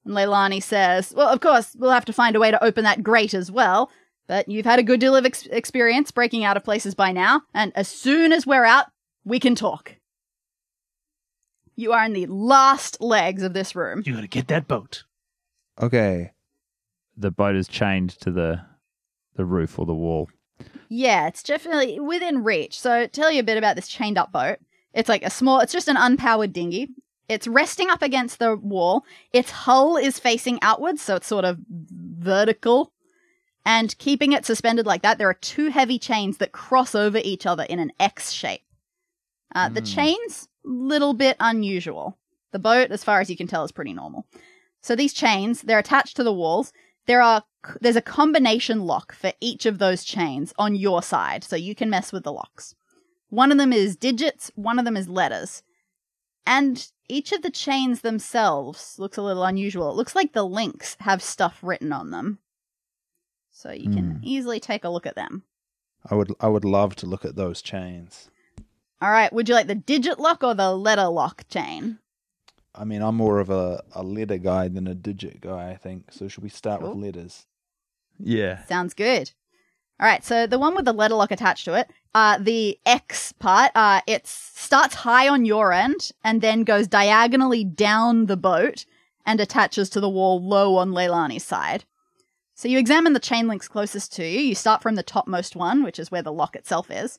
And 0.04 0.14
Leilani 0.14 0.62
says, 0.62 1.14
Well, 1.16 1.28
of 1.28 1.40
course, 1.40 1.76
we'll 1.78 1.90
have 1.90 2.04
to 2.06 2.12
find 2.12 2.34
a 2.34 2.40
way 2.40 2.50
to 2.50 2.62
open 2.64 2.84
that 2.84 3.02
grate 3.02 3.34
as 3.34 3.50
well. 3.50 3.90
But 4.26 4.48
you've 4.48 4.66
had 4.66 4.78
a 4.78 4.82
good 4.82 5.00
deal 5.00 5.16
of 5.16 5.24
ex- 5.24 5.46
experience 5.46 6.10
breaking 6.10 6.44
out 6.44 6.56
of 6.56 6.64
places 6.64 6.94
by 6.94 7.12
now, 7.12 7.42
and 7.54 7.72
as 7.74 7.88
soon 7.88 8.30
as 8.30 8.46
we're 8.46 8.64
out, 8.64 8.86
we 9.24 9.40
can 9.40 9.54
talk. 9.54 9.96
You 11.76 11.92
are 11.92 12.04
in 12.04 12.12
the 12.12 12.26
last 12.26 13.00
legs 13.00 13.42
of 13.42 13.54
this 13.54 13.74
room. 13.74 14.02
You 14.04 14.14
gotta 14.14 14.26
get 14.26 14.48
that 14.48 14.68
boat. 14.68 15.04
Okay. 15.80 16.32
The 17.16 17.30
boat 17.30 17.56
is 17.56 17.68
chained 17.68 18.10
to 18.20 18.30
the 18.30 18.62
the 19.34 19.44
roof 19.44 19.78
or 19.78 19.86
the 19.86 19.94
wall. 19.94 20.28
Yeah, 20.88 21.28
it's 21.28 21.42
definitely 21.42 22.00
within 22.00 22.42
reach. 22.42 22.78
So, 22.78 23.06
tell 23.06 23.30
you 23.30 23.40
a 23.40 23.44
bit 23.44 23.56
about 23.56 23.76
this 23.76 23.88
chained 23.88 24.18
up 24.18 24.32
boat. 24.32 24.58
It's 24.98 25.08
like 25.08 25.22
a 25.22 25.30
small, 25.30 25.60
it's 25.60 25.72
just 25.72 25.86
an 25.88 25.96
unpowered 25.96 26.52
dinghy. 26.52 26.88
It's 27.28 27.46
resting 27.46 27.88
up 27.88 28.02
against 28.02 28.38
the 28.40 28.56
wall. 28.56 29.04
Its 29.32 29.50
hull 29.50 29.96
is 29.96 30.18
facing 30.18 30.58
outwards, 30.60 31.00
so 31.00 31.14
it's 31.16 31.26
sort 31.28 31.44
of 31.44 31.58
vertical. 31.70 32.92
And 33.64 33.96
keeping 33.98 34.32
it 34.32 34.44
suspended 34.44 34.86
like 34.86 35.02
that, 35.02 35.18
there 35.18 35.28
are 35.28 35.34
two 35.34 35.68
heavy 35.68 35.98
chains 35.98 36.38
that 36.38 36.52
cross 36.52 36.96
over 36.96 37.20
each 37.22 37.46
other 37.46 37.62
in 37.64 37.78
an 37.78 37.92
X 38.00 38.32
shape. 38.32 38.62
Uh, 39.54 39.68
The 39.68 39.80
Hmm. 39.80 39.86
chains, 39.86 40.48
little 40.64 41.14
bit 41.14 41.36
unusual. 41.38 42.18
The 42.50 42.58
boat, 42.58 42.90
as 42.90 43.04
far 43.04 43.20
as 43.20 43.30
you 43.30 43.36
can 43.36 43.46
tell, 43.46 43.62
is 43.64 43.72
pretty 43.72 43.92
normal. 43.92 44.26
So 44.80 44.96
these 44.96 45.12
chains, 45.12 45.62
they're 45.62 45.78
attached 45.78 46.16
to 46.16 46.24
the 46.24 46.32
walls. 46.32 46.72
There 47.06 47.22
are 47.22 47.44
there's 47.80 47.96
a 47.96 48.02
combination 48.02 48.86
lock 48.86 49.14
for 49.14 49.32
each 49.40 49.66
of 49.66 49.78
those 49.78 50.02
chains 50.04 50.54
on 50.58 50.74
your 50.74 51.02
side, 51.02 51.44
so 51.44 51.56
you 51.56 51.74
can 51.74 51.90
mess 51.90 52.12
with 52.12 52.24
the 52.24 52.32
locks. 52.32 52.74
One 53.30 53.52
of 53.52 53.58
them 53.58 53.72
is 53.72 53.96
digits, 53.96 54.50
one 54.54 54.78
of 54.78 54.84
them 54.84 54.96
is 54.96 55.08
letters. 55.08 55.62
And 56.46 56.90
each 57.08 57.32
of 57.32 57.42
the 57.42 57.50
chains 57.50 58.00
themselves 58.00 58.98
looks 58.98 59.16
a 59.18 59.22
little 59.22 59.44
unusual. 59.44 59.90
It 59.90 59.96
looks 59.96 60.14
like 60.14 60.32
the 60.32 60.44
links 60.44 60.96
have 61.00 61.22
stuff 61.22 61.58
written 61.62 61.92
on 61.92 62.10
them. 62.10 62.38
So 63.50 63.70
you 63.70 63.90
can 63.90 64.12
Hmm. 64.12 64.18
easily 64.22 64.60
take 64.60 64.84
a 64.84 64.88
look 64.88 65.06
at 65.06 65.14
them. 65.16 65.42
I 66.08 66.14
would 66.14 66.32
I 66.40 66.48
would 66.48 66.64
love 66.64 66.94
to 66.96 67.06
look 67.06 67.24
at 67.24 67.36
those 67.36 67.60
chains. 67.60 68.30
All 69.02 69.10
right, 69.10 69.32
would 69.32 69.48
you 69.48 69.54
like 69.54 69.66
the 69.66 69.74
digit 69.74 70.18
lock 70.18 70.42
or 70.42 70.54
the 70.54 70.74
letter 70.74 71.08
lock 71.08 71.46
chain? 71.48 71.98
I 72.74 72.84
mean, 72.84 73.02
I'm 73.02 73.16
more 73.16 73.40
of 73.40 73.50
a, 73.50 73.82
a 73.92 74.02
letter 74.02 74.38
guy 74.38 74.68
than 74.68 74.86
a 74.86 74.94
digit 74.94 75.40
guy, 75.40 75.70
I 75.70 75.76
think. 75.76 76.12
So 76.12 76.28
should 76.28 76.42
we 76.44 76.48
start 76.48 76.80
Cool. 76.80 76.90
with 76.94 77.04
letters? 77.04 77.46
Yeah. 78.18 78.64
Sounds 78.66 78.94
good. 78.94 79.32
All 80.00 80.06
right, 80.06 80.24
so 80.24 80.46
the 80.46 80.58
one 80.58 80.76
with 80.76 80.84
the 80.84 80.92
letter 80.92 81.14
lock 81.16 81.32
attached 81.32 81.64
to 81.64 81.74
it, 81.74 81.90
uh, 82.14 82.38
the 82.38 82.78
X 82.86 83.32
part, 83.32 83.70
uh, 83.74 84.00
it 84.06 84.26
starts 84.26 84.94
high 84.94 85.28
on 85.28 85.44
your 85.44 85.72
end 85.72 86.10
and 86.24 86.40
then 86.40 86.64
goes 86.64 86.88
diagonally 86.88 87.64
down 87.64 88.26
the 88.26 88.36
boat 88.36 88.86
and 89.26 89.40
attaches 89.40 89.90
to 89.90 90.00
the 90.00 90.08
wall 90.08 90.42
low 90.42 90.76
on 90.76 90.90
Leilani's 90.90 91.44
side. 91.44 91.84
So 92.54 92.66
you 92.66 92.78
examine 92.78 93.12
the 93.12 93.20
chain 93.20 93.46
links 93.46 93.68
closest 93.68 94.12
to 94.14 94.26
you. 94.26 94.40
You 94.40 94.54
start 94.54 94.82
from 94.82 94.96
the 94.96 95.02
topmost 95.02 95.54
one, 95.54 95.84
which 95.84 95.98
is 95.98 96.10
where 96.10 96.22
the 96.22 96.32
lock 96.32 96.56
itself 96.56 96.90
is, 96.90 97.18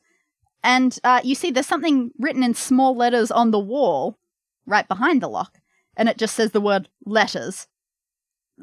and 0.63 0.97
uh, 1.03 1.21
you 1.23 1.35
see 1.35 1.51
there's 1.51 1.67
something 1.67 2.11
written 2.19 2.43
in 2.43 2.53
small 2.53 2.95
letters 2.95 3.31
on 3.31 3.51
the 3.51 3.59
wall, 3.59 4.17
right 4.65 4.87
behind 4.87 5.21
the 5.21 5.29
lock, 5.29 5.59
and 5.95 6.09
it 6.09 6.17
just 6.17 6.35
says 6.35 6.51
the 6.51 6.59
word 6.59 6.89
letters. 7.05 7.67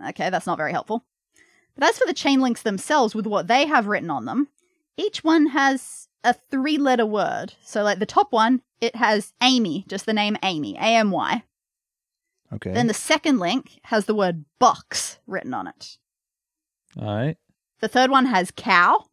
Okay, 0.09 0.29
that's 0.29 0.47
not 0.47 0.59
very 0.59 0.73
helpful. 0.73 1.07
But 1.75 1.89
as 1.89 1.99
for 1.99 2.07
the 2.07 2.15
chain 2.15 2.41
links 2.41 2.63
themselves, 2.63 3.15
with 3.15 3.27
what 3.27 3.49
they 3.49 3.67
have 3.67 3.87
written 3.87 4.11
on 4.11 4.25
them, 4.25 4.49
each 4.97 5.25
one 5.25 5.47
has 5.49 6.09
a 6.27 6.35
three 6.35 6.77
letter 6.77 7.07
word. 7.07 7.55
So, 7.63 7.83
like 7.83 7.99
the 7.99 8.07
top 8.07 8.33
one, 8.33 8.61
it 8.81 8.97
has 8.97 9.33
Amy, 9.43 9.85
just 9.89 10.05
the 10.07 10.13
name 10.13 10.37
Amy, 10.43 10.77
A 10.77 10.81
M 10.97 11.11
Y. 11.11 11.43
Okay. 12.53 12.73
Then 12.73 12.87
the 12.87 12.95
second 12.95 13.39
link 13.39 13.81
has 13.85 14.05
the 14.05 14.15
word 14.15 14.45
box 14.59 15.19
written 15.27 15.55
on 15.55 15.67
it. 15.67 15.97
All 17.01 17.17
right. 17.17 17.37
The 17.81 17.89
third 17.89 18.11
one 18.11 18.27
has 18.27 18.53
cow. 18.55 19.07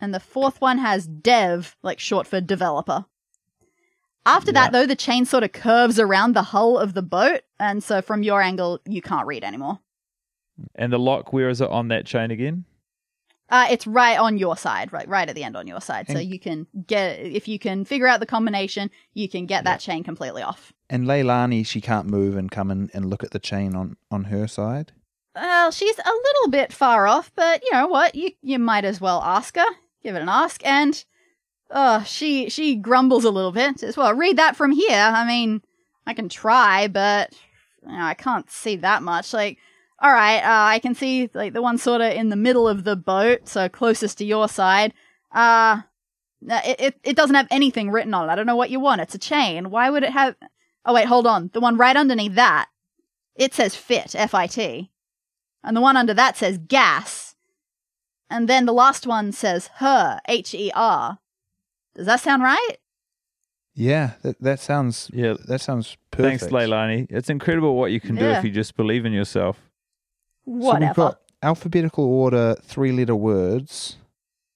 And 0.00 0.12
the 0.12 0.20
fourth 0.20 0.60
one 0.60 0.78
has 0.78 1.06
dev, 1.06 1.76
like 1.82 2.00
short 2.00 2.26
for 2.26 2.40
developer. 2.40 3.04
After 4.26 4.50
Yeah. 4.50 4.54
that, 4.62 4.72
though, 4.72 4.86
the 4.86 4.96
chain 4.96 5.24
sort 5.24 5.44
of 5.44 5.52
curves 5.52 5.98
around 6.00 6.34
the 6.34 6.42
hull 6.42 6.76
of 6.78 6.94
the 6.94 7.02
boat. 7.02 7.42
And 7.60 7.82
so 7.84 8.02
from 8.02 8.22
your 8.22 8.40
angle, 8.42 8.80
you 8.84 9.00
can't 9.00 9.26
read 9.26 9.44
anymore. 9.44 9.78
And 10.74 10.92
the 10.92 10.98
lock, 10.98 11.32
where 11.32 11.48
is 11.48 11.60
it 11.60 11.70
on 11.70 11.88
that 11.88 12.04
chain 12.04 12.30
again? 12.30 12.64
Uh, 13.52 13.66
it's 13.70 13.86
right 13.86 14.18
on 14.18 14.38
your 14.38 14.56
side, 14.56 14.90
right, 14.94 15.06
right 15.06 15.28
at 15.28 15.34
the 15.34 15.44
end 15.44 15.56
on 15.58 15.66
your 15.66 15.80
side. 15.80 16.06
So 16.08 16.18
you 16.18 16.40
can 16.40 16.66
get, 16.86 17.20
if 17.20 17.46
you 17.46 17.58
can 17.58 17.84
figure 17.84 18.06
out 18.06 18.18
the 18.18 18.26
combination, 18.26 18.90
you 19.12 19.28
can 19.28 19.44
get 19.44 19.64
that 19.64 19.78
chain 19.78 20.02
completely 20.02 20.40
off. 20.42 20.72
and 20.88 21.06
Leilani, 21.06 21.64
she 21.66 21.80
can't 21.80 22.06
move 22.06 22.34
and 22.34 22.50
come 22.50 22.70
in 22.70 22.90
and 22.94 23.10
look 23.10 23.22
at 23.22 23.30
the 23.32 23.38
chain 23.38 23.76
on 23.76 23.96
on 24.10 24.24
her 24.24 24.48
side. 24.48 24.92
Well, 25.36 25.70
she's 25.70 25.98
a 25.98 26.10
little 26.26 26.50
bit 26.50 26.72
far 26.72 27.06
off, 27.06 27.30
but 27.34 27.62
you 27.62 27.70
know 27.72 27.86
what? 27.86 28.14
You 28.14 28.30
you 28.40 28.58
might 28.58 28.86
as 28.86 29.00
well 29.00 29.20
ask 29.22 29.56
her. 29.56 29.70
Give 30.02 30.16
it 30.16 30.22
an 30.22 30.28
ask, 30.28 30.64
and 30.66 31.04
uh, 31.70 32.02
she 32.04 32.48
she 32.48 32.74
grumbles 32.76 33.24
a 33.24 33.30
little 33.30 33.52
bit. 33.52 33.80
Says, 33.80 33.96
"Well, 33.98 34.14
read 34.14 34.36
that 34.38 34.56
from 34.56 34.72
here. 34.72 34.90
I 35.14 35.26
mean, 35.26 35.60
I 36.06 36.14
can 36.14 36.28
try, 36.28 36.88
but 36.88 37.32
you 37.82 37.92
know, 37.92 38.04
I 38.04 38.14
can't 38.14 38.50
see 38.50 38.76
that 38.76 39.02
much. 39.02 39.32
Like, 39.32 39.58
all 40.02 40.12
right, 40.12 40.38
uh, 40.40 40.66
I 40.74 40.78
can 40.80 40.94
see 40.94 41.30
like 41.32 41.52
the 41.54 41.62
one 41.62 41.78
sort 41.78 42.00
of 42.00 42.12
in 42.12 42.28
the 42.28 42.36
middle 42.36 42.66
of 42.68 42.84
the 42.84 42.96
boat, 42.96 43.48
so 43.48 43.68
closest 43.68 44.18
to 44.18 44.24
your 44.24 44.48
side. 44.48 44.92
Uh 45.32 45.82
it, 46.44 46.80
it 46.80 47.00
it 47.04 47.16
doesn't 47.16 47.36
have 47.36 47.46
anything 47.50 47.90
written 47.90 48.12
on 48.14 48.28
it. 48.28 48.32
I 48.32 48.34
don't 48.34 48.46
know 48.46 48.56
what 48.56 48.70
you 48.70 48.80
want. 48.80 49.00
It's 49.00 49.14
a 49.14 49.18
chain. 49.18 49.70
Why 49.70 49.88
would 49.90 50.02
it 50.02 50.10
have? 50.10 50.34
Oh 50.84 50.92
wait, 50.94 51.06
hold 51.06 51.26
on. 51.26 51.50
The 51.52 51.60
one 51.60 51.76
right 51.76 51.96
underneath 51.96 52.34
that, 52.34 52.68
it 53.36 53.54
says 53.54 53.76
fit, 53.76 54.14
F 54.16 54.34
I 54.34 54.46
T. 54.48 54.90
And 55.62 55.76
the 55.76 55.80
one 55.80 55.96
under 55.96 56.12
that 56.14 56.36
says 56.36 56.58
gas. 56.58 57.36
And 58.28 58.48
then 58.48 58.66
the 58.66 58.72
last 58.72 59.06
one 59.06 59.30
says 59.30 59.70
her, 59.76 60.18
H 60.26 60.52
E 60.54 60.72
R. 60.74 61.18
Does 61.94 62.06
that 62.06 62.20
sound 62.20 62.42
right? 62.42 62.76
Yeah, 63.74 64.12
that 64.22 64.40
that 64.42 64.58
sounds 64.58 65.10
Yeah. 65.14 65.34
that 65.46 65.60
sounds 65.60 65.96
perfect. 66.10 66.40
Thanks, 66.40 66.52
Leilani. 66.52 67.06
It's 67.08 67.30
incredible 67.30 67.76
what 67.76 67.92
you 67.92 68.00
can 68.00 68.16
do 68.16 68.24
Yeah. 68.24 68.38
if 68.38 68.44
you 68.44 68.50
just 68.50 68.76
believe 68.76 69.06
in 69.06 69.12
yourself. 69.12 69.58
So 70.44 70.50
we've 70.52 70.62
Whatever. 70.62 70.94
got 70.94 71.20
alphabetical 71.42 72.04
order, 72.04 72.56
three 72.62 72.92
letter 72.92 73.14
words. 73.16 73.96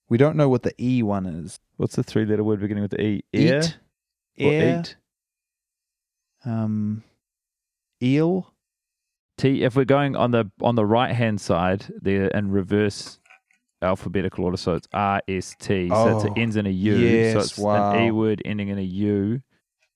We 0.09 0.19
don't 0.19 0.37
know 0.37 0.49
what 0.49 0.63
the 0.63 0.73
E 0.81 1.03
one 1.03 1.27
is. 1.27 1.59
What's 1.77 1.97
the 1.97 2.03
three 2.03 2.25
letter 2.25 2.45
word 2.45 2.61
beginning 2.61 2.83
with 2.83 2.93
the 2.93 3.01
E? 3.03 3.25
Ear? 3.33 3.63
Eat, 4.37 4.47
Or 4.47 4.53
air, 4.53 4.81
eat? 4.81 4.97
um, 6.45 7.03
eel. 8.03 8.53
T. 9.39 9.63
If 9.65 9.77
we're 9.77 9.85
going 9.85 10.17
on 10.17 10.31
the 10.31 10.51
on 10.63 10.77
the 10.77 10.87
right 10.87 11.15
hand 11.15 11.41
side, 11.41 11.85
they're 12.01 12.29
in 12.29 12.51
reverse 12.51 13.19
alphabetical 13.83 14.45
order, 14.45 14.57
so 14.57 14.75
it's 14.75 14.89
R 14.95 15.21
S 15.29 15.55
T. 15.59 15.89
So 15.91 15.95
Oh, 15.95 16.27
it 16.27 16.33
ends 16.41 16.57
in 16.57 16.67
a 16.67 16.71
U. 16.71 16.97
Yes, 16.97 17.33
so 17.35 17.39
it's 17.41 17.59
wow. 17.59 17.93
an 17.93 18.05
E 18.07 18.11
word 18.11 18.41
ending 18.47 18.69
in 18.69 18.79
a 18.79 18.83
U. 18.83 19.43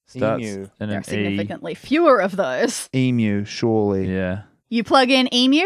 Starts 0.06 0.44
Emu. 0.44 0.66
in 0.80 0.88
there 0.88 0.98
are 0.98 0.98
an 0.98 1.00
E. 1.00 1.04
significantly 1.04 1.74
fewer 1.74 2.20
of 2.20 2.36
those. 2.36 2.88
Emu, 2.94 3.44
surely. 3.44 4.12
Yeah. 4.12 4.42
You 4.68 4.84
plug 4.84 5.10
in 5.10 5.32
emu, 5.34 5.64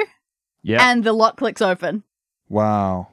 Yeah. 0.64 0.90
and 0.90 1.04
the 1.04 1.12
lock 1.12 1.36
clicks 1.36 1.62
open. 1.62 2.02
Wow. 2.48 3.08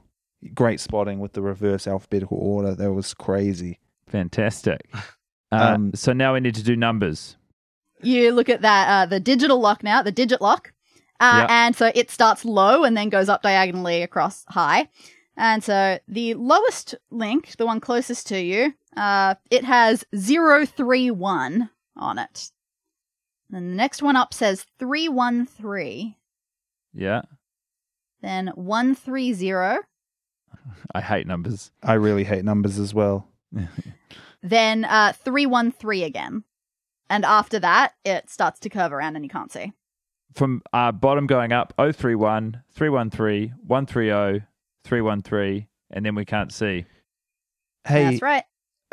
Great 0.56 0.80
spotting 0.80 1.20
with 1.20 1.34
the 1.34 1.42
reverse 1.44 1.86
alphabetical 1.86 2.38
order. 2.40 2.74
That 2.74 2.94
was 2.94 3.14
crazy. 3.14 3.80
Fantastic. 4.08 4.90
Uh, 5.54 5.74
Um, 5.76 5.92
so 5.94 6.14
now 6.14 6.34
we 6.34 6.40
need 6.40 6.56
to 6.56 6.64
do 6.64 6.78
numbers. 6.78 7.36
You 8.02 8.32
look 8.32 8.48
at 8.48 8.62
that, 8.62 8.88
uh, 8.88 9.06
the 9.06 9.20
digital 9.20 9.60
lock 9.60 9.84
now, 9.84 10.02
the 10.02 10.10
digit 10.10 10.40
lock. 10.40 10.72
Uh, 11.20 11.46
Yeah. 11.46 11.48
And 11.50 11.76
so 11.76 11.92
it 11.94 12.10
starts 12.10 12.46
low 12.46 12.86
and 12.86 12.96
then 12.96 13.10
goes 13.10 13.28
up 13.28 13.42
diagonally 13.42 14.02
across 14.02 14.46
high. 14.48 14.88
And 15.36 15.62
so 15.62 16.00
the 16.08 16.36
lowest 16.36 16.96
link, 17.10 17.58
the 17.58 17.66
one 17.66 17.82
closest 17.82 18.28
to 18.28 18.40
you, 18.42 18.74
uh, 18.96 19.36
it 19.50 19.66
has 19.66 20.06
031 20.16 21.70
on 21.98 22.18
it. 22.18 22.52
Then 23.50 23.72
the 23.72 23.76
next 23.76 24.02
one 24.02 24.16
up 24.16 24.34
says 24.34 24.66
313, 24.80 26.16
Yeah. 26.94 27.24
Then 28.22 28.48
130, 28.56 29.52
I 30.96 31.02
hate 31.02 31.28
numbers. 31.28 31.72
I 31.84 31.94
really 31.94 32.24
hate 32.24 32.44
numbers 32.46 32.78
as 32.80 32.94
well. 32.94 33.28
then 34.44 34.86
uh, 34.86 35.14
313 35.14 36.04
again. 36.04 36.44
And 37.10 37.26
after 37.26 37.60
that, 37.60 37.94
it 38.06 38.30
starts 38.30 38.60
to 38.62 38.70
curve 38.70 38.94
around 38.94 39.16
and 39.16 39.26
you 39.26 39.30
can't 39.30 39.52
see. 39.52 39.74
From 40.34 40.62
uh, 40.72 40.94
bottom 40.94 41.28
going 41.28 41.52
up 41.52 41.74
031, 41.78 42.62
313, 42.74 43.54
130, 43.68 44.46
313, 44.86 45.68
and 45.92 46.06
then 46.06 46.16
we 46.16 46.24
can't 46.24 46.54
see. 46.54 46.86
Hey, 47.86 48.12
That's 48.12 48.22
right. 48.22 48.44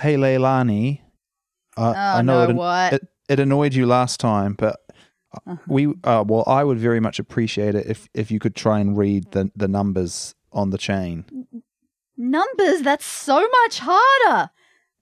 hey, 0.01 0.17
Leilani. 0.17 1.01
Uh, 1.77 1.95
Oh, 1.97 2.19
I 2.19 2.23
know 2.23 2.45
no, 2.45 2.51
it, 2.51 2.57
what? 2.57 2.93
it, 2.95 3.09
it 3.29 3.39
annoyed 3.41 3.75
you 3.75 3.87
last 3.87 4.19
time, 4.19 4.55
but 4.55 4.81
Uh-huh. 5.35 5.57
we 5.67 5.89
uh, 6.05 6.25
well, 6.27 6.45
I 6.47 6.65
would 6.65 6.79
very 6.79 7.01
much 7.01 7.19
appreciate 7.19 7.75
it 7.75 7.87
if 7.87 8.09
if 8.15 8.31
you 8.31 8.39
could 8.39 8.55
try 8.55 8.81
and 8.81 8.97
read 8.97 9.31
the 9.33 9.51
the 9.55 9.69
numbers 9.69 10.35
on 10.53 10.71
the 10.71 10.79
chain. 10.79 11.25
Numbers, 12.17 12.83
that's 12.83 13.05
so 13.05 13.47
much 13.65 13.79
harder. 13.81 14.51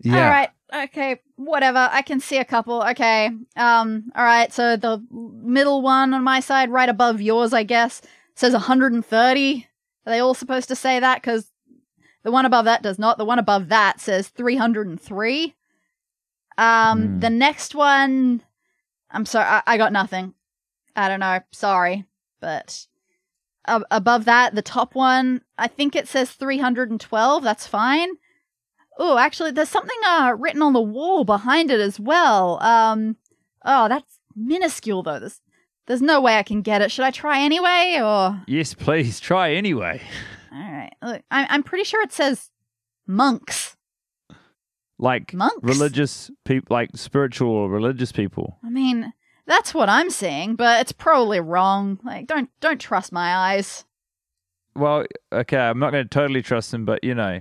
Yeah. 0.00 0.24
All 0.24 0.30
right. 0.30 0.50
Okay. 0.88 1.20
Whatever. 1.36 1.88
I 1.90 2.02
can 2.02 2.20
see 2.20 2.38
a 2.38 2.44
couple. 2.44 2.82
Okay. 2.82 3.30
Um. 3.56 4.10
All 4.16 4.24
right. 4.24 4.52
So 4.52 4.76
the 4.76 5.02
middle 5.10 5.80
one 5.80 6.12
on 6.12 6.24
my 6.24 6.40
side, 6.40 6.70
right 6.70 6.88
above 6.88 7.20
yours, 7.20 7.52
I 7.52 7.62
guess, 7.62 8.02
says 8.34 8.52
130. 8.52 9.66
Are 10.06 10.10
they 10.12 10.18
all 10.18 10.34
supposed 10.34 10.68
to 10.68 10.76
say 10.76 11.00
that? 11.00 11.22
Because 11.22 11.50
the 12.24 12.32
one 12.32 12.44
above 12.44 12.64
that 12.64 12.82
does 12.82 12.98
not. 12.98 13.16
The 13.16 13.24
one 13.24 13.38
above 13.38 13.68
that 13.68 14.00
says 14.00 14.28
303. 14.28 15.54
Um. 16.58 17.06
Hmm. 17.06 17.18
The 17.20 17.30
next 17.30 17.74
one. 17.74 18.42
I'm 19.10 19.26
sorry. 19.26 19.46
I, 19.46 19.62
I 19.66 19.76
got 19.76 19.92
nothing. 19.92 20.34
I 20.94 21.08
don't 21.08 21.20
know. 21.20 21.40
Sorry, 21.52 22.04
but. 22.40 22.86
Uh, 23.68 23.80
above 23.90 24.26
that, 24.26 24.54
the 24.54 24.62
top 24.62 24.94
one, 24.94 25.42
I 25.58 25.66
think 25.66 25.96
it 25.96 26.06
says 26.06 26.30
312. 26.30 27.42
That's 27.42 27.66
fine. 27.66 28.10
Oh, 28.98 29.18
actually, 29.18 29.50
there's 29.50 29.68
something 29.68 29.98
uh, 30.06 30.34
written 30.38 30.62
on 30.62 30.72
the 30.72 30.80
wall 30.80 31.24
behind 31.24 31.70
it 31.70 31.80
as 31.80 32.00
well. 32.00 32.62
Um, 32.62 33.16
oh, 33.64 33.88
that's 33.88 34.20
minuscule 34.34 35.02
though. 35.02 35.18
There's, 35.18 35.40
there's 35.86 36.02
no 36.02 36.20
way 36.20 36.38
I 36.38 36.42
can 36.42 36.62
get 36.62 36.80
it. 36.80 36.90
Should 36.90 37.04
I 37.04 37.10
try 37.10 37.40
anyway, 37.40 38.00
or? 38.02 38.40
Yes, 38.46 38.72
please. 38.72 39.20
Try 39.20 39.52
anyway. 39.54 40.00
All 40.52 40.58
right. 40.72 40.92
Look, 41.02 41.22
I, 41.30 41.46
I'm 41.50 41.62
pretty 41.62 41.84
sure 41.84 42.02
it 42.02 42.12
says 42.12 42.50
monks. 43.06 43.75
Like 44.98 45.34
Monks? 45.34 45.58
religious 45.62 46.30
people, 46.44 46.74
like 46.74 46.90
spiritual 46.94 47.50
or 47.50 47.68
religious 47.68 48.12
people. 48.12 48.58
I 48.64 48.70
mean, 48.70 49.12
that's 49.46 49.74
what 49.74 49.88
I'm 49.90 50.08
seeing, 50.10 50.56
but 50.56 50.80
it's 50.80 50.92
probably 50.92 51.38
wrong. 51.40 51.98
Like, 52.02 52.26
don't 52.26 52.48
don't 52.60 52.80
trust 52.80 53.12
my 53.12 53.34
eyes. 53.36 53.84
Well, 54.74 55.04
okay, 55.32 55.58
I'm 55.58 55.78
not 55.78 55.92
going 55.92 56.04
to 56.04 56.08
totally 56.08 56.42
trust 56.42 56.70
them, 56.70 56.84
but 56.84 57.02
you 57.04 57.14
know, 57.14 57.40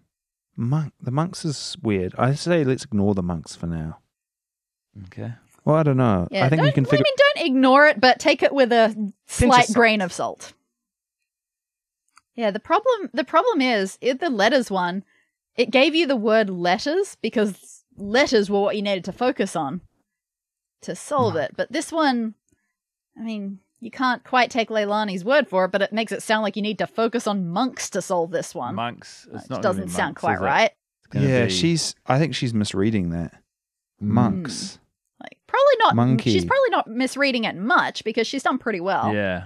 The 1.02 1.12
monks 1.12 1.46
is 1.46 1.78
weird. 1.82 2.14
I 2.18 2.34
say 2.34 2.66
let's 2.66 2.84
ignore 2.84 3.14
the 3.14 3.24
monks 3.24 3.56
for 3.56 3.68
now. 3.68 4.00
Okay. 5.06 5.32
Well, 5.64 5.78
I 5.78 5.84
don't 5.84 5.96
know. 5.96 6.28
Yeah, 6.30 6.46
I 6.46 6.50
think 6.50 6.60
don't, 6.60 6.68
you 6.68 6.74
can 6.74 6.86
I 6.92 6.96
mean, 6.98 7.04
don't 7.36 7.48
ignore 7.48 7.88
it, 7.88 8.02
but 8.02 8.20
take 8.20 8.44
it 8.44 8.54
with 8.54 8.74
a 8.74 8.94
slight 9.28 9.68
salt. 9.68 9.76
grain 9.76 10.02
of 10.02 10.12
salt. 10.12 10.52
Yeah, 12.36 12.52
the 12.52 12.60
problem 12.60 13.10
the 13.14 13.24
problem 13.24 13.62
is 13.62 13.98
in 14.02 14.18
the 14.18 14.30
letters 14.30 14.72
one, 14.72 15.04
it 15.56 15.72
gave 15.72 15.94
you 15.96 16.08
the 16.08 16.16
word 16.16 16.50
letters 16.50 17.16
because 17.22 17.84
letters 17.96 18.50
were 18.50 18.62
what 18.62 18.76
you 18.76 18.82
needed 18.82 19.04
to 19.06 19.12
focus 19.12 19.56
on 19.56 19.82
to 20.82 20.96
solve 20.96 21.36
it. 21.36 21.52
But 21.56 21.72
this 21.72 21.92
one, 21.92 22.34
I 23.18 23.22
mean, 23.22 23.60
you 23.80 23.92
can't 23.92 24.24
quite 24.24 24.50
take 24.50 24.70
Leilani's 24.70 25.24
word 25.24 25.48
for 25.48 25.66
it, 25.66 25.72
but 25.72 25.82
it 25.82 25.94
makes 25.94 26.12
it 26.12 26.24
sound 26.24 26.42
like 26.44 26.56
you 26.56 26.62
need 26.62 26.80
to 26.80 26.88
focus 26.88 27.28
on 27.28 27.50
monks 27.50 27.90
to 27.92 28.02
solve 28.02 28.32
this 28.32 28.56
one. 28.56 28.76
Monks. 28.76 29.28
It's 29.32 29.44
Which 29.44 29.50
not 29.50 29.62
gonna 29.62 29.74
be 29.76 29.80
doesn't 29.82 29.90
sound 29.96 30.08
monks, 30.10 30.20
quite 30.22 30.40
right. 30.42 30.72
It's 31.00 31.08
gonna 31.08 31.28
Yeah, 31.28 31.46
be- 31.46 31.52
she's. 31.52 31.94
I 32.08 32.18
think 32.18 32.34
she's 32.34 32.54
misreading 32.54 33.10
that. 33.10 33.34
Hmm. 34.00 34.14
Monks. 34.14 34.80
Like 35.22 35.38
probably 35.48 35.76
not. 35.80 35.96
Monkey. 35.96 36.32
She's 36.34 36.46
probably 36.46 36.70
not 36.72 36.88
misreading 36.88 37.44
it 37.44 37.56
much 37.56 38.04
because 38.04 38.26
she's 38.26 38.44
done 38.44 38.58
pretty 38.58 38.80
well. 38.80 39.14
Yeah. 39.14 39.46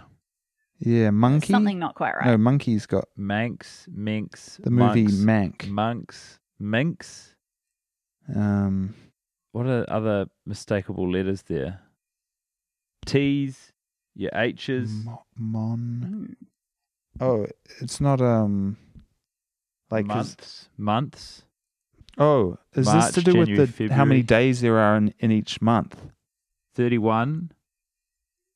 Yeah, 0.80 1.10
monkey. 1.10 1.52
Something 1.54 1.80
not 1.80 1.96
quite 1.96 2.14
right. 2.16 2.26
No, 2.28 2.38
monkey's 2.38 2.86
got 2.86 3.06
Manx, 3.16 3.88
minx, 3.92 4.58
the 4.64 4.70
movie 4.70 5.04
monks, 5.24 5.66
Mank. 5.66 5.68
monks, 5.70 6.40
minx. 6.60 7.36
Um, 8.36 8.94
What 9.54 9.66
are 9.66 9.86
other 9.90 10.28
mistakable 10.48 11.12
letters 11.12 11.42
there? 11.44 11.80
T's, 13.06 13.72
your 14.16 14.32
H's. 14.34 14.92
mo- 15.06 15.24
mon. 15.36 16.36
Mm. 16.40 16.48
Oh, 17.22 17.48
it's 17.82 18.00
not 18.02 18.22
um. 18.22 18.78
Like 19.90 20.08
'cause- 20.08 20.16
months, 20.38 20.70
months. 20.78 21.44
oh, 22.18 22.58
is 22.76 22.86
March, 22.86 23.06
this 23.06 23.16
to 23.16 23.22
do 23.22 23.32
January, 23.32 23.58
with 23.60 23.78
the 23.78 23.88
how 23.94 24.04
many 24.06 24.22
days 24.22 24.62
there 24.62 24.78
are 24.78 24.98
in, 24.98 25.14
in 25.20 25.32
each 25.32 25.62
month? 25.62 26.12
31, 26.76 27.52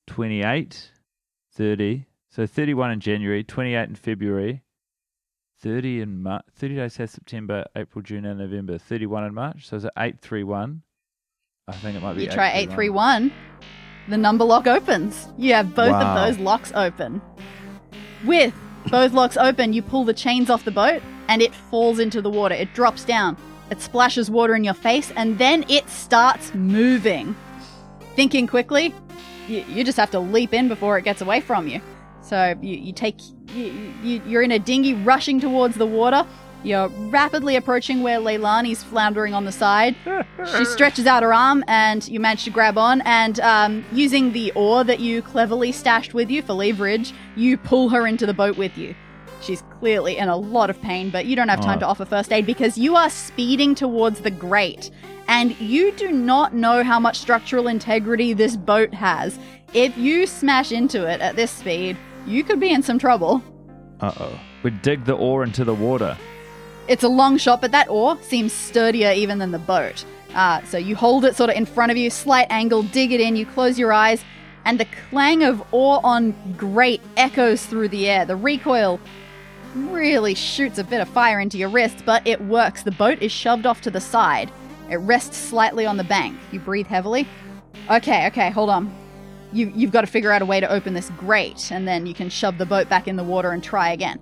28, 0.08 0.92
30. 1.54 2.06
So 2.32 2.48
31 2.48 2.92
in 2.92 3.00
January, 3.02 3.44
28 3.44 3.90
in 3.90 3.96
February, 3.96 4.64
30 5.62 6.00
in 6.00 6.24
March. 6.24 6.46
30 6.56 6.76
days 6.76 6.96
has 6.96 7.12
September, 7.12 7.66
April, 7.76 8.02
June, 8.02 8.24
and 8.26 8.40
November. 8.40 8.78
31 8.78 9.26
in 9.26 9.34
March. 9.34 9.68
So 9.68 9.76
is 9.76 9.84
it 9.84 9.92
831? 9.98 10.82
I 11.68 11.72
think 11.74 11.98
it 11.98 12.02
might 12.02 12.14
be 12.14 12.24
You 12.24 12.30
try 12.30 12.48
831. 12.54 13.26
831, 13.26 13.32
the 14.10 14.18
number 14.18 14.46
lock 14.46 14.66
opens. 14.66 15.28
You 15.38 15.54
have 15.56 15.76
both 15.76 15.92
Wow. 15.92 16.16
of 16.16 16.28
those 16.36 16.42
locks 16.42 16.72
open. 16.74 17.22
With 18.26 18.54
both 18.90 19.12
locks 19.12 19.36
open, 19.36 19.74
you 19.74 19.82
pull 19.82 20.06
the 20.06 20.14
chains 20.14 20.50
off 20.50 20.64
the 20.64 20.72
boat 20.72 21.02
and 21.28 21.42
it 21.42 21.54
falls 21.54 22.00
into 22.00 22.22
the 22.22 22.30
water. 22.30 22.56
It 22.56 22.74
drops 22.74 23.04
down. 23.04 23.36
It 23.70 23.82
splashes 23.82 24.32
water 24.32 24.56
in 24.56 24.64
your 24.64 24.74
face 24.74 25.12
and 25.18 25.38
then 25.38 25.66
it 25.68 25.90
starts 25.90 26.56
moving. 26.56 27.36
Thinking 28.16 28.48
quickly, 28.48 28.94
you, 29.50 29.66
you 29.68 29.84
just 29.84 29.98
have 29.98 30.12
to 30.12 30.20
leap 30.20 30.54
in 30.54 30.70
before 30.70 30.98
it 30.98 31.04
gets 31.04 31.20
away 31.20 31.42
from 31.42 31.68
you. 31.68 31.82
So 32.32 32.56
you, 32.62 32.78
you 32.78 32.94
take 32.94 33.18
you, 33.54 33.66
you, 34.02 34.22
you're 34.26 34.42
in 34.42 34.54
a 34.54 34.58
dinghy 34.60 34.94
rushing 34.94 35.42
towards 35.42 35.76
the 35.76 35.86
water. 35.86 36.26
You're 36.64 36.88
rapidly 36.88 37.58
approaching 37.58 38.04
where 38.04 38.20
Leilani's 38.20 38.82
floundering 38.84 39.34
on 39.34 39.44
the 39.44 39.52
side. 39.52 39.98
She 40.58 40.64
stretches 40.66 41.06
out 41.06 41.22
her 41.24 41.34
arm 41.34 41.64
and 41.68 42.08
you 42.08 42.20
manage 42.22 42.46
to 42.46 42.50
grab 42.50 42.78
on. 42.78 43.02
And 43.02 43.40
um, 43.42 43.86
using 43.92 44.32
the 44.32 44.52
oar 44.54 44.86
that 44.86 45.02
you 45.02 45.22
cleverly 45.22 45.74
stashed 45.74 46.14
with 46.14 46.32
you 46.32 46.42
for 46.42 46.54
leverage, 46.54 47.14
you 47.36 47.58
pull 47.58 47.90
her 47.90 48.08
into 48.08 48.26
the 48.26 48.34
boat 48.34 48.58
with 48.58 48.78
you. 48.78 48.96
She's 49.42 49.62
clearly 49.80 50.18
in 50.18 50.30
a 50.30 50.36
lot 50.38 50.70
of 50.70 50.82
pain, 50.82 51.10
but 51.10 51.26
you 51.26 51.36
don't 51.36 51.50
have 51.50 51.60
time 51.62 51.78
Oh. 51.78 51.82
to 51.82 51.86
offer 51.88 52.06
first 52.06 52.32
aid 52.32 52.46
because 52.46 52.78
you 52.78 52.96
are 52.96 53.10
speeding 53.10 53.76
towards 53.76 54.22
the 54.22 54.32
grate. 54.32 54.90
And 55.28 55.60
you 55.60 55.92
do 55.92 56.12
not 56.12 56.56
know 56.56 56.82
how 56.82 57.00
much 57.00 57.20
structural 57.20 57.68
integrity 57.68 58.34
this 58.34 58.56
boat 58.56 58.94
has. 58.94 59.38
If 59.74 59.98
you 59.98 60.26
smash 60.26 60.72
into 60.72 61.06
it 61.06 61.22
at 61.22 61.36
this 61.36 61.52
speed, 61.52 61.98
you 62.26 62.44
could 62.44 62.60
be 62.60 62.72
in 62.72 62.84
some 62.84 63.00
trouble. 63.00 63.44
Uh 64.00 64.14
oh. 64.20 64.40
We 64.64 64.72
dig 64.72 65.06
the 65.06 65.14
oar 65.14 65.44
into 65.44 65.64
the 65.64 65.74
water. 65.74 66.18
It's 66.88 67.04
a 67.04 67.08
long 67.08 67.38
shot, 67.38 67.62
but 67.62 67.72
that 67.72 67.90
oar 67.90 68.18
seems 68.22 68.54
sturdier 68.54 69.12
even 69.12 69.40
than 69.40 69.52
the 69.52 69.60
boat. 69.60 70.04
Uh, 70.34 70.64
so 70.64 70.78
you 70.78 70.96
hold 70.96 71.26
it 71.26 71.36
sort 71.36 71.50
of 71.50 71.56
in 71.56 71.66
front 71.66 71.92
of 71.92 71.98
you, 71.98 72.10
slight 72.10 72.48
angle, 72.50 72.84
dig 72.84 73.12
it 73.12 73.20
in, 73.20 73.36
you 73.36 73.46
close 73.46 73.78
your 73.78 73.92
eyes, 73.92 74.24
and 74.66 74.80
the 74.80 74.88
clang 75.10 75.44
of 75.44 75.62
oar 75.74 76.00
on 76.04 76.34
grate 76.58 77.02
echoes 77.18 77.66
through 77.66 77.90
the 77.90 78.10
air. 78.10 78.26
The 78.26 78.36
recoil 78.36 79.00
really 79.76 80.36
shoots 80.36 80.78
a 80.80 80.84
bit 80.84 81.02
of 81.02 81.10
fire 81.10 81.40
into 81.40 81.58
your 81.58 81.70
wrist, 81.70 82.04
but 82.06 82.26
it 82.26 82.42
works. 82.42 82.84
The 82.84 82.92
boat 82.92 83.22
is 83.22 83.32
shoved 83.32 83.66
off 83.66 83.82
to 83.82 83.92
the 83.92 84.02
side. 84.02 84.52
It 84.90 84.98
rests 84.98 85.38
slightly 85.38 85.86
on 85.86 85.98
the 85.98 86.04
bank. 86.04 86.38
You 86.52 86.60
breathe 86.60 86.88
heavily. 86.88 87.28
Okay, 87.90 88.28
okay, 88.28 88.50
hold 88.50 88.70
on. 88.70 88.94
You, 89.54 89.72
you've 89.76 89.92
got 89.92 90.02
to 90.02 90.08
figure 90.08 90.32
out 90.32 90.42
a 90.42 90.46
way 90.46 90.60
to 90.60 90.72
open 90.72 90.94
this 90.94 91.10
grate, 91.18 91.72
and 91.72 91.88
then 91.88 92.06
you 92.06 92.14
can 92.14 92.30
shove 92.30 92.58
the 92.58 92.66
boat 92.66 92.88
back 92.88 93.08
in 93.08 93.16
the 93.16 93.24
water 93.24 93.52
and 93.52 93.64
try 93.64 93.92
again. 93.92 94.20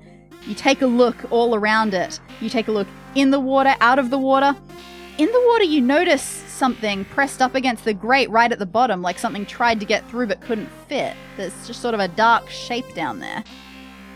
You 0.48 0.56
take 0.56 0.82
a 0.82 0.88
look 0.88 1.32
all 1.32 1.56
around 1.56 1.94
it. 1.94 2.20
You 2.42 2.50
take 2.50 2.68
a 2.68 2.72
look 2.72 2.88
in 3.16 3.32
the 3.32 3.40
water, 3.40 3.76
out 3.82 4.00
of 4.00 4.10
the 4.10 4.18
water. 4.18 4.56
In 5.18 5.32
the 5.32 5.44
water, 5.48 5.66
you 5.66 5.82
notice 5.82 6.24
something 6.24 7.06
pressed 7.06 7.42
up 7.42 7.56
against 7.56 7.86
the 7.86 7.94
grate 7.94 8.30
right 8.30 8.52
at 8.52 8.60
the 8.60 8.66
bottom, 8.66 9.02
like 9.02 9.20
something 9.20 9.46
tried 9.46 9.80
to 9.82 9.86
get 9.86 10.08
through 10.10 10.28
but 10.28 10.42
couldn't 10.42 10.70
fit. 10.88 11.16
There's 11.38 11.68
just 11.68 11.82
sort 11.82 11.94
of 11.94 12.00
a 12.00 12.08
dark 12.08 12.50
shape 12.50 12.94
down 12.96 13.20
there. 13.20 13.44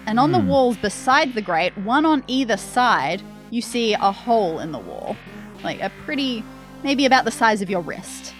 And 0.05 0.19
on 0.19 0.31
the 0.31 0.39
hmm. 0.39 0.47
walls 0.47 0.77
beside 0.77 1.33
the 1.33 1.41
grate, 1.41 1.77
one 1.77 2.05
on 2.05 2.23
either 2.27 2.57
side, 2.57 3.21
you 3.51 3.61
see 3.61 3.93
a 3.93 4.11
hole 4.11 4.59
in 4.59 4.71
the 4.71 4.79
wall. 4.79 5.15
Like 5.63 5.79
a 5.81 5.91
pretty, 6.05 6.43
maybe 6.83 7.05
about 7.05 7.25
the 7.25 7.31
size 7.31 7.61
of 7.61 7.69
your 7.69 7.81
wrist. 7.81 8.33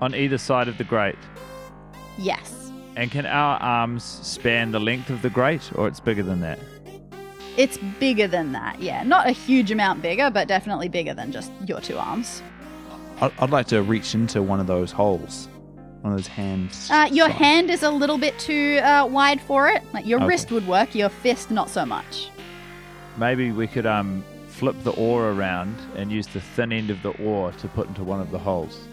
On 0.00 0.14
either 0.14 0.38
side 0.38 0.68
of 0.68 0.76
the 0.78 0.84
grate. 0.84 1.18
Yes. 2.18 2.72
And 2.96 3.10
can 3.10 3.26
our 3.26 3.58
arms 3.60 4.02
span 4.02 4.72
the 4.72 4.80
length 4.80 5.08
of 5.10 5.22
the 5.22 5.30
grate, 5.30 5.70
or 5.76 5.86
it's 5.88 6.00
bigger 6.00 6.22
than 6.22 6.40
that? 6.40 6.58
It's 7.56 7.78
bigger 7.98 8.26
than 8.28 8.52
that, 8.52 8.80
yeah. 8.82 9.02
Not 9.04 9.28
a 9.28 9.32
huge 9.32 9.70
amount 9.70 10.02
bigger, 10.02 10.30
but 10.30 10.46
definitely 10.48 10.88
bigger 10.88 11.14
than 11.14 11.32
just 11.32 11.50
your 11.66 11.80
two 11.80 11.96
arms. 11.96 12.42
I'd, 13.20 13.32
I'd 13.38 13.50
like 13.50 13.66
to 13.68 13.82
reach 13.82 14.14
into 14.14 14.42
one 14.42 14.60
of 14.60 14.66
those 14.66 14.92
holes, 14.92 15.48
one 16.02 16.12
of 16.12 16.18
those 16.18 16.26
hands. 16.28 16.88
Uh, 16.90 17.08
your 17.10 17.28
size. 17.28 17.36
hand 17.38 17.70
is 17.70 17.82
a 17.82 17.90
little 17.90 18.18
bit 18.18 18.38
too 18.38 18.78
uh, 18.82 19.06
wide 19.06 19.40
for 19.40 19.68
it. 19.68 19.82
Like 19.92 20.06
your 20.06 20.18
Okay. 20.18 20.28
wrist 20.28 20.50
would 20.52 20.66
work, 20.66 20.94
your 20.94 21.08
fist 21.08 21.50
not 21.50 21.68
so 21.70 21.84
much. 21.86 22.30
Maybe 23.16 23.50
we 23.52 23.66
could 23.66 23.86
um 23.86 24.24
flip 24.48 24.76
the 24.82 24.92
oar 24.92 25.30
around 25.30 25.76
and 25.96 26.10
use 26.10 26.26
the 26.28 26.40
thin 26.40 26.72
end 26.72 26.90
of 26.90 27.00
the 27.02 27.10
oar 27.22 27.52
to 27.52 27.68
put 27.68 27.86
into 27.88 28.02
one 28.04 28.20
of 28.20 28.30
the 28.32 28.38
holes. 28.38 28.86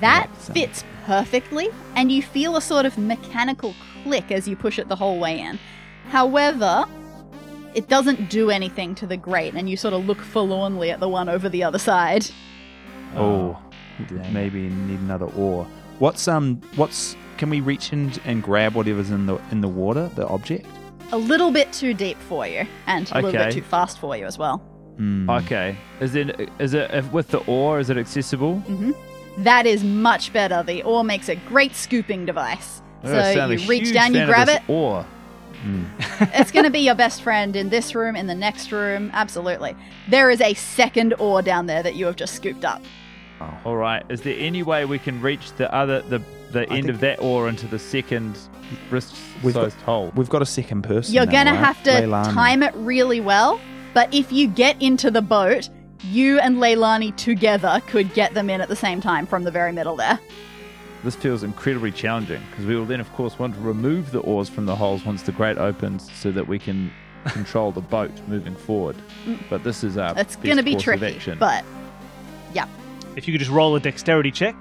That 0.00 0.28
Right, 0.28 0.40
so- 0.42 0.52
fits 0.52 0.84
perfectly, 1.08 1.70
and 1.96 2.12
you 2.12 2.20
feel 2.20 2.54
a 2.56 2.60
sort 2.60 2.84
of 2.84 2.98
mechanical 2.98 3.74
click 4.02 4.30
as 4.30 4.46
you 4.46 4.54
push 4.54 4.78
it 4.78 4.88
the 4.88 4.94
whole 4.94 5.18
way 5.18 5.40
in. 5.40 5.58
However, 6.10 6.84
it 7.74 7.88
doesn't 7.88 8.28
do 8.28 8.50
anything 8.50 8.94
to 8.96 9.06
the 9.06 9.16
grate, 9.16 9.54
and 9.54 9.70
you 9.70 9.76
sort 9.78 9.94
of 9.94 10.04
look 10.04 10.20
forlornly 10.20 10.90
at 10.90 11.00
the 11.00 11.08
one 11.08 11.30
over 11.30 11.48
the 11.48 11.64
other 11.64 11.78
side. 11.78 12.26
Oh, 13.16 13.58
dang. 14.06 14.34
maybe 14.34 14.68
need 14.68 15.00
another 15.00 15.24
oar. 15.34 15.66
What's 15.98 16.28
um? 16.28 16.60
What's 16.76 17.16
can 17.38 17.48
we 17.48 17.62
reach 17.62 17.90
in 17.90 18.12
and 18.26 18.42
grab 18.42 18.74
whatever's 18.74 19.10
in 19.10 19.24
the 19.24 19.40
in 19.50 19.62
the 19.62 19.68
water, 19.68 20.10
the 20.14 20.28
object? 20.28 20.66
A 21.12 21.16
little 21.16 21.50
bit 21.50 21.72
too 21.72 21.94
deep 21.94 22.18
for 22.18 22.46
you, 22.46 22.66
and 22.86 23.10
a 23.12 23.22
little 23.22 23.32
bit 23.32 23.54
too 23.54 23.62
fast 23.62 23.98
for 23.98 24.14
you 24.14 24.26
as 24.26 24.36
well. 24.36 24.62
Mm. 24.98 25.42
Okay. 25.42 25.74
Is 26.00 26.14
it 26.14 26.50
is 26.58 26.74
it 26.74 26.90
if 26.90 27.10
with 27.14 27.28
the 27.28 27.38
oar? 27.46 27.80
Is 27.80 27.88
it 27.88 27.96
accessible? 27.96 28.62
That 29.38 29.66
is 29.66 29.84
much 29.84 30.32
better. 30.32 30.62
The 30.62 30.82
oar 30.82 31.04
makes 31.04 31.28
a 31.28 31.36
great 31.36 31.74
scooping 31.74 32.26
device. 32.26 32.82
I 33.04 33.34
So 33.34 33.46
you 33.50 33.68
reach 33.68 33.92
down, 33.92 34.14
you 34.14 34.26
grab 34.26 34.48
this 34.48 34.56
it, 34.56 34.68
Oar. 34.68 35.06
it's 36.20 36.50
going 36.50 36.64
to 36.64 36.70
be 36.70 36.80
your 36.80 36.94
best 36.94 37.22
friend 37.22 37.56
in 37.56 37.68
this 37.68 37.94
room, 37.94 38.16
in 38.16 38.26
the 38.26 38.34
next 38.34 38.70
room. 38.72 39.10
Absolutely. 39.12 39.74
There 40.08 40.30
is 40.30 40.40
a 40.40 40.54
second 40.54 41.14
oar 41.18 41.42
down 41.42 41.66
there 41.66 41.82
that 41.82 41.94
you 41.94 42.06
have 42.06 42.16
just 42.16 42.34
scooped 42.34 42.64
up. 42.64 42.82
Oh. 43.40 43.58
All 43.64 43.76
right. 43.76 44.04
Is 44.08 44.22
there 44.22 44.36
any 44.38 44.62
way 44.62 44.84
we 44.84 44.98
can 44.98 45.20
reach 45.20 45.52
the 45.52 45.72
other 45.72 46.02
the 46.02 46.22
the 46.50 46.68
end 46.72 46.88
of 46.88 47.00
that 47.00 47.20
oar 47.20 47.48
into 47.48 47.66
the 47.66 47.78
second 47.78 48.38
wrist 48.90 49.14
We've 49.42 49.54
got- 49.54 49.72
sized 49.72 49.82
hole? 49.82 50.12
We've 50.16 50.28
got 50.28 50.42
a 50.42 50.46
second 50.46 50.82
person. 50.82 51.14
You're 51.14 51.26
now, 51.26 51.32
going 51.32 51.46
to 51.46 51.54
have 51.54 51.82
to 51.84 51.90
Leilani. 51.90 52.32
time 52.32 52.62
it 52.62 52.74
really 52.76 53.20
well, 53.20 53.60
but 53.94 54.12
if 54.12 54.32
you 54.32 54.48
get 54.48 54.80
into 54.82 55.10
the 55.10 55.22
boat, 55.22 55.68
you 56.04 56.38
and 56.38 56.56
Leilani 56.56 57.16
together 57.16 57.80
could 57.86 58.12
get 58.14 58.34
them 58.34 58.50
in 58.50 58.60
at 58.60 58.68
the 58.68 58.76
same 58.76 59.00
time 59.00 59.26
from 59.26 59.44
the 59.44 59.50
very 59.50 59.72
middle 59.72 59.96
there. 59.96 60.18
This 61.04 61.14
feels 61.14 61.42
incredibly 61.44 61.92
challenging 61.92 62.42
because 62.50 62.66
we 62.66 62.74
will 62.74 62.84
then, 62.84 63.00
of 63.00 63.12
course, 63.12 63.38
want 63.38 63.54
to 63.54 63.60
remove 63.60 64.10
the 64.10 64.20
oars 64.20 64.48
from 64.48 64.66
the 64.66 64.74
holes 64.74 65.04
once 65.04 65.22
the 65.22 65.32
grate 65.32 65.58
opens 65.58 66.10
so 66.12 66.32
that 66.32 66.46
we 66.48 66.58
can 66.58 66.90
control 67.26 67.70
the 67.70 67.80
boat 67.80 68.10
moving 68.26 68.56
forward. 68.56 68.96
Mm. 69.24 69.38
But 69.48 69.62
this 69.62 69.84
is 69.84 69.96
our 69.96 70.10
It's 70.18 70.34
best 70.36 70.42
going 70.42 70.56
to 70.56 70.62
be 70.62 70.72
course 70.72 70.88
of 70.88 70.98
tricky, 70.98 71.16
action. 71.16 71.38
but 71.38 71.64
yeah. 72.52 72.66
If 73.16 73.28
you 73.28 73.34
could 73.34 73.40
just 73.40 73.50
roll 73.50 73.76
a 73.76 73.80
dexterity 73.80 74.30
check. 74.30 74.56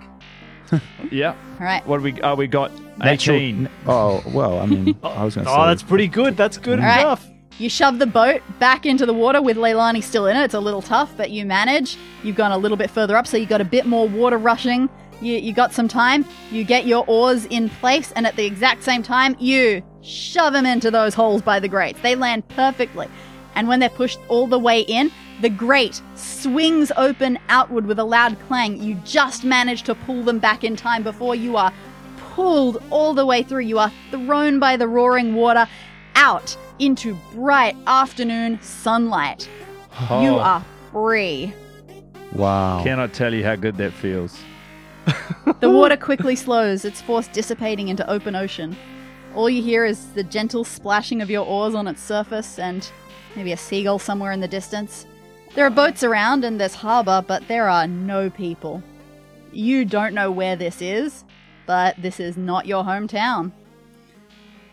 yeah. 1.12 1.36
All 1.60 1.66
right. 1.66 1.86
What 1.88 1.98
do 1.98 2.04
we? 2.04 2.22
Oh, 2.22 2.36
we 2.36 2.48
got 2.48 2.72
Natural- 2.98 3.38
eighteen. 3.38 3.70
Oh 3.86 4.22
well, 4.28 4.60
I 4.60 4.66
mean, 4.66 4.98
I 5.04 5.24
was 5.24 5.36
going 5.36 5.46
to 5.46 5.52
oh, 5.52 5.56
say. 5.56 5.62
Oh, 5.62 5.68
that's 5.68 5.84
pretty 5.84 6.08
good. 6.08 6.36
That's 6.36 6.58
good 6.58 6.80
All 6.80 6.86
right. 6.86 7.20
You 7.60 7.70
shove 7.70 7.98
the 7.98 8.06
boat 8.06 8.42
back 8.60 8.86
into 8.86 9.06
the 9.06 9.14
water 9.14 9.42
with 9.42 9.58
Leilani 9.58 10.04
still 10.04 10.28
in 10.28 10.38
it. 10.38 10.44
It's 10.44 10.54
a 10.54 10.60
little 10.60 10.82
tough, 10.82 11.16
but 11.18 11.32
you 11.32 11.44
manage. 11.46 11.98
You've 12.24 12.36
gone 12.36 12.52
a 12.52 12.58
little 12.58 12.78
bit 12.78 12.92
further 12.92 13.18
up, 13.18 13.26
so 13.26 13.36
you 13.36 13.48
got 13.48 13.62
a 13.62 13.66
bit 13.66 13.86
more 13.88 14.08
water 14.08 14.38
rushing. 14.38 14.90
You, 15.22 15.38
you 15.38 15.54
got 15.54 15.74
some 15.74 15.88
time. 15.88 16.24
You 16.52 16.64
get 16.64 16.86
your 16.86 17.04
oars 17.08 17.46
in 17.46 17.70
place, 17.70 18.12
and 18.12 18.28
at 18.28 18.36
the 18.36 18.46
exact 18.46 18.84
same 18.84 19.02
time, 19.02 19.36
you 19.40 19.82
shove 20.04 20.54
them 20.54 20.68
into 20.68 20.92
those 20.92 21.16
holes 21.16 21.42
by 21.42 21.60
the 21.60 21.68
grates. 21.68 22.00
They 22.02 22.16
land 22.16 22.48
perfectly. 22.50 23.08
And 23.56 23.68
when 23.68 23.80
they're 23.80 23.90
pushed 23.90 24.20
all 24.30 24.46
the 24.46 24.60
way 24.60 24.82
in, 24.82 25.12
The 25.40 25.50
grate 25.50 26.02
swings 26.16 26.92
open 26.98 27.38
outward 27.48 27.86
with 27.86 28.00
a 28.00 28.04
loud 28.04 28.38
clang. 28.48 28.82
You 28.82 28.96
just 29.06 29.44
manage 29.44 29.84
to 29.84 29.94
pull 29.94 30.24
them 30.24 30.40
back 30.40 30.64
in 30.64 30.76
time 30.76 31.04
before 31.04 31.36
you 31.36 31.58
are 31.58 31.72
pulled 32.18 32.82
all 32.90 33.14
the 33.14 33.26
way 33.26 33.44
through. 33.44 33.62
You 33.62 33.78
are 33.78 33.92
thrown 34.10 34.60
by 34.60 34.78
the 34.78 34.88
roaring 34.88 35.36
water 35.36 35.68
out 36.16 36.58
into 36.80 37.16
bright 37.34 37.76
afternoon 37.88 38.60
sunlight. 38.62 39.48
You 40.00 40.06
Oh, 40.10 40.40
are 40.40 40.66
free. 40.92 41.54
Wow. 42.34 42.84
Cannot 42.84 43.14
tell 43.14 43.34
you 43.34 43.44
how 43.44 43.56
good 43.56 43.78
that 43.78 43.94
feels. 43.94 44.38
The 45.62 45.70
water 45.70 45.96
quickly 46.10 46.36
slows, 46.36 46.84
its 46.86 47.02
force 47.02 47.28
dissipating 47.30 47.88
into 47.88 48.08
open 48.10 48.36
ocean. 48.36 48.76
All 49.34 49.50
you 49.50 49.64
hear 49.64 49.86
is 49.86 50.08
the 50.14 50.24
gentle 50.24 50.64
splashing 50.66 51.22
of 51.22 51.30
your 51.30 51.46
oars 51.46 51.74
on 51.74 51.88
its 51.88 52.02
surface 52.02 52.60
and 52.60 52.90
maybe 53.36 53.54
a 53.54 53.58
seagull 53.58 53.98
somewhere 53.98 54.32
in 54.34 54.42
the 54.42 54.48
distance. 54.48 55.06
There 55.56 55.66
are 55.66 55.70
boats 55.72 56.04
around 56.04 56.44
and 56.44 56.60
there's 56.60 56.76
harbour, 56.76 57.24
but 57.26 57.48
there 57.48 57.70
are 57.70 57.88
no 57.88 58.30
people. 58.30 58.84
You 59.54 59.86
don't 59.86 60.14
know 60.14 60.30
where 60.32 60.56
this 60.58 60.82
is, 60.82 61.24
but 61.66 61.96
this 62.02 62.20
is 62.20 62.36
not 62.38 62.66
your 62.66 62.84
hometown. 62.84 63.52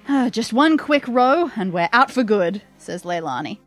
Ah, 0.08 0.28
Just 0.30 0.52
one 0.52 0.76
quick 0.76 1.06
row 1.08 1.50
and 1.56 1.72
we're 1.72 1.88
out 1.92 2.10
for 2.10 2.22
good, 2.22 2.62
says 2.78 3.02
Leilani. 3.04 3.58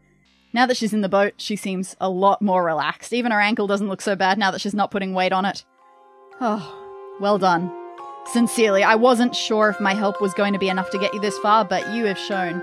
Now 0.53 0.65
that 0.65 0.77
she's 0.77 0.93
in 0.93 1.01
the 1.01 1.09
boat, 1.09 1.33
she 1.37 1.55
seems 1.55 1.95
a 1.99 2.09
lot 2.09 2.41
more 2.41 2.63
relaxed. 2.63 3.13
Even 3.13 3.31
her 3.31 3.41
ankle 3.41 3.67
doesn't 3.67 3.89
look 3.89 4.01
so 4.01 4.15
bad 4.15 4.37
now 4.37 4.51
that 4.51 4.61
she's 4.61 4.73
not 4.73 4.91
putting 4.91 5.13
weight 5.13 5.33
on 5.33 5.45
it. 5.45 5.65
Oh, 6.39 7.15
well 7.19 7.37
done. 7.37 7.71
Sincerely, 8.25 8.83
I 8.83 8.95
wasn't 8.95 9.35
sure 9.35 9.69
if 9.69 9.79
my 9.79 9.93
help 9.93 10.21
was 10.21 10.33
going 10.33 10.53
to 10.53 10.59
be 10.59 10.69
enough 10.69 10.89
to 10.91 10.99
get 10.99 11.13
you 11.13 11.19
this 11.19 11.37
far, 11.39 11.65
but 11.65 11.93
you 11.93 12.05
have 12.05 12.17
shown 12.19 12.61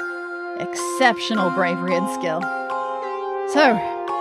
exceptional 0.60 1.50
bravery 1.50 1.94
and 1.96 2.08
skill. 2.14 2.40
So, 3.52 3.72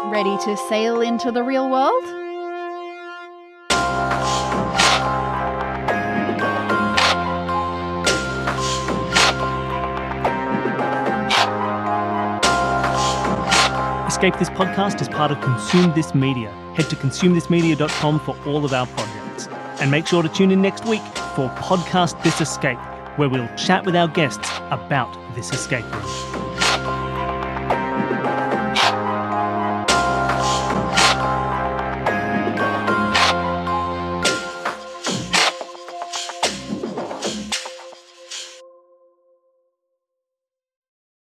ready 0.10 0.36
to 0.46 0.58
sail 0.70 1.02
into 1.02 1.32
the 1.32 1.44
real 1.44 1.70
world? 1.70 2.04
Escape 14.24 14.40
This 14.40 14.50
Podcast 14.52 15.02
is 15.02 15.10
part 15.10 15.32
of 15.32 15.42
Consume 15.42 15.94
This 15.96 16.16
Media. 16.16 16.50
Head 16.78 16.90
to 16.90 16.96
consumethismedia.com 16.96 18.22
for 18.22 18.38
all 18.46 18.64
of 18.64 18.72
our 18.72 18.88
projects. 18.88 19.50
And 19.82 19.92
make 19.92 20.08
sure 20.08 20.24
to 20.24 20.30
tune 20.30 20.50
in 20.50 20.62
next 20.62 20.86
week 20.86 21.02
for 21.36 21.50
Podcast 21.58 22.24
This 22.24 22.40
Escape, 22.40 22.78
where 23.18 23.28
we'll 23.28 23.54
chat 23.58 23.86
with 23.86 23.98
our 23.98 24.08
guests 24.08 24.50
about 24.72 25.14
this 25.36 25.52
escape 25.52 25.84
room. 25.92 26.53